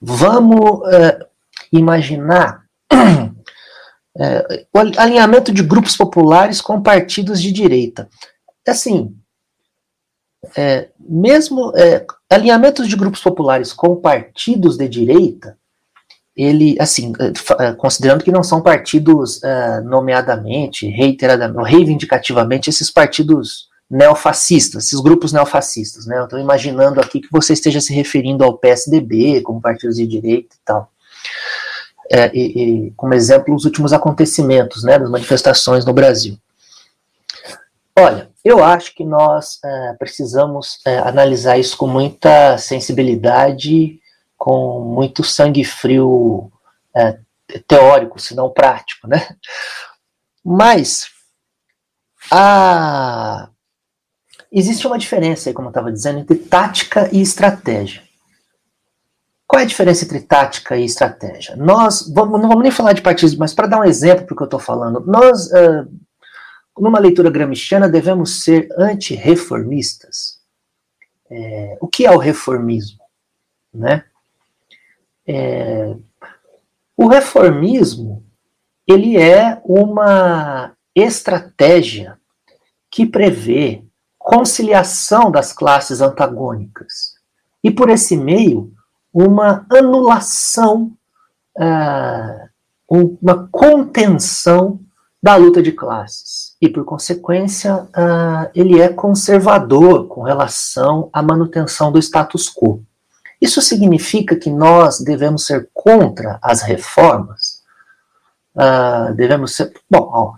vamos 0.00 0.86
é, 0.92 1.26
imaginar 1.72 2.64
é, 4.18 4.66
o 4.72 4.78
alinhamento 4.98 5.52
de 5.52 5.62
grupos 5.62 5.96
populares 5.96 6.60
com 6.60 6.82
partidos 6.82 7.40
de 7.40 7.52
direita. 7.52 8.08
Assim, 8.66 9.16
é, 10.56 10.88
mesmo 10.98 11.72
é, 11.76 12.04
alinhamentos 12.28 12.88
de 12.88 12.96
grupos 12.96 13.20
populares 13.20 13.72
com 13.72 13.96
partidos 13.96 14.76
de 14.76 14.88
direita, 14.88 15.56
ele, 16.34 16.76
assim, 16.80 17.12
é, 17.18 17.64
é, 17.64 17.72
considerando 17.74 18.24
que 18.24 18.32
não 18.32 18.42
são 18.42 18.62
partidos 18.62 19.42
é, 19.42 19.80
nomeadamente, 19.82 20.86
reiteradamente, 20.88 21.70
reivindicativamente, 21.70 22.70
esses 22.70 22.90
partidos 22.90 23.68
neofascistas, 23.92 24.84
esses 24.84 25.00
grupos 25.00 25.34
neofascistas, 25.34 26.06
né? 26.06 26.18
Eu 26.18 26.24
estou 26.24 26.38
imaginando 26.38 26.98
aqui 26.98 27.20
que 27.20 27.28
você 27.30 27.52
esteja 27.52 27.78
se 27.78 27.92
referindo 27.92 28.42
ao 28.42 28.56
PSDB 28.56 29.42
como 29.42 29.60
partidos 29.60 29.96
de 29.96 30.06
direita 30.06 30.56
e 30.56 30.58
tal. 30.64 30.90
É, 32.10 32.30
e, 32.34 32.86
e, 32.86 32.90
como 32.92 33.12
exemplo, 33.12 33.54
os 33.54 33.66
últimos 33.66 33.92
acontecimentos, 33.92 34.82
né, 34.82 34.98
das 34.98 35.10
manifestações 35.10 35.84
no 35.84 35.92
Brasil. 35.92 36.38
Olha, 37.98 38.30
eu 38.42 38.64
acho 38.64 38.94
que 38.94 39.04
nós 39.04 39.58
é, 39.62 39.92
precisamos 39.98 40.80
é, 40.86 40.96
analisar 40.98 41.58
isso 41.58 41.76
com 41.76 41.86
muita 41.86 42.56
sensibilidade, 42.56 44.00
com 44.38 44.80
muito 44.80 45.22
sangue 45.22 45.64
frio 45.64 46.50
é, 46.96 47.18
teórico, 47.68 48.18
se 48.18 48.34
não 48.34 48.48
prático, 48.48 49.06
né? 49.06 49.36
Mas 50.42 51.08
a... 52.30 53.50
existe 54.52 54.86
uma 54.86 54.98
diferença, 54.98 55.52
como 55.52 55.68
eu 55.68 55.70
estava 55.70 55.90
dizendo, 55.90 56.20
entre 56.20 56.36
tática 56.36 57.08
e 57.12 57.20
estratégia. 57.20 58.02
Qual 59.46 59.60
é 59.60 59.64
a 59.64 59.66
diferença 59.66 60.04
entre 60.04 60.20
tática 60.20 60.76
e 60.76 60.84
estratégia? 60.84 61.56
Nós, 61.56 62.08
vamos, 62.12 62.40
não 62.40 62.48
vamos 62.48 62.62
nem 62.62 62.72
falar 62.72 62.92
de 62.92 63.02
partidos, 63.02 63.34
mas 63.34 63.52
para 63.52 63.66
dar 63.66 63.80
um 63.80 63.84
exemplo 63.84 64.24
para 64.24 64.34
o 64.34 64.36
que 64.36 64.42
eu 64.42 64.46
estou 64.46 64.60
falando, 64.60 65.00
nós 65.06 65.46
uh, 65.48 65.86
numa 66.78 66.98
leitura 66.98 67.30
gramsciana, 67.30 67.88
devemos 67.88 68.42
ser 68.42 68.68
antirreformistas. 68.78 70.40
É, 71.30 71.78
o 71.80 71.88
que 71.88 72.06
é 72.06 72.10
o 72.10 72.18
reformismo? 72.18 73.00
Né? 73.72 74.04
É, 75.26 75.94
o 76.96 77.08
reformismo 77.08 78.24
ele 78.86 79.16
é 79.16 79.60
uma 79.64 80.74
estratégia 80.94 82.18
que 82.90 83.06
prevê 83.06 83.84
conciliação 84.22 85.30
das 85.30 85.52
classes 85.52 86.00
antagônicas 86.00 87.14
e 87.62 87.70
por 87.70 87.90
esse 87.90 88.16
meio 88.16 88.72
uma 89.12 89.66
anulação, 89.70 90.92
uh, 91.58 92.48
uma 92.88 93.48
contenção 93.50 94.80
da 95.22 95.36
luta 95.36 95.62
de 95.62 95.70
classes. 95.70 96.56
E, 96.60 96.68
por 96.68 96.84
consequência, 96.84 97.76
uh, 97.76 98.50
ele 98.54 98.80
é 98.80 98.88
conservador 98.88 100.08
com 100.08 100.22
relação 100.22 101.10
à 101.12 101.22
manutenção 101.22 101.92
do 101.92 101.98
status 101.98 102.48
quo. 102.48 102.82
Isso 103.40 103.60
significa 103.60 104.34
que 104.34 104.50
nós 104.50 105.00
devemos 105.00 105.46
ser 105.46 105.68
contra 105.74 106.38
as 106.42 106.62
reformas? 106.62 107.62
Uh, 108.54 109.14
devemos 109.14 109.54
ser. 109.54 109.72
Bom, 109.90 110.34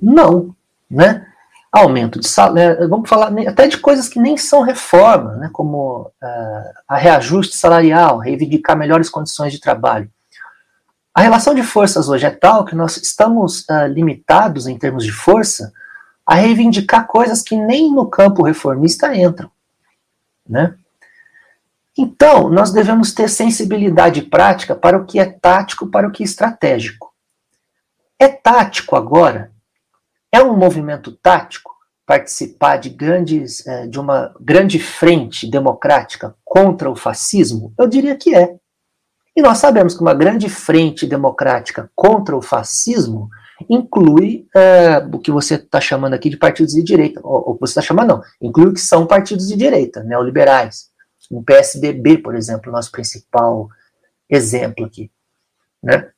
não, 0.00 0.54
né? 0.90 1.26
Aumento 1.70 2.18
de 2.18 2.26
salário, 2.26 2.88
vamos 2.88 3.08
falar 3.08 3.30
até 3.46 3.66
de 3.66 3.76
coisas 3.76 4.08
que 4.08 4.18
nem 4.18 4.38
são 4.38 4.62
reformas, 4.62 5.38
né? 5.38 5.50
como 5.52 6.10
uh, 6.22 6.72
a 6.88 6.96
reajuste 6.96 7.56
salarial, 7.56 8.18
reivindicar 8.18 8.76
melhores 8.76 9.10
condições 9.10 9.52
de 9.52 9.60
trabalho. 9.60 10.10
A 11.12 11.20
relação 11.20 11.54
de 11.54 11.62
forças 11.62 12.08
hoje 12.08 12.24
é 12.24 12.30
tal 12.30 12.64
que 12.64 12.74
nós 12.74 12.96
estamos 12.96 13.66
uh, 13.68 13.86
limitados, 13.86 14.66
em 14.66 14.78
termos 14.78 15.04
de 15.04 15.12
força, 15.12 15.72
a 16.24 16.34
reivindicar 16.34 17.06
coisas 17.06 17.42
que 17.42 17.56
nem 17.56 17.92
no 17.92 18.06
campo 18.06 18.42
reformista 18.42 19.14
entram. 19.14 19.50
Né? 20.48 20.74
Então, 21.96 22.48
nós 22.48 22.72
devemos 22.72 23.12
ter 23.12 23.28
sensibilidade 23.28 24.22
prática 24.22 24.74
para 24.74 24.96
o 24.96 25.04
que 25.04 25.18
é 25.18 25.26
tático, 25.26 25.88
para 25.88 26.06
o 26.06 26.10
que 26.10 26.22
é 26.22 26.26
estratégico. 26.26 27.12
É 28.18 28.28
tático 28.28 28.94
agora? 28.94 29.50
É 30.32 30.42
um 30.42 30.56
movimento 30.56 31.12
tático 31.12 31.70
participar 32.06 32.78
de 32.78 32.88
grandes, 32.88 33.66
é, 33.66 33.86
de 33.86 34.00
uma 34.00 34.34
grande 34.40 34.78
frente 34.78 35.50
democrática 35.50 36.34
contra 36.44 36.90
o 36.90 36.96
fascismo? 36.96 37.72
Eu 37.78 37.86
diria 37.86 38.16
que 38.16 38.34
é. 38.34 38.56
E 39.36 39.42
nós 39.42 39.58
sabemos 39.58 39.94
que 39.94 40.00
uma 40.00 40.14
grande 40.14 40.48
frente 40.48 41.06
democrática 41.06 41.90
contra 41.94 42.36
o 42.36 42.42
fascismo 42.42 43.28
inclui 43.68 44.46
é, 44.54 44.98
o 44.98 45.18
que 45.18 45.30
você 45.30 45.54
está 45.54 45.80
chamando 45.80 46.14
aqui 46.14 46.30
de 46.30 46.36
partidos 46.36 46.74
de 46.74 46.82
direita, 46.82 47.20
ou, 47.22 47.50
o 47.50 47.54
que 47.54 47.60
você 47.60 47.72
está 47.72 47.82
chamando 47.82 48.08
não, 48.08 48.22
inclui 48.40 48.68
o 48.68 48.74
que 48.74 48.80
são 48.80 49.06
partidos 49.06 49.48
de 49.48 49.56
direita, 49.56 50.02
neoliberais, 50.02 50.90
o 51.30 51.42
PSDB, 51.42 52.18
por 52.18 52.34
exemplo, 52.34 52.72
nosso 52.72 52.90
principal 52.90 53.68
exemplo 54.28 54.84
aqui. 54.86 55.10
Né? 55.82 56.08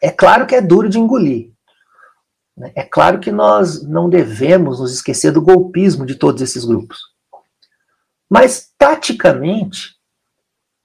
É 0.00 0.10
claro 0.10 0.46
que 0.46 0.54
é 0.54 0.60
duro 0.60 0.88
de 0.88 0.98
engolir. 0.98 1.50
Né? 2.56 2.72
É 2.74 2.82
claro 2.82 3.18
que 3.20 3.32
nós 3.32 3.82
não 3.82 4.08
devemos 4.08 4.80
nos 4.80 4.92
esquecer 4.92 5.32
do 5.32 5.42
golpismo 5.42 6.06
de 6.06 6.14
todos 6.14 6.42
esses 6.42 6.64
grupos. 6.64 6.98
Mas, 8.28 8.70
taticamente, 8.78 9.96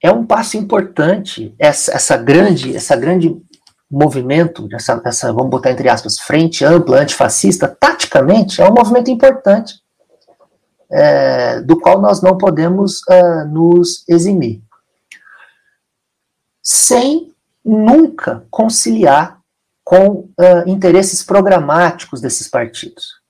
é 0.02 0.10
um 0.10 0.24
passo 0.24 0.56
importante 0.56 1.54
essa, 1.58 1.92
essa 1.92 2.16
grande 2.16 2.76
essa 2.76 2.94
grande 2.94 3.36
movimento, 3.90 4.68
essa, 4.72 5.00
essa, 5.04 5.32
vamos 5.32 5.50
botar 5.50 5.70
entre 5.70 5.88
aspas, 5.88 6.18
frente 6.18 6.64
ampla 6.64 7.00
antifascista, 7.00 7.66
taticamente, 7.66 8.60
é 8.60 8.68
um 8.68 8.74
movimento 8.74 9.10
importante 9.10 9.80
é, 10.90 11.60
do 11.62 11.78
qual 11.80 12.00
nós 12.00 12.20
não 12.20 12.36
podemos 12.36 13.00
uh, 13.08 13.48
nos 13.48 14.04
eximir. 14.08 14.62
Sem 16.62 17.34
nunca 17.64 18.46
conciliar 18.50 19.37
com 19.88 20.08
uh, 20.08 20.66
interesses 20.66 21.22
programáticos 21.22 22.20
desses 22.20 22.46
partidos. 22.46 23.20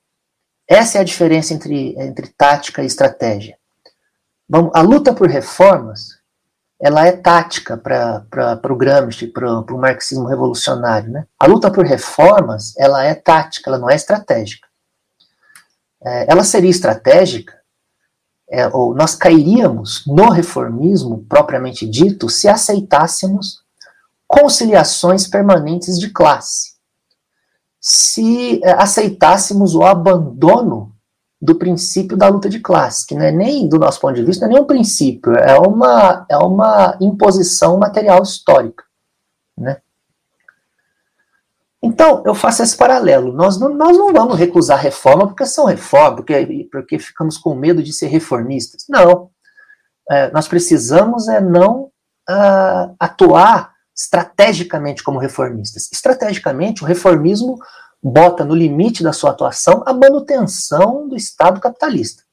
Essa 0.67 0.97
é 0.97 1.01
a 1.01 1.05
diferença 1.05 1.53
entre, 1.53 1.95
entre 1.97 2.27
tática 2.37 2.83
e 2.83 2.85
estratégia. 2.85 3.57
Vamos, 4.47 4.71
a 4.73 4.81
luta 4.81 5.13
por 5.13 5.29
reformas 5.29 6.19
ela 6.81 7.05
é 7.05 7.11
tática 7.11 7.77
para 7.77 8.59
o 8.69 8.75
Gramsci, 8.75 9.27
para 9.27 9.61
o 9.61 9.77
marxismo 9.77 10.25
revolucionário. 10.25 11.11
Né? 11.11 11.25
A 11.37 11.45
luta 11.45 11.71
por 11.71 11.85
reformas 11.85 12.73
ela 12.77 13.03
é 13.03 13.13
tática, 13.13 13.69
ela 13.69 13.77
não 13.77 13.89
é 13.89 13.95
estratégica 13.95 14.69
é, 16.03 16.31
ela 16.31 16.43
seria 16.43 16.69
estratégica, 16.69 17.57
é, 18.49 18.67
ou 18.69 18.95
nós 18.95 19.15
cairíamos 19.15 20.03
no 20.07 20.29
reformismo 20.29 21.23
propriamente 21.29 21.87
dito 21.87 22.29
se 22.29 22.47
aceitássemos 22.47 23.58
conciliações 24.29 25.25
permanentes 25.25 25.97
de 25.97 26.11
classe. 26.11 26.75
Se 27.81 28.63
é, 28.63 28.73
aceitássemos 28.73 29.73
o 29.73 29.81
abandono 29.81 30.95
do 31.41 31.55
princípio 31.55 32.15
da 32.15 32.27
luta 32.27 32.47
de 32.47 32.59
classe, 32.59 33.07
que 33.07 33.15
não 33.15 33.25
é 33.25 33.31
nem, 33.31 33.67
do 33.67 33.79
nosso 33.79 33.99
ponto 33.99 34.13
de 34.13 34.23
vista, 34.23 34.45
não 34.45 34.51
é 34.51 34.53
nem 34.53 34.63
um 34.63 34.67
princípio, 34.67 35.33
é 35.33 35.57
uma, 35.57 36.27
é 36.29 36.37
uma 36.37 36.95
imposição 37.01 37.79
material 37.79 38.21
histórica. 38.21 38.83
Né? 39.57 39.81
Então, 41.81 42.21
eu 42.23 42.35
faço 42.35 42.61
esse 42.61 42.77
paralelo. 42.77 43.33
Nós 43.33 43.59
não, 43.59 43.69
nós 43.69 43.97
não 43.97 44.13
vamos 44.13 44.37
recusar 44.37 44.77
reforma 44.77 45.25
porque 45.25 45.45
são 45.45 45.65
reformas, 45.65 46.17
porque, 46.17 46.67
porque 46.71 46.99
ficamos 46.99 47.37
com 47.37 47.55
medo 47.55 47.81
de 47.81 47.93
ser 47.93 48.07
reformistas. 48.07 48.85
Não. 48.87 49.31
É, 50.11 50.29
nós 50.31 50.47
precisamos 50.47 51.27
é 51.29 51.41
não 51.41 51.89
uh, 52.29 52.95
atuar 52.99 53.78
estrategicamente 53.99 55.03
como 55.03 55.19
reformistas. 55.19 55.89
Estrategicamente, 55.91 56.83
o 56.83 56.85
reformismo 56.85 57.59
bota 58.01 58.45
no 58.45 58.55
limite 58.55 59.03
da 59.03 59.11
sua 59.11 59.31
atuação 59.31 59.83
a 59.85 59.93
manutenção 59.93 61.09
do 61.09 61.17
Estado 61.17 61.59
capitalista, 61.59 62.23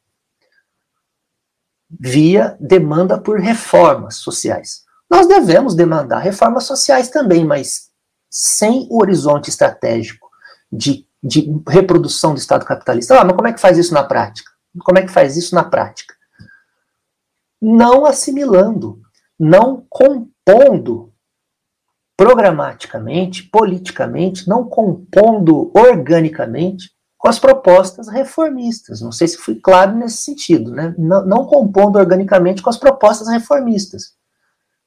via 1.90 2.56
demanda 2.60 3.20
por 3.20 3.40
reformas 3.40 4.16
sociais. 4.16 4.84
Nós 5.10 5.26
devemos 5.26 5.74
demandar 5.74 6.20
reformas 6.20 6.64
sociais 6.64 7.08
também, 7.08 7.44
mas 7.44 7.90
sem 8.30 8.86
o 8.88 9.00
horizonte 9.00 9.50
estratégico 9.50 10.28
de, 10.70 11.04
de 11.22 11.50
reprodução 11.68 12.32
do 12.32 12.38
Estado 12.38 12.64
capitalista. 12.64 13.20
Ah, 13.20 13.24
mas 13.24 13.34
como 13.34 13.48
é 13.48 13.52
que 13.52 13.60
faz 13.60 13.76
isso 13.76 13.92
na 13.92 14.04
prática? 14.04 14.52
Como 14.84 14.98
é 14.98 15.02
que 15.02 15.12
faz 15.12 15.36
isso 15.36 15.54
na 15.54 15.64
prática? 15.64 16.14
Não 17.60 18.04
assimilando, 18.04 19.00
não 19.38 19.84
compondo 19.88 21.12
programaticamente, 22.16 23.42
politicamente, 23.44 24.48
não 24.48 24.64
compondo 24.64 25.70
organicamente 25.74 26.90
com 27.18 27.28
as 27.28 27.38
propostas 27.38 28.08
reformistas. 28.08 29.00
Não 29.00 29.12
sei 29.12 29.28
se 29.28 29.36
fui 29.36 29.56
claro 29.56 29.94
nesse 29.94 30.18
sentido, 30.18 30.70
né? 30.70 30.94
Não, 30.96 31.26
não 31.26 31.46
compondo 31.46 31.96
organicamente 31.96 32.62
com 32.62 32.70
as 32.70 32.78
propostas 32.78 33.28
reformistas 33.28 34.16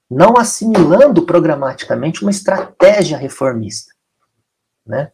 não 0.09 0.35
assimilando 0.37 1.21
programaticamente 1.21 2.23
uma 2.23 2.31
estratégia 2.31 3.17
reformista. 3.17 3.93
Né? 4.85 5.11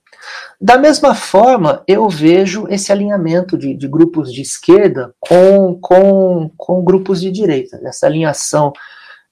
Da 0.62 0.78
mesma 0.78 1.14
forma, 1.14 1.84
eu 1.86 2.08
vejo 2.08 2.66
esse 2.70 2.94
alinhamento 2.94 3.58
de, 3.58 3.76
de 3.76 3.88
grupos 3.90 4.32
de 4.32 4.42
esquerda 4.42 5.14
com, 5.20 5.78
com, 5.82 6.50
com 6.56 6.84
grupos 6.84 7.20
de 7.20 7.30
direita, 7.30 7.82
essa 7.84 8.06
alinhação 8.06 8.72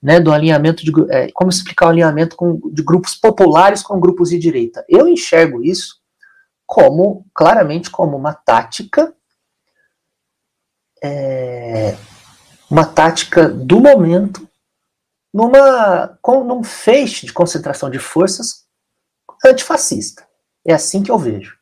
né, 0.04 0.20
do 0.20 0.34
alinhamento 0.34 0.84
de 0.84 0.92
é, 1.10 1.32
como 1.32 1.50
explicar 1.50 1.88
o 1.88 1.90
alinhamento 1.90 2.36
com, 2.36 2.60
de 2.72 2.84
grupos 2.84 3.16
populares 3.16 3.82
com 3.82 4.00
grupos 4.00 4.30
de 4.30 4.38
direita. 4.38 4.86
Eu 4.90 5.08
enxergo 5.08 5.64
isso 5.64 6.02
como 6.66 7.26
claramente 7.34 7.90
como 7.90 8.18
uma 8.18 8.34
tática 8.34 9.16
é, 11.02 11.96
uma 12.70 12.86
tática 12.86 13.48
do 13.50 13.80
momento 13.80 14.48
numa, 15.34 16.18
com, 16.22 16.44
num 16.44 16.64
feixe 16.64 17.26
de 17.26 17.34
concentração 17.34 17.90
de 17.90 18.00
forças 18.00 18.66
antifascista. 19.46 20.26
É 20.66 20.74
assim 20.74 21.04
que 21.04 21.12
eu 21.12 21.18
vejo. 21.18 21.58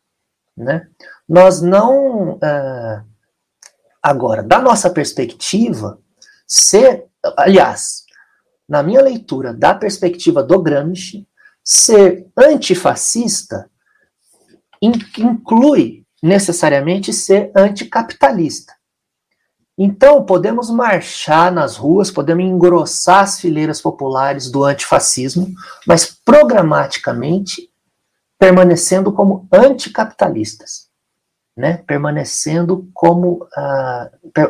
Né? 0.55 0.87
Nós 1.27 1.61
não. 1.61 2.33
Uh, 2.35 3.05
agora, 4.01 4.43
da 4.43 4.59
nossa 4.59 4.89
perspectiva, 4.89 5.99
ser. 6.47 7.07
Aliás, 7.37 8.00
na 8.71 8.81
minha 8.81 9.01
leitura 9.01 9.53
da 9.53 9.75
perspectiva 9.75 10.41
do 10.41 10.61
Gramsci, 10.61 11.27
ser 11.61 12.25
antifascista 12.37 13.69
inclui 14.81 16.05
necessariamente 16.23 17.11
ser 17.11 17.51
anticapitalista. 17.53 18.73
Então, 19.77 20.23
podemos 20.23 20.69
marchar 20.69 21.51
nas 21.51 21.75
ruas, 21.75 22.09
podemos 22.09 22.45
engrossar 22.45 23.23
as 23.23 23.41
fileiras 23.41 23.81
populares 23.81 24.49
do 24.49 24.63
antifascismo, 24.63 25.51
mas 25.85 26.05
programaticamente 26.23 27.69
permanecendo 28.39 29.11
como 29.11 29.49
anticapitalistas, 29.51 30.89
né? 31.55 31.83
permanecendo 31.85 32.89
como, 32.93 33.47
uh, 33.57 34.31
per, 34.33 34.49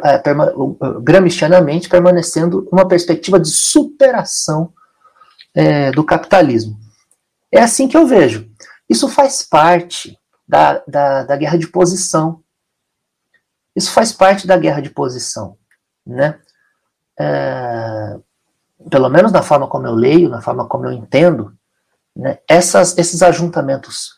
gramscianamente, 1.01 1.89
permanecendo 1.89 2.67
uma 2.71 2.87
perspectiva 2.87 3.39
de 3.39 3.49
superação 3.49 4.73
uh, 5.57 5.91
do 5.93 6.03
capitalismo. 6.03 6.77
É 7.51 7.61
assim 7.61 7.87
que 7.87 7.97
eu 7.97 8.07
vejo. 8.07 8.49
Isso 8.89 9.07
faz 9.09 9.43
parte 9.43 10.17
da, 10.47 10.81
da, 10.87 11.23
da 11.23 11.35
guerra 11.35 11.57
de 11.57 11.67
posição 11.67 12.41
isso 13.75 13.91
faz 13.91 14.11
parte 14.11 14.45
da 14.45 14.57
guerra 14.57 14.81
de 14.81 14.89
posição, 14.89 15.57
né? 16.05 16.39
É, 17.19 18.17
pelo 18.89 19.09
menos 19.09 19.31
na 19.31 19.41
forma 19.41 19.67
como 19.67 19.87
eu 19.87 19.93
leio, 19.93 20.29
na 20.29 20.41
forma 20.41 20.67
como 20.67 20.85
eu 20.85 20.91
entendo, 20.91 21.55
né, 22.15 22.39
essas, 22.49 22.97
esses 22.97 23.21
ajuntamentos 23.21 24.15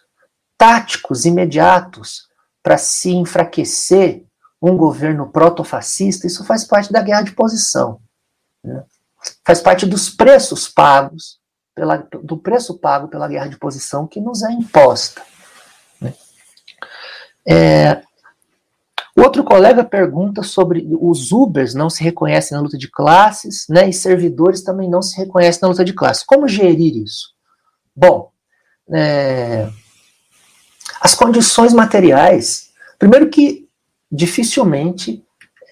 táticos 0.57 1.25
imediatos 1.25 2.27
para 2.63 2.77
se 2.77 3.11
enfraquecer 3.11 4.23
um 4.61 4.77
governo 4.77 5.29
protofascista, 5.29 6.25
isso 6.25 6.45
faz 6.45 6.63
parte 6.63 6.91
da 6.91 7.01
guerra 7.01 7.23
de 7.23 7.33
posição. 7.33 7.99
Né? 8.63 8.83
faz 9.45 9.61
parte 9.61 9.85
dos 9.85 10.09
preços 10.09 10.67
pagos, 10.67 11.39
pela, 11.75 11.97
do 11.97 12.37
preço 12.37 12.77
pago 12.77 13.07
pela 13.07 13.27
guerra 13.27 13.47
de 13.47 13.57
posição 13.57 14.07
que 14.07 14.21
nos 14.21 14.43
é 14.43 14.51
imposta. 14.51 15.21
Né? 15.99 16.13
É, 17.47 18.01
outro 19.17 19.43
colega 19.43 19.83
pergunta 19.83 20.43
sobre 20.43 20.87
os 20.99 21.31
Ubers 21.31 21.73
não 21.73 21.89
se 21.89 22.03
reconhecem 22.03 22.55
na 22.55 22.61
luta 22.61 22.77
de 22.77 22.89
classes, 22.89 23.65
né, 23.69 23.89
e 23.89 23.93
servidores 23.93 24.63
também 24.63 24.89
não 24.89 25.01
se 25.01 25.17
reconhecem 25.17 25.61
na 25.61 25.69
luta 25.69 25.83
de 25.83 25.93
classes. 25.93 26.23
Como 26.23 26.47
gerir 26.47 26.95
isso? 26.95 27.33
Bom, 27.95 28.31
é, 28.91 29.69
as 31.03 31.13
condições 31.13 31.73
materiais, 31.73 32.69
primeiro 32.97 33.29
que 33.29 33.67
dificilmente 34.09 35.21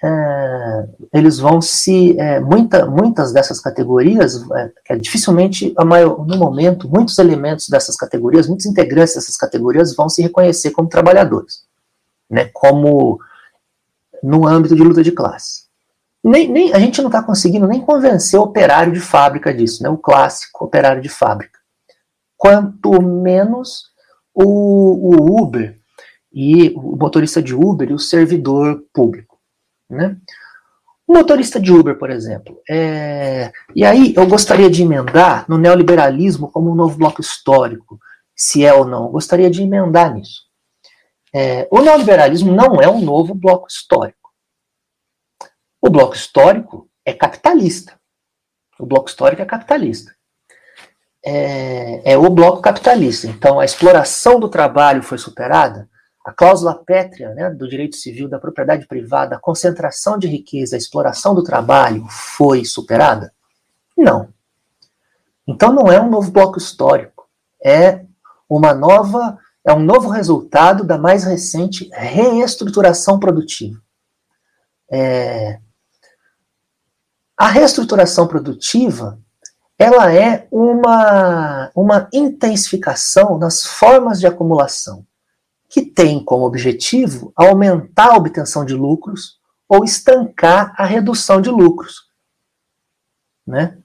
é, 0.04 0.88
eles 1.14 1.40
vão 1.40 1.62
se. 1.62 2.20
É, 2.20 2.42
muita, 2.42 2.86
muitas 2.86 3.32
dessas 3.32 3.62
categorias, 3.62 4.44
é, 4.90 4.98
dificilmente, 4.98 5.74
maior, 5.86 6.28
no 6.28 6.36
momento, 6.36 6.90
muitos 6.90 7.18
elementos 7.18 7.70
dessas 7.70 7.96
categorias, 7.96 8.46
muitos 8.46 8.66
integrantes 8.66 9.16
dessas 9.16 9.38
categorias 9.38 9.96
vão 9.96 10.10
se 10.10 10.22
reconhecer 10.22 10.72
como 10.72 10.90
trabalhadores, 10.90 11.64
né, 12.30 12.50
como 12.52 13.18
no 14.22 14.46
âmbito 14.46 14.76
de 14.76 14.84
luta 14.84 15.02
de 15.02 15.14
classe. 15.14 15.64
Nem, 16.22 16.52
nem, 16.52 16.74
a 16.74 16.80
gente 16.80 17.00
não 17.00 17.08
está 17.08 17.24
conseguindo 17.24 17.68
nem 17.68 17.80
convencer 17.80 18.38
o 18.38 18.44
operário 18.44 18.92
de 18.92 19.00
fábrica 19.00 19.54
disso, 19.54 19.82
né, 19.82 19.88
o 19.90 19.98
clássico 19.98 20.66
operário 20.66 21.02
de 21.02 21.10
fábrica. 21.10 21.58
Quanto 22.36 23.02
menos 23.02 23.91
o, 24.34 24.44
o 24.44 25.42
Uber 25.42 25.80
e 26.32 26.70
o 26.70 26.96
motorista 26.96 27.42
de 27.42 27.54
Uber 27.54 27.90
e 27.90 27.94
o 27.94 28.00
servidor 28.00 28.84
público. 28.94 29.40
Né? 29.90 30.18
O 31.06 31.14
motorista 31.14 31.60
de 31.60 31.74
Uber, 31.74 31.98
por 31.98 32.10
exemplo. 32.10 32.62
É... 32.70 33.52
E 33.76 33.84
aí 33.84 34.14
eu 34.16 34.26
gostaria 34.26 34.70
de 34.70 34.82
emendar 34.82 35.46
no 35.50 35.58
neoliberalismo 35.58 36.50
como 36.50 36.72
um 36.72 36.76
novo 36.76 36.98
bloco 36.98 37.20
histórico, 37.20 38.00
se 38.36 38.66
é 38.66 38.74
ou 38.74 38.86
não. 38.86 39.06
Eu 39.06 39.10
gostaria 39.12 39.50
de 39.50 39.62
emendar 39.62 40.14
nisso. 40.14 40.44
É... 41.36 41.68
O 41.70 41.82
neoliberalismo 41.82 42.54
não 42.54 42.82
é 42.82 42.88
um 42.88 43.02
novo 43.02 43.36
bloco 43.36 43.68
histórico. 43.68 44.32
O 45.82 45.90
bloco 45.90 46.16
histórico 46.16 46.90
é 47.04 47.14
capitalista. 47.14 48.00
O 48.80 48.86
bloco 48.86 49.10
histórico 49.10 49.42
é 49.42 49.46
capitalista. 49.46 50.16
É, 51.24 52.14
é 52.14 52.18
o 52.18 52.30
bloco 52.30 52.62
capitalista. 52.62 53.28
Então, 53.28 53.60
a 53.60 53.66
exploração 53.66 54.40
do 54.40 54.50
trabalho 54.50 55.04
foi 55.04 55.18
superada? 55.18 55.90
a 56.24 56.32
cláusula 56.32 56.76
pétrea 56.76 57.34
né, 57.34 57.50
do 57.50 57.68
direito 57.68 57.96
civil 57.96 58.30
da 58.30 58.40
propriedade 58.40 58.88
privada, 58.88 59.36
a 59.36 59.40
concentração 59.40 60.18
de 60.18 60.28
riqueza, 60.28 60.76
a 60.76 60.78
exploração 60.78 61.34
do 61.34 61.44
trabalho 61.44 62.06
foi 62.10 62.64
superada? 62.64 63.34
Não. 63.98 64.32
Então 65.48 65.74
não 65.74 65.92
é 65.92 66.00
um 66.00 66.10
novo 66.10 66.32
bloco 66.32 66.60
histórico, 66.60 67.28
é 67.64 68.06
uma 68.48 68.74
nova, 68.74 69.38
é 69.66 69.74
um 69.74 69.80
novo 69.80 70.10
resultado 70.10 70.84
da 70.84 70.98
mais 70.98 71.24
recente 71.24 71.90
reestruturação 71.92 73.20
produtiva. 73.20 73.82
É, 74.92 75.60
a 77.36 77.48
reestruturação 77.48 78.28
produtiva 78.28 79.20
ela 79.82 80.14
é 80.14 80.48
uma, 80.52 81.72
uma 81.74 82.08
intensificação 82.14 83.40
nas 83.40 83.66
formas 83.66 84.20
de 84.20 84.28
acumulação 84.28 85.04
que 85.68 85.82
tem 85.82 86.24
como 86.24 86.46
objetivo 86.46 87.34
aumentar 87.36 88.12
a 88.12 88.16
obtenção 88.16 88.64
de 88.64 88.76
lucros 88.76 89.40
ou 89.68 89.84
estancar 89.84 90.76
a 90.78 90.86
redução 90.86 91.42
de 91.42 91.50
lucros. 91.50 92.12
Né? 93.48 93.80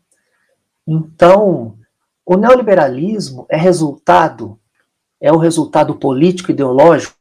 Então, 0.86 1.78
o 2.26 2.36
neoliberalismo 2.36 3.46
é 3.48 3.56
resultado, 3.56 4.60
é 5.18 5.32
o 5.32 5.38
resultado 5.38 5.94
político 5.94 6.50
ideológico 6.50 7.16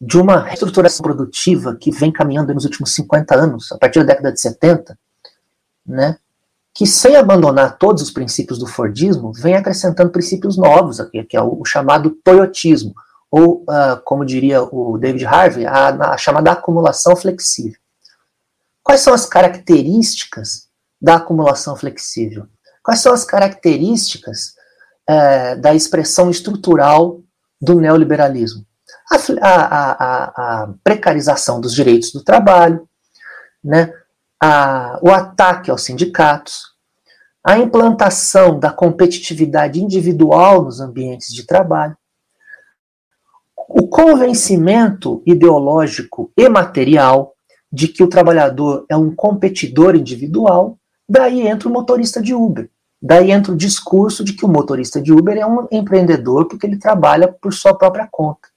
de 0.00 0.18
uma 0.18 0.38
reestruturação 0.38 1.02
produtiva 1.02 1.74
que 1.74 1.90
vem 1.90 2.12
caminhando 2.12 2.54
nos 2.54 2.64
últimos 2.64 2.94
50 2.94 3.34
anos, 3.34 3.72
a 3.72 3.78
partir 3.78 3.98
da 4.00 4.14
década 4.14 4.32
de 4.32 4.40
70, 4.40 4.96
né? 5.84 6.16
Que, 6.74 6.86
sem 6.86 7.14
abandonar 7.14 7.78
todos 7.78 8.02
os 8.02 8.10
princípios 8.10 8.58
do 8.58 8.66
Fordismo, 8.66 9.32
vem 9.32 9.54
acrescentando 9.54 10.10
princípios 10.10 10.58
novos, 10.58 10.98
aqui, 10.98 11.22
que 11.22 11.36
é 11.36 11.40
o, 11.40 11.60
o 11.60 11.64
chamado 11.64 12.10
toyotismo, 12.24 12.92
ou, 13.30 13.62
uh, 13.62 14.00
como 14.04 14.24
diria 14.24 14.62
o 14.62 14.98
David 14.98 15.24
Harvey, 15.24 15.66
a, 15.66 16.12
a, 16.12 16.16
chamada 16.16 16.50
acumulação 16.50 17.14
flexível. 17.14 17.78
Quais 18.82 19.00
são 19.00 19.14
as 19.14 19.24
características 19.24 20.68
da 21.00 21.16
acumulação 21.16 21.76
flexível? 21.76 22.46
Quais 22.82 23.00
são 23.00 23.12
as 23.12 23.24
características 23.24 24.54
uh, 25.08 25.60
da 25.60 25.74
expressão 25.74 26.28
estrutural 26.28 27.20
do 27.60 27.80
neoliberalismo? 27.80 28.66
A, 29.10 29.16
a, 29.50 30.62
a, 30.62 30.74
precarização 30.82 31.60
dos 31.60 31.72
direitos 31.72 32.12
do 32.12 32.22
trabalho, 32.22 32.88
né? 33.62 33.92
A, 34.42 34.98
o 35.02 35.10
ataque 35.10 35.70
aos 35.70 35.82
sindicatos, 35.82 36.74
a 37.42 37.58
implantação 37.58 38.58
da 38.58 38.72
competitividade 38.72 39.82
individual 39.82 40.62
nos 40.62 40.80
ambientes 40.80 41.32
de 41.32 41.46
trabalho, 41.46 41.96
o 43.68 43.86
convencimento 43.88 45.22
ideológico 45.26 46.30
e 46.36 46.48
material 46.48 47.34
de 47.70 47.88
que 47.88 48.02
o 48.02 48.08
trabalhador 48.08 48.86
é 48.88 48.96
um 48.96 49.14
competidor 49.14 49.96
individual, 49.96 50.78
daí 51.08 51.46
entra 51.46 51.68
o 51.68 51.72
motorista 51.72 52.22
de 52.22 52.32
Uber. 52.34 52.70
Daí 53.02 53.30
entra 53.30 53.52
o 53.52 53.56
discurso 53.56 54.24
de 54.24 54.32
que 54.32 54.46
o 54.46 54.48
motorista 54.48 55.02
de 55.02 55.12
Uber 55.12 55.36
é 55.36 55.44
um 55.44 55.66
empreendedor 55.70 56.48
porque 56.48 56.66
ele 56.66 56.78
trabalha 56.78 57.28
por 57.28 57.52
sua 57.52 57.76
própria 57.76 58.08
conta. 58.10 58.48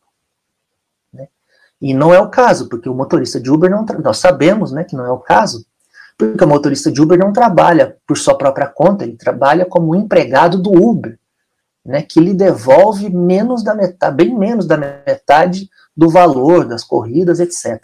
E 1.81 1.93
não 1.93 2.13
é 2.13 2.19
o 2.19 2.29
caso, 2.29 2.67
porque 2.67 2.89
o 2.89 2.93
motorista 2.93 3.39
de 3.39 3.51
Uber 3.51 3.69
não. 3.69 3.85
Nós 4.03 4.17
sabemos 4.17 4.71
né, 4.71 4.83
que 4.83 4.95
não 4.95 5.05
é 5.05 5.11
o 5.11 5.19
caso, 5.19 5.65
porque 6.17 6.43
o 6.43 6.47
motorista 6.47 6.91
de 6.91 7.01
Uber 7.01 7.17
não 7.17 7.31
trabalha 7.31 7.95
por 8.07 8.17
sua 8.17 8.37
própria 8.37 8.67
conta, 8.67 9.03
ele 9.03 9.15
trabalha 9.15 9.65
como 9.65 9.95
empregado 9.95 10.57
do 10.57 10.71
Uber, 10.71 11.19
né, 11.85 12.01
que 12.01 12.19
lhe 12.19 12.33
devolve 12.33 13.09
menos 13.09 13.63
da 13.63 13.75
metade, 13.75 14.15
bem 14.15 14.37
menos 14.37 14.65
da 14.65 14.77
metade 14.77 15.69
do 15.95 16.09
valor 16.09 16.65
das 16.65 16.83
corridas, 16.83 17.39
etc. 17.39 17.81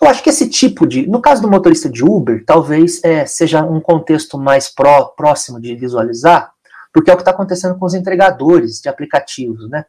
Eu 0.00 0.08
acho 0.08 0.22
que 0.22 0.30
esse 0.30 0.48
tipo 0.48 0.86
de. 0.86 1.06
No 1.06 1.20
caso 1.20 1.42
do 1.42 1.50
motorista 1.50 1.88
de 1.88 2.02
Uber, 2.02 2.42
talvez 2.46 3.04
é, 3.04 3.26
seja 3.26 3.62
um 3.62 3.80
contexto 3.80 4.38
mais 4.38 4.72
pró, 4.72 5.06
próximo 5.16 5.60
de 5.60 5.74
visualizar, 5.74 6.52
porque 6.92 7.10
é 7.10 7.12
o 7.12 7.16
que 7.16 7.22
está 7.22 7.32
acontecendo 7.32 7.78
com 7.78 7.84
os 7.84 7.92
entregadores 7.92 8.80
de 8.80 8.88
aplicativos. 8.88 9.68
Né? 9.68 9.84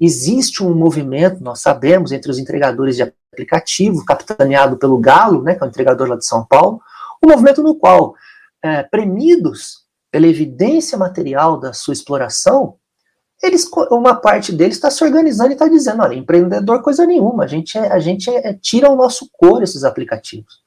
Existe 0.00 0.64
um 0.64 0.74
movimento, 0.74 1.42
nós 1.42 1.60
sabemos, 1.60 2.10
entre 2.10 2.30
os 2.30 2.38
entregadores 2.38 2.96
de 2.96 3.02
aplicativo, 3.02 4.04
capitaneado 4.04 4.78
pelo 4.78 4.98
Galo, 4.98 5.42
né, 5.42 5.54
que 5.54 5.62
é 5.62 5.66
o 5.66 5.68
entregador 5.68 6.08
lá 6.08 6.16
de 6.16 6.24
São 6.24 6.44
Paulo, 6.46 6.80
um 7.22 7.28
movimento 7.28 7.62
no 7.62 7.74
qual, 7.74 8.14
é, 8.62 8.82
premidos 8.82 9.84
pela 10.10 10.26
evidência 10.26 10.96
material 10.96 11.60
da 11.60 11.72
sua 11.72 11.92
exploração, 11.92 12.76
eles, 13.42 13.68
uma 13.90 14.14
parte 14.14 14.52
deles 14.52 14.76
está 14.76 14.90
se 14.90 15.02
organizando 15.02 15.50
e 15.50 15.52
está 15.54 15.68
dizendo, 15.68 16.02
olha, 16.02 16.14
empreendedor 16.14 16.82
coisa 16.82 17.06
nenhuma, 17.06 17.44
a 17.44 17.46
gente, 17.46 17.76
é, 17.78 17.92
a 17.92 17.98
gente 17.98 18.28
é, 18.30 18.54
tira 18.54 18.90
o 18.90 18.96
nosso 18.96 19.28
cor 19.32 19.62
esses 19.62 19.84
aplicativos. 19.84 20.60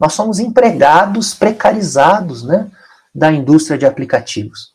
Nós 0.00 0.12
somos 0.12 0.38
empregados 0.38 1.34
precarizados 1.34 2.42
né, 2.42 2.70
da 3.14 3.30
indústria 3.30 3.78
de 3.78 3.86
aplicativos. 3.86 4.72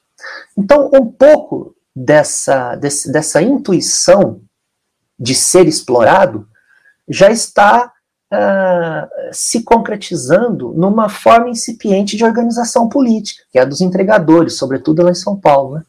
Então, 0.57 0.89
um 0.93 1.05
pouco 1.05 1.75
dessa, 1.99 2.75
desse, 2.75 3.11
dessa 3.11 3.41
intuição 3.41 4.39
de 5.19 5.35
ser 5.35 5.67
explorado 5.67 6.47
já 7.07 7.29
está 7.29 7.91
uh, 8.31 9.33
se 9.33 9.63
concretizando 9.63 10.73
numa 10.73 11.09
forma 11.09 11.49
incipiente 11.49 12.15
de 12.15 12.23
organização 12.23 12.87
política, 12.87 13.43
que 13.51 13.59
é 13.59 13.63
a 13.63 13.65
dos 13.65 13.81
entregadores, 13.81 14.53
sobretudo 14.53 15.03
lá 15.03 15.11
em 15.11 15.15
São 15.15 15.35
Paulo. 15.35 15.75
Né? 15.75 15.83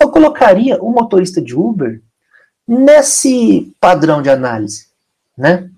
Eu 0.00 0.10
colocaria 0.10 0.82
o 0.82 0.90
motorista 0.90 1.40
de 1.40 1.54
Uber 1.54 2.02
nesse 2.66 3.72
padrão 3.80 4.20
de 4.20 4.30
análise. 4.30 4.86
Né? 5.38 5.70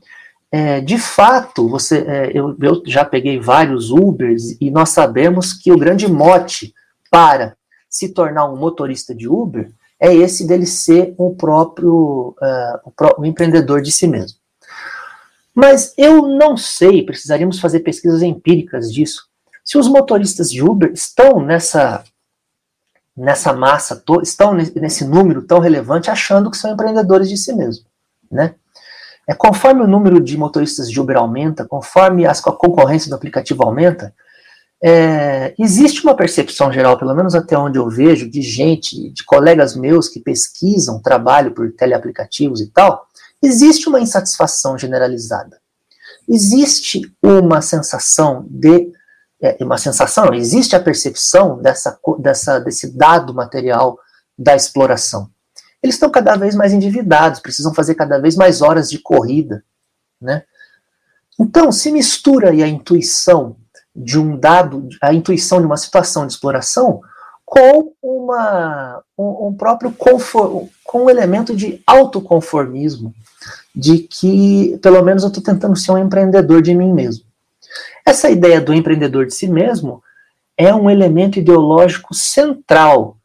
É, 0.51 0.81
de 0.81 0.97
fato, 0.97 1.69
você, 1.69 1.99
é, 1.99 2.31
eu, 2.32 2.57
eu 2.62 2.82
já 2.86 3.05
peguei 3.05 3.39
vários 3.39 3.90
Ubers 3.90 4.57
e 4.59 4.70
nós 4.70 4.89
sabemos 4.90 5.53
que 5.53 5.70
o 5.70 5.77
grande 5.78 6.11
mote 6.11 6.73
para 7.11 7.59
se 7.89 8.10
tornar 8.10 8.47
um 8.51 8.56
motorista 8.56 9.15
de 9.15 9.28
Uber 9.28 9.70
é 10.01 10.15
esse 10.15 10.47
dele 10.47 10.66
ser 10.66 11.15
o 11.19 11.35
próprio 11.35 12.35
uh, 12.40 13.24
empreendedor 13.24 13.82
de 13.82 13.90
si 13.90 14.06
mesmo. 14.06 14.39
Mas 15.55 15.93
eu 15.97 16.23
não 16.23 16.56
sei, 16.56 17.05
precisaríamos 17.05 17.59
fazer 17.59 17.81
pesquisas 17.81 18.23
empíricas 18.23 18.93
disso. 18.93 19.27
Se 19.65 19.77
os 19.77 19.89
motoristas 19.89 20.51
de 20.51 20.62
Uber 20.62 20.93
estão 20.93 21.40
nessa 21.40 22.05
nessa 23.16 23.52
massa, 23.52 24.01
estão 24.23 24.55
nesse 24.55 25.05
número 25.05 25.43
tão 25.43 25.59
relevante, 25.59 26.09
achando 26.09 26.52
que 26.52 26.56
são 26.56 26.70
empreendedores 26.70 27.28
de 27.28 27.36
si 27.36 27.52
mesmo, 27.52 27.85
né? 28.31 28.55
é, 29.28 29.35
conforme 29.35 29.82
o 29.82 29.86
número 29.86 30.19
de 30.20 30.39
motoristas 30.39 30.90
de 30.90 30.98
Uber 30.98 31.19
aumenta, 31.19 31.66
conforme 31.66 32.24
a 32.24 32.32
concorrência 32.35 33.10
do 33.10 33.15
aplicativo 33.15 33.62
aumenta, 33.62 34.15
é, 34.83 35.55
existe 35.59 36.03
uma 36.05 36.15
percepção 36.15 36.73
geral, 36.73 36.97
pelo 36.97 37.15
menos 37.15 37.35
até 37.35 37.59
onde 37.59 37.79
eu 37.79 37.89
vejo, 37.89 38.31
de 38.31 38.41
gente, 38.43 39.11
de 39.11 39.25
colegas 39.25 39.75
meus 39.75 40.09
que 40.09 40.21
pesquisam 40.21 41.03
trabalho 41.03 41.53
por 41.53 41.73
teleaplicativos 41.73 42.61
e 42.61 42.69
tal, 42.69 43.07
existe 43.43 43.89
uma 43.89 44.01
insatisfação 44.01 44.79
generalizada. 44.79 45.61
Existe 46.29 47.03
uma 47.23 47.61
sensação 47.61 48.47
de. 48.49 48.93
É, 49.41 49.57
uma 49.61 49.79
sensação, 49.79 50.35
existe 50.35 50.75
a 50.75 50.81
percepção 50.81 51.63
dessa, 51.63 51.97
dessa, 52.19 52.59
desse 52.59 52.97
dado 52.97 53.33
material 53.33 53.97
da 54.37 54.57
exploração. 54.57 55.31
Eles 55.81 55.95
estão 55.95 56.11
cada 56.11 56.35
vez 56.35 56.57
mais 56.57 56.73
endividados, 56.73 57.39
precisam 57.39 57.73
fazer 57.73 57.95
cada 57.95 58.19
vez 58.19 58.35
mais 58.35 58.63
horas 58.63 58.91
de 58.91 58.99
corrida. 58.99 59.65
Né? 60.21 60.43
Então, 61.39 61.71
se 61.71 61.93
mistura 61.93 62.51
aí 62.51 62.65
a 62.65 62.67
intuição 62.67 63.57
de 63.99 64.19
um 64.19 64.37
dado, 64.37 64.89
a 65.03 65.12
intuição 65.12 65.59
de 65.61 65.66
uma 65.66 65.77
situação 65.77 66.27
de 66.27 66.33
exploração 66.33 67.01
com 67.45 67.93
uma, 68.03 69.03
um, 69.16 69.49
um 69.49 69.55
próprio 69.55 69.91
conform, 69.91 70.69
com 70.85 71.05
um 71.05 71.11
elemento 71.11 71.57
de 71.57 71.83
autoconformismo, 71.87 73.12
de 73.75 73.99
que 73.99 74.79
pelo 74.83 75.03
menos 75.03 75.23
eu 75.23 75.29
estou 75.29 75.43
tentando 75.43 75.77
ser 75.77 75.93
um 75.93 75.99
empreendedor 75.99 76.62
de 76.62 76.75
mim 76.75 76.93
mesmo. 76.93 77.25
Essa 78.07 78.31
ideia 78.31 78.61
do 78.61 78.73
empreendedor 78.73 79.27
de 79.27 79.35
si 79.35 79.49
mesmo 79.49 80.03
é 80.57 80.75
um 80.75 80.89
elemento 80.89 81.39
ideológico 81.39 82.15
central, 82.15 83.16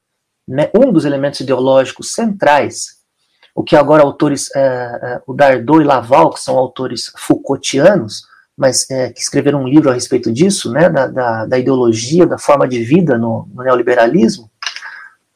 né, 0.48 0.70
um 0.74 0.91
dos 0.91 1.06
elementos 1.06 1.40
ideológicos 1.40 2.14
centrais, 2.14 2.98
o 3.56 3.64
que 3.64 3.76
agora 3.76 4.04
autores, 4.04 4.50
é, 4.56 4.60
é, 4.60 5.22
o 5.28 5.34
Dardot 5.34 5.82
e 5.82 5.86
Laval, 5.86 6.32
que 6.32 6.40
são 6.40 6.58
autores 6.58 7.12
Foucaultianos, 7.18 8.24
mas 8.64 8.90
é, 8.90 9.10
que 9.11 9.19
escreveram 9.19 9.61
um 9.61 9.68
livro 9.68 9.90
a 9.90 9.94
respeito 9.94 10.31
disso, 10.31 10.72
né, 10.72 10.90
da, 10.90 11.07
da, 11.07 11.45
da 11.45 11.60
ideologia, 11.60 12.26
da 12.26 12.38
forma 12.38 12.65
de 12.65 12.81
vida 12.81 13.18
no, 13.18 13.45
no, 13.53 13.61
neoliberalismo. 13.61 14.49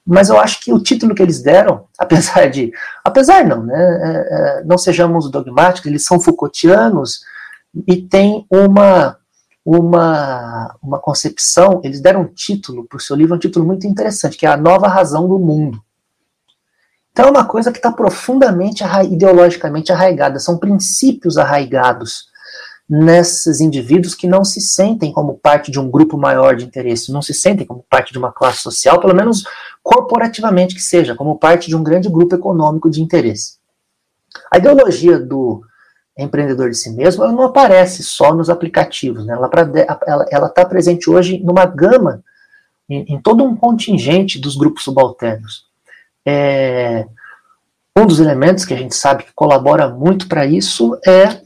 Mas 0.06 0.30
eu 0.30 0.40
acho 0.40 0.62
que 0.62 0.72
o 0.72 0.82
título 0.82 1.14
que 1.14 1.22
eles 1.22 1.42
deram, 1.42 1.88
apesar 2.00 2.50
de, 2.50 2.72
apesar 3.04 3.46
não, 3.46 3.64
né, 3.64 3.76
é, 3.76 4.60
é, 4.62 4.64
não 4.64 4.78
sejamos 4.78 5.30
dogmáticos, 5.30 5.88
eles 5.88 6.06
são 6.06 6.22
Foucaultianos 6.22 7.20
e 7.86 7.98
têm 7.98 8.46
uma 8.50 9.18
uma, 9.66 10.74
uma 10.82 10.98
concepção, 10.98 11.82
eles 11.84 12.00
deram 12.00 12.22
um 12.22 12.34
título 12.34 12.86
para 12.88 12.96
o 12.96 13.02
seu 13.02 13.18
livro, 13.18 13.36
um 13.36 13.40
título 13.40 13.66
muito 13.66 13.86
interessante, 13.86 14.38
que 14.38 14.46
é 14.46 14.50
A 14.50 14.56
Nova 14.56 14.88
Razão 14.88 15.28
do 15.28 15.38
Mundo. 15.38 15.84
Então 17.12 17.26
é 17.26 17.32
uma 17.32 17.44
coisa 17.44 17.70
que 17.70 17.78
está 17.78 17.92
profundamente 17.92 18.82
ideologicamente 19.12 19.92
arraigada, 19.92 20.40
são 20.40 20.58
princípios 20.58 21.38
arraigados 21.38 22.30
nesses 22.90 23.60
indivíduos 23.60 24.16
que 24.16 24.28
não 24.28 24.46
se 24.46 24.62
sentem 24.62 25.12
como 25.12 25.38
parte 25.38 25.70
de 25.70 25.80
um 25.80 25.90
grupo 25.90 26.18
maior 26.18 26.56
de 26.56 26.66
interesse, 26.66 27.12
não 27.12 27.22
se 27.22 27.34
sentem 27.34 27.68
como 27.68 27.86
parte 27.90 28.14
de 28.14 28.18
uma 28.18 28.32
classe 28.32 28.60
social, 28.60 29.00
pelo 29.00 29.16
menos 29.16 29.44
corporativamente 29.84 30.74
que 30.74 30.82
seja, 30.82 31.14
como 31.14 31.38
parte 31.38 31.68
de 31.68 31.76
um 31.76 31.84
grande 31.84 32.08
grupo 32.08 32.36
econômico 32.36 32.90
de 32.90 33.02
interesse. 33.02 33.58
A 34.52 34.58
ideologia 34.58 35.20
do 35.20 35.62
empreendedor 36.18 36.70
de 36.70 36.78
si 36.78 36.90
mesmo, 36.92 37.24
ela 37.24 37.34
não 37.34 37.44
aparece 37.44 38.04
só 38.04 38.34
nos 38.34 38.50
aplicativos, 38.50 39.26
né? 39.26 39.38
ela 40.32 40.48
está 40.48 40.66
presente 40.66 41.10
hoje 41.10 41.40
numa 41.44 41.66
gama, 41.66 42.24
em, 42.90 43.06
em, 43.10 43.22
todo 43.22 43.44
um 43.44 43.56
contingente 43.56 44.40
dos 44.40 44.56
grupos 44.56 44.84
subalternos. 44.84 45.66
É, 46.26 47.06
um 47.96 48.06
dos 48.06 48.20
elementos 48.20 48.66
que 48.66 48.74
a 48.74 48.78
gente 48.78 48.96
sabe 48.96 49.26
que 49.26 49.34
colabora 49.34 49.90
muito 49.90 50.28
para 50.28 50.46
isso 50.46 50.98
é 51.06 51.42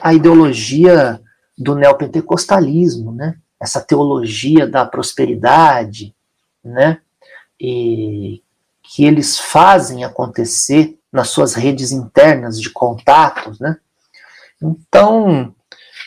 a, 0.00 0.14
ideologia 0.14 1.20
do 1.58 1.74
neopentecostalismo, 1.74 3.12
né? 3.12 3.36
essa 3.60 3.80
teologia 3.80 4.66
da 4.66 4.84
prosperidade, 4.84 6.14
né? 6.64 7.00
e 7.60 8.42
que 8.82 9.04
eles 9.04 9.38
fazem 9.38 10.04
acontecer 10.04 10.98
nas 11.12 11.28
suas 11.28 11.54
redes 11.54 11.92
internas 11.92 12.60
de 12.60 12.70
contatos, 12.70 13.60
né? 13.60 13.76
Então, 14.60 15.54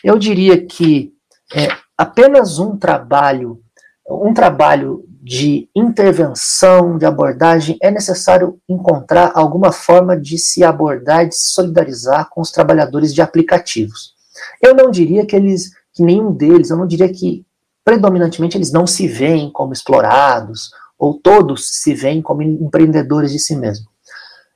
eu 0.02 0.18
diria 0.18 0.64
que 0.64 1.14
é, 1.54 1.68
apenas 1.96 2.58
um 2.58 2.76
trabalho, 2.76 3.62
um 4.08 4.32
trabalho 4.32 5.04
de 5.22 5.68
intervenção, 5.74 6.96
de 6.96 7.04
abordagem, 7.04 7.76
é 7.82 7.90
necessário 7.90 8.60
encontrar 8.68 9.32
alguma 9.34 9.72
forma 9.72 10.16
de 10.16 10.38
se 10.38 10.62
abordar, 10.62 11.28
de 11.28 11.34
se 11.34 11.52
solidarizar 11.52 12.28
com 12.30 12.40
os 12.40 12.52
trabalhadores 12.52 13.12
de 13.12 13.20
aplicativos. 13.20 14.14
Eu 14.62 14.74
não 14.74 14.90
diria 14.90 15.26
que 15.26 15.34
eles, 15.34 15.70
que 15.92 16.02
nenhum 16.02 16.32
deles, 16.32 16.70
eu 16.70 16.76
não 16.76 16.86
diria 16.86 17.08
que 17.08 17.44
predominantemente 17.84 18.56
eles 18.56 18.70
não 18.70 18.86
se 18.86 19.08
veem 19.08 19.50
como 19.50 19.72
explorados, 19.72 20.70
ou 20.98 21.14
todos 21.14 21.80
se 21.82 21.94
veem 21.94 22.22
como 22.22 22.42
empreendedores 22.42 23.32
de 23.32 23.38
si 23.38 23.56
mesmos. 23.56 23.88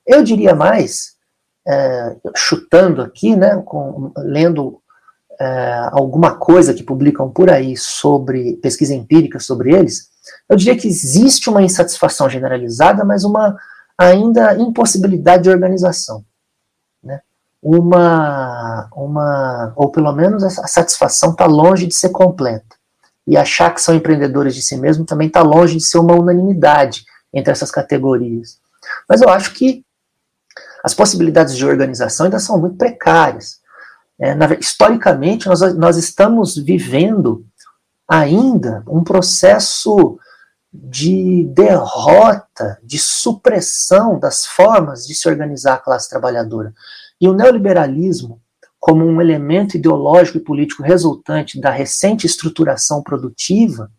Eu 0.07 0.23
diria 0.23 0.55
mais, 0.55 1.17
é, 1.67 2.17
chutando 2.37 3.03
aqui, 3.03 3.37
né, 3.37 3.63
com, 3.65 4.13
lendo 4.17 4.80
é, 5.41 5.89
alguma 5.93 6.37
coisa 6.37 6.75
que 6.75 6.83
publicam 6.83 7.31
por 7.31 7.51
aí 7.51 7.77
sobre 7.77 8.57
pesquisa 8.57 8.95
empírica 8.95 9.39
sobre 9.39 9.75
eles, 9.75 10.11
eu 10.49 10.57
diria 10.57 10.77
que 10.77 10.87
existe 10.87 11.49
uma 11.49 11.63
insatisfação 11.63 12.29
generalizada, 12.29 13.05
mas 13.05 13.25
uma 13.25 13.57
ainda 13.97 14.55
impossibilidade 14.57 15.45
de 15.45 15.51
organização. 15.51 16.25
Né? 17.03 17.21
Uma, 17.63 18.89
uma, 18.95 19.73
ou 19.77 19.91
pelo 19.91 20.13
menos 20.13 20.43
essa 20.43 20.67
satisfação 20.67 21.31
está 21.31 21.47
longe 21.47 21.87
de 21.87 21.95
ser 21.95 22.11
completa. 22.11 22.77
E 23.27 23.37
achar 23.37 23.73
que 23.73 23.81
são 23.81 23.95
empreendedores 23.95 24.55
de 24.55 24.63
si 24.63 24.77
mesmo 24.77 25.05
também 25.05 25.29
está 25.29 25.43
longe 25.43 25.77
de 25.77 25.85
ser 25.85 25.99
uma 25.99 26.15
unanimidade 26.15 27.05
entre 27.33 27.53
essas 27.53 27.71
categorias. 27.71 28.59
Mas 29.09 29.23
eu 29.23 29.29
acho 29.29 29.55
que 29.55 29.85
as 30.83 30.95
possibilidades 30.95 31.57
de 31.57 31.65
organização 31.65 32.25
ainda 32.25 32.39
são 32.39 32.59
muito 32.59 32.77
precárias. 32.77 33.60
É, 34.21 34.35
na, 34.35 34.53
historicamente, 34.55 35.47
nós, 35.47 35.61
nós 35.77 35.97
estamos 35.97 36.57
vivendo 36.57 37.45
ainda 38.07 38.85
um 38.87 39.03
processo 39.03 40.19
de 40.73 41.45
derrota, 41.55 42.79
de 42.85 42.99
supressão 42.99 44.19
das 44.19 44.47
formas 44.47 45.07
de 45.07 45.15
se 45.15 45.29
organizar 45.29 45.75
a 45.75 45.79
classe 45.79 46.09
trabalhadora. 46.09 46.73
E 47.21 47.29
o 47.29 47.33
neoliberalismo, 47.33 48.41
como 48.79 49.05
um 49.05 49.21
elemento 49.21 49.77
ideológico 49.77 50.39
e 50.39 50.45
político 50.45 50.83
resultante 50.83 51.61
da 51.61 51.71
recente 51.71 52.27
estruturação 52.27 53.03
produtiva, 53.03 53.91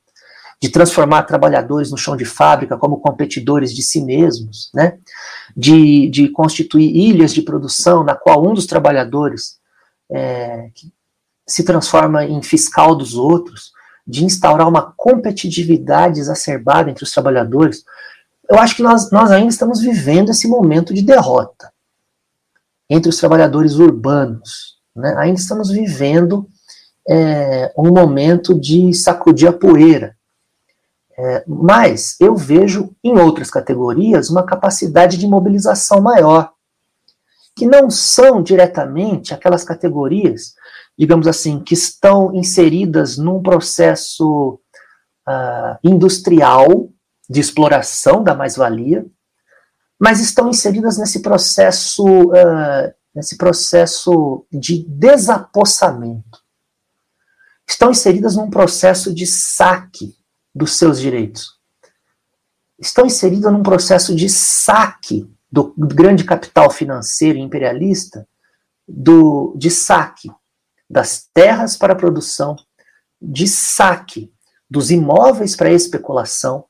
de 0.61 0.69
transformar 0.69 1.23
trabalhadores 1.23 1.89
no 1.89 1.97
chão 1.97 2.15
de 2.15 2.23
fábrica 2.23 2.77
como 2.77 2.99
competidores 2.99 3.73
de 3.73 3.81
si 3.81 3.99
mesmos, 3.99 4.69
né? 4.73 4.99
de, 5.57 6.07
de 6.09 6.29
constituir 6.29 6.95
ilhas 6.95 7.33
de 7.33 7.41
produção 7.41 8.03
na 8.03 8.13
qual 8.13 8.47
um 8.47 8.53
dos 8.53 8.67
trabalhadores 8.67 9.59
é, 10.11 10.69
se 11.47 11.63
transforma 11.63 12.25
em 12.25 12.41
fiscal 12.41 12.95
dos 12.95 13.15
outros, 13.15 13.71
de 14.05 14.25
instaurar 14.25 14.67
uma 14.67 14.93
competitividade 14.97 16.19
exacerbada 16.19 16.89
entre 16.89 17.03
os 17.03 17.11
trabalhadores, 17.11 17.83
eu 18.49 18.57
acho 18.59 18.75
que 18.75 18.83
nós, 18.83 19.11
nós 19.11 19.31
ainda 19.31 19.49
estamos 19.49 19.79
vivendo 19.79 20.31
esse 20.31 20.47
momento 20.47 20.93
de 20.93 21.01
derrota 21.01 21.71
entre 22.89 23.09
os 23.09 23.17
trabalhadores 23.17 23.75
urbanos. 23.75 24.77
Né? 24.95 25.15
Ainda 25.17 25.39
estamos 25.39 25.69
vivendo 25.69 26.47
é, 27.07 27.71
um 27.77 27.91
momento 27.91 28.59
de 28.59 28.93
sacudir 28.93 29.47
a 29.47 29.53
poeira 29.53 30.15
é, 31.23 31.43
mas 31.47 32.15
eu 32.19 32.35
vejo 32.35 32.95
em 33.03 33.15
outras 33.15 33.51
categorias 33.51 34.31
uma 34.31 34.43
capacidade 34.43 35.17
de 35.17 35.27
mobilização 35.27 36.01
maior, 36.01 36.51
que 37.55 37.65
não 37.65 37.89
são 37.89 38.41
diretamente 38.41 39.33
aquelas 39.33 39.63
categorias, 39.63 40.53
digamos 40.97 41.27
assim, 41.27 41.59
que 41.59 41.73
estão 41.73 42.33
inseridas 42.33 43.17
num 43.17 43.41
processo 43.41 44.59
uh, 45.27 45.77
industrial 45.83 46.89
de 47.29 47.39
exploração 47.39 48.23
da 48.23 48.35
mais-valia, 48.35 49.05
mas 49.99 50.19
estão 50.19 50.49
inseridas 50.49 50.97
nesse 50.97 51.21
processo, 51.21 52.05
uh, 52.05 52.93
nesse 53.13 53.37
processo 53.37 54.45
de 54.51 54.83
desapossamento. 54.87 56.41
Estão 57.67 57.91
inseridas 57.91 58.35
num 58.35 58.49
processo 58.49 59.13
de 59.13 59.25
saque 59.25 60.15
dos 60.53 60.77
seus 60.77 60.99
direitos. 60.99 61.59
Estão 62.79 63.05
inseridas 63.05 63.51
num 63.53 63.63
processo 63.63 64.15
de 64.15 64.27
saque 64.27 65.31
do 65.51 65.73
grande 65.77 66.23
capital 66.23 66.69
financeiro 66.69 67.37
imperialista, 67.37 68.27
do, 68.87 69.53
de 69.57 69.69
saque 69.69 70.31
das 70.89 71.27
terras 71.33 71.75
para 71.75 71.95
produção, 71.95 72.55
de 73.21 73.47
saque 73.47 74.31
dos 74.69 74.91
imóveis 74.91 75.55
para 75.55 75.71
especulação, 75.71 76.65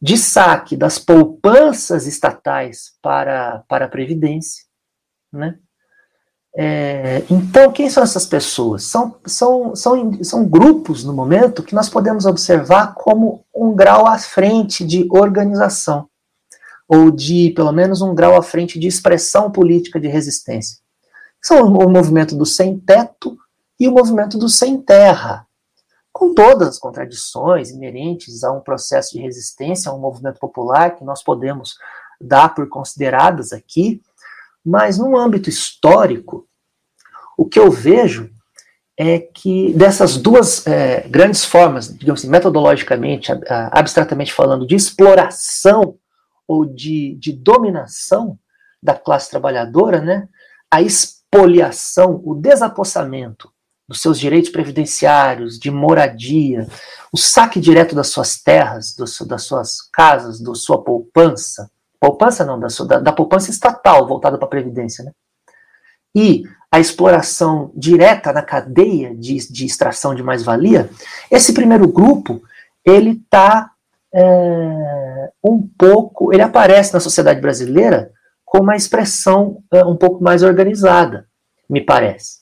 de 0.00 0.16
saque 0.16 0.76
das 0.76 0.98
poupanças 0.98 2.06
estatais 2.06 2.92
para, 3.02 3.64
para 3.68 3.86
a 3.86 3.88
Previdência. 3.88 4.64
Né? 5.32 5.58
É, 6.56 7.24
então, 7.30 7.72
quem 7.72 7.90
são 7.90 8.02
essas 8.02 8.26
pessoas? 8.26 8.84
São, 8.84 9.16
são, 9.26 9.74
são, 9.76 10.22
são 10.24 10.48
grupos, 10.48 11.04
no 11.04 11.12
momento, 11.12 11.62
que 11.62 11.74
nós 11.74 11.88
podemos 11.88 12.26
observar 12.26 12.94
como 12.94 13.44
um 13.54 13.74
grau 13.74 14.06
à 14.06 14.18
frente 14.18 14.84
de 14.84 15.06
organização, 15.10 16.08
ou 16.88 17.10
de, 17.10 17.50
pelo 17.50 17.70
menos, 17.70 18.00
um 18.00 18.14
grau 18.14 18.34
à 18.34 18.42
frente 18.42 18.78
de 18.78 18.86
expressão 18.86 19.50
política 19.50 20.00
de 20.00 20.08
resistência. 20.08 20.78
São 21.42 21.62
o 21.66 21.90
movimento 21.90 22.34
do 22.34 22.46
sem-teto 22.46 23.36
e 23.78 23.86
o 23.86 23.92
movimento 23.92 24.38
do 24.38 24.48
sem-terra, 24.48 25.46
com 26.10 26.34
todas 26.34 26.68
as 26.68 26.78
contradições 26.78 27.70
inerentes 27.70 28.42
a 28.42 28.50
um 28.50 28.60
processo 28.60 29.12
de 29.12 29.20
resistência, 29.20 29.90
a 29.90 29.94
um 29.94 30.00
movimento 30.00 30.40
popular 30.40 30.96
que 30.96 31.04
nós 31.04 31.22
podemos 31.22 31.76
dar 32.20 32.54
por 32.54 32.68
consideradas 32.68 33.52
aqui, 33.52 34.02
mas 34.64 34.98
no 34.98 35.16
âmbito 35.16 35.48
histórico, 35.48 36.48
o 37.36 37.44
que 37.44 37.60
eu 37.60 37.70
vejo 37.70 38.30
é 38.96 39.20
que 39.20 39.72
dessas 39.74 40.16
duas 40.16 40.66
é, 40.66 41.06
grandes 41.08 41.44
formas, 41.44 41.96
digamos 41.96 42.20
assim, 42.20 42.28
metodologicamente, 42.28 43.30
abstratamente 43.70 44.32
falando, 44.32 44.66
de 44.66 44.74
exploração 44.74 45.96
ou 46.48 46.64
de, 46.64 47.14
de 47.20 47.32
dominação 47.32 48.38
da 48.82 48.94
classe 48.94 49.30
trabalhadora, 49.30 50.00
né, 50.00 50.28
a 50.70 50.80
expoliação, 50.80 52.22
o 52.24 52.34
desapossamento 52.34 53.52
dos 53.86 54.00
seus 54.00 54.18
direitos 54.18 54.50
previdenciários, 54.50 55.58
de 55.58 55.70
moradia, 55.70 56.66
o 57.12 57.16
saque 57.16 57.60
direto 57.60 57.94
das 57.94 58.08
suas 58.08 58.40
terras, 58.40 58.94
do, 58.94 59.04
das 59.26 59.42
suas 59.42 59.82
casas, 59.90 60.40
da 60.40 60.54
sua 60.54 60.82
poupança, 60.82 61.70
poupança 61.98 62.44
não, 62.44 62.58
da, 62.60 62.68
sua, 62.68 62.86
da, 62.86 63.00
da 63.00 63.12
poupança 63.12 63.50
estatal 63.50 64.06
voltada 64.06 64.36
para 64.36 64.46
a 64.46 64.50
previdência, 64.50 65.04
né? 65.04 65.12
E 66.14 66.44
a 66.70 66.78
exploração 66.78 67.70
direta 67.74 68.32
na 68.32 68.42
cadeia 68.42 69.14
de, 69.14 69.50
de 69.50 69.64
extração 69.64 70.14
de 70.14 70.22
mais-valia, 70.22 70.90
esse 71.30 71.54
primeiro 71.54 71.88
grupo, 71.88 72.42
ele 72.84 73.12
está 73.12 73.70
é, 74.14 75.30
um 75.44 75.68
pouco, 75.78 76.32
ele 76.32 76.42
aparece 76.42 76.92
na 76.92 77.00
sociedade 77.00 77.40
brasileira 77.40 78.10
com 78.44 78.60
uma 78.60 78.76
expressão 78.76 79.62
é, 79.72 79.84
um 79.84 79.96
pouco 79.96 80.22
mais 80.22 80.42
organizada, 80.42 81.26
me 81.68 81.80
parece. 81.80 82.38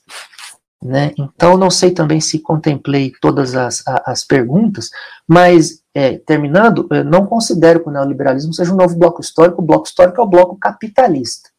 Né? 0.81 1.11
Então, 1.17 1.57
não 1.57 1.69
sei 1.69 1.91
também 1.91 2.21
se 2.21 2.39
contemplei 2.39 3.11
todas 3.19 3.55
as, 3.55 3.83
as 4.05 4.23
perguntas, 4.23 4.89
mas, 5.27 5.81
é, 5.93 6.17
terminando, 6.19 6.87
não 7.05 7.25
considero 7.25 7.81
que 7.81 7.89
o 7.89 7.91
neoliberalismo 7.91 8.53
seja 8.53 8.71
um 8.71 8.77
novo 8.77 8.95
bloco 8.95 9.19
histórico. 9.19 9.61
O 9.61 9.65
bloco 9.65 9.87
histórico 9.87 10.21
é 10.21 10.23
o 10.23 10.27
bloco 10.27 10.57
capitalista. 10.57 11.49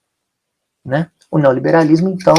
Né? 0.85 1.11
O 1.31 1.39
neoliberalismo, 1.39 2.09
então, 2.09 2.35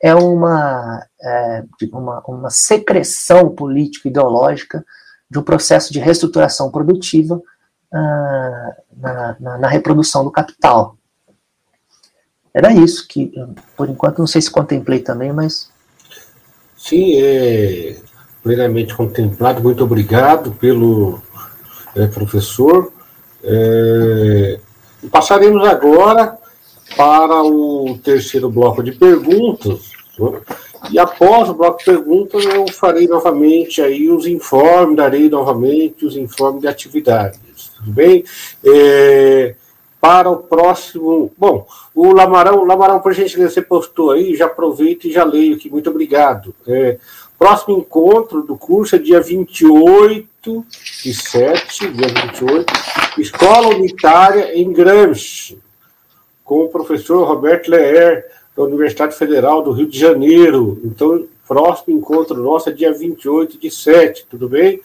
é 0.00 0.14
uma, 0.14 1.04
é, 1.20 1.64
uma, 1.92 2.22
uma 2.28 2.50
secreção 2.50 3.48
político-ideológica 3.54 4.84
de 5.30 5.38
um 5.38 5.42
processo 5.42 5.92
de 5.92 5.98
reestruturação 5.98 6.70
produtiva 6.70 7.40
ah, 7.92 8.76
na, 8.96 9.36
na, 9.40 9.58
na 9.58 9.68
reprodução 9.68 10.24
do 10.24 10.30
capital. 10.30 10.96
Era 12.54 12.72
isso 12.72 13.06
que, 13.06 13.32
por 13.76 13.88
enquanto, 13.88 14.18
não 14.18 14.26
sei 14.26 14.40
se 14.40 14.50
contemplei 14.50 15.00
também, 15.00 15.32
mas 15.32 15.70
Sim, 16.78 17.20
é 17.20 17.96
plenamente 18.42 18.94
contemplado. 18.94 19.62
Muito 19.62 19.82
obrigado 19.82 20.52
pelo 20.52 21.20
é, 21.94 22.06
professor. 22.06 22.92
É, 23.42 24.60
passaremos 25.10 25.66
agora 25.66 26.38
para 26.96 27.42
o 27.42 27.98
terceiro 28.02 28.48
bloco 28.48 28.82
de 28.82 28.92
perguntas. 28.92 29.90
E 30.90 30.98
após 30.98 31.48
o 31.48 31.54
bloco 31.54 31.78
de 31.78 31.84
perguntas, 31.84 32.44
eu 32.44 32.66
farei 32.68 33.06
novamente 33.06 33.82
aí 33.82 34.08
os 34.08 34.26
informes, 34.26 34.96
darei 34.96 35.28
novamente 35.28 36.06
os 36.06 36.16
informes 36.16 36.62
de 36.62 36.68
atividades. 36.68 37.70
Tudo 37.76 37.90
bem? 37.90 38.24
É, 38.64 39.54
para 40.00 40.30
o 40.30 40.36
próximo. 40.36 41.32
Bom, 41.36 41.66
o 41.94 42.12
Lamarão, 42.12 42.64
Lamarão, 42.64 43.00
por 43.00 43.12
gentileza, 43.12 43.54
você 43.54 43.62
postou 43.62 44.12
aí, 44.12 44.34
já 44.34 44.46
aproveito 44.46 45.06
e 45.06 45.12
já 45.12 45.24
leio 45.24 45.56
aqui, 45.56 45.68
muito 45.68 45.90
obrigado. 45.90 46.54
É, 46.66 46.98
próximo 47.38 47.78
encontro 47.78 48.42
do 48.42 48.56
curso 48.56 48.96
é 48.96 48.98
dia 48.98 49.20
28 49.20 50.66
e 51.04 51.14
7, 51.14 51.90
dia 51.90 52.08
28, 52.30 52.72
Escola 53.18 53.68
Unitária 53.68 54.58
em 54.58 54.72
Gramsci, 54.72 55.58
com 56.44 56.64
o 56.64 56.68
professor 56.68 57.26
Roberto 57.26 57.68
Leer, 57.68 58.26
da 58.58 58.64
Universidade 58.64 59.14
Federal 59.16 59.62
do 59.62 59.70
Rio 59.70 59.86
de 59.86 59.96
Janeiro. 59.96 60.80
Então, 60.84 61.24
próximo 61.46 61.96
encontro 61.96 62.42
nosso 62.42 62.68
é 62.68 62.72
dia 62.72 62.92
28 62.92 63.56
de 63.56 63.70
7, 63.70 64.26
tudo 64.28 64.48
bem? 64.48 64.80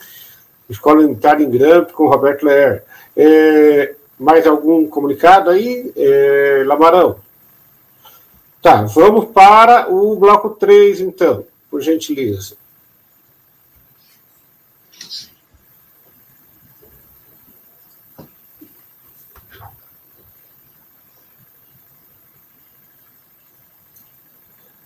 Escola 0.70 1.02
Unitária 1.02 1.44
em 1.44 1.50
Gramsci 1.50 1.92
com 1.92 2.08
Roberto 2.08 2.44
Leer. 2.44 2.84
É, 3.18 3.96
mais 4.20 4.46
algum 4.46 4.88
comunicado 4.88 5.50
aí, 5.50 5.92
é, 5.98 6.64
Lamarão? 6.68 7.16
Tá, 8.62 8.84
vamos 8.84 9.26
para 9.26 9.92
o 9.92 10.16
bloco 10.16 10.52
3, 10.52 11.02
então, 11.02 11.44
por 11.70 11.82
gentileza. 11.82 12.56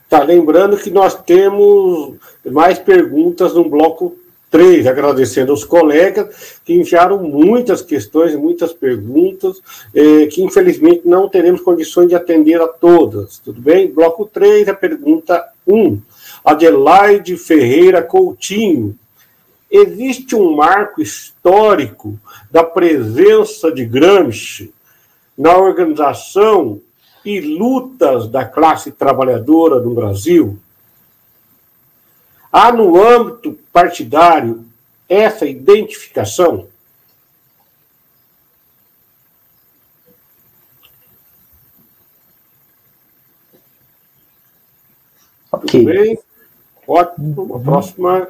Tá, 0.09 0.23
lembrando 0.23 0.77
que 0.77 0.89
nós 0.89 1.15
temos 1.15 2.15
mais 2.45 2.79
perguntas 2.79 3.53
no 3.53 3.67
bloco 3.69 4.17
Três, 4.49 4.87
agradecendo 4.87 5.51
aos 5.51 5.65
colegas 5.65 6.61
que 6.63 6.73
enviaram 6.73 7.21
muitas 7.21 7.81
questões, 7.81 8.33
muitas 8.33 8.71
perguntas, 8.71 9.61
eh, 9.93 10.27
que 10.27 10.41
infelizmente 10.41 11.01
não 11.03 11.27
teremos 11.27 11.59
condições 11.59 12.07
de 12.07 12.15
atender 12.15 12.61
a 12.61 12.67
todas. 12.67 13.39
Tudo 13.39 13.59
bem? 13.59 13.91
Bloco 13.91 14.23
3, 14.25 14.69
a 14.69 14.73
pergunta 14.73 15.45
1. 15.67 16.01
Adelaide 16.45 17.35
Ferreira 17.35 18.01
Coutinho. 18.01 18.97
Existe 19.69 20.33
um 20.33 20.55
marco 20.55 21.01
histórico 21.01 22.17
da 22.49 22.63
presença 22.63 23.69
de 23.69 23.83
Gramsci 23.83 24.73
na 25.37 25.57
organização 25.57 26.79
e 27.27 27.41
lutas 27.41 28.27
da 28.29 28.45
classe 28.45 28.91
trabalhadora 28.91 29.79
no 29.81 29.93
Brasil? 29.93 30.57
Há 32.51 32.71
no 32.71 33.01
âmbito 33.01 33.57
partidário 33.73 34.65
essa 35.09 35.45
identificação? 35.45 36.67
Ok. 45.51 45.67
Tudo 45.67 45.85
bem? 45.85 46.19
Ótimo. 46.87 47.41
Uhum. 47.41 47.55
A 47.55 47.59
próxima. 47.59 48.27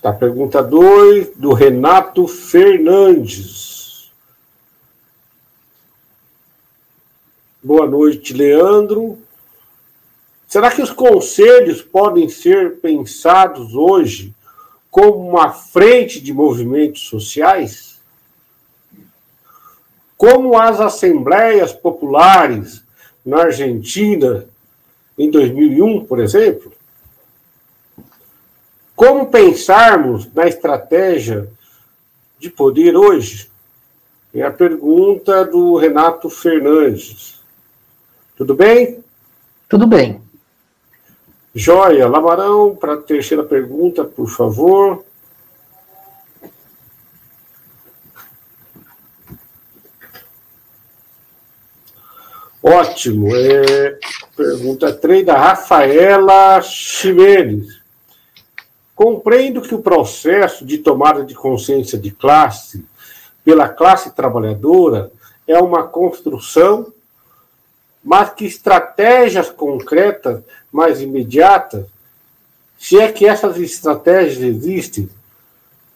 Tá, 0.00 0.14
pergunta 0.14 0.62
2, 0.62 1.36
do 1.36 1.52
Renato 1.52 2.26
Fernandes. 2.26 3.79
Boa 7.62 7.86
noite, 7.86 8.32
Leandro. 8.32 9.18
Será 10.48 10.70
que 10.70 10.80
os 10.80 10.90
conselhos 10.90 11.82
podem 11.82 12.26
ser 12.26 12.80
pensados 12.80 13.74
hoje 13.74 14.34
como 14.90 15.28
uma 15.28 15.52
frente 15.52 16.22
de 16.22 16.32
movimentos 16.32 17.02
sociais? 17.02 18.00
Como 20.16 20.56
as 20.56 20.80
assembleias 20.80 21.70
populares 21.70 22.82
na 23.22 23.42
Argentina 23.42 24.46
em 25.18 25.30
2001, 25.30 26.06
por 26.06 26.18
exemplo? 26.18 26.72
Como 28.96 29.30
pensarmos 29.30 30.32
na 30.32 30.46
estratégia 30.48 31.46
de 32.38 32.48
poder 32.48 32.96
hoje? 32.96 33.50
É 34.32 34.40
a 34.40 34.50
pergunta 34.50 35.44
do 35.44 35.76
Renato 35.76 36.30
Fernandes. 36.30 37.39
Tudo 38.40 38.54
bem? 38.54 39.04
Tudo 39.68 39.86
bem. 39.86 40.18
Joia. 41.54 42.08
Lamarão, 42.08 42.74
para 42.74 42.94
a 42.94 42.96
terceira 42.96 43.44
pergunta, 43.44 44.02
por 44.02 44.30
favor. 44.30 45.04
Ótimo. 52.62 53.28
É, 53.36 53.98
pergunta 54.34 54.90
3 54.90 55.26
da 55.26 55.36
Rafaela 55.36 56.62
Ximenes. 56.62 57.78
Compreendo 58.94 59.60
que 59.60 59.74
o 59.74 59.82
processo 59.82 60.64
de 60.64 60.78
tomada 60.78 61.22
de 61.26 61.34
consciência 61.34 61.98
de 61.98 62.10
classe 62.10 62.86
pela 63.44 63.68
classe 63.68 64.12
trabalhadora 64.12 65.12
é 65.46 65.58
uma 65.58 65.82
construção, 65.86 66.90
mas 68.02 68.30
que 68.30 68.46
estratégias 68.46 69.50
concretas, 69.50 70.42
mais 70.72 71.00
imediatas, 71.00 71.84
se 72.78 72.98
é 72.98 73.12
que 73.12 73.26
essas 73.26 73.58
estratégias 73.58 74.42
existem, 74.42 75.08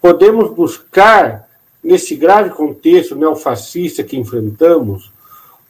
podemos 0.00 0.50
buscar, 0.50 1.48
nesse 1.82 2.14
grave 2.14 2.50
contexto 2.50 3.16
neofascista 3.16 4.04
que 4.04 4.18
enfrentamos, 4.18 5.10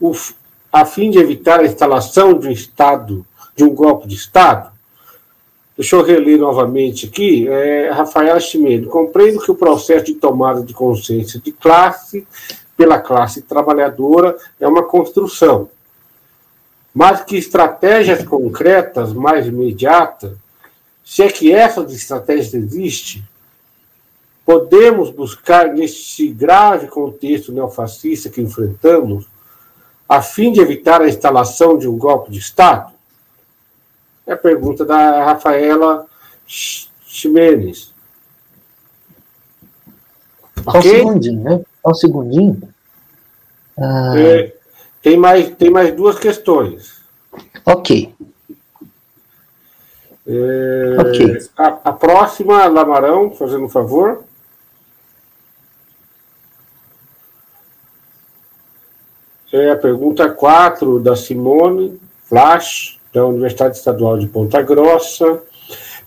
o, 0.01 0.13
a 0.73 0.85
fim 0.85 1.11
de 1.11 1.19
evitar 1.19 1.61
a 1.61 1.65
instalação 1.65 2.37
de 2.37 2.49
um 2.49 2.51
Estado, 2.51 3.25
de 3.55 3.63
um 3.63 3.75
golpe 3.75 4.09
de 4.09 4.17
Estado? 4.17 4.75
Deixa 5.77 5.97
eu 5.97 6.05
reler 6.05 6.39
novamente 6.39 7.07
aqui. 7.07 7.49
É, 7.49 7.91
Rafael 7.91 8.39
Chimeno. 8.41 8.89
Compreendo 8.89 9.41
que 9.41 9.51
o 9.51 9.57
processo 9.57 10.07
de 10.07 10.15
tomada 10.15 10.63
de 10.63 10.73
consciência 10.73 11.41
de 11.41 11.51
classe 11.51 12.27
pela 12.77 12.99
classe 12.99 13.43
trabalhadora 13.43 14.37
é 14.61 14.69
uma 14.69 14.85
construção, 14.85 15.69
mas 16.95 17.23
que 17.23 17.37
estratégias 17.37 18.23
concretas, 18.23 19.13
mais 19.13 19.49
imediatas, 19.49 20.39
se 21.05 21.25
é 21.25 21.29
que 21.29 21.53
essas 21.53 21.93
estratégias 21.93 22.55
existem, 22.55 23.27
podemos 24.47 25.11
buscar 25.11 25.75
neste 25.75 26.29
grave 26.29 26.87
contexto 26.87 27.51
neofascista 27.51 28.31
que 28.31 28.41
enfrentamos, 28.41 29.27
a 30.09 30.23
fim 30.23 30.53
de 30.53 30.61
evitar 30.61 31.03
a 31.03 31.09
instalação 31.09 31.77
de 31.77 31.89
um 31.89 31.99
golpe 31.99 32.31
de 32.31 32.39
Estado? 32.39 32.93
É 34.25 34.33
a 34.33 34.37
pergunta 34.37 34.85
da 34.85 35.25
Rafaela 35.25 36.07
Ximenes. 36.47 37.93
Só 40.63 40.79
okay? 40.79 41.03
um 41.03 41.09
segundinho, 41.09 41.43
né? 41.43 41.65
Só 41.83 41.91
um 41.91 41.95
segundinho. 41.95 42.75
Ah... 43.77 44.13
É, 44.17 44.55
tem, 45.05 45.19
mais, 45.19 45.51
tem 45.51 45.69
mais 45.69 45.95
duas 45.95 46.19
questões. 46.19 47.03
Ok. 47.67 48.15
É, 50.27 50.97
ok. 50.99 51.39
A, 51.59 51.67
a 51.91 51.93
próxima, 51.93 52.67
Lamarão, 52.67 53.31
fazendo 53.31 53.67
um 53.67 53.69
favor. 53.69 54.25
É 59.53 59.73
a 59.73 59.77
pergunta 59.77 60.31
4 60.31 60.99
da 60.99 61.15
Simone 61.15 62.01
Flash, 62.25 62.99
da 63.13 63.27
Universidade 63.27 63.77
Estadual 63.77 64.19
de 64.19 64.27
Ponta 64.27 64.63
Grossa. 64.63 65.43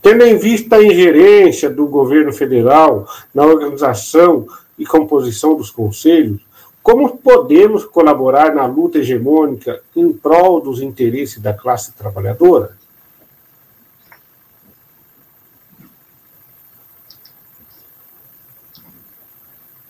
Tendo 0.02 0.24
em 0.24 0.40
vista 0.40 0.78
a 0.78 0.84
ingerência 0.84 1.70
do 1.70 1.86
governo 1.86 2.34
federal 2.34 3.08
na 3.32 3.46
organização 3.46 4.48
e 4.78 4.88
composição 4.88 5.56
dos 5.56 5.70
conselhos, 5.70 6.47
como 6.88 7.18
podemos 7.18 7.84
colaborar 7.84 8.56
na 8.56 8.66
luta 8.66 9.00
hegemônica 9.00 9.82
em 9.94 10.14
prol 10.14 10.62
dos 10.62 10.82
interesses 10.82 11.38
da 11.38 11.54
classe 11.54 11.92
trabalhadora? 11.92 12.78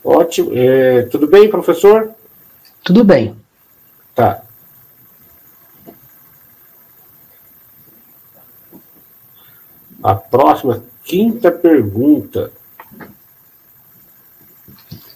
Ótimo. 0.04 0.50
É, 0.56 1.04
tudo 1.04 1.28
bem, 1.28 1.48
professor? 1.48 2.10
Tudo 2.84 3.04
bem. 3.04 3.40
Tá. 4.16 4.42
A 10.02 10.16
próxima, 10.16 10.84
quinta 11.04 11.52
pergunta. 11.52 12.52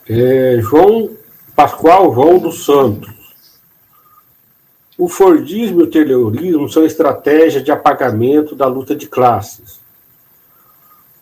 É 0.08 0.60
João 0.62 1.20
Pascoal 1.56 2.40
dos 2.40 2.65
Santos. 2.65 3.11
O 4.98 5.07
Fordismo 5.07 5.82
e 5.82 5.84
o 5.84 5.90
terrorismo 5.90 6.69
são 6.69 6.86
estratégias 6.86 7.64
de 7.64 7.72
apagamento 7.72 8.56
da 8.56 8.68
luta 8.68 8.95
de 8.95 9.07
classes. 9.07 9.80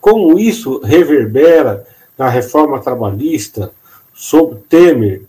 Como 0.00 0.38
isso 0.38 0.80
reverbera 0.80 1.86
na 2.16 2.28
reforma 2.28 2.80
trabalhista 2.80 3.72
sob 4.14 4.56
Temer 4.68 5.22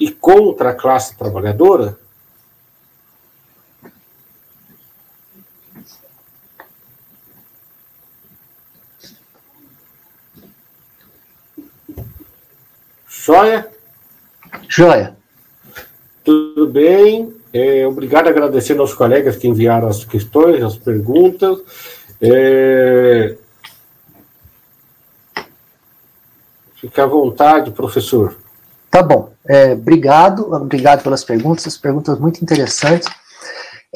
e 0.00 0.10
contra 0.10 0.70
a 0.70 0.74
classe 0.74 1.16
trabalhadora? 1.16 1.98
Joia? 13.06 13.73
Joia. 14.68 15.16
Tudo 16.24 16.66
bem. 16.66 17.34
É, 17.52 17.86
obrigado, 17.86 18.28
agradecendo 18.28 18.82
aos 18.82 18.94
colegas 18.94 19.36
que 19.36 19.46
enviaram 19.46 19.86
as 19.86 20.04
questões, 20.04 20.62
as 20.62 20.76
perguntas. 20.76 21.58
É... 22.20 23.36
Fique 26.80 27.00
à 27.00 27.06
vontade, 27.06 27.70
professor. 27.70 28.36
Tá 28.90 29.02
bom. 29.02 29.32
É, 29.48 29.72
obrigado, 29.72 30.52
obrigado 30.52 31.02
pelas 31.02 31.22
perguntas, 31.22 31.66
as 31.66 31.76
perguntas 31.76 32.18
muito 32.18 32.42
interessantes. 32.42 33.08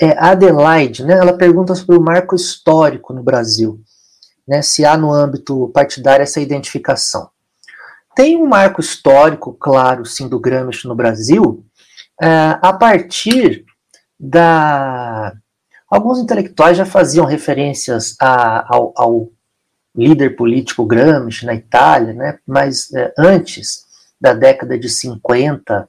É, 0.01 0.11
a 0.13 0.31
Adelaide, 0.31 1.05
né, 1.05 1.15
ela 1.15 1.33
pergunta 1.33 1.75
sobre 1.75 1.97
o 1.97 2.01
marco 2.01 2.37
histórico 2.37 3.13
no 3.13 3.23
Brasil, 3.23 3.81
né, 4.47 4.63
se 4.63 4.85
há 4.85 4.97
no 4.97 5.13
âmbito 5.13 5.69
partidário 5.75 6.23
essa 6.23 6.41
identificação. 6.41 7.29
Tem 8.19 8.37
um 8.37 8.49
marco 8.49 8.81
histórico, 8.81 9.53
claro, 9.53 10.05
sim, 10.05 10.29
do 10.29 10.41
Gramsci 10.41 10.89
no 10.89 10.95
Brasil, 10.97 11.65
é, 12.21 12.59
a 12.61 12.73
partir 12.73 13.65
da. 14.19 15.33
Alguns 15.89 16.19
intelectuais 16.19 16.77
já 16.77 16.85
faziam 16.85 17.25
referências 17.25 18.17
a, 18.21 18.75
ao, 18.75 18.93
ao, 18.97 19.29
líder 19.95 20.35
político 20.35 20.85
Gramsci 20.85 21.47
na 21.47 21.55
Itália, 21.55 22.13
né, 22.13 22.39
mas 22.45 22.93
é, 22.93 23.15
antes 23.17 23.85
da 24.21 24.35
década 24.35 24.77
de 24.77 24.89
50 24.89 25.89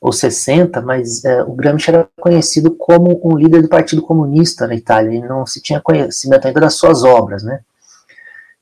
ou 0.00 0.12
60, 0.12 0.80
mas 0.80 1.24
é, 1.24 1.40
o 1.44 1.52
Gramsci 1.52 1.90
era 1.90 2.08
conhecido 2.20 2.72
como 2.72 3.20
um 3.24 3.36
líder 3.36 3.62
do 3.62 3.68
Partido 3.68 4.02
Comunista 4.02 4.66
na 4.66 4.74
Itália, 4.74 5.16
e 5.16 5.20
não 5.20 5.46
se 5.46 5.62
tinha 5.62 5.80
conhecimento 5.80 6.48
ainda 6.48 6.62
das 6.62 6.74
suas 6.74 7.04
obras, 7.04 7.44
né, 7.44 7.60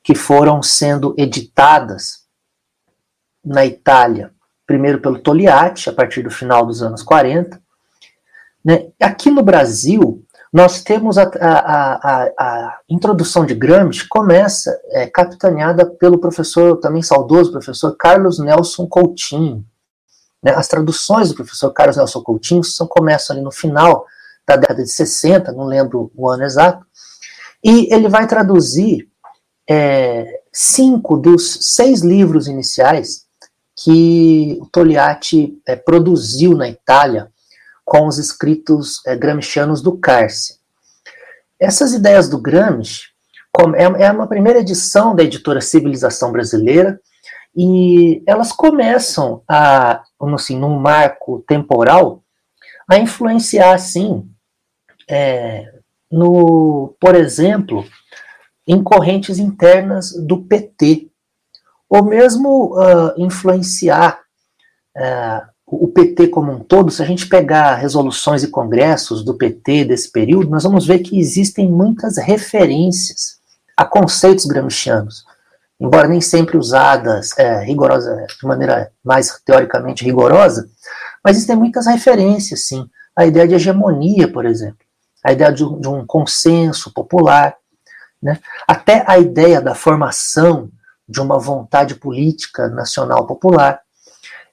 que 0.03 0.15
foram 0.15 0.63
sendo 0.63 1.15
editadas 1.17 2.18
na 3.49 3.65
Itália, 3.65 4.31
primeiro 4.66 5.01
pelo 5.01 5.19
Togliatti, 5.19 5.89
a 5.89 5.93
partir 5.93 6.23
do 6.23 6.31
final 6.31 6.66
dos 6.66 6.83
anos 6.83 7.03
40. 7.03 7.59
Né? 8.62 8.89
Aqui 9.01 9.31
no 9.31 9.43
Brasil, 9.43 10.23
nós 10.53 10.83
temos 10.83 11.16
a, 11.16 11.23
a, 11.23 11.95
a, 11.95 12.33
a 12.39 12.79
introdução 12.89 13.47
de 13.47 13.55
Gramsci, 13.55 14.07
começa 14.07 14.79
é, 14.91 15.07
capitaneada 15.07 15.87
pelo 15.87 16.19
professor, 16.19 16.77
também 16.77 17.01
saudoso 17.01 17.51
professor 17.51 17.97
Carlos 17.97 18.39
Nelson 18.39 18.87
Coutinho. 18.87 19.65
Né? 20.43 20.53
As 20.55 20.69
traduções 20.69 21.31
do 21.31 21.35
professor 21.35 21.73
Carlos 21.73 21.97
Nelson 21.97 22.20
Coutinho 22.20 22.62
são, 22.62 22.87
começam 22.87 23.35
ali 23.35 23.43
no 23.43 23.51
final 23.51 24.05
da 24.47 24.57
década 24.57 24.83
de 24.83 24.91
60, 24.91 25.53
não 25.53 25.65
lembro 25.65 26.11
o 26.15 26.29
ano 26.29 26.45
exato, 26.45 26.87
e 27.65 27.93
ele 27.93 28.09
vai 28.09 28.27
traduzir 28.27 29.09
é, 29.69 30.41
cinco 30.53 31.16
dos 31.16 31.59
seis 31.75 32.03
livros 32.03 32.47
iniciais 32.47 33.28
que 33.83 34.61
Togliatti 34.73 35.61
é, 35.67 35.77
produziu 35.77 36.57
na 36.57 36.69
Itália 36.69 37.31
com 37.85 38.07
os 38.07 38.19
escritos 38.19 39.01
é, 39.07 39.17
gramscianos 39.17 39.81
do 39.81 39.97
Carce. 39.97 40.59
Essas 41.61 41.93
ideias 41.93 42.29
do 42.29 42.41
Gramsci 42.41 43.09
é, 43.77 44.05
é 44.05 44.11
uma 44.11 44.27
primeira 44.27 44.61
edição 44.61 45.15
da 45.15 45.23
editora 45.23 45.61
Civilização 45.61 46.33
Brasileira 46.33 47.01
e 47.57 48.23
elas 48.27 48.53
começam 48.53 49.43
a, 49.49 50.03
assim, 50.35 50.59
num 50.59 50.79
marco 50.79 51.45
temporal, 51.47 52.23
a 52.89 52.99
influenciar, 52.99 53.75
assim, 53.75 54.29
é, 55.09 55.73
no, 56.11 56.95
por 57.01 57.15
exemplo, 57.15 57.85
em 58.67 58.83
correntes 58.83 59.39
internas 59.39 60.13
do 60.13 60.43
PT, 60.43 61.11
ou 61.89 62.05
mesmo 62.05 62.77
uh, 62.77 63.12
influenciar 63.16 64.20
uh, 64.97 65.47
o 65.66 65.89
PT 65.89 66.28
como 66.28 66.52
um 66.52 66.60
todo, 66.60 66.90
se 66.90 67.02
a 67.02 67.05
gente 67.05 67.28
pegar 67.28 67.74
resoluções 67.74 68.43
e 68.43 68.48
congressos 68.48 69.24
do 69.24 69.36
PT 69.36 69.85
desse 69.85 70.10
período, 70.10 70.51
nós 70.51 70.62
vamos 70.62 70.86
ver 70.86 71.01
que 71.01 71.19
existem 71.19 71.69
muitas 71.69 72.16
referências 72.16 73.39
a 73.77 73.85
conceitos 73.85 74.47
gramscianos, 74.47 75.24
embora 75.78 76.09
nem 76.09 76.20
sempre 76.20 76.56
usadas 76.56 77.36
é, 77.39 77.62
rigorosa, 77.62 78.27
de 78.27 78.47
maneira 78.47 78.90
mais 79.05 79.39
teoricamente 79.44 80.05
rigorosa, 80.05 80.69
mas 81.23 81.36
existem 81.36 81.56
muitas 81.56 81.86
referências, 81.86 82.66
sim. 82.66 82.89
A 83.15 83.27
ideia 83.27 83.47
de 83.47 83.55
hegemonia, 83.55 84.31
por 84.31 84.47
exemplo, 84.47 84.78
a 85.23 85.32
ideia 85.32 85.52
de, 85.52 85.65
de 85.81 85.89
um 85.89 86.06
consenso 86.06 86.93
popular, 86.93 87.55
né? 88.23 88.39
até 88.66 89.05
a 89.06 89.19
ideia 89.19 89.60
da 89.60 89.74
formação 89.74 90.70
de 91.09 91.21
uma 91.21 91.39
vontade 91.39 91.95
política 91.95 92.69
nacional 92.69 93.27
popular. 93.27 93.81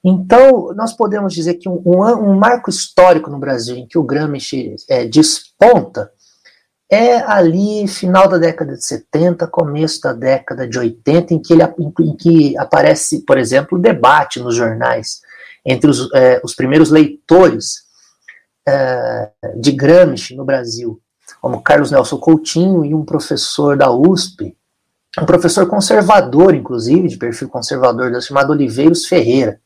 Então, 0.04 0.72
nós 0.76 0.94
podemos 0.94 1.34
dizer 1.34 1.56
que 1.56 1.68
um, 1.68 1.82
um, 1.84 2.36
marco 2.36 2.70
histórico 2.70 3.30
no 3.30 3.40
Brasil 3.40 3.76
em 3.76 3.88
que 3.88 3.98
o 3.98 4.04
Gramsci 4.04 4.76
é, 4.88 5.04
desponta 5.06 6.12
é 6.88 7.18
ali 7.18 7.88
final 7.88 8.28
da 8.28 8.38
década 8.38 8.76
de 8.76 8.86
70, 8.86 9.48
começo 9.48 10.00
da 10.02 10.14
década 10.14 10.68
de 10.68 10.78
80, 10.78 11.34
em 11.34 11.42
que, 11.42 11.54
ele, 11.54 11.64
em, 11.64 12.16
que 12.16 12.56
aparece, 12.58 13.26
por 13.26 13.40
exemplo, 13.40 13.80
debate 13.80 14.40
nos 14.40 14.56
jornais 14.56 15.22
entre 15.66 15.90
os, 15.90 16.14
é, 16.14 16.40
os 16.44 16.54
primeiros 16.54 16.92
leitores 16.92 17.86
é, 18.68 19.32
de 19.58 19.72
Gramsci 19.72 20.36
no 20.36 20.46
Brasil, 20.46 21.02
como 21.42 21.64
Carlos 21.64 21.90
Nelson 21.90 22.18
Coutinho 22.18 22.86
e 22.86 22.94
um 22.94 23.04
professor 23.04 23.76
da 23.76 23.92
USP, 23.92 24.56
um 25.22 25.26
professor 25.26 25.68
conservador, 25.68 26.54
inclusive, 26.54 27.08
de 27.08 27.18
perfil 27.18 27.48
conservador, 27.48 28.22
chamado 28.22 28.52
Oliveiros 28.52 29.06
Ferreira. 29.06 29.60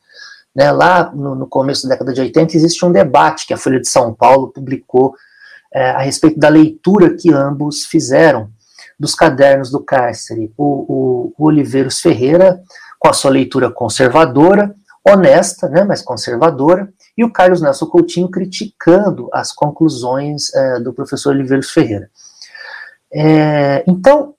Né, 0.54 0.70
lá 0.72 1.12
no, 1.14 1.36
no, 1.36 1.46
começo 1.46 1.84
da 1.84 1.90
década 1.90 2.12
de 2.12 2.20
80 2.20 2.56
existe 2.56 2.84
um 2.84 2.90
debate 2.90 3.46
que 3.46 3.54
a 3.54 3.56
Folha 3.56 3.80
de 3.80 3.88
São 3.88 4.12
Paulo 4.12 4.48
publicou 4.48 5.14
é, 5.72 5.90
a 5.90 6.00
respeito 6.00 6.40
da 6.40 6.48
leitura 6.48 7.14
que 7.14 7.32
ambos 7.32 7.84
fizeram 7.84 8.50
dos 8.98 9.14
cadernos 9.14 9.70
do 9.70 9.80
cárcere. 9.80 10.52
O, 10.56 10.64
o, 10.64 11.34
o 11.38 11.46
Oliveiros 11.46 12.00
Ferreira, 12.00 12.60
com 12.98 13.08
a 13.08 13.12
sua 13.12 13.30
leitura 13.30 13.70
conservadora, 13.70 14.74
honesta, 15.08 15.68
né, 15.68 15.84
mas 15.84 16.02
conservadora, 16.02 16.92
e 17.16 17.24
o 17.24 17.32
Carlos 17.32 17.62
Nelson 17.62 17.86
Coutinho 17.86 18.30
criticando 18.30 19.28
as 19.32 19.52
conclusões 19.52 20.52
é, 20.54 20.80
do 20.80 20.92
professor 20.92 21.30
Oliveiros 21.30 21.70
Ferreira. 21.70 22.10
É, 23.12 23.82
então, 23.86 24.34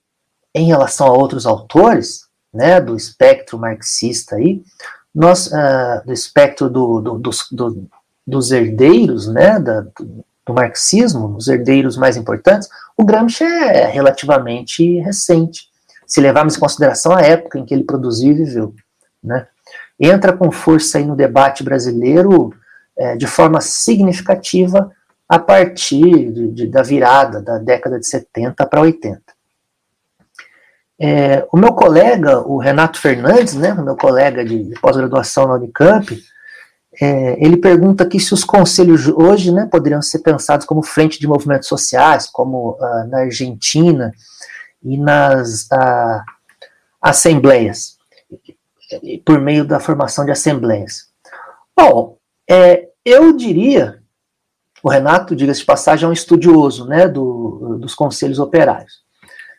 em 0.54 0.66
relação 0.66 1.06
a 1.06 1.12
outros 1.12 1.46
autores, 1.46 2.26
né, 2.52 2.80
do 2.80 2.94
espectro 2.94 3.58
marxista 3.58 4.36
aí, 4.36 4.62
nós, 5.14 5.46
uh, 5.46 6.04
do 6.04 6.12
espectro 6.12 6.68
do, 6.68 7.00
do, 7.00 7.18
dos, 7.18 7.46
do, 7.50 7.86
dos 8.26 8.50
herdeiros, 8.50 9.28
né, 9.28 9.58
da, 9.58 9.84
do 10.44 10.54
marxismo, 10.54 11.36
os 11.36 11.48
herdeiros 11.48 11.96
mais 11.96 12.16
importantes, 12.16 12.68
o 12.96 13.04
Gramsci 13.04 13.44
é 13.44 13.86
relativamente 13.86 14.98
recente, 15.00 15.68
se 16.06 16.20
levarmos 16.20 16.56
em 16.56 16.60
consideração 16.60 17.12
a 17.12 17.22
época 17.22 17.58
em 17.58 17.64
que 17.64 17.72
ele 17.72 17.84
produziu 17.84 18.32
e 18.32 18.34
viveu. 18.34 18.74
Né? 19.22 19.46
Entra 19.98 20.32
com 20.32 20.50
força 20.50 20.98
aí 20.98 21.04
no 21.04 21.16
debate 21.16 21.62
brasileiro 21.62 22.52
é, 22.96 23.16
de 23.16 23.26
forma 23.26 23.60
significativa 23.60 24.90
a 25.28 25.38
partir 25.38 26.30
de, 26.30 26.48
de, 26.48 26.66
da 26.66 26.82
virada 26.82 27.40
da 27.40 27.56
década 27.56 27.98
de 27.98 28.06
70 28.06 28.66
para 28.66 28.80
80. 28.82 29.22
É, 31.04 31.44
o 31.52 31.56
meu 31.56 31.72
colega, 31.72 32.46
o 32.46 32.58
Renato 32.58 33.00
Fernandes, 33.00 33.54
né, 33.54 33.74
meu 33.74 33.96
colega 33.96 34.44
de 34.44 34.72
pós-graduação 34.80 35.48
na 35.48 35.54
Unicamp, 35.54 36.16
é, 37.00 37.44
ele 37.44 37.56
pergunta 37.56 38.04
aqui 38.04 38.20
se 38.20 38.32
os 38.32 38.44
conselhos 38.44 39.08
hoje 39.08 39.50
né, 39.50 39.66
poderiam 39.66 40.00
ser 40.00 40.20
pensados 40.20 40.64
como 40.64 40.80
frente 40.80 41.18
de 41.18 41.26
movimentos 41.26 41.66
sociais, 41.66 42.28
como 42.28 42.78
uh, 42.78 43.08
na 43.08 43.22
Argentina 43.22 44.12
e 44.80 44.96
nas 44.96 45.62
uh, 45.72 46.22
assembleias, 47.00 47.96
por 49.24 49.40
meio 49.40 49.64
da 49.64 49.80
formação 49.80 50.24
de 50.24 50.30
assembleias. 50.30 51.08
Bom, 51.76 52.16
é, 52.48 52.90
eu 53.04 53.36
diria, 53.36 54.00
o 54.84 54.88
Renato, 54.88 55.34
diga-se 55.34 55.60
de 55.60 55.66
passagem, 55.66 56.06
é 56.06 56.08
um 56.08 56.12
estudioso 56.12 56.86
né, 56.86 57.08
do, 57.08 57.76
dos 57.80 57.92
conselhos 57.92 58.38
operários, 58.38 59.02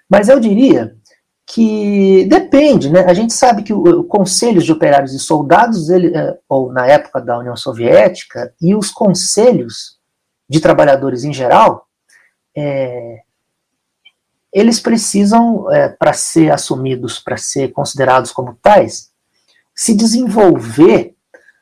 mas 0.10 0.30
eu 0.30 0.40
diria 0.40 0.96
que 1.54 2.26
depende, 2.26 2.90
né? 2.90 3.06
A 3.06 3.14
gente 3.14 3.32
sabe 3.32 3.62
que 3.62 3.72
o, 3.72 3.84
o 4.00 4.04
conselhos 4.04 4.66
de 4.66 4.72
operários 4.72 5.14
e 5.14 5.20
soldados, 5.20 5.88
ele, 5.88 6.08
é, 6.18 6.36
ou 6.50 6.74
na 6.74 6.88
época 6.88 7.22
da 7.22 7.38
União 7.38 7.56
Soviética, 7.56 8.52
e 8.60 8.74
os 8.74 8.90
conselhos 8.90 10.00
de 10.50 10.60
trabalhadores 10.60 11.24
em 11.24 11.32
geral, 11.32 11.86
é, 12.58 13.20
eles 14.52 14.80
precisam, 14.80 15.72
é, 15.72 15.90
para 15.90 16.12
ser 16.12 16.52
assumidos, 16.52 17.20
para 17.20 17.38
ser 17.38 17.72
considerados 17.72 18.32
como 18.32 18.58
tais, 18.60 19.12
se 19.76 19.94
desenvolver 19.94 21.16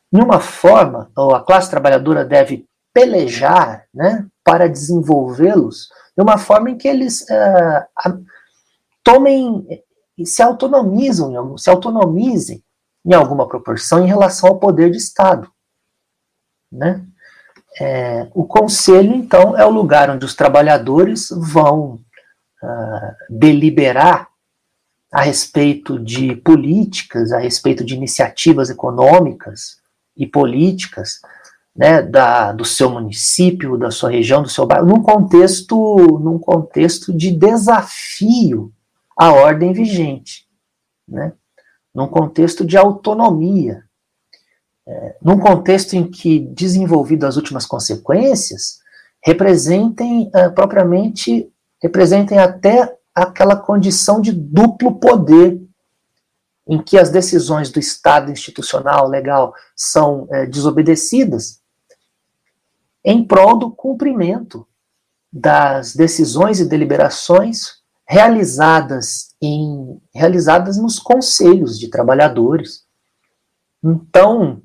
de 0.10 0.22
uma 0.22 0.40
forma, 0.40 1.12
ou 1.18 1.36
a 1.36 1.44
classe 1.44 1.70
trabalhadora 1.70 2.24
deve 2.24 2.66
pelejar, 2.94 3.84
né, 3.94 4.26
para 4.42 4.70
desenvolvê-los 4.70 5.90
de 6.16 6.24
uma 6.24 6.38
forma 6.38 6.70
em 6.70 6.78
que 6.78 6.88
eles 6.88 7.30
é, 7.30 7.88
tomem 9.04 9.66
e 10.18 10.26
se 10.26 10.42
autonomizam, 10.42 11.58
se 11.58 11.70
autonomizem 11.70 12.64
em 13.06 13.14
alguma 13.14 13.48
proporção 13.48 14.04
em 14.04 14.08
relação 14.08 14.50
ao 14.50 14.60
poder 14.60 14.92
de 14.92 14.98
Estado. 14.98 15.50
Né? 16.72 17.04
É, 17.80 18.28
o 18.34 18.46
conselho, 18.46 19.16
então, 19.16 19.58
é 19.58 19.66
o 19.66 19.72
lugar 19.72 20.10
onde 20.10 20.26
os 20.26 20.36
trabalhadores 20.36 21.30
vão 21.32 22.00
uh, 22.62 23.16
deliberar 23.30 24.30
a 25.12 25.22
respeito 25.22 26.00
de 26.00 26.36
políticas, 26.36 27.32
a 27.32 27.40
respeito 27.40 27.84
de 27.84 27.96
iniciativas 27.96 28.70
econômicas 28.70 29.78
e 30.16 30.26
políticas 30.26 31.20
né, 31.76 32.02
da, 32.02 32.52
do 32.52 32.64
seu 32.64 32.90
município, 32.90 33.78
da 33.78 33.92
sua 33.92 34.12
região, 34.12 34.44
do 34.44 34.50
seu 34.50 34.66
bairro, 34.66 34.86
num 34.86 35.02
contexto, 35.02 36.20
num 36.20 36.38
contexto 36.38 37.12
de 37.12 37.32
desafio 37.32 38.72
a 39.22 39.32
ordem 39.32 39.72
vigente, 39.72 40.48
né? 41.08 41.34
num 41.94 42.08
contexto 42.08 42.66
de 42.66 42.76
autonomia, 42.76 43.84
é, 44.88 45.16
num 45.22 45.38
contexto 45.38 45.94
em 45.94 46.10
que, 46.10 46.40
desenvolvido 46.40 47.28
as 47.28 47.36
últimas 47.36 47.68
consequências, 47.68 48.80
representem 49.24 50.32
uh, 50.36 50.52
propriamente, 50.56 51.54
representem 51.80 52.40
até 52.40 52.98
aquela 53.14 53.56
condição 53.56 54.20
de 54.20 54.32
duplo 54.32 54.96
poder, 54.96 55.62
em 56.68 56.82
que 56.82 56.98
as 56.98 57.12
decisões 57.12 57.70
do 57.70 57.80
Estado 57.80 58.32
institucional, 58.32 59.08
legal, 59.08 59.54
são 59.76 60.28
é, 60.32 60.48
desobedecidas, 60.48 61.62
em 63.06 63.24
prol 63.24 63.56
do 63.56 63.70
cumprimento 63.70 64.68
das 65.32 65.96
decisões 65.96 66.60
e 66.60 66.66
deliberações 66.66 67.81
realizadas 68.12 69.30
em 69.42 69.98
realizadas 70.14 70.76
nos 70.76 71.00
conselhos 71.00 71.80
de 71.80 71.90
trabalhadores. 71.90 72.84
Então, 73.82 74.62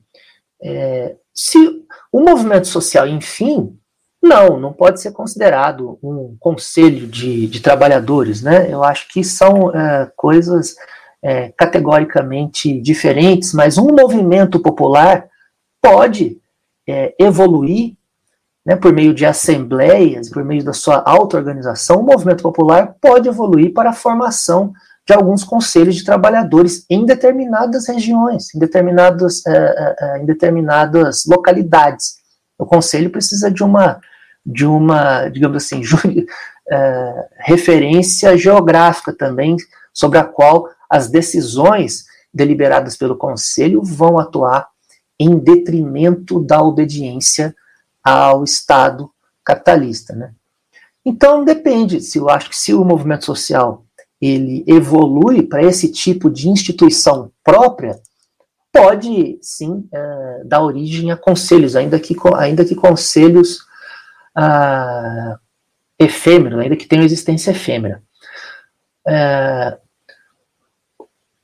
é, 0.60 1.14
se 1.32 1.56
o 2.10 2.20
movimento 2.20 2.66
social, 2.66 3.06
enfim, 3.06 3.78
não, 4.20 4.59
não 4.59 4.73
pode 4.73 5.01
ser 5.01 5.12
considerado 5.12 5.97
um 6.02 6.36
conselho 6.40 7.06
de, 7.06 7.47
de 7.47 7.60
trabalhadores, 7.60 8.43
né? 8.43 8.68
Eu 8.68 8.82
acho 8.82 9.06
que 9.12 9.23
são 9.23 9.70
é, 9.70 10.10
coisas 10.16 10.74
é, 11.23 11.52
categoricamente 11.56 12.81
diferentes, 12.81 13.55
mas 13.55 13.78
um 13.78 13.94
movimento 13.94 14.59
popular 14.59 15.28
pode 15.81 16.40
é, 16.85 17.14
evoluir 17.16 17.95
né, 18.67 18.75
por 18.75 18.93
meio 18.93 19.15
de 19.15 19.25
assembleias, 19.25 20.29
por 20.29 20.45
meio 20.45 20.65
da 20.65 20.73
sua 20.73 21.01
auto-organização, 21.07 22.01
o 22.01 22.03
movimento 22.03 22.43
popular 22.43 22.97
pode 23.01 23.29
evoluir 23.29 23.73
para 23.73 23.91
a 23.91 23.95
formação 23.95 24.73
de 25.07 25.15
alguns 25.15 25.45
conselhos 25.45 25.95
de 25.95 26.05
trabalhadores 26.05 26.85
em 26.91 27.07
determinadas 27.07 27.87
regiões, 27.87 28.53
em 28.53 28.59
determinadas, 28.59 29.47
é, 29.47 29.97
é, 30.01 30.19
em 30.21 30.27
determinadas 30.27 31.25
localidades. 31.27 32.17
O 32.59 32.67
conselho 32.67 33.09
precisa 33.09 33.49
de 33.49 33.63
uma, 33.63 34.01
de 34.45 34.67
uma 34.67 35.29
digamos 35.29 35.59
assim, 35.59 35.83
é, 36.69 37.29
referência 37.39 38.37
geográfica 38.37 39.13
também, 39.13 39.57
sobre 39.95 40.19
a 40.19 40.25
qual 40.25 40.69
as 40.91 41.09
decisões 41.09 42.05
deliberadas 42.35 42.97
pelo 42.97 43.17
conselho 43.17 43.81
vão 43.81 44.19
atuar 44.19 44.67
em 45.21 45.39
detrimento 45.39 46.41
da 46.41 46.61
obediência 46.61 47.55
ao 48.07 48.45
Estado 48.45 49.11
capitalista, 49.45 50.15
né? 50.15 50.33
Então 51.05 51.45
depende, 51.45 52.01
se 52.01 52.19
eu 52.19 52.31
acho 52.31 52.49
que 52.49 52.57
se 52.57 52.73
o 52.73 52.85
movimento 52.85 53.24
social 53.24 53.85
ele 54.20 54.65
evolui 54.66 55.43
para 55.43 55.62
esse 55.62 55.91
tipo 55.91 56.31
de 56.31 56.49
instituição 56.49 57.33
própria, 57.43 57.99
pode 58.73 59.39
sim 59.43 59.89
é, 59.93 60.43
dar 60.45 60.62
origem 60.62 61.11
a 61.11 61.16
conselhos, 61.16 61.74
ainda 61.74 61.99
que, 61.99 62.15
ainda 62.37 62.65
que 62.65 62.77
conselhos 62.77 63.59
ah, 64.35 65.39
efêmeros, 65.99 66.61
ainda 66.61 66.77
que 66.77 66.87
tenham 66.87 67.05
existência 67.05 67.51
efêmera. 67.51 68.03
É, 69.07 69.78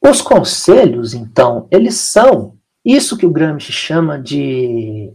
os 0.01 0.21
conselhos, 0.21 1.13
então, 1.13 1.67
eles 1.71 1.95
são 1.95 2.57
isso 2.85 3.17
que 3.17 3.27
o 3.27 3.31
Gramsci 3.31 3.73
chama 3.73 4.19
de 4.19 5.13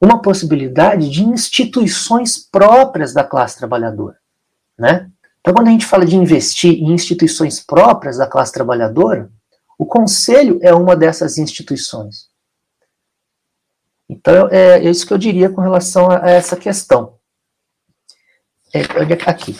uma 0.00 0.22
possibilidade 0.22 1.10
de 1.10 1.24
instituições 1.24 2.38
próprias 2.38 3.12
da 3.12 3.24
classe 3.24 3.56
trabalhadora, 3.58 4.18
né? 4.78 5.10
Então, 5.40 5.54
quando 5.54 5.68
a 5.68 5.70
gente 5.70 5.86
fala 5.86 6.04
de 6.04 6.16
investir 6.16 6.74
em 6.74 6.92
instituições 6.92 7.60
próprias 7.60 8.18
da 8.18 8.26
classe 8.26 8.52
trabalhadora, 8.52 9.30
o 9.78 9.86
conselho 9.86 10.58
é 10.62 10.74
uma 10.74 10.96
dessas 10.96 11.38
instituições. 11.38 12.28
Então, 14.08 14.48
é, 14.50 14.78
é 14.78 14.90
isso 14.90 15.06
que 15.06 15.12
eu 15.12 15.18
diria 15.18 15.50
com 15.50 15.60
relação 15.60 16.10
a, 16.10 16.28
essa 16.28 16.56
questão. 16.56 17.18
É 18.72 18.82
aqui. 19.26 19.56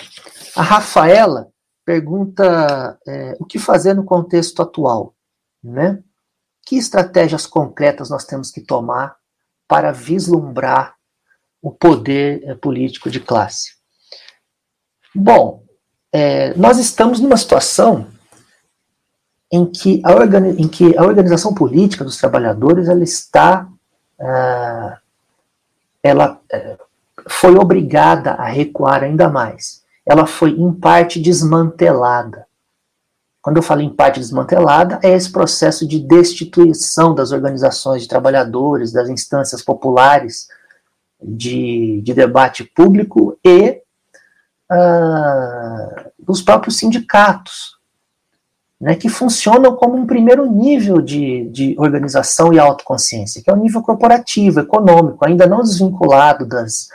A 0.55 0.63
Rafaela 0.63 1.49
pergunta 1.85 2.99
é, 3.07 3.37
o 3.39 3.45
que 3.45 3.59
fazer 3.59 3.95
no 3.95 4.05
contexto 4.05 4.61
atual, 4.61 5.15
né? 5.63 6.03
Que 6.67 6.77
estratégias 6.77 7.47
concretas 7.47 8.11
nós 8.11 8.25
temos 8.25 8.51
que 8.51 8.61
tomar 8.61 9.17
para 9.69 9.93
vislumbrar 9.93 10.97
o 11.63 11.71
poder 11.71 12.43
é, 12.45 12.55
político 12.55 13.11
de 13.11 13.21
classe? 13.21 13.77
Bom, 15.15 15.63
é, 16.11 16.55
nós 16.55 16.79
estamos 16.79 17.21
numa 17.21 17.37
situação 17.37 18.09
em 19.53 19.65
que, 19.65 20.03
a 20.05 20.13
em 20.59 20.69
que 20.69 20.97
a 20.97 21.03
organização 21.03 21.55
política 21.55 22.05
dos 22.05 22.17
trabalhadores 22.17 22.89
ela 22.89 23.03
está 23.05 23.69
ah, 24.21 24.99
ela 26.03 26.41
foi 27.29 27.55
obrigada 27.57 28.33
a 28.33 28.45
recuar 28.47 29.05
ainda 29.05 29.29
mais. 29.29 29.83
Ela 30.07 30.27
foi 30.27 30.51
em 30.51 30.73
parte 30.73 31.21
desmantelada. 31.21 32.47
Quando 33.49 33.57
eu 33.57 33.63
falo 33.63 33.81
em 33.81 33.89
parte 33.89 34.21
desmantelada, 34.21 35.01
é 35.03 35.15
esse 35.15 35.33
processo 35.33 35.89
de 35.89 35.99
destituição 35.99 37.15
das 37.15 37.33
organizações 37.33 38.03
de 38.03 38.09
trabalhadores, 38.09 38.93
das 38.93 39.09
instâncias 39.09 39.63
populares 39.63 40.49
de, 41.19 42.03
de 42.03 42.13
debate 42.13 42.63
público 42.63 43.39
e 43.43 43.81
uh, 44.71 46.11
dos 46.19 46.43
próprios 46.43 46.77
sindicatos 46.77 47.79
né, 48.79 48.95
que 48.95 49.09
funcionam 49.09 49.75
como 49.75 49.97
um 49.97 50.07
primeiro 50.07 50.45
nível 50.45 51.01
de, 51.01 51.49
de 51.49 51.75
organização 51.79 52.53
e 52.53 52.59
autoconsciência, 52.59 53.43
que 53.43 53.49
é 53.49 53.55
o 53.55 53.57
nível 53.57 53.81
corporativo, 53.81 54.61
econômico, 54.61 55.25
ainda 55.25 55.47
não 55.47 55.63
desvinculado 55.63 56.45
das, 56.45 56.89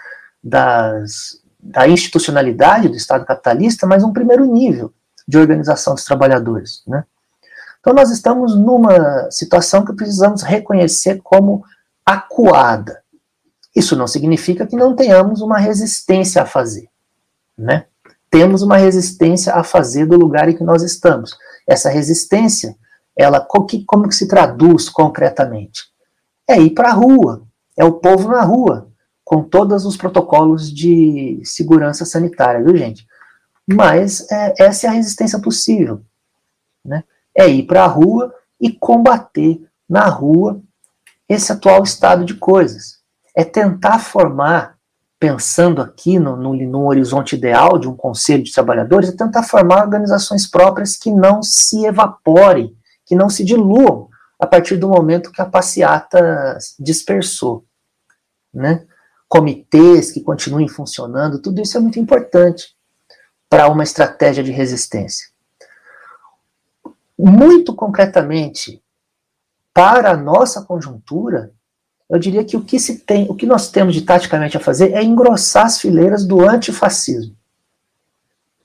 das, 0.43 1.41
da 1.59 1.87
institucionalidade 1.87 2.89
do 2.89 2.95
Estado 2.95 3.25
capitalista, 3.25 3.87
mas 3.87 4.03
um 4.03 4.13
primeiro 4.13 4.45
nível 4.45 4.93
de 5.27 5.37
organização 5.37 5.95
dos 5.95 6.03
trabalhadores. 6.03 6.83
Né? 6.87 7.03
Então, 7.79 7.93
nós 7.93 8.11
estamos 8.11 8.55
numa 8.55 9.29
situação 9.31 9.85
que 9.85 9.93
precisamos 9.93 10.41
reconhecer 10.41 11.21
como 11.23 11.63
acuada. 12.05 13.01
Isso 13.75 13.95
não 13.95 14.07
significa 14.07 14.67
que 14.67 14.75
não 14.75 14.95
tenhamos 14.95 15.41
uma 15.41 15.57
resistência 15.57 16.41
a 16.41 16.45
fazer. 16.45 16.87
Né? 17.57 17.85
Temos 18.29 18.61
uma 18.61 18.77
resistência 18.77 19.53
a 19.53 19.63
fazer 19.63 20.05
do 20.05 20.17
lugar 20.17 20.49
em 20.49 20.55
que 20.55 20.63
nós 20.63 20.83
estamos 20.83 21.35
essa 21.67 21.89
resistência, 21.89 22.75
ela 23.15 23.39
como 23.39 24.07
que 24.07 24.15
se 24.15 24.27
traduz 24.27 24.89
concretamente? 24.89 25.83
É 26.47 26.59
ir 26.59 26.71
para 26.71 26.89
a 26.89 26.93
rua, 26.93 27.43
é 27.77 27.85
o 27.85 27.93
povo 27.93 28.29
na 28.29 28.41
rua, 28.41 28.89
com 29.23 29.41
todos 29.43 29.85
os 29.85 29.95
protocolos 29.95 30.71
de 30.71 31.41
segurança 31.43 32.05
sanitária, 32.05 32.63
viu, 32.63 32.75
gente? 32.75 33.07
Mas 33.67 34.29
é, 34.29 34.53
essa 34.59 34.87
é 34.87 34.89
a 34.89 34.93
resistência 34.93 35.39
possível, 35.39 36.01
né? 36.83 37.03
É 37.35 37.47
ir 37.47 37.63
para 37.63 37.83
a 37.83 37.87
rua 37.87 38.33
e 38.59 38.71
combater 38.71 39.61
na 39.89 40.07
rua 40.07 40.61
esse 41.27 41.51
atual 41.51 41.83
estado 41.83 42.25
de 42.25 42.35
coisas. 42.35 42.99
É 43.35 43.43
tentar 43.43 43.99
formar 43.99 44.77
pensando 45.19 45.81
aqui 45.81 46.19
no, 46.19 46.35
no, 46.35 46.53
no, 46.53 46.85
horizonte 46.85 47.37
ideal 47.37 47.79
de 47.79 47.87
um 47.87 47.95
conselho 47.95 48.43
de 48.43 48.51
trabalhadores, 48.51 49.07
é 49.07 49.15
tentar 49.15 49.43
formar 49.43 49.81
organizações 49.81 50.45
próprias 50.45 50.97
que 50.97 51.09
não 51.09 51.41
se 51.41 51.85
evaporem, 51.85 52.75
que 53.05 53.15
não 53.15 53.29
se 53.29 53.41
diluam 53.45 54.09
a 54.37 54.45
partir 54.45 54.75
do 54.75 54.89
momento 54.89 55.31
que 55.31 55.41
a 55.41 55.45
passeata 55.45 56.57
dispersou. 56.77 57.63
Né? 58.53 58.85
Comitês 59.29 60.11
que 60.11 60.19
continuem 60.19 60.67
funcionando, 60.67 61.41
tudo 61.41 61.61
isso 61.61 61.77
é 61.77 61.79
muito 61.79 61.97
importante 61.97 62.72
para 63.53 63.69
uma 63.69 63.83
estratégia 63.83 64.43
de 64.43 64.51
resistência. 64.51 65.29
Muito 67.15 67.75
concretamente, 67.75 68.83
para 69.71 70.09
a 70.09 70.17
nossa 70.17 70.63
conjuntura, 70.63 71.51
eu 72.09 72.17
diria 72.17 72.43
que 72.43 72.57
o 72.57 72.65
que 72.65 72.79
se 72.79 73.01
tem, 73.01 73.29
o 73.29 73.35
que 73.35 73.45
nós 73.45 73.69
temos 73.69 73.93
de 73.93 74.01
taticamente 74.01 74.57
a 74.57 74.59
fazer 74.59 74.93
é 74.93 75.03
engrossar 75.03 75.67
as 75.67 75.79
fileiras 75.79 76.25
do 76.25 76.41
antifascismo. 76.41 77.37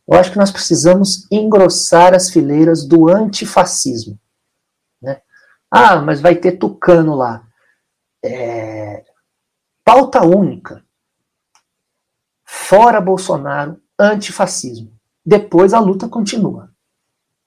Eu 0.06 0.18
acho 0.18 0.32
que 0.32 0.38
nós 0.38 0.50
precisamos 0.50 1.26
engrossar 1.30 2.14
as 2.14 2.30
fileiras 2.30 2.88
do 2.88 3.10
antifascismo. 3.10 4.18
Né? 5.02 5.20
Ah, 5.70 5.96
mas 5.96 6.22
vai 6.22 6.34
ter 6.34 6.52
tucano 6.52 7.14
lá. 7.14 7.46
É... 8.24 9.04
Pauta 9.84 10.24
única. 10.24 10.82
Fora 12.42 13.02
Bolsonaro, 13.02 13.78
antifascismo. 13.98 14.92
Depois 15.24 15.74
a 15.74 15.80
luta 15.80 16.08
continua. 16.08 16.70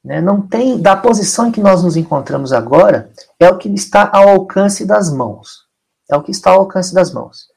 Né? 0.03 0.21
Não 0.21 0.41
tem, 0.41 0.81
da 0.81 0.95
posição 0.95 1.47
em 1.47 1.51
que 1.51 1.61
nós 1.61 1.83
nos 1.83 1.95
encontramos 1.95 2.51
agora, 2.53 3.11
é 3.39 3.49
o 3.49 3.57
que 3.57 3.69
está 3.69 4.09
ao 4.11 4.29
alcance 4.29 4.85
das 4.85 5.11
mãos 5.11 5.71
é 6.11 6.17
o 6.17 6.21
que 6.21 6.31
está 6.31 6.51
ao 6.51 6.59
alcance 6.59 6.93
das 6.93 7.13
mãos. 7.13 7.47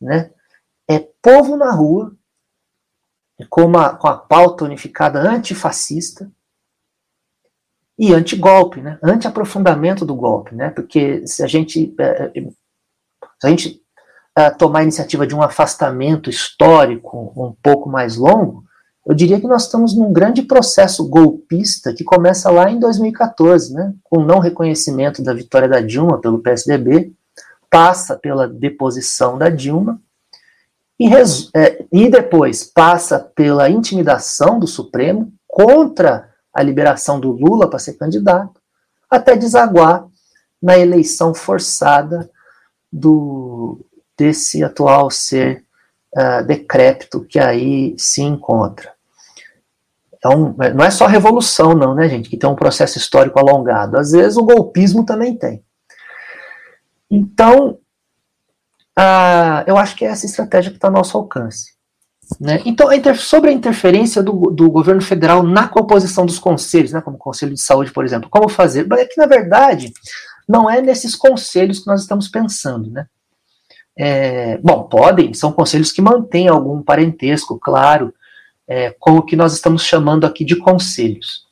Né? 0.00 0.30
É 0.88 0.98
povo 0.98 1.56
na 1.56 1.72
rua, 1.72 2.14
com, 3.48 3.64
uma, 3.64 3.96
com 3.96 4.06
a 4.06 4.16
pauta 4.16 4.64
unificada 4.64 5.18
antifascista 5.18 6.30
e 7.98 8.12
anti-golpe, 8.12 8.80
né? 8.80 8.98
anti-aprofundamento 9.02 10.04
do 10.04 10.14
golpe, 10.14 10.54
né? 10.54 10.70
porque 10.70 11.26
se 11.26 11.42
a 11.42 11.46
gente, 11.46 11.94
é, 11.98 12.26
é, 12.26 12.50
se 12.50 13.46
a 13.46 13.48
gente 13.48 13.81
tomar 14.58 14.80
a 14.80 14.82
iniciativa 14.82 15.26
de 15.26 15.34
um 15.34 15.42
afastamento 15.42 16.30
histórico 16.30 17.32
um 17.36 17.54
pouco 17.62 17.88
mais 17.88 18.16
longo, 18.16 18.64
eu 19.06 19.14
diria 19.14 19.40
que 19.40 19.48
nós 19.48 19.64
estamos 19.64 19.96
num 19.96 20.12
grande 20.12 20.42
processo 20.42 21.08
golpista 21.08 21.92
que 21.92 22.04
começa 22.04 22.50
lá 22.50 22.70
em 22.70 22.78
2014, 22.78 23.74
né, 23.74 23.92
com 24.04 24.18
o 24.18 24.24
não 24.24 24.38
reconhecimento 24.38 25.22
da 25.22 25.34
vitória 25.34 25.68
da 25.68 25.80
Dilma 25.80 26.20
pelo 26.20 26.38
PSDB, 26.38 27.12
passa 27.68 28.16
pela 28.16 28.46
deposição 28.46 29.36
da 29.36 29.48
Dilma 29.48 30.00
e, 31.00 31.10
é, 31.54 31.84
e 31.90 32.08
depois 32.08 32.62
passa 32.62 33.18
pela 33.18 33.68
intimidação 33.68 34.60
do 34.60 34.68
Supremo 34.68 35.32
contra 35.48 36.30
a 36.54 36.62
liberação 36.62 37.18
do 37.18 37.32
Lula 37.32 37.68
para 37.68 37.78
ser 37.78 37.94
candidato, 37.94 38.60
até 39.10 39.34
desaguar 39.34 40.06
na 40.62 40.78
eleição 40.78 41.34
forçada 41.34 42.30
do 42.92 43.80
desse 44.16 44.62
atual 44.62 45.10
ser 45.10 45.64
uh, 46.16 46.44
decrépito 46.46 47.24
que 47.24 47.38
aí 47.38 47.94
se 47.98 48.22
encontra. 48.22 48.92
Então, 50.14 50.54
não 50.74 50.84
é 50.84 50.90
só 50.90 51.06
revolução, 51.06 51.74
não, 51.74 51.96
né, 51.96 52.08
gente, 52.08 52.30
que 52.30 52.36
tem 52.36 52.48
um 52.48 52.54
processo 52.54 52.96
histórico 52.96 53.40
alongado. 53.40 53.98
Às 53.98 54.12
vezes 54.12 54.36
o 54.36 54.44
golpismo 54.44 55.04
também 55.04 55.36
tem. 55.36 55.64
Então, 57.10 57.78
ah, 58.96 59.64
eu 59.66 59.76
acho 59.76 59.96
que 59.96 60.04
é 60.04 60.08
essa 60.08 60.26
estratégia 60.26 60.70
que 60.70 60.76
está 60.76 60.88
ao 60.88 60.94
nosso 60.94 61.16
alcance. 61.16 61.72
Né? 62.40 62.62
Então, 62.64 62.88
sobre 63.16 63.50
a 63.50 63.52
interferência 63.52 64.22
do, 64.22 64.32
do, 64.50 64.70
governo 64.70 65.02
federal 65.02 65.42
na 65.42 65.68
composição 65.68 66.24
dos 66.24 66.38
conselhos, 66.38 66.92
né, 66.92 67.00
como 67.00 67.16
o 67.16 67.20
Conselho 67.20 67.52
de 67.52 67.60
Saúde, 67.60 67.92
por 67.92 68.04
exemplo, 68.04 68.30
como 68.30 68.48
fazer? 68.48 68.90
É 68.92 69.04
que, 69.04 69.20
na 69.20 69.26
verdade, 69.26 69.92
não 70.48 70.70
é 70.70 70.80
nesses 70.80 71.14
conselhos 71.14 71.80
que 71.80 71.86
nós 71.86 72.02
estamos 72.02 72.28
pensando. 72.28 72.90
Né? 72.90 73.06
É, 73.96 74.58
bom, 74.58 74.84
podem, 74.84 75.34
são 75.34 75.52
conselhos 75.52 75.92
que 75.92 76.00
mantêm 76.00 76.48
algum 76.48 76.82
parentesco, 76.82 77.58
claro, 77.58 78.12
é, 78.66 78.94
com 78.98 79.16
o 79.16 79.22
que 79.22 79.36
nós 79.36 79.52
estamos 79.52 79.84
chamando 79.84 80.24
aqui 80.24 80.44
de 80.44 80.56
conselhos. 80.56 81.46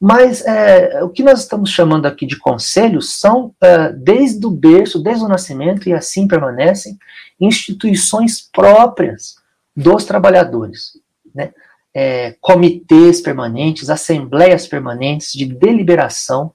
Mas 0.00 0.44
é, 0.44 1.02
o 1.02 1.08
que 1.08 1.22
nós 1.22 1.40
estamos 1.40 1.70
chamando 1.70 2.06
aqui 2.06 2.26
de 2.26 2.38
conselhos 2.38 3.18
são, 3.18 3.54
é, 3.62 3.92
desde 3.92 4.46
o 4.46 4.50
berço, 4.50 5.02
desde 5.02 5.24
o 5.24 5.28
nascimento, 5.28 5.88
e 5.88 5.92
assim 5.92 6.28
permanecem, 6.28 6.98
instituições 7.40 8.40
próprias 8.52 9.36
dos 9.74 10.04
trabalhadores. 10.04 10.98
Né? 11.34 11.52
É, 11.94 12.36
comitês 12.40 13.22
permanentes, 13.22 13.88
assembleias 13.88 14.66
permanentes 14.66 15.32
de 15.32 15.46
deliberação 15.46 16.52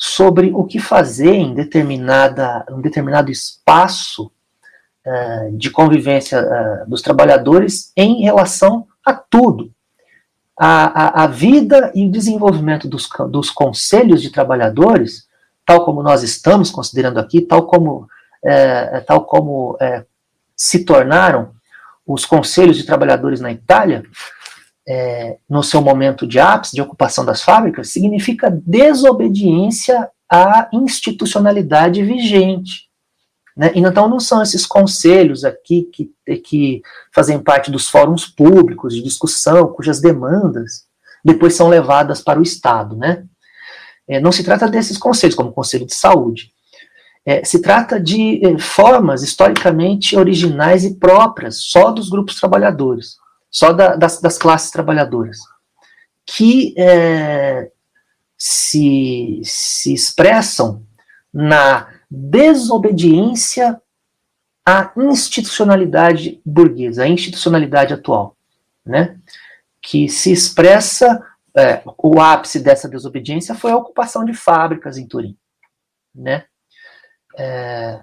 sobre 0.00 0.52
o 0.54 0.64
que 0.64 0.78
fazer 0.78 1.34
em 1.34 1.52
determinada, 1.52 2.64
um 2.70 2.80
determinado 2.80 3.32
espaço 3.32 4.30
é, 5.04 5.50
de 5.52 5.70
convivência 5.70 6.36
é, 6.36 6.84
dos 6.86 7.02
trabalhadores 7.02 7.92
em 7.96 8.22
relação 8.22 8.86
a 9.04 9.12
tudo, 9.12 9.72
a, 10.56 11.22
a, 11.22 11.24
a 11.24 11.26
vida 11.26 11.90
e 11.96 12.06
o 12.06 12.12
desenvolvimento 12.12 12.86
dos, 12.86 13.08
dos 13.28 13.50
conselhos 13.50 14.22
de 14.22 14.30
trabalhadores, 14.30 15.26
tal 15.66 15.84
como 15.84 16.00
nós 16.00 16.22
estamos 16.22 16.70
considerando 16.70 17.18
aqui, 17.18 17.40
tal 17.40 17.66
como, 17.66 18.08
é, 18.44 19.00
tal 19.00 19.24
como 19.24 19.76
é, 19.80 20.04
se 20.56 20.84
tornaram 20.84 21.50
os 22.06 22.24
conselhos 22.24 22.76
de 22.76 22.84
trabalhadores 22.84 23.40
na 23.40 23.50
Itália, 23.50 24.04
é, 24.88 25.36
no 25.48 25.62
seu 25.62 25.82
momento 25.82 26.26
de 26.26 26.40
ápice, 26.40 26.74
de 26.74 26.80
ocupação 26.80 27.22
das 27.22 27.42
fábricas, 27.42 27.90
significa 27.90 28.50
desobediência 28.50 30.08
à 30.30 30.66
institucionalidade 30.72 32.02
vigente. 32.02 32.88
Né? 33.54 33.70
Então, 33.74 34.08
não 34.08 34.18
são 34.18 34.42
esses 34.42 34.64
conselhos 34.64 35.44
aqui 35.44 35.90
que, 35.92 36.10
que 36.38 36.80
fazem 37.12 37.38
parte 37.38 37.70
dos 37.70 37.90
fóruns 37.90 38.26
públicos 38.26 38.94
de 38.94 39.02
discussão, 39.02 39.68
cujas 39.68 40.00
demandas 40.00 40.86
depois 41.22 41.54
são 41.54 41.68
levadas 41.68 42.22
para 42.22 42.38
o 42.38 42.42
Estado. 42.42 42.96
Né? 42.96 43.24
É, 44.08 44.18
não 44.18 44.32
se 44.32 44.42
trata 44.42 44.68
desses 44.68 44.96
conselhos, 44.96 45.34
como 45.34 45.50
o 45.50 45.52
Conselho 45.52 45.84
de 45.84 45.94
Saúde. 45.94 46.50
É, 47.26 47.44
se 47.44 47.60
trata 47.60 48.00
de 48.00 48.40
é, 48.42 48.58
formas 48.58 49.22
historicamente 49.22 50.16
originais 50.16 50.84
e 50.84 50.94
próprias, 50.94 51.58
só 51.58 51.90
dos 51.90 52.08
grupos 52.08 52.36
trabalhadores, 52.36 53.18
só 53.50 53.72
da, 53.72 53.96
das, 53.96 54.20
das, 54.20 54.38
classes 54.38 54.70
trabalhadoras, 54.70 55.38
que 56.26 56.74
é, 56.78 57.70
se, 58.36 59.40
se 59.44 59.92
expressam 59.92 60.86
na 61.32 61.88
desobediência 62.10 63.80
à 64.64 64.92
institucionalidade 64.96 66.40
burguesa, 66.44 67.04
à 67.04 67.08
institucionalidade 67.08 67.94
atual, 67.94 68.36
né? 68.84 69.18
que 69.80 70.08
se 70.08 70.30
expressa, 70.30 71.24
é, 71.56 71.82
o 71.96 72.20
ápice 72.20 72.60
dessa 72.60 72.88
desobediência 72.88 73.54
foi 73.54 73.70
a 73.70 73.76
ocupação 73.76 74.24
de 74.24 74.34
fábricas 74.34 74.98
em 74.98 75.06
Turim. 75.06 75.36
Né? 76.14 76.44
É, 77.36 78.00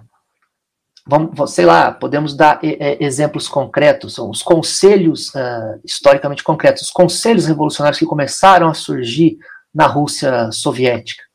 vamos, 1.06 1.52
sei 1.52 1.64
lá, 1.64 1.92
podemos 1.92 2.34
dar 2.34 2.58
é, 2.62 3.02
exemplos 3.04 3.48
concretos, 3.48 4.18
os 4.18 4.42
conselhos 4.42 5.28
uh, 5.34 5.80
historicamente 5.84 6.42
concretos, 6.42 6.82
os 6.82 6.90
conselhos 6.90 7.46
revolucionários 7.46 7.98
que 7.98 8.06
começaram 8.06 8.68
a 8.68 8.74
surgir 8.74 9.38
na 9.74 9.86
Rússia 9.86 10.50
soviética 10.50 11.26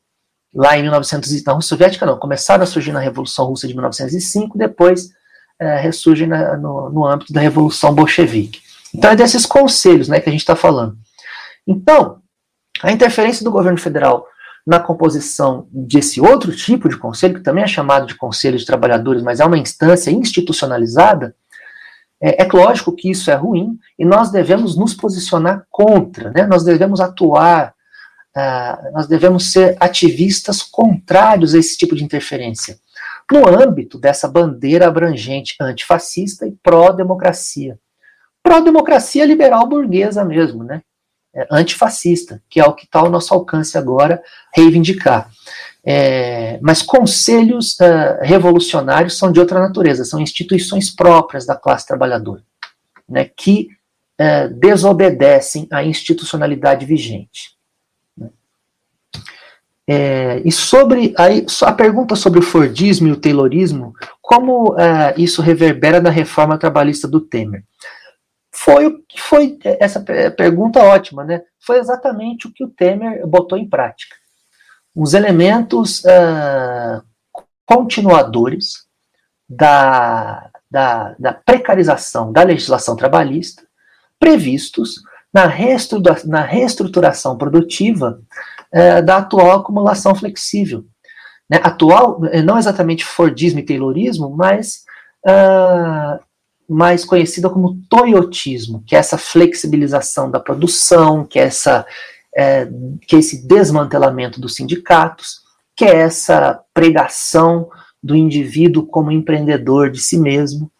lá 0.54 0.76
em 0.76 0.82
1900, 0.82 1.44
na 1.44 1.52
Rússia 1.52 1.68
Soviética 1.70 2.04
não, 2.04 2.18
começaram 2.18 2.62
a 2.62 2.66
surgir 2.66 2.92
na 2.92 3.00
Revolução 3.00 3.46
Russa 3.46 3.66
de 3.66 3.74
1905, 3.74 4.58
depois 4.58 5.10
é, 5.58 5.76
ressurgem 5.80 6.28
na, 6.28 6.56
no, 6.56 6.90
no 6.90 7.06
âmbito 7.06 7.32
da 7.32 7.40
Revolução 7.40 7.94
Bolchevique. 7.94 8.60
Então 8.94 9.10
é 9.10 9.16
desses 9.16 9.46
conselhos 9.46 10.08
né, 10.08 10.20
que 10.20 10.28
a 10.28 10.32
gente 10.32 10.42
está 10.42 10.54
falando. 10.54 10.96
Então, 11.66 12.20
a 12.82 12.92
interferência 12.92 13.44
do 13.44 13.50
governo 13.50 13.78
federal 13.78 14.26
na 14.66 14.78
composição 14.78 15.66
desse 15.70 16.20
outro 16.20 16.54
tipo 16.54 16.88
de 16.88 16.96
conselho, 16.96 17.34
que 17.34 17.40
também 17.40 17.64
é 17.64 17.66
chamado 17.66 18.06
de 18.06 18.14
conselho 18.14 18.58
de 18.58 18.66
trabalhadores, 18.66 19.22
mas 19.22 19.40
é 19.40 19.44
uma 19.44 19.58
instância 19.58 20.10
institucionalizada, 20.10 21.34
é, 22.20 22.42
é 22.42 22.48
lógico 22.52 22.94
que 22.94 23.10
isso 23.10 23.30
é 23.30 23.34
ruim 23.34 23.78
e 23.98 24.04
nós 24.04 24.30
devemos 24.30 24.76
nos 24.76 24.94
posicionar 24.94 25.66
contra, 25.68 26.30
né? 26.30 26.46
nós 26.46 26.62
devemos 26.64 27.00
atuar 27.00 27.74
ah, 28.34 28.90
nós 28.94 29.06
devemos 29.06 29.52
ser 29.52 29.76
ativistas 29.78 30.62
contrários 30.62 31.54
a 31.54 31.58
esse 31.58 31.76
tipo 31.76 31.94
de 31.94 32.02
interferência, 32.02 32.78
no 33.30 33.46
âmbito 33.46 33.98
dessa 33.98 34.26
bandeira 34.26 34.88
abrangente 34.88 35.54
antifascista 35.60 36.46
e 36.46 36.52
pró-democracia. 36.62 37.78
Pró-democracia 38.42 39.26
liberal 39.26 39.68
burguesa 39.68 40.24
mesmo, 40.24 40.64
né? 40.64 40.82
É, 41.34 41.46
antifascista, 41.50 42.42
que 42.50 42.60
é 42.60 42.64
o 42.64 42.74
que 42.74 42.84
está 42.84 42.98
ao 42.98 43.10
nosso 43.10 43.32
alcance 43.32 43.78
agora 43.78 44.22
reivindicar. 44.54 45.30
É, 45.84 46.58
mas 46.60 46.82
conselhos 46.82 47.72
uh, 47.80 48.20
revolucionários 48.20 49.16
são 49.16 49.32
de 49.32 49.40
outra 49.40 49.58
natureza, 49.58 50.04
são 50.04 50.20
instituições 50.20 50.94
próprias 50.94 51.46
da 51.46 51.56
classe 51.56 51.86
trabalhadora, 51.86 52.42
né, 53.08 53.30
que 53.34 53.68
uh, 54.20 54.54
desobedecem 54.54 55.66
à 55.72 55.82
institucionalidade 55.82 56.84
vigente. 56.84 57.56
É, 59.88 60.40
e 60.44 60.52
sobre 60.52 61.12
a, 61.18 61.24
a, 61.66 61.72
pergunta 61.72 62.14
sobre 62.14 62.38
o 62.38 62.42
Fordismo 62.42 63.08
e 63.08 63.12
o 63.12 63.16
Taylorismo, 63.16 63.92
como 64.20 64.78
é, 64.78 65.14
isso 65.18 65.42
reverbera 65.42 66.00
na 66.00 66.08
reforma 66.08 66.56
trabalhista 66.56 67.08
do 67.08 67.20
Temer? 67.20 67.64
Foi, 68.72 69.04
foi 69.16 69.58
essa 69.78 70.00
pergunta 70.36 70.82
ótima, 70.82 71.24
né? 71.24 71.42
Foi 71.60 71.78
exatamente 71.78 72.46
o 72.46 72.52
que 72.52 72.64
o 72.64 72.68
Temer 72.68 73.26
botou 73.26 73.58
em 73.58 73.68
prática. 73.68 74.16
Os 74.94 75.14
elementos 75.14 76.04
é, 76.04 77.00
continuadores 77.66 78.86
da, 79.48 80.50
da, 80.70 81.14
da, 81.18 81.32
precarização 81.34 82.32
da 82.32 82.42
legislação 82.42 82.96
trabalhista 82.96 83.62
previstos 84.18 85.02
na, 85.32 85.46
na 86.26 86.42
reestruturação 86.42 87.36
produtiva 87.36 88.20
é, 88.70 89.02
da 89.02 89.18
atual 89.18 89.60
acumulação 89.60 90.14
flexível. 90.14 90.84
Né? 91.48 91.60
Atual, 91.62 92.24
é, 92.26 92.40
não 92.40 92.58
exatamente 92.58 93.04
Fordismo 93.04 93.58
e 93.60 93.64
Taylorismo, 93.64 94.34
mas 94.34 94.84
uh, 95.26 96.18
mais 96.72 97.04
conhecida 97.04 97.50
como 97.50 97.78
Toyotismo, 97.88 98.82
que 98.86 98.96
é 98.96 98.98
essa 98.98 99.18
flexibilização 99.18 100.30
da 100.30 100.40
produção, 100.40 101.24
que 101.24 101.38
é, 101.38 101.44
essa, 101.44 101.86
é, 102.34 102.68
que 103.06 103.16
é 103.16 103.18
esse 103.18 103.46
desmantelamento 103.46 104.40
dos 104.40 104.54
sindicatos, 104.54 105.42
que 105.76 105.84
é 105.84 105.96
essa 105.96 106.60
pregação 106.72 107.68
do 108.02 108.16
indivíduo 108.16 108.86
como 108.86 109.12
empreendedor 109.12 109.90
de 109.90 110.00
si 110.00 110.18
mesmo. 110.18 110.70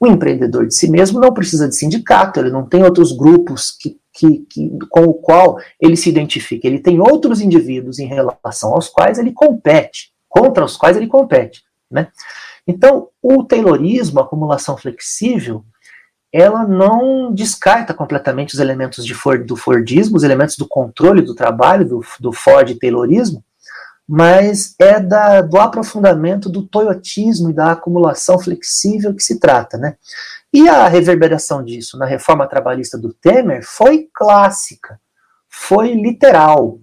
O 0.00 0.06
empreendedor 0.06 0.66
de 0.66 0.74
si 0.74 0.88
mesmo 0.88 1.18
não 1.20 1.32
precisa 1.32 1.68
de 1.68 1.74
sindicato, 1.74 2.38
ele 2.38 2.50
não 2.50 2.64
tem 2.64 2.84
outros 2.84 3.10
grupos 3.12 3.70
que 3.72 3.98
que, 4.18 4.38
que, 4.50 4.78
com 4.90 5.04
o 5.04 5.14
qual 5.14 5.58
ele 5.80 5.96
se 5.96 6.08
identifica. 6.08 6.66
Ele 6.66 6.80
tem 6.80 7.00
outros 7.00 7.40
indivíduos 7.40 8.00
em 8.00 8.06
relação 8.06 8.74
aos 8.74 8.88
quais 8.88 9.16
ele 9.16 9.32
compete, 9.32 10.10
contra 10.28 10.64
os 10.64 10.76
quais 10.76 10.96
ele 10.96 11.06
compete. 11.06 11.62
Né? 11.88 12.08
Então, 12.68 13.08
o 13.22 13.42
Taylorismo, 13.42 14.20
a 14.20 14.24
acumulação 14.24 14.76
flexível, 14.76 15.64
ela 16.30 16.66
não 16.66 17.32
descarta 17.32 17.94
completamente 17.94 18.52
os 18.52 18.60
elementos 18.60 19.06
de 19.06 19.14
Ford, 19.14 19.46
do 19.46 19.56
Fordismo, 19.56 20.18
os 20.18 20.22
elementos 20.22 20.54
do 20.56 20.68
controle 20.68 21.22
do 21.22 21.34
trabalho, 21.34 21.88
do, 21.88 22.04
do 22.20 22.30
Ford 22.30 22.78
Taylorismo, 22.78 23.42
mas 24.06 24.74
é 24.78 25.00
da, 25.00 25.40
do 25.40 25.58
aprofundamento 25.58 26.50
do 26.50 26.62
toyotismo 26.62 27.48
e 27.48 27.54
da 27.54 27.72
acumulação 27.72 28.38
flexível 28.38 29.14
que 29.14 29.22
se 29.22 29.40
trata. 29.40 29.78
Né? 29.78 29.96
E 30.52 30.68
a 30.68 30.86
reverberação 30.88 31.64
disso 31.64 31.96
na 31.96 32.04
reforma 32.04 32.46
trabalhista 32.46 32.98
do 32.98 33.14
Temer 33.14 33.62
foi 33.64 34.08
clássica, 34.12 35.00
foi 35.48 35.94
literal. 35.94 36.78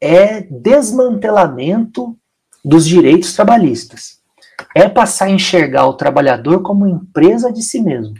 É 0.00 0.40
desmantelamento 0.40 2.16
dos 2.64 2.86
direitos 2.86 3.34
trabalhistas. 3.34 4.15
É 4.74 4.88
passar 4.88 5.26
a 5.26 5.30
enxergar 5.30 5.86
o 5.86 5.94
trabalhador 5.94 6.62
como 6.62 6.86
empresa 6.86 7.52
de 7.52 7.62
si 7.62 7.80
mesmo, 7.80 8.14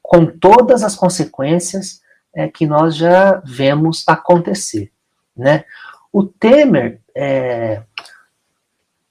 com 0.00 0.26
todas 0.26 0.82
as 0.82 0.94
consequências 0.94 2.00
é, 2.34 2.48
que 2.48 2.66
nós 2.66 2.96
já 2.96 3.42
vemos 3.44 4.04
acontecer. 4.06 4.90
Né? 5.36 5.64
O 6.12 6.24
Temer, 6.24 7.00
é, 7.14 7.82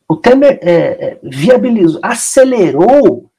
o 0.07 0.15
Temer 0.15 0.60
é, 0.61 0.73
é 0.73 1.19
viabilizou, 1.23 1.99
acelerou 2.03 3.30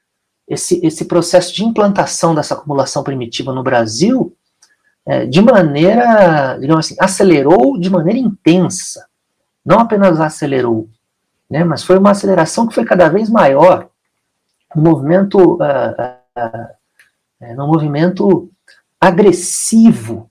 esse, 0.47 0.85
esse 0.85 1.05
processo 1.07 1.55
de 1.55 1.65
implantação 1.65 2.35
dessa 2.35 2.55
acumulação 2.55 3.03
primitiva 3.03 3.53
no 3.53 3.63
Brasil 3.63 4.37
é, 5.07 5.27
de 5.27 5.41
maneira, 5.41 6.57
digamos 6.61 6.87
assim, 6.87 6.97
acelerou 6.99 7.79
de 7.79 7.91
maneira 7.91 8.19
intensa. 8.19 9.07
Não 9.65 9.79
apenas 9.81 10.21
acelerou, 10.21 10.89
né, 11.53 11.65
mas 11.65 11.85
foi 11.85 11.99
uma 11.99 12.13
aceleração 12.13 12.67
que 12.67 12.75
foi 12.75 12.83
cada 12.83 13.11
vez 13.11 13.29
maior 13.29 13.91
no 14.75 14.83
movimento, 14.83 15.37
uh, 15.37 15.93
uh, 16.39 16.69
uh, 17.43 17.55
no 17.55 17.67
movimento 17.67 18.51
agressivo, 18.99 20.31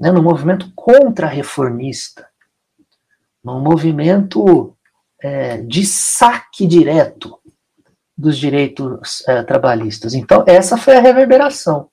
né, 0.00 0.10
no 0.10 0.22
movimento 0.22 0.72
contra-reformista, 0.74 2.26
no 3.44 3.60
movimento 3.60 4.74
é, 5.22 5.58
de 5.58 5.84
saque 5.84 6.66
direto 6.66 7.38
dos 8.16 8.38
direitos 8.38 9.22
é, 9.28 9.42
trabalhistas. 9.42 10.14
Então, 10.14 10.42
essa 10.46 10.78
foi 10.78 10.96
a 10.96 11.00
reverberação. 11.00 11.88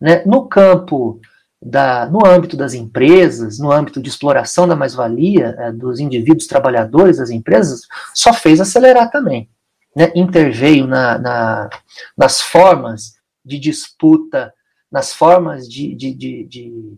Né? 0.00 0.24
No 0.24 0.48
campo, 0.48 1.20
da, 1.64 2.04
no 2.06 2.26
âmbito 2.26 2.56
das 2.56 2.74
empresas, 2.74 3.58
no 3.58 3.72
âmbito 3.72 4.00
de 4.00 4.08
exploração 4.10 4.68
da 4.68 4.76
mais-valia 4.76 5.56
é, 5.58 5.72
dos 5.72 5.98
indivíduos 5.98 6.46
trabalhadores 6.46 7.16
das 7.16 7.30
empresas, 7.30 7.80
só 8.12 8.34
fez 8.34 8.60
acelerar 8.60 9.10
também. 9.10 9.48
Né? 9.96 10.12
Interveio 10.14 10.86
na, 10.86 11.18
na, 11.18 11.70
nas 12.16 12.40
formas 12.40 13.14
de 13.42 13.58
disputa, 13.58 14.52
nas 14.92 15.14
formas 15.14 15.66
de, 15.66 15.94
de, 15.94 16.14
de, 16.14 16.44
de 16.44 16.96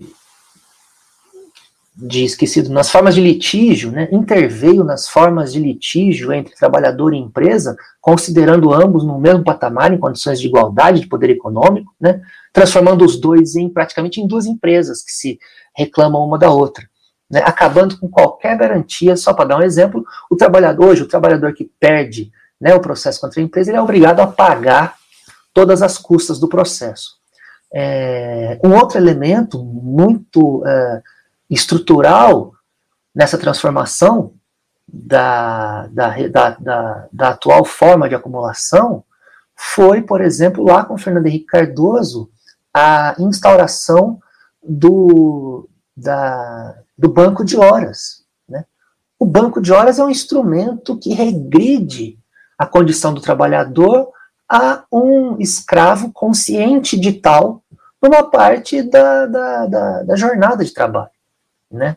de 1.97 2.25
esquecido, 2.25 2.71
nas 2.71 2.91
formas 2.91 3.15
de 3.15 3.23
litígio, 3.23 3.91
né, 3.91 4.07
interveio 4.13 4.85
nas 4.85 5.09
formas 5.09 5.53
de 5.53 5.59
litígio 5.59 6.31
entre 6.31 6.55
trabalhador 6.55 7.15
e 7.15 7.19
empresa, 7.19 7.75
considerando 8.03 8.73
ambos 8.73 9.03
no 9.03 9.19
mesmo 9.19 9.43
patamar 9.43 9.93
em 9.95 9.99
condições 9.99 10.39
de 10.39 10.47
igualdade 10.47 11.01
de 11.01 11.07
poder 11.07 11.31
econômico, 11.31 11.95
né, 11.99 12.21
transformando 12.53 13.03
os 13.03 13.19
dois 13.19 13.57
em 13.57 13.71
praticamente 13.71 14.21
em 14.21 14.27
duas 14.27 14.45
empresas 14.45 15.03
que 15.03 15.11
se 15.11 15.39
reclamam 15.75 16.23
uma 16.23 16.39
da 16.39 16.51
outra, 16.51 16.87
né, 17.31 17.41
acabando 17.47 17.99
com 17.99 18.09
qualquer 18.09 18.59
garantia. 18.59 19.17
Só 19.17 19.33
para 19.33 19.49
dar 19.49 19.59
um 19.59 19.63
exemplo, 19.63 20.05
o 20.31 20.37
trabalhador 20.37 20.89
hoje, 20.89 21.03
o 21.03 21.09
trabalhador 21.09 21.55
que 21.55 21.71
perde 21.81 22.31
né, 22.61 22.75
o 22.75 22.81
processo 22.81 23.21
contra 23.23 23.41
a 23.41 23.45
empresa, 23.45 23.71
ele 23.71 23.79
é 23.79 23.83
obrigado 23.83 24.21
a 24.21 24.27
pagar 24.27 24.97
todas 25.55 25.81
as 25.81 25.97
custas 25.97 26.39
do 26.39 26.47
processo. 26.47 27.17
É, 27.75 28.59
um 28.63 28.75
outro 28.75 28.99
elemento 28.99 29.65
muito 29.65 30.63
é, 30.67 31.03
estrutural 31.49 32.53
nessa 33.15 33.39
transformação 33.39 34.35
da, 34.87 35.87
da, 35.89 36.29
da, 36.29 37.09
da, 37.13 37.29
atual 37.31 37.65
forma 37.65 38.09
de 38.09 38.15
acumulação 38.15 39.05
foi, 39.55 40.03
por 40.03 40.21
exemplo, 40.21 40.65
lá 40.65 40.85
com 40.85 40.99
Fernando 40.99 41.27
Henrique 41.27 41.47
Cardoso, 41.47 42.31
a 42.73 43.17
instauração 43.19 44.21
do, 44.63 45.69
da, 45.97 46.77
do 46.97 47.09
banco 47.09 47.45
de 47.45 47.57
horas. 47.57 48.25
Né? 48.49 48.65
O 49.19 49.25
banco 49.25 49.61
de 49.61 49.73
horas 49.73 49.99
é 49.99 50.05
um 50.05 50.11
instrumento 50.11 50.99
que 50.99 51.15
regride 51.15 52.19
a 52.59 52.67
condição 52.67 53.15
do 53.15 53.21
trabalhador 53.21 54.11
a 54.49 54.85
um 54.93 55.39
escravo 55.41 56.13
consciente 56.13 56.99
de 56.99 57.15
tal 57.15 57.63
numa 58.01 58.31
parte 58.31 58.83
da, 58.83 59.27
da, 59.27 59.67
da, 59.67 60.03
da 60.03 60.17
jornada 60.17 60.65
de 60.65 60.73
trabalho. 60.73 61.11
Né? 61.71 61.97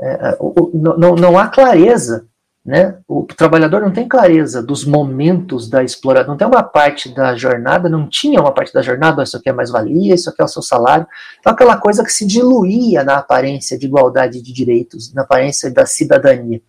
É, 0.00 0.30
é 0.30 0.36
o, 0.40 0.70
não, 0.74 1.14
não 1.14 1.38
há 1.38 1.48
clareza 1.48 2.26
né? 2.64 2.98
O 3.08 3.24
trabalhador 3.24 3.80
não 3.80 3.90
tem 3.90 4.06
clareza 4.06 4.62
dos 4.62 4.84
momentos 4.84 5.68
da 5.68 5.82
exploração, 5.82 6.30
não 6.30 6.36
tem 6.36 6.46
uma 6.46 6.62
parte 6.62 7.12
da 7.12 7.34
jornada, 7.34 7.88
não 7.88 8.08
tinha 8.08 8.40
uma 8.40 8.52
parte 8.52 8.72
da 8.72 8.80
jornada, 8.80 9.24
isso 9.24 9.36
aqui 9.36 9.48
é 9.48 9.52
mais-valia, 9.52 10.14
isso 10.14 10.30
aqui 10.30 10.40
é 10.40 10.44
o 10.44 10.48
seu 10.48 10.62
salário. 10.62 11.06
Então, 11.40 11.52
aquela 11.52 11.76
coisa 11.76 12.04
que 12.04 12.12
se 12.12 12.24
diluía 12.24 13.02
na 13.02 13.16
aparência 13.16 13.76
de 13.76 13.86
igualdade 13.86 14.40
de 14.40 14.52
direitos, 14.52 15.12
na 15.12 15.22
aparência 15.22 15.72
da 15.72 15.84
cidadania. 15.86 16.62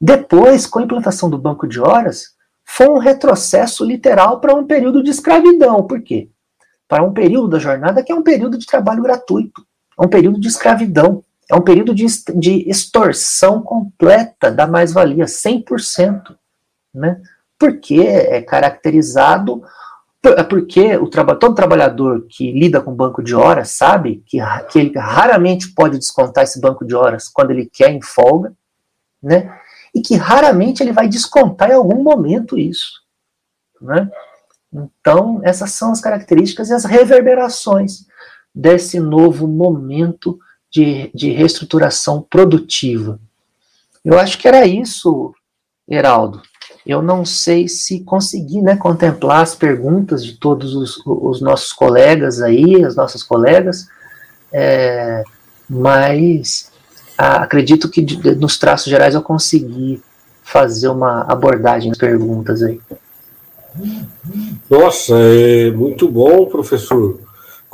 Depois, 0.00 0.64
com 0.64 0.78
a 0.78 0.82
implantação 0.82 1.28
do 1.28 1.36
banco 1.36 1.66
de 1.66 1.80
horas, 1.80 2.36
foi 2.64 2.88
um 2.88 2.98
retrocesso 2.98 3.84
literal 3.84 4.38
para 4.38 4.54
um 4.54 4.64
período 4.64 5.02
de 5.02 5.10
escravidão. 5.10 5.82
Por 5.88 6.00
quê? 6.02 6.28
Para 6.86 7.02
um 7.02 7.12
período 7.12 7.48
da 7.48 7.58
jornada 7.58 8.02
que 8.04 8.12
é 8.12 8.14
um 8.14 8.22
período 8.22 8.56
de 8.56 8.64
trabalho 8.64 9.02
gratuito, 9.02 9.66
é 9.98 10.04
um 10.04 10.08
período 10.08 10.40
de 10.40 10.48
escravidão. 10.48 11.24
É 11.50 11.56
um 11.56 11.62
período 11.62 11.94
de, 11.94 12.06
de 12.36 12.68
extorsão 12.68 13.62
completa 13.62 14.50
da 14.50 14.66
mais-valia, 14.66 15.24
100%. 15.24 16.36
Né? 16.94 17.20
Porque 17.58 18.00
é 18.00 18.40
caracterizado. 18.42 19.62
É 20.22 20.42
porque 20.42 20.96
o 20.96 21.08
todo 21.08 21.54
trabalhador 21.54 22.26
que 22.28 22.52
lida 22.52 22.80
com 22.80 22.92
banco 22.94 23.22
de 23.22 23.34
horas 23.34 23.70
sabe 23.70 24.22
que, 24.26 24.38
que 24.68 24.78
ele 24.78 24.98
raramente 24.98 25.72
pode 25.72 25.96
descontar 25.96 26.44
esse 26.44 26.60
banco 26.60 26.84
de 26.84 26.94
horas 26.94 27.28
quando 27.28 27.52
ele 27.52 27.70
quer 27.72 27.90
em 27.90 28.02
folga, 28.02 28.52
né? 29.22 29.58
e 29.94 30.00
que 30.00 30.16
raramente 30.16 30.82
ele 30.82 30.92
vai 30.92 31.08
descontar 31.08 31.70
em 31.70 31.74
algum 31.74 32.02
momento 32.02 32.58
isso. 32.58 33.02
Né? 33.80 34.10
Então, 34.72 35.40
essas 35.44 35.72
são 35.72 35.92
as 35.92 36.00
características 36.00 36.68
e 36.68 36.74
as 36.74 36.84
reverberações 36.84 38.07
desse 38.58 38.98
novo 38.98 39.46
momento 39.46 40.36
de, 40.68 41.12
de 41.14 41.30
reestruturação 41.30 42.20
produtiva. 42.28 43.20
Eu 44.04 44.18
acho 44.18 44.36
que 44.36 44.48
era 44.48 44.66
isso, 44.66 45.32
Heraldo. 45.88 46.42
Eu 46.84 47.00
não 47.00 47.24
sei 47.24 47.68
se 47.68 48.00
consegui 48.00 48.60
né, 48.60 48.74
contemplar 48.74 49.42
as 49.42 49.54
perguntas 49.54 50.24
de 50.24 50.32
todos 50.38 50.74
os, 50.74 51.00
os 51.06 51.40
nossos 51.40 51.72
colegas 51.72 52.42
aí, 52.42 52.84
as 52.84 52.96
nossas 52.96 53.22
colegas, 53.22 53.86
é, 54.52 55.22
mas 55.70 56.72
ah, 57.16 57.42
acredito 57.42 57.88
que 57.88 58.02
de, 58.02 58.34
nos 58.34 58.58
traços 58.58 58.90
gerais 58.90 59.14
eu 59.14 59.22
consegui 59.22 60.02
fazer 60.42 60.88
uma 60.88 61.22
abordagem 61.22 61.90
das 61.90 61.98
perguntas 61.98 62.60
aí. 62.60 62.80
Nossa, 64.68 65.14
é 65.16 65.70
muito 65.70 66.08
bom, 66.08 66.46
professor. 66.46 67.27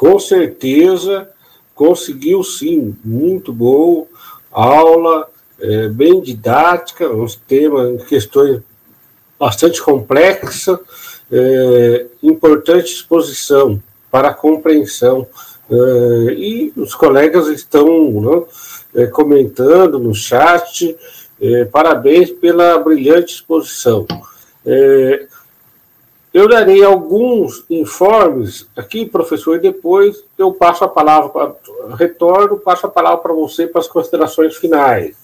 Com 0.04 0.18
certeza 0.18 1.30
conseguiu 1.74 2.44
sim, 2.44 2.94
muito 3.02 3.54
bom, 3.54 4.06
aula, 4.52 5.26
é, 5.58 5.88
bem 5.88 6.20
didática, 6.20 7.08
uns 7.08 7.36
temas, 7.36 8.04
questões 8.04 8.60
bastante 9.40 9.80
complexas, 9.82 10.78
é, 11.32 12.06
importante 12.22 12.92
exposição 12.92 13.82
para 14.10 14.28
a 14.28 14.34
compreensão. 14.34 15.26
É, 15.70 15.74
e 16.34 16.70
os 16.76 16.94
colegas 16.94 17.48
estão 17.48 18.20
né, 18.20 19.04
é, 19.04 19.06
comentando 19.06 19.98
no 19.98 20.14
chat, 20.14 20.94
é, 21.40 21.64
parabéns 21.64 22.30
pela 22.30 22.76
brilhante 22.76 23.36
exposição. 23.36 24.06
Eu 26.34 26.48
darei 26.48 26.82
alguns 26.82 27.64
informes 27.70 28.66
aqui, 28.76 29.06
professor, 29.06 29.54
e 29.54 29.60
depois 29.60 30.24
eu 30.36 30.52
passo 30.52 30.82
a 30.82 30.88
palavra, 30.88 31.54
retorno, 31.96 32.58
passo 32.58 32.86
a 32.86 32.90
palavra 32.90 33.18
para 33.18 33.32
você 33.32 33.68
para 33.68 33.80
as 33.80 33.86
considerações 33.86 34.56
finais. 34.56 35.16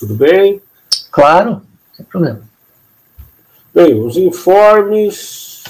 Tudo 0.00 0.14
bem? 0.14 0.62
Claro, 1.10 1.60
sem 1.92 2.06
problema. 2.06 2.40
Bem, 3.74 4.00
os 4.00 4.16
informes. 4.16 5.62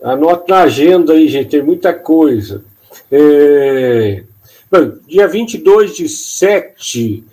Anote 0.00 0.48
na 0.48 0.62
agenda 0.62 1.12
aí, 1.12 1.26
gente, 1.26 1.50
tem 1.50 1.62
muita 1.62 1.92
coisa. 1.92 2.62
É... 3.10 4.22
Bem, 4.70 4.92
dia 5.08 5.26
22 5.26 5.96
de 5.96 6.08
7 6.08 7.24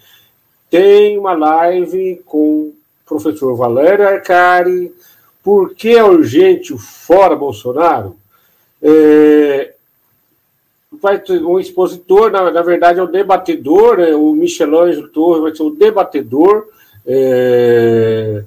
tem 0.68 1.16
uma 1.16 1.34
live 1.34 2.24
com 2.26 2.40
o 2.40 2.76
professor 3.06 3.56
Valério 3.56 4.08
Arcari 4.08 4.92
por 5.43 5.74
que 5.74 5.95
é 5.95 6.03
urgente 6.03 6.74
o 6.74 6.77
fora 6.77 7.35
Bolsonaro? 7.35 8.16
É, 8.82 9.74
vai 11.01 11.19
ter 11.19 11.43
um 11.43 11.59
expositor, 11.59 12.32
na, 12.32 12.51
na 12.51 12.61
verdade 12.61 13.00
é 13.00 13.03
o 13.03 13.08
debatedor, 13.08 13.98
né, 13.98 14.16
o 14.16 14.34
Michelangelo 14.34 15.08
Torres 15.09 15.42
vai 15.42 15.56
ser 15.56 15.64
o 15.64 15.72
debatedor 15.72 16.68
é, 17.06 18.43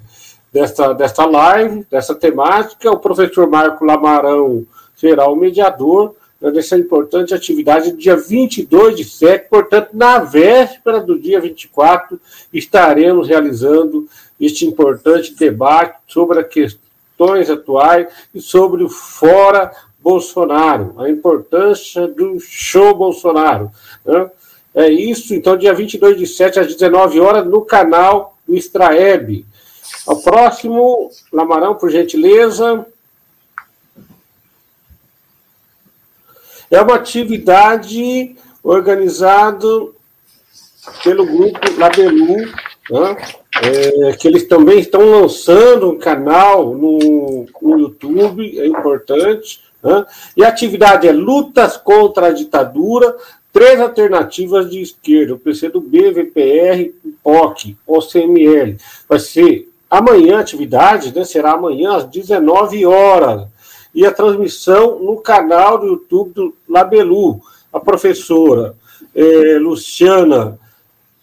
desta, 0.52 0.92
desta 0.92 1.24
live, 1.24 1.86
dessa 1.90 2.14
temática. 2.14 2.90
O 2.90 2.98
professor 2.98 3.48
Marco 3.48 3.84
Lamarão 3.84 4.64
será 4.96 5.28
o 5.28 5.36
mediador 5.36 6.14
né, 6.40 6.50
dessa 6.50 6.76
importante 6.76 7.32
atividade 7.32 7.92
dia 7.92 8.16
22 8.16 8.96
de 8.96 9.04
setembro, 9.04 9.48
portanto, 9.48 9.90
na 9.92 10.18
véspera 10.18 11.00
do 11.00 11.18
dia 11.18 11.40
24, 11.40 12.20
estaremos 12.52 13.28
realizando 13.28 14.06
este 14.44 14.66
importante 14.66 15.34
debate 15.34 15.96
sobre 16.08 16.40
a 16.40 16.44
questão 16.44 16.82
questões 17.22 17.50
atuais 17.50 18.08
e 18.34 18.40
sobre 18.40 18.82
o 18.82 18.88
fora 18.88 19.72
Bolsonaro, 20.00 20.94
a 20.98 21.08
importância 21.08 22.08
do 22.08 22.40
show 22.40 22.94
Bolsonaro. 22.94 23.70
Né? 24.04 24.30
É 24.74 24.88
isso, 24.88 25.34
então, 25.34 25.56
dia 25.56 25.72
22 25.72 26.18
de 26.18 26.26
7 26.26 26.58
às 26.58 26.66
19 26.66 27.20
horas, 27.20 27.46
no 27.46 27.62
canal 27.62 28.36
do 28.46 28.56
Extraeb. 28.56 29.44
Ao 30.06 30.20
próximo, 30.20 31.10
Lamarão, 31.32 31.74
por 31.74 31.90
gentileza. 31.90 32.84
É 36.70 36.80
uma 36.80 36.96
atividade 36.96 38.34
organizada 38.62 39.68
pelo 41.04 41.26
grupo 41.26 41.60
Labelu, 41.78 42.38
né? 42.90 43.41
É, 43.62 44.12
que 44.14 44.26
eles 44.26 44.44
também 44.48 44.80
estão 44.80 45.20
lançando 45.20 45.90
um 45.90 45.98
canal 45.98 46.74
no, 46.74 47.46
no 47.60 47.78
YouTube, 47.78 48.58
é 48.58 48.66
importante. 48.66 49.60
Né? 49.82 50.04
E 50.36 50.44
a 50.44 50.48
atividade 50.48 51.06
é 51.06 51.12
Lutas 51.12 51.76
contra 51.76 52.26
a 52.26 52.32
Ditadura, 52.32 53.16
três 53.52 53.80
alternativas 53.80 54.68
de 54.68 54.80
esquerda, 54.80 55.34
o 55.34 55.38
PCdoB, 55.38 56.10
VPR, 56.10 56.92
POC, 57.22 57.76
OCML. 57.86 58.76
Vai 59.08 59.18
ser 59.20 59.68
amanhã 59.88 60.38
a 60.38 60.40
atividade, 60.40 61.14
né, 61.14 61.22
será 61.22 61.52
amanhã 61.52 61.96
às 61.96 62.04
19 62.04 62.84
horas. 62.84 63.46
E 63.94 64.06
a 64.06 64.10
transmissão 64.10 64.98
no 64.98 65.18
canal 65.18 65.78
do 65.78 65.86
YouTube 65.86 66.32
do 66.32 66.54
Labelu. 66.68 67.40
A 67.72 67.78
professora 67.78 68.74
é, 69.14 69.58
Luciana 69.58 70.58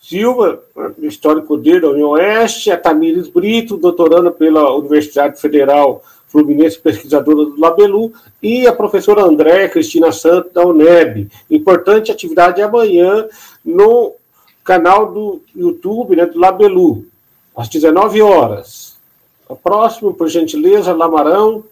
Silva, 0.10 0.60
histórico 1.04 1.56
dele 1.56 1.82
da 1.82 1.90
União 1.92 2.10
Oeste, 2.10 2.72
a 2.72 2.78
Tamires 2.78 3.28
Brito, 3.28 3.78
doutoranda 3.78 4.32
pela 4.32 4.76
Universidade 4.76 5.40
Federal 5.40 6.04
Fluminense, 6.28 6.80
pesquisadora 6.80 7.46
do 7.46 7.60
Labelu, 7.60 8.12
e 8.42 8.66
a 8.66 8.74
professora 8.74 9.22
Andréa 9.22 9.70
Cristina 9.70 10.12
Santos, 10.12 10.52
da 10.52 10.66
UNEB. 10.66 11.30
Importante 11.48 12.12
atividade 12.12 12.60
amanhã 12.60 13.28
no 13.64 14.16
canal 14.64 15.14
do 15.14 15.44
YouTube, 15.56 16.16
né, 16.16 16.26
do 16.26 16.40
Labelu, 16.40 17.06
às 17.56 17.70
19 17.70 18.20
horas. 18.24 18.98
A 19.48 19.54
próxima, 19.54 20.12
por 20.12 20.28
gentileza, 20.28 20.92
Lamarão. 20.92 21.64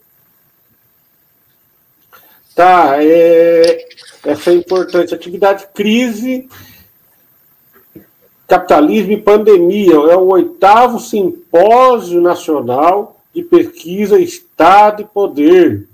Tá, 2.53 2.97
é, 3.03 3.87
essa 4.23 4.51
é 4.51 4.53
importante 4.53 5.15
atividade, 5.15 5.67
crise 5.73 6.47
Capitalismo 8.47 9.11
e 9.11 9.17
Pandemia, 9.17 9.93
é 9.93 10.15
o 10.15 10.29
oitavo 10.29 11.01
simpósio 11.01 12.21
nacional 12.21 13.19
de 13.35 13.43
pesquisa 13.43 14.17
Estado 14.17 15.01
e 15.01 15.05
Poder. 15.05 15.85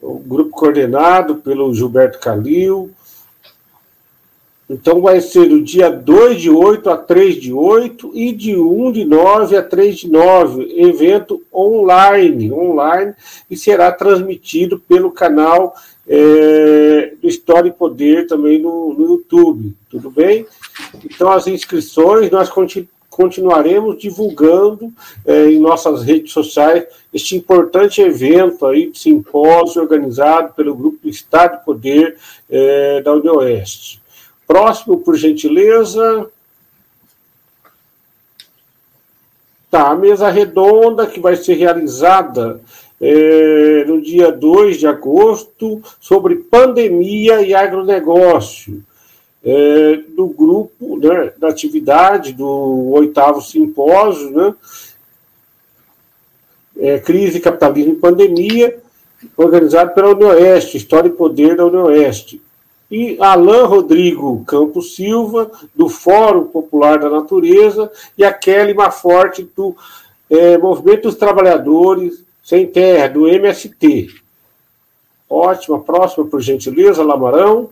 O 0.00 0.18
grupo 0.18 0.50
coordenado 0.50 1.36
pelo 1.36 1.74
Gilberto 1.74 2.18
Calil. 2.18 2.90
Então 4.68 5.00
vai 5.00 5.22
ser 5.22 5.48
do 5.48 5.62
dia 5.62 5.90
2 5.90 6.42
de 6.42 6.50
8 6.50 6.90
a 6.90 6.96
3 6.98 7.36
de 7.36 7.54
8 7.54 8.10
e 8.12 8.30
de 8.32 8.54
1 8.54 8.92
de 8.92 9.04
9 9.06 9.56
a 9.56 9.62
3 9.62 10.00
de 10.00 10.10
9, 10.10 10.74
evento 10.76 11.42
online, 11.52 12.52
online, 12.52 13.14
e 13.50 13.56
será 13.56 13.90
transmitido 13.90 14.78
pelo 14.78 15.10
canal 15.10 15.74
é, 16.06 17.14
do 17.20 17.26
História 17.26 17.70
e 17.70 17.72
Poder 17.72 18.26
também 18.26 18.60
no, 18.60 18.92
no 18.92 19.06
YouTube, 19.06 19.74
tudo 19.90 20.10
bem? 20.10 20.46
Então, 21.04 21.30
as 21.30 21.46
inscrições 21.46 22.30
nós 22.30 22.48
continu 22.48 22.88
continuaremos 23.18 23.98
divulgando 23.98 24.92
é, 25.26 25.50
em 25.50 25.58
nossas 25.58 26.04
redes 26.04 26.30
sociais 26.30 26.86
este 27.12 27.34
importante 27.34 28.00
evento 28.00 28.64
aí, 28.64 28.92
simpósio 28.94 29.82
organizado 29.82 30.54
pelo 30.54 30.72
Grupo 30.72 31.08
Estado 31.08 31.56
e 31.56 31.64
Poder 31.64 32.16
é, 32.48 33.02
da 33.02 33.12
União 33.12 33.38
Oeste. 33.38 34.00
Próximo, 34.46 34.98
por 34.98 35.16
gentileza. 35.16 36.30
Tá, 39.68 39.88
a 39.88 39.96
mesa 39.96 40.30
redonda 40.30 41.04
que 41.04 41.18
vai 41.18 41.34
ser 41.34 41.54
realizada 41.54 42.60
é, 43.00 43.84
no 43.84 44.00
dia 44.00 44.30
2 44.30 44.78
de 44.78 44.86
agosto, 44.86 45.82
sobre 46.00 46.36
pandemia 46.36 47.42
e 47.42 47.52
agronegócio, 47.52 48.82
é, 49.44 49.96
do 50.16 50.28
grupo, 50.28 50.98
né, 50.98 51.32
da 51.38 51.48
atividade 51.48 52.32
do 52.32 52.90
oitavo 52.92 53.40
simpósio, 53.40 54.30
né, 54.30 54.54
é, 56.78 56.98
Crise, 56.98 57.40
Capitalismo 57.40 57.92
e 57.92 57.96
Pandemia, 57.96 58.78
organizado 59.36 59.94
pela 59.94 60.14
União 60.14 60.30
Oeste, 60.30 60.76
História 60.76 61.08
e 61.08 61.12
Poder 61.12 61.56
da 61.56 61.66
União 61.66 61.84
Oeste. 61.84 62.40
E 62.90 63.18
Alain 63.20 63.64
Rodrigo 63.64 64.44
Campos 64.46 64.94
Silva, 64.94 65.50
do 65.74 65.88
Fórum 65.88 66.44
Popular 66.44 66.98
da 66.98 67.10
Natureza, 67.10 67.90
e 68.16 68.24
a 68.24 68.32
Kelly 68.32 68.72
Maforte, 68.72 69.48
do 69.54 69.76
é, 70.30 70.56
Movimento 70.56 71.02
dos 71.02 71.16
Trabalhadores 71.16 72.24
sem 72.42 72.66
terra, 72.66 73.08
do 73.08 73.28
MST. 73.28 74.08
Ótima. 75.28 75.80
Próxima, 75.80 76.24
por 76.24 76.40
gentileza, 76.40 77.02
Lamarão. 77.02 77.68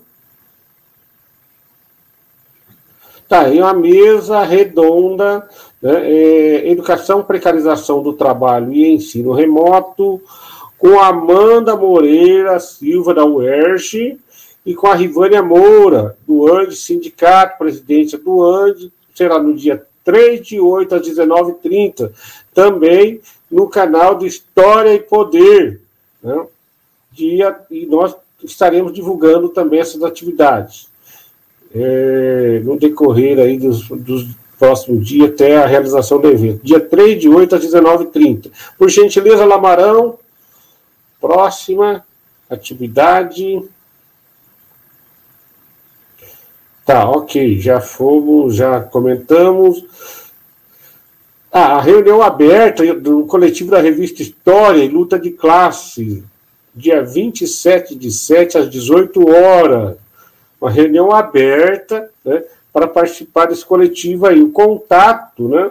Tá, 3.28 3.42
aí 3.42 3.58
uma 3.58 3.74
mesa 3.74 4.42
redonda, 4.42 5.48
né, 5.82 6.10
é, 6.10 6.70
educação, 6.70 7.22
precarização 7.22 8.02
do 8.02 8.12
trabalho 8.12 8.72
e 8.72 8.88
ensino 8.88 9.32
remoto, 9.32 10.22
com 10.78 11.00
Amanda 11.00 11.74
Moreira 11.74 12.60
Silva, 12.60 13.12
da 13.12 13.24
UERJ, 13.24 14.18
e 14.64 14.74
com 14.74 14.88
a 14.88 14.94
Rivânia 14.94 15.42
Moura, 15.42 16.16
do 16.26 16.52
ANDE, 16.52 16.74
Sindicato, 16.74 17.58
presidente 17.58 18.16
do 18.16 18.42
ANDE, 18.42 18.92
será 19.14 19.38
no 19.38 19.55
dia 19.55 19.84
3 20.05 20.44
de 20.44 20.60
8 20.60 20.94
às 20.96 21.02
19h30. 21.02 22.12
Também 22.52 23.20
no 23.50 23.68
canal 23.68 24.16
do 24.16 24.26
História 24.26 24.92
e 24.92 24.98
Poder. 24.98 25.80
Né? 26.22 26.46
Dia, 27.12 27.56
e 27.70 27.86
nós 27.86 28.14
estaremos 28.42 28.92
divulgando 28.92 29.48
também 29.48 29.80
essas 29.80 30.02
atividades. 30.02 30.88
É, 31.78 32.60
no 32.64 32.78
decorrer 32.78 33.38
aí 33.38 33.58
dos, 33.58 33.86
dos 33.88 34.26
próximos 34.58 35.06
dias 35.06 35.30
até 35.30 35.58
a 35.58 35.66
realização 35.66 36.18
do 36.20 36.28
evento. 36.28 36.64
Dia 36.64 36.80
3 36.80 37.20
de 37.20 37.28
8 37.28 37.56
às 37.56 37.64
19h30. 37.64 38.50
Por 38.78 38.88
gentileza, 38.88 39.44
Lamarão, 39.44 40.18
próxima 41.20 42.02
atividade. 42.48 43.62
Tá, 46.84 47.08
ok, 47.10 47.58
já 47.58 47.80
fomos, 47.80 48.55
já 48.55 48.80
comentamos. 48.80 49.84
Ah, 51.52 51.76
a 51.76 51.80
reunião 51.80 52.22
aberta 52.22 52.94
do 52.94 53.26
coletivo 53.26 53.70
da 53.70 53.80
revista 53.80 54.22
História 54.22 54.84
e 54.84 54.88
Luta 54.88 55.18
de 55.18 55.30
Classe, 55.30 56.22
dia 56.74 57.02
27 57.02 57.94
de 57.94 58.10
7 58.10 58.58
às 58.58 58.70
18 58.70 59.28
horas. 59.28 59.96
Uma 60.66 60.72
reunião 60.72 61.12
aberta 61.12 62.10
né, 62.24 62.42
para 62.72 62.88
participar 62.88 63.46
desse 63.46 63.64
coletivo 63.64 64.26
aí. 64.26 64.42
O 64.42 64.50
contato, 64.50 65.48
né? 65.48 65.70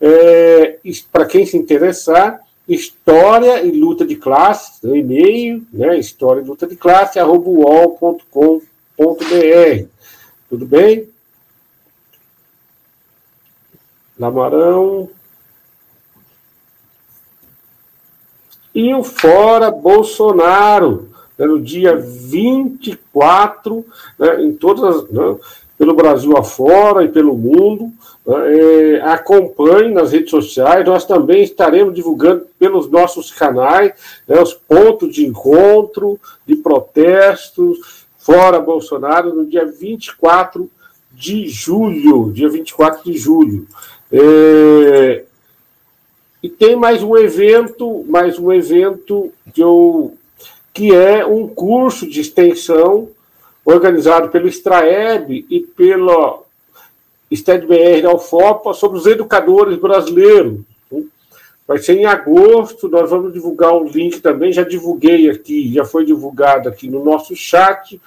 É, 0.00 0.78
para 1.10 1.26
quem 1.26 1.44
se 1.44 1.56
interessar, 1.56 2.40
História 2.68 3.60
e 3.64 3.72
Luta 3.72 4.06
de 4.06 4.14
Classe, 4.14 4.86
o 4.86 4.94
e-mail, 4.94 5.66
né? 5.72 5.98
História 5.98 6.40
e 6.40 6.44
Luta 6.44 6.68
de 6.68 6.76
Classe, 6.76 7.18
arroba 7.18 7.50
uol.com.br. 7.50 8.62
Tudo 10.48 10.66
bem? 10.66 11.08
Lamarão. 14.16 15.10
E 18.72 18.94
o 18.94 19.02
Fora 19.02 19.72
Bolsonaro, 19.72 21.07
né, 21.38 21.46
no 21.46 21.60
dia 21.60 21.96
24, 21.96 23.84
né, 24.18 24.42
em 24.42 24.52
todas 24.52 25.08
né, 25.10 25.36
pelo 25.78 25.94
Brasil 25.94 26.36
afora 26.36 27.04
e 27.04 27.08
pelo 27.08 27.36
mundo. 27.36 27.92
Né, 28.26 28.56
é, 28.56 29.00
acompanhe 29.02 29.92
nas 29.92 30.12
redes 30.12 30.30
sociais, 30.30 30.84
nós 30.84 31.04
também 31.04 31.42
estaremos 31.42 31.94
divulgando 31.94 32.46
pelos 32.58 32.90
nossos 32.90 33.30
canais 33.30 33.92
né, 34.26 34.40
os 34.40 34.52
pontos 34.52 35.14
de 35.14 35.24
encontro, 35.24 36.18
de 36.46 36.56
protestos, 36.56 38.06
fora 38.18 38.60
Bolsonaro, 38.60 39.34
no 39.34 39.46
dia 39.46 39.64
24 39.64 40.68
de 41.12 41.48
julho. 41.48 42.30
Dia 42.32 42.48
24 42.48 43.10
de 43.10 43.16
julho. 43.16 43.66
É, 44.12 45.24
e 46.42 46.48
tem 46.48 46.76
mais 46.76 47.02
um 47.02 47.16
evento, 47.16 48.04
mais 48.08 48.38
um 48.38 48.52
evento 48.52 49.32
que, 49.52 49.62
eu, 49.62 50.14
que 50.78 50.94
é 50.94 51.26
um 51.26 51.48
curso 51.48 52.08
de 52.08 52.20
extensão 52.20 53.08
organizado 53.64 54.28
pelo 54.28 54.46
Straeb 54.46 55.44
e 55.50 55.58
pela 55.58 56.38
STEDBR 57.32 58.02
da 58.02 58.14
UFOPA 58.14 58.72
sobre 58.74 58.96
os 58.96 59.04
educadores 59.04 59.76
brasileiros. 59.76 60.60
Vai 61.66 61.78
ser 61.78 61.94
em 61.94 62.06
agosto, 62.06 62.88
nós 62.88 63.10
vamos 63.10 63.32
divulgar 63.32 63.74
o 63.74 63.88
link 63.88 64.20
também, 64.20 64.52
já 64.52 64.62
divulguei 64.62 65.28
aqui, 65.28 65.74
já 65.74 65.84
foi 65.84 66.04
divulgado 66.04 66.68
aqui 66.68 66.88
no 66.88 67.04
nosso 67.04 67.34
chat, 67.34 68.00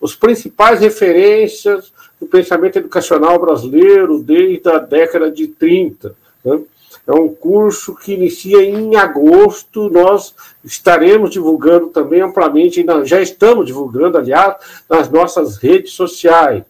os 0.00 0.16
principais 0.16 0.80
referências 0.80 1.92
do 2.18 2.26
pensamento 2.26 2.78
educacional 2.78 3.38
brasileiro 3.38 4.22
desde 4.22 4.66
a 4.70 4.78
década 4.78 5.30
de 5.30 5.48
30. 5.48 6.16
Né? 6.42 6.60
É 7.06 7.12
um 7.12 7.28
curso 7.28 7.94
que 7.94 8.14
inicia 8.14 8.62
em 8.62 8.96
agosto. 8.96 9.88
Nós 9.88 10.34
estaremos 10.64 11.30
divulgando 11.30 11.88
também 11.88 12.20
amplamente, 12.20 12.84
já 13.04 13.20
estamos 13.20 13.66
divulgando, 13.66 14.18
aliás, 14.18 14.56
nas 14.88 15.08
nossas 15.08 15.56
redes 15.56 15.92
sociais. 15.92 16.64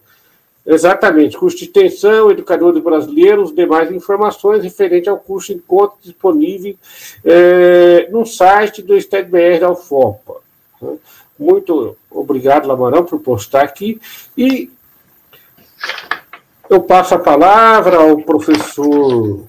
Exatamente, 0.67 1.39
curso 1.39 1.57
de 1.57 1.65
extensão, 1.65 2.29
educadores 2.29 2.83
brasileiros, 2.83 3.55
demais 3.55 3.91
informações 3.93 4.65
referente 4.65 5.09
ao 5.09 5.17
curso 5.17 5.53
encontro 5.53 5.97
disponível 6.03 6.75
é, 7.25 8.09
no 8.11 8.27
site 8.27 8.83
do 8.83 9.01
STEDBR 9.01 9.61
da 9.61 9.71
UFOPA. 9.71 10.41
Muito 11.39 11.97
obrigado, 12.11 12.67
Lamarão, 12.67 13.05
por 13.05 13.21
postar 13.21 13.63
aqui. 13.63 14.01
E 14.37 14.69
eu 16.69 16.83
passo 16.83 17.15
a 17.15 17.19
palavra 17.21 17.99
ao 17.99 18.21
professor 18.23 19.45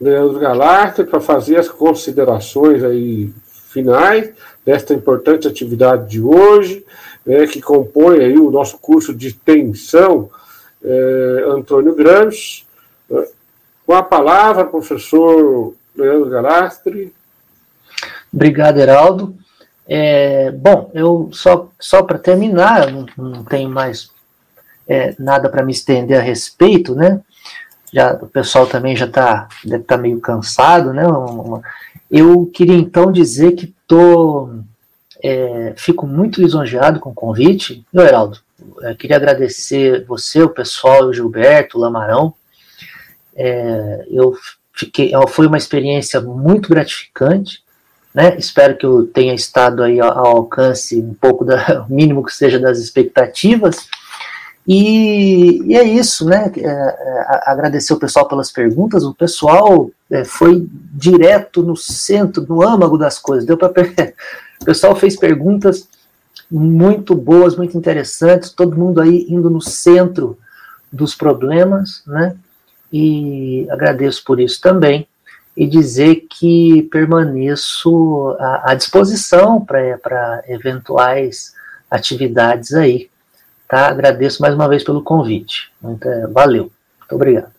Leandro 0.00 0.38
Galarte 0.38 1.04
para 1.04 1.20
fazer 1.20 1.56
as 1.56 1.68
considerações 1.68 2.82
aí 2.84 3.32
finais 3.68 4.30
desta 4.64 4.94
importante 4.94 5.48
atividade 5.48 6.08
de 6.10 6.20
hoje, 6.20 6.84
né, 7.24 7.46
que 7.46 7.60
compõe 7.60 8.20
aí 8.20 8.38
o 8.38 8.50
nosso 8.50 8.78
curso 8.78 9.14
de 9.14 9.28
extensão 9.28 10.30
é, 10.82 11.44
Antônio 11.48 11.94
Gramsci. 11.94 12.64
Né. 13.08 13.26
Com 13.86 13.94
a 13.94 14.02
palavra, 14.02 14.64
professor 14.64 15.74
Leandro 15.96 16.30
Galastre. 16.30 17.12
Obrigado, 18.32 18.78
Heraldo. 18.78 19.34
É, 19.86 20.50
bom, 20.50 20.90
eu 20.92 21.30
só, 21.32 21.70
só 21.80 22.02
para 22.02 22.18
terminar, 22.18 22.92
não, 22.92 23.06
não 23.16 23.44
tenho 23.44 23.70
mais 23.70 24.10
é, 24.86 25.14
nada 25.18 25.48
para 25.48 25.64
me 25.64 25.72
estender 25.72 26.18
a 26.18 26.22
respeito, 26.22 26.94
né? 26.94 27.20
Já, 27.92 28.14
o 28.14 28.26
pessoal 28.26 28.66
também 28.66 28.94
já 28.94 29.06
tá, 29.06 29.48
deve 29.64 29.82
estar 29.82 29.96
tá 29.96 30.02
meio 30.02 30.20
cansado, 30.20 30.92
né? 30.92 31.04
Eu 32.10 32.46
queria 32.46 32.76
então 32.76 33.10
dizer 33.12 33.52
que 33.52 33.74
tô, 33.86 34.50
é, 35.22 35.74
fico 35.76 36.06
muito 36.06 36.40
lisonjeado 36.40 37.00
com 37.00 37.10
o 37.10 37.14
convite. 37.14 37.84
Meu 37.92 38.04
Heraldo, 38.04 38.38
é, 38.82 38.94
queria 38.94 39.16
agradecer 39.16 40.04
você, 40.06 40.42
o 40.42 40.50
pessoal, 40.50 41.04
o 41.04 41.12
Gilberto, 41.12 41.78
o 41.78 41.80
Lamarão. 41.80 42.34
É, 43.34 44.06
eu 44.10 44.34
fiquei, 44.72 45.12
foi 45.28 45.46
uma 45.46 45.56
experiência 45.56 46.20
muito 46.20 46.68
gratificante. 46.68 47.62
Né? 48.14 48.36
Espero 48.38 48.76
que 48.76 48.86
eu 48.86 49.06
tenha 49.06 49.34
estado 49.34 49.82
aí 49.82 50.00
ao, 50.00 50.26
alcance 50.26 51.00
um 51.00 51.14
pouco 51.14 51.44
da 51.44 51.86
mínimo 51.90 52.24
que 52.24 52.34
seja 52.34 52.58
das 52.58 52.78
expectativas. 52.78 53.88
E, 54.66 55.62
e, 55.64 55.76
é 55.76 55.82
isso, 55.82 56.26
né? 56.26 56.52
É, 56.56 56.60
é, 56.60 57.40
agradecer 57.46 57.92
o 57.94 57.98
pessoal 57.98 58.28
pelas 58.28 58.50
perguntas. 58.50 59.02
O 59.04 59.14
pessoal 59.14 59.90
é, 60.10 60.24
foi 60.24 60.66
direto 60.92 61.62
no 61.62 61.76
centro, 61.76 62.44
no 62.46 62.62
âmago 62.62 62.98
das 62.98 63.18
coisas. 63.18 63.46
Deu 63.46 63.56
para 63.56 63.72
o 64.60 64.64
pessoal 64.64 64.94
fez 64.94 65.16
perguntas 65.16 65.88
muito 66.50 67.14
boas, 67.14 67.56
muito 67.56 67.76
interessantes. 67.78 68.50
Todo 68.50 68.76
mundo 68.76 69.00
aí 69.00 69.26
indo 69.28 69.48
no 69.48 69.60
centro 69.60 70.38
dos 70.92 71.14
problemas, 71.14 72.02
né? 72.06 72.36
E 72.92 73.66
agradeço 73.70 74.22
por 74.24 74.40
isso 74.40 74.60
também 74.60 75.06
e 75.58 75.66
dizer 75.66 76.26
que 76.30 76.82
permaneço 76.84 78.36
à, 78.38 78.72
à 78.72 78.74
disposição 78.74 79.60
para 79.60 80.42
eventuais 80.46 81.52
atividades 81.90 82.74
aí 82.74 83.10
Tá? 83.68 83.88
Agradeço 83.88 84.40
mais 84.40 84.54
uma 84.54 84.68
vez 84.68 84.82
pelo 84.82 85.02
convite. 85.02 85.70
Muito, 85.80 86.08
é, 86.08 86.26
valeu. 86.26 86.70
Muito 87.00 87.14
obrigado. 87.14 87.52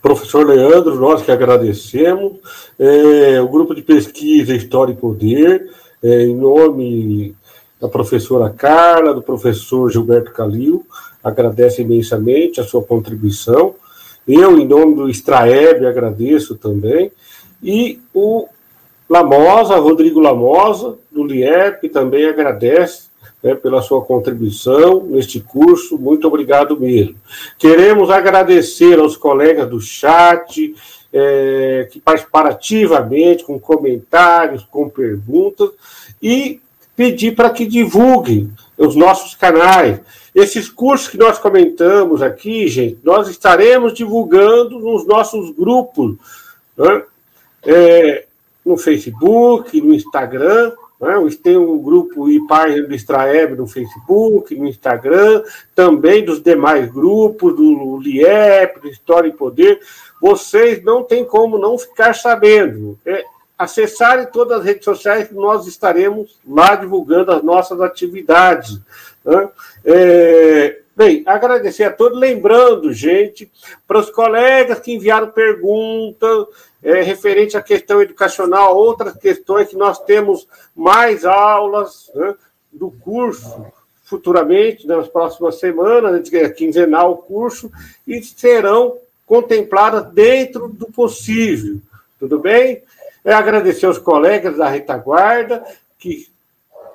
Professor 0.00 0.46
Leandro, 0.46 0.94
nós 0.94 1.22
que 1.22 1.32
agradecemos. 1.32 2.38
É, 2.78 3.40
o 3.40 3.48
grupo 3.48 3.74
de 3.74 3.82
pesquisa 3.82 4.54
História 4.54 4.92
e 4.92 4.96
Poder, 4.96 5.68
é, 6.00 6.22
em 6.22 6.36
nome 6.36 7.34
da 7.80 7.88
professora 7.88 8.48
Carla, 8.50 9.12
do 9.12 9.20
professor 9.20 9.90
Gilberto 9.90 10.30
Calil, 10.30 10.86
agradece 11.24 11.82
imensamente 11.82 12.60
a 12.60 12.64
sua 12.64 12.82
contribuição. 12.82 13.74
Eu, 14.28 14.58
em 14.58 14.66
nome 14.66 14.94
do 14.94 15.08
Extraeb, 15.08 15.84
agradeço 15.84 16.54
também. 16.54 17.10
E 17.60 18.00
o 18.14 18.46
Lamosa, 19.10 19.76
Rodrigo 19.76 20.20
Lamosa, 20.20 20.96
do 21.10 21.24
LIEP, 21.24 21.88
também 21.88 22.26
agradece 22.26 23.05
né, 23.46 23.54
pela 23.54 23.80
sua 23.80 24.02
contribuição 24.02 25.04
neste 25.04 25.38
curso. 25.38 25.96
Muito 25.96 26.26
obrigado 26.26 26.76
mesmo. 26.76 27.14
Queremos 27.56 28.10
agradecer 28.10 28.98
aos 28.98 29.16
colegas 29.16 29.70
do 29.70 29.80
chat, 29.80 30.74
é, 31.12 31.88
que 31.88 32.00
participaram 32.00 32.50
ativamente, 32.50 33.44
com 33.44 33.56
comentários, 33.56 34.66
com 34.68 34.88
perguntas, 34.88 35.70
e 36.20 36.60
pedir 36.96 37.36
para 37.36 37.50
que 37.50 37.64
divulguem 37.64 38.50
os 38.76 38.96
nossos 38.96 39.36
canais. 39.36 40.00
Esses 40.34 40.68
cursos 40.68 41.06
que 41.06 41.16
nós 41.16 41.38
comentamos 41.38 42.22
aqui, 42.22 42.66
gente, 42.66 42.98
nós 43.04 43.28
estaremos 43.28 43.94
divulgando 43.94 44.80
nos 44.80 45.06
nossos 45.06 45.50
grupos, 45.50 46.16
né? 46.76 47.02
é, 47.64 48.26
no 48.64 48.76
Facebook, 48.76 49.80
no 49.80 49.94
Instagram, 49.94 50.72
né? 51.00 51.14
Tem 51.42 51.56
o 51.56 51.78
grupo 51.78 52.28
IPAR 52.28 52.70
do 52.86 52.94
Extraeb 52.94 53.54
no 53.56 53.66
Facebook, 53.66 54.54
no 54.54 54.66
Instagram, 54.66 55.42
também 55.74 56.24
dos 56.24 56.42
demais 56.42 56.90
grupos, 56.90 57.54
do 57.54 57.98
LIEP, 57.98 58.80
do 58.80 58.88
História 58.88 59.28
e 59.28 59.32
Poder. 59.32 59.80
Vocês 60.20 60.82
não 60.82 61.04
têm 61.04 61.24
como 61.24 61.58
não 61.58 61.78
ficar 61.78 62.14
sabendo. 62.14 62.98
É, 63.04 63.24
acessarem 63.58 64.26
todas 64.26 64.60
as 64.60 64.64
redes 64.64 64.84
sociais 64.84 65.30
nós 65.30 65.66
estaremos 65.66 66.38
lá 66.46 66.74
divulgando 66.76 67.32
as 67.32 67.42
nossas 67.42 67.80
atividades. 67.80 68.80
Né? 69.24 69.48
É, 69.88 70.80
bem, 70.96 71.22
agradecer 71.24 71.84
a 71.84 71.92
todos, 71.92 72.18
lembrando, 72.18 72.92
gente, 72.92 73.48
para 73.86 74.00
os 74.00 74.10
colegas 74.10 74.80
que 74.80 74.92
enviaram 74.92 75.28
perguntas, 75.28 76.46
é, 76.82 77.02
referente 77.02 77.56
à 77.56 77.62
questão 77.62 78.02
educacional, 78.02 78.76
outras 78.76 79.16
questões 79.16 79.68
que 79.68 79.76
nós 79.76 80.00
temos 80.00 80.48
mais 80.74 81.24
aulas 81.24 82.10
né, 82.16 82.34
do 82.72 82.90
curso 82.90 83.64
futuramente, 84.02 84.86
nas 84.86 85.08
próximas 85.08 85.58
semanas, 85.58 86.32
é 86.32 86.48
quinzenal 86.48 87.12
o 87.12 87.16
curso, 87.16 87.70
e 88.06 88.22
serão 88.22 88.96
contempladas 89.26 90.12
dentro 90.12 90.68
do 90.68 90.86
possível. 90.86 91.80
Tudo 92.18 92.38
bem? 92.38 92.82
É 93.24 93.32
agradecer 93.32 93.86
aos 93.86 93.98
colegas 93.98 94.56
da 94.56 94.68
retaguarda, 94.68 95.64
que 95.98 96.28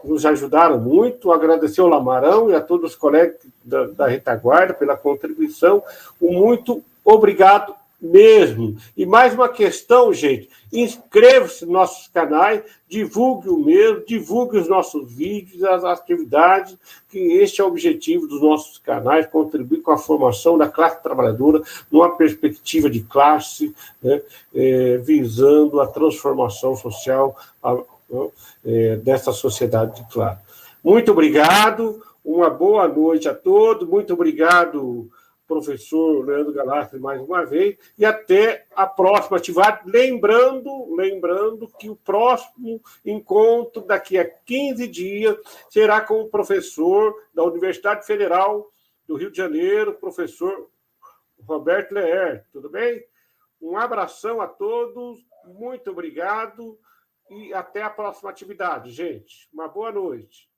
nos 0.04 0.26
ajudaram 0.26 0.80
muito, 0.80 1.32
agradecer 1.32 1.82
ao 1.82 1.88
Lamarão 1.88 2.50
e 2.50 2.56
a 2.56 2.62
todos 2.62 2.92
os 2.92 2.96
colegas 2.96 3.36
da, 3.64 3.86
da 3.88 4.08
retaguarda 4.08 4.74
pela 4.74 4.98
contribuição. 4.98 5.84
Um 6.22 6.34
muito 6.34 6.84
obrigado 7.04 7.76
mesmo. 8.02 8.76
E 8.98 9.06
mais 9.06 9.34
uma 9.34 9.48
questão, 9.48 10.12
gente: 10.12 10.50
inscreva-se 10.74 11.66
nos 11.66 11.74
nossos 11.74 12.08
canais, 12.08 12.64
divulgue 12.90 13.50
o 13.50 13.58
mesmo, 13.58 14.04
divulgue 14.06 14.58
os 14.58 14.68
nossos 14.68 15.12
vídeos, 15.14 15.64
as 15.64 15.84
atividades, 15.84 16.76
que 17.10 17.20
este 17.20 17.62
é 17.62 17.64
o 17.64 17.68
objetivo 17.68 18.28
dos 18.28 18.42
nossos 18.42 18.80
canais, 18.80 19.28
contribuir 19.28 19.82
com 19.82 19.92
a 19.92 19.98
formação 19.98 20.58
da 20.58 20.68
classe 20.68 21.02
trabalhadora 21.04 21.62
numa 21.92 22.16
perspectiva 22.16 22.90
de 22.90 23.02
classe, 23.02 23.74
né, 24.02 24.22
é, 24.56 24.98
visando 24.98 25.80
a 25.80 25.88
transformação 25.88 26.76
social 26.76 27.38
a, 27.62 27.78
é, 28.65 28.95
dessa 28.98 29.31
sociedade 29.31 30.01
de 30.01 30.11
classe. 30.11 30.41
Muito 30.83 31.11
obrigado, 31.11 32.01
uma 32.23 32.49
boa 32.49 32.88
noite 32.88 33.27
a 33.30 33.35
todos, 33.35 33.88
muito 33.88 34.14
obrigado 34.14 35.09
professor 35.51 36.25
Leandro 36.25 36.53
Galastri 36.53 36.98
mais 36.98 37.22
uma 37.22 37.45
vez, 37.45 37.77
e 37.98 38.06
até 38.06 38.65
a 38.73 38.88
próxima 38.88 39.35
atividade. 39.35 39.81
Lembrando, 39.85 40.95
lembrando 40.95 41.67
que 41.77 41.90
o 41.90 41.95
próximo 41.95 42.81
encontro, 43.06 43.81
daqui 43.81 44.17
a 44.17 44.23
15 44.23 44.88
dias, 44.88 45.38
será 45.69 45.99
com 45.99 46.22
o 46.22 46.30
professor 46.30 47.14
da 47.33 47.43
Universidade 47.43 48.06
Federal 48.06 48.72
do 49.06 49.15
Rio 49.15 49.30
de 49.30 49.38
Janeiro, 49.38 49.93
professor 49.95 50.69
Roberto 51.45 51.91
Leer. 51.91 52.45
Tudo 52.53 52.69
bem? 52.69 53.03
Um 53.61 53.77
abração 53.77 54.40
a 54.40 54.48
todos, 54.48 55.19
muito 55.45 55.91
obrigado 55.91 56.80
e 57.32 57.53
até 57.53 57.82
a 57.82 57.90
próxima 57.90 58.30
atividade, 58.30 58.92
gente. 58.92 59.50
Uma 59.53 59.69
boa 59.69 59.90
noite. 59.90 60.51